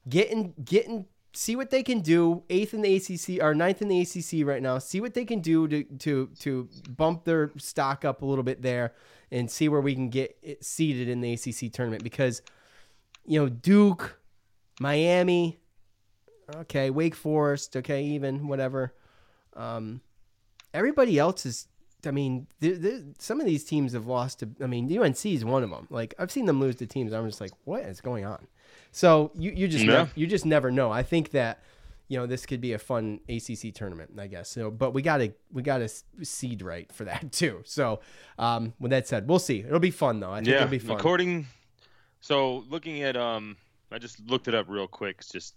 get 0.09 0.31
in, 0.31 0.55
get 0.65 0.87
in, 0.87 1.07
see 1.33 1.57
what 1.57 1.71
they 1.71 1.83
can 1.83 2.01
do. 2.01 2.45
Eighth 2.51 2.75
in 2.75 2.83
the 2.83 2.97
ACC 2.97 3.43
or 3.43 3.55
ninth 3.55 3.83
in 3.83 3.89
the 3.89 4.01
ACC 4.01 4.47
right 4.47 4.63
now. 4.63 4.79
See 4.79 5.01
what 5.01 5.15
they 5.15 5.25
can 5.25 5.41
do 5.41 5.67
to 5.69 5.85
to 5.85 6.31
to 6.41 6.69
bump 6.89 7.25
their 7.25 7.51
stock 7.57 8.05
up 8.05 8.23
a 8.23 8.27
little 8.27 8.45
bit 8.45 8.63
there, 8.63 8.93
and 9.31 9.51
see 9.51 9.69
where 9.69 9.81
we 9.81 9.95
can 9.95 10.11
get 10.11 10.37
it 10.43 10.65
seated 10.65 11.09
in 11.09 11.21
the 11.21 11.33
ACC 11.33 11.73
tournament 11.73 12.05
because 12.05 12.43
you 13.27 13.41
know 13.41 13.49
Duke, 13.49 14.19
Miami, 14.81 15.59
okay, 16.57 16.91
Wake 16.91 17.15
Forest, 17.15 17.77
okay, 17.77 18.03
even 18.05 18.49
whatever. 18.49 18.95
Um, 19.55 20.01
everybody 20.75 21.19
else 21.19 21.47
is. 21.47 21.69
I 22.05 22.11
mean, 22.11 22.49
th 22.61 22.83
th 22.83 23.03
some 23.19 23.39
of 23.41 23.47
these 23.47 23.63
teams 23.65 23.93
have 23.93 24.07
lost 24.07 24.41
to. 24.41 24.49
I 24.61 24.67
mean, 24.67 24.87
UNC 24.99 25.25
is 25.25 25.45
one 25.45 25.63
of 25.63 25.71
them. 25.71 25.87
Like 25.89 26.15
I've 26.19 26.33
seen 26.33 26.47
them 26.47 26.59
lose 26.61 26.75
to 26.77 26.87
teams. 26.87 27.13
I'm 27.13 27.27
just 27.27 27.41
like, 27.41 27.53
what 27.65 27.83
is 27.83 28.01
going 28.01 28.25
on? 28.25 28.47
So 28.91 29.31
you 29.37 29.53
you 29.53 29.69
just 29.69 29.85
Yeah. 29.85 29.93
nev- 29.99 30.13
you 30.17 30.27
just 30.27 30.45
never 30.45 30.71
know. 30.73 30.91
I 30.91 31.05
think 31.05 31.31
that 31.31 31.63
you 32.09 32.19
know 32.19 32.27
this 32.27 32.45
could 32.45 32.61
be 32.61 32.73
a 32.73 32.79
fun 32.79 33.21
ACC 33.29 33.73
tournament. 33.73 34.19
I 34.19 34.27
guess. 34.27 34.49
So, 34.49 34.69
but 34.69 34.93
we 34.95 35.01
gotta 35.03 35.33
we 35.53 35.63
gotta 35.63 35.89
seed 36.23 36.61
right 36.63 36.91
for 36.93 37.05
that 37.05 37.31
too. 37.41 37.61
So, 37.65 38.01
um, 38.37 38.73
with 38.81 38.91
that 38.91 39.07
said, 39.07 39.29
we'll 39.29 39.39
see. 39.39 39.61
It'll 39.61 39.79
be 39.79 39.93
fun 39.93 40.19
though. 40.19 40.33
I 40.33 40.39
think 40.39 40.49
yeah, 40.49 40.57
it'll 40.57 40.69
be 40.71 40.81
fun. 40.81 40.97
according. 40.99 41.47
So 42.23 42.65
looking 42.69 43.03
at 43.03 43.17
um, 43.17 43.57
I 43.91 43.99
just 43.99 44.19
looked 44.21 44.49
it 44.49 44.55
up 44.55 44.67
real 44.69 44.87
quick, 44.87 45.23
just 45.31 45.55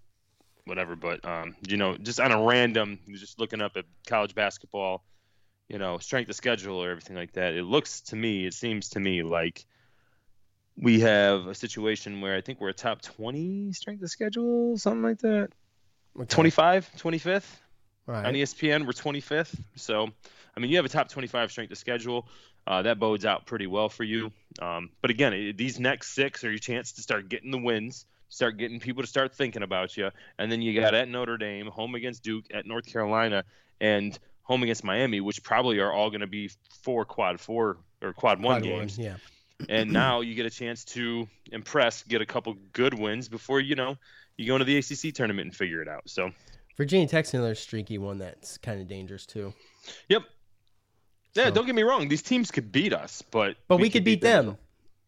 whatever, 0.65 0.95
but 0.95 1.23
um, 1.23 1.55
you 1.67 1.77
know, 1.77 1.95
just 1.95 2.19
on 2.19 2.31
a 2.31 2.43
random, 2.43 2.99
just 3.07 3.39
looking 3.39 3.61
up 3.61 3.77
at 3.77 3.85
college 4.07 4.35
basketball, 4.35 5.03
you 5.69 5.77
know, 5.77 5.99
strength 5.99 6.29
of 6.29 6.35
schedule 6.35 6.83
or 6.83 6.89
everything 6.89 7.15
like 7.15 7.33
that. 7.33 7.53
It 7.53 7.63
looks 7.63 8.01
to 8.01 8.15
me, 8.15 8.45
it 8.45 8.53
seems 8.55 8.89
to 8.89 8.99
me 8.99 9.21
like 9.23 9.63
we 10.75 11.01
have 11.01 11.47
a 11.47 11.55
situation 11.55 12.19
where 12.19 12.35
I 12.35 12.41
think 12.41 12.59
we're 12.59 12.69
a 12.69 12.73
top 12.73 13.01
20 13.01 13.71
strength 13.71 14.03
of 14.03 14.09
schedule, 14.09 14.77
something 14.77 15.03
like 15.03 15.19
that. 15.19 15.49
25, 16.27 16.89
25th 16.97 17.61
Right. 18.07 18.25
on 18.25 18.33
ESPN. 18.33 18.85
We're 18.85 18.93
25th. 18.93 19.55
So, 19.75 20.09
I 20.55 20.59
mean, 20.59 20.71
you 20.71 20.77
have 20.77 20.85
a 20.85 20.89
top 20.89 21.09
25 21.09 21.51
strength 21.51 21.71
of 21.71 21.77
schedule. 21.77 22.27
Uh, 22.67 22.81
that 22.81 22.99
bodes 22.99 23.25
out 23.25 23.45
pretty 23.45 23.67
well 23.67 23.89
for 23.89 24.03
you. 24.03 24.31
Um, 24.61 24.89
but 25.01 25.11
again, 25.11 25.33
it, 25.33 25.57
these 25.57 25.79
next 25.79 26.15
six 26.15 26.43
are 26.43 26.49
your 26.49 26.59
chance 26.59 26.93
to 26.93 27.01
start 27.01 27.29
getting 27.29 27.51
the 27.51 27.57
wins, 27.57 28.05
start 28.29 28.57
getting 28.57 28.79
people 28.79 29.03
to 29.03 29.07
start 29.07 29.35
thinking 29.35 29.61
about 29.61 29.95
you. 29.97 30.09
And 30.39 30.51
then 30.51 30.61
you 30.61 30.79
got 30.79 30.95
at 30.95 31.07
Notre 31.07 31.37
Dame, 31.37 31.67
home 31.67 31.93
against 31.95 32.23
Duke, 32.23 32.45
at 32.53 32.65
North 32.65 32.85
Carolina, 32.85 33.43
and 33.79 34.17
home 34.43 34.63
against 34.63 34.83
Miami, 34.83 35.21
which 35.21 35.43
probably 35.43 35.79
are 35.79 35.91
all 35.91 36.09
going 36.09 36.21
to 36.21 36.27
be 36.27 36.49
four 36.81 37.05
quad 37.05 37.39
four 37.39 37.77
or 38.01 38.13
quad 38.13 38.41
one 38.41 38.61
Quad 38.61 38.71
one, 38.71 38.79
games. 38.81 38.97
yeah. 38.97 39.15
and 39.69 39.91
now 39.91 40.21
you 40.21 40.35
get 40.35 40.45
a 40.45 40.49
chance 40.49 40.85
to 40.85 41.27
impress, 41.51 42.03
get 42.03 42.21
a 42.21 42.25
couple 42.25 42.55
good 42.73 42.93
wins 42.97 43.27
before 43.29 43.59
you 43.59 43.75
know 43.75 43.95
you 44.37 44.45
go 44.47 44.55
into 44.55 44.65
the 44.65 44.77
ACC 44.77 45.13
tournament 45.13 45.45
and 45.47 45.55
figure 45.55 45.81
it 45.81 45.87
out. 45.87 46.03
So, 46.05 46.31
Virginia 46.77 47.07
Tech's 47.07 47.33
another 47.33 47.55
streaky 47.55 47.97
one 47.97 48.17
that's 48.17 48.57
kind 48.57 48.81
of 48.81 48.87
dangerous 48.87 49.25
too. 49.25 49.53
Yep. 50.09 50.23
Yeah, 51.35 51.45
So- 51.45 51.51
don't 51.51 51.65
get 51.65 51.75
me 51.75 51.83
wrong. 51.83 52.07
These 52.07 52.21
teams 52.23 52.51
could 52.51 52.71
beat 52.71 52.93
us, 52.93 53.21
but 53.31 53.57
But 53.67 53.77
we, 53.77 53.89
could 53.89 54.03
beat 54.03 54.21
them, 54.21 54.57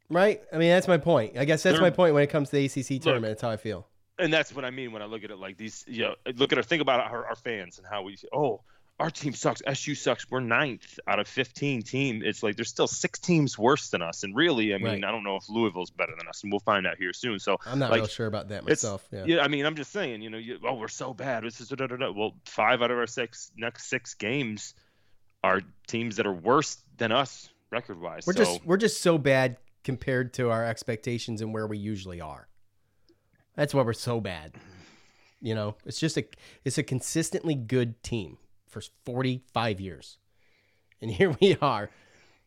right? 0.09 0.41
I 0.53 0.57
mean, 0.57 0.69
that's 0.69 0.87
my 0.87 0.97
point. 0.97 1.37
I 1.37 1.45
guess 1.45 1.63
that's 1.63 1.75
They're- 1.75 1.81
my 1.81 1.89
point 1.89 2.13
when 2.13 2.23
it 2.23 2.27
comes 2.29 2.49
to 2.49 2.55
the 2.57 2.65
ACC 2.65 2.99
tournament. 3.01 3.31
That's 3.31 3.41
how 3.41 3.49
I 3.49 3.57
feel. 3.57 3.87
and 4.19 4.33
that's 4.33 4.51
what 4.53 4.65
I 4.65 4.71
mean 4.71 4.91
when 4.91 5.01
I 5.03 5.05
look 5.05 5.23
at 5.23 5.29
it 5.31 5.37
like 5.37 5.57
these. 5.57 5.85
You 5.87 6.03
know, 6.03 6.15
look 6.35 6.51
at 6.51 6.57
our 6.57 6.63
think 6.63 6.81
about 6.81 6.99
our, 7.11 7.25
our 7.27 7.35
fans 7.35 7.77
and 7.77 7.85
how 7.87 8.01
we. 8.03 8.17
Oh, 8.33 8.61
our 8.99 9.11
team 9.11 9.33
sucks. 9.33 9.61
SU 9.63 9.93
sucks. 9.93 10.27
We're 10.31 10.39
ninth 10.39 10.99
out 11.07 11.19
of 11.19 11.27
15 11.27 11.83
team. 11.83 12.23
It's 12.25 12.41
like 12.41 12.55
there's 12.55 12.69
still 12.69 12.87
six 12.87 13.19
teams 13.19 13.55
worse 13.55 13.89
than 13.89 14.01
us. 14.01 14.23
And 14.23 14.35
really, 14.35 14.73
I 14.73 14.77
mean, 14.79 14.87
Right. 14.87 15.03
I 15.03 15.11
don't 15.11 15.23
know 15.23 15.35
if 15.35 15.47
Louisville's 15.49 15.91
better 15.91 16.13
than 16.17 16.27
us, 16.27 16.41
and 16.41 16.51
we'll 16.51 16.61
find 16.61 16.87
out 16.87 16.97
here 16.97 17.13
soon. 17.13 17.37
So 17.37 17.59
I'm 17.67 17.77
not 17.77 17.91
like, 17.91 17.99
real 17.99 18.07
sure 18.07 18.25
about 18.25 18.49
that 18.49 18.65
myself. 18.65 19.07
Yeah. 19.11 19.41
I 19.41 19.49
mean, 19.49 19.67
I'm 19.67 19.75
just 19.75 19.91
saying, 19.91 20.23
you 20.23 20.31
know, 20.31 20.39
you, 20.39 20.57
oh, 20.63 20.73
we're 20.73 20.87
so 20.87 21.13
bad. 21.13 21.43
This 21.43 21.61
is 21.61 21.69
da, 21.69 21.75
da, 21.75 21.85
da, 21.85 21.95
da. 21.97 22.11
well, 22.11 22.33
five 22.45 22.81
out 22.81 22.89
of 22.89 22.97
our 22.97 23.05
six 23.05 23.51
next 23.55 23.87
six 23.87 24.15
games 24.15 24.73
are 25.47 25.61
teams 25.87 26.17
that 26.17 26.27
are 26.27 26.33
worse 26.33 26.77
than 26.97 27.11
us 27.11 27.49
record 27.71 27.99
wise. 27.99 28.27
We're 28.27 28.33
so 28.33 28.39
just 28.39 28.65
we're 28.65 28.77
just 28.77 29.01
so 29.01 29.17
bad 29.17 29.57
compared 29.83 30.33
to 30.33 30.49
our 30.49 30.65
expectations 30.65 31.41
and 31.41 31.53
where 31.53 31.65
we 31.65 31.77
usually 31.77 32.19
are. 32.21 32.47
That's 33.55 33.73
why 33.73 33.81
we're 33.81 33.93
so 33.93 34.19
bad. 34.19 34.53
You 35.41 35.55
know, 35.55 35.75
it's 35.85 35.99
just 35.99 36.17
a 36.17 36.25
it's 36.65 36.77
a 36.77 36.83
consistently 36.83 37.55
good 37.55 38.03
team 38.03 38.37
for 38.67 38.81
45 39.05 39.79
years. 39.79 40.17
And 41.01 41.11
here 41.19 41.35
we 41.39 41.55
are, 41.61 41.89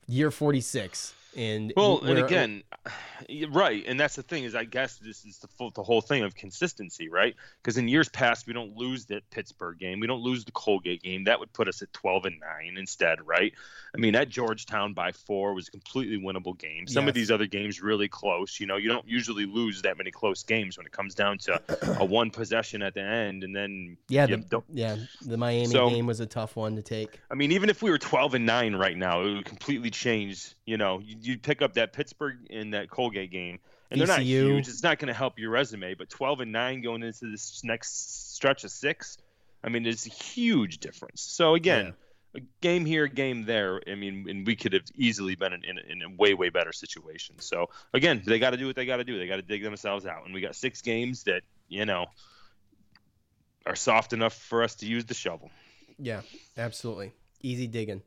year 0.06 0.31
46 0.31 1.14
and 1.36 1.73
Well, 1.77 2.01
and 2.01 2.19
uh, 2.19 2.24
again, 2.24 2.62
right, 3.51 3.85
and 3.86 3.98
that's 3.98 4.16
the 4.16 4.23
thing 4.23 4.44
is, 4.44 4.55
I 4.55 4.65
guess 4.65 4.97
this 4.97 5.24
is 5.24 5.39
the 5.39 5.48
full, 5.48 5.70
the 5.70 5.82
whole 5.82 6.01
thing 6.01 6.23
of 6.24 6.35
consistency, 6.35 7.09
right? 7.09 7.35
Because 7.62 7.78
in 7.78 7.89
years 7.89 8.09
past, 8.09 8.47
we 8.47 8.52
don't 8.52 8.77
lose 8.77 9.07
that 9.07 9.28
Pittsburgh 9.31 9.78
game, 9.78 10.01
we 10.01 10.07
don't 10.07 10.23
lose 10.23 10.44
the 10.44 10.52
Colgate 10.52 11.02
game. 11.02 11.24
That 11.24 11.40
would 11.40 11.52
put 11.52 11.69
us 11.69 11.82
at 11.82 11.93
12 11.93 12.27
and 12.27 12.40
nine 12.40 12.77
instead, 12.77 13.27
right? 13.27 13.52
I 13.94 13.98
mean, 13.98 14.12
that 14.15 14.28
Georgetown 14.28 14.94
by 14.94 15.12
four 15.12 15.55
was 15.55 15.69
a 15.69 15.70
completely 15.70 16.19
winnable 16.19 16.57
game. 16.57 16.86
Some 16.86 17.09
of 17.09 17.15
these 17.15 17.31
other 17.31 17.47
games 17.47 17.82
really 17.82 18.09
close. 18.09 18.61
You 18.61 18.66
know, 18.66 18.77
you 18.77 18.89
don't 18.89 19.07
usually 19.07 19.47
lose 19.47 19.82
that 19.82 19.98
many 19.98 20.11
close 20.11 20.43
games 20.44 20.77
when 20.77 20.86
it 20.86 20.93
comes 20.93 21.15
down 21.15 21.39
to 21.39 21.61
a 22.01 22.05
one 22.05 22.31
possession 22.31 22.82
at 22.82 22.94
the 22.94 23.02
end, 23.02 23.43
and 23.44 23.55
then 23.55 23.97
yeah, 24.09 24.27
the, 24.27 24.62
yeah, 24.73 24.97
the 25.23 25.36
Miami 25.36 25.66
So- 25.66 25.90
game 25.90 26.07
was 26.07 26.20
a 26.20 26.27
tough 26.27 26.57
one 26.57 26.77
to 26.77 26.82
take. 26.82 27.19
I 27.31 27.35
mean, 27.35 27.52
even 27.52 27.70
if 27.70 27.82
we 27.82 27.90
were 27.90 27.98
12 27.98 28.35
and 28.35 28.47
9 28.47 28.77
right 28.77 28.97
now, 28.97 29.23
it 29.23 29.35
would 29.35 29.44
completely 29.44 29.90
change. 29.90 30.55
You 30.66 30.77
know, 30.77 31.01
you, 31.01 31.16
you 31.20 31.38
pick 31.38 31.62
up 31.62 31.74
that 31.74 31.92
Pittsburgh 31.92 32.38
and 32.51 32.74
that 32.74 32.90
Colgate 32.90 33.30
game, 33.30 33.59
and 33.90 34.01
they're 34.01 34.06
not 34.09 34.20
huge. 34.22 34.68
It's 34.68 34.82
not 34.82 34.98
going 34.98 35.09
to 35.09 35.14
help 35.14 35.38
your 35.38 35.51
resume, 35.51 35.94
but 35.94 36.09
12 36.10 36.40
and 36.40 36.52
9 36.52 36.80
going 36.82 37.02
into 37.02 37.30
this 37.30 37.62
next 37.64 38.34
stretch 38.34 38.64
of 38.64 38.70
six, 38.70 39.18
I 39.64 39.68
mean, 39.68 39.84
it's 39.86 40.06
a 40.06 40.10
huge 40.10 40.78
difference. 40.78 41.20
So, 41.22 41.55
again, 41.55 41.94
a 42.34 42.40
game 42.60 42.84
here, 42.86 43.05
a 43.05 43.09
game 43.09 43.44
there. 43.44 43.80
I 43.86 43.97
mean, 43.97 44.26
and 44.28 44.47
we 44.47 44.55
could 44.56 44.72
have 44.72 44.84
easily 44.94 45.34
been 45.34 45.52
in, 45.52 45.64
in, 45.64 45.78
a- 45.78 45.92
in 45.92 46.02
a 46.02 46.09
way, 46.16 46.34
way 46.34 46.48
better 46.48 46.72
situation. 46.72 47.36
So, 47.40 47.70
again, 47.92 48.22
they 48.24 48.38
got 48.38 48.51
to 48.51 48.56
do 48.56 48.66
what 48.66 48.76
they 48.76 48.86
got 48.86 48.98
to 48.98 49.05
do. 49.05 49.18
They 49.18 49.26
got 49.26 49.36
to 49.36 49.42
dig 49.42 49.62
themselves 49.64 50.06
out. 50.06 50.24
And 50.24 50.32
we 50.32 50.40
got 50.40 50.55
six 50.55 50.80
games 50.82 51.24
that, 51.24 51.42
you 51.68 51.84
know, 51.84 52.06
are 53.66 53.76
soft 53.76 54.12
enough 54.12 54.34
for 54.34 54.62
us 54.62 54.76
to 54.76 54.86
use 54.86 55.05
the 55.05 55.14
shovel. 55.14 55.51
Yeah, 55.98 56.22
absolutely. 56.56 57.12
Easy 57.42 57.66
digging. 57.66 58.02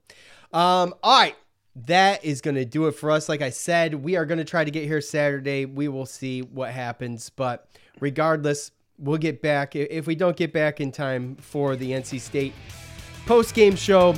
Um, 0.52 0.94
all 1.04 1.20
right. 1.20 1.36
That 1.76 2.24
is 2.24 2.42
going 2.42 2.56
to 2.56 2.66
do 2.66 2.88
it 2.88 2.92
for 2.92 3.10
us. 3.10 3.28
Like 3.28 3.42
I 3.42 3.50
said, 3.50 3.96
we 3.96 4.16
are 4.16 4.26
going 4.26 4.38
to 4.38 4.44
try 4.44 4.64
to 4.64 4.72
get 4.72 4.84
here 4.84 5.02
Saturday. 5.02 5.66
We 5.66 5.88
will 5.88 6.06
see 6.06 6.42
what 6.42 6.72
happens. 6.72 7.30
But 7.32 7.68
regardless, 8.00 8.72
we'll 9.00 9.18
get 9.18 9.42
back. 9.42 9.76
If 9.76 10.06
we 10.06 10.16
don't 10.16 10.38
get 10.38 10.54
back 10.54 10.80
in 10.80 10.92
time 10.92 11.36
for 11.38 11.76
the 11.76 11.92
NC 11.92 12.20
State 12.20 12.54
post 13.26 13.56
game 13.56 13.76
show, 13.76 14.14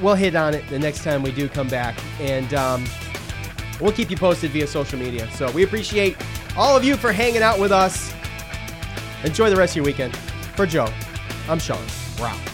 we'll 0.00 0.14
hit 0.14 0.36
on 0.36 0.54
it 0.54 0.68
the 0.68 0.78
next 0.78 1.02
time 1.02 1.22
we 1.22 1.32
do 1.32 1.48
come 1.48 1.68
back. 1.68 1.98
And 2.20 2.54
um, 2.54 2.84
we'll 3.80 3.92
keep 3.92 4.10
you 4.10 4.16
posted 4.16 4.52
via 4.52 4.66
social 4.66 4.98
media. 4.98 5.28
So 5.32 5.50
we 5.50 5.64
appreciate 5.64 6.16
all 6.56 6.76
of 6.76 6.84
you 6.84 6.96
for 6.96 7.10
hanging 7.10 7.42
out 7.42 7.58
with 7.58 7.72
us. 7.72 8.14
Enjoy 9.24 9.50
the 9.50 9.56
rest 9.56 9.72
of 9.72 9.76
your 9.76 9.84
weekend. 9.84 10.14
For 10.54 10.66
Joe, 10.66 10.88
I'm 11.48 11.58
Sean. 11.58 11.84
We're 12.20 12.26
out. 12.26 12.53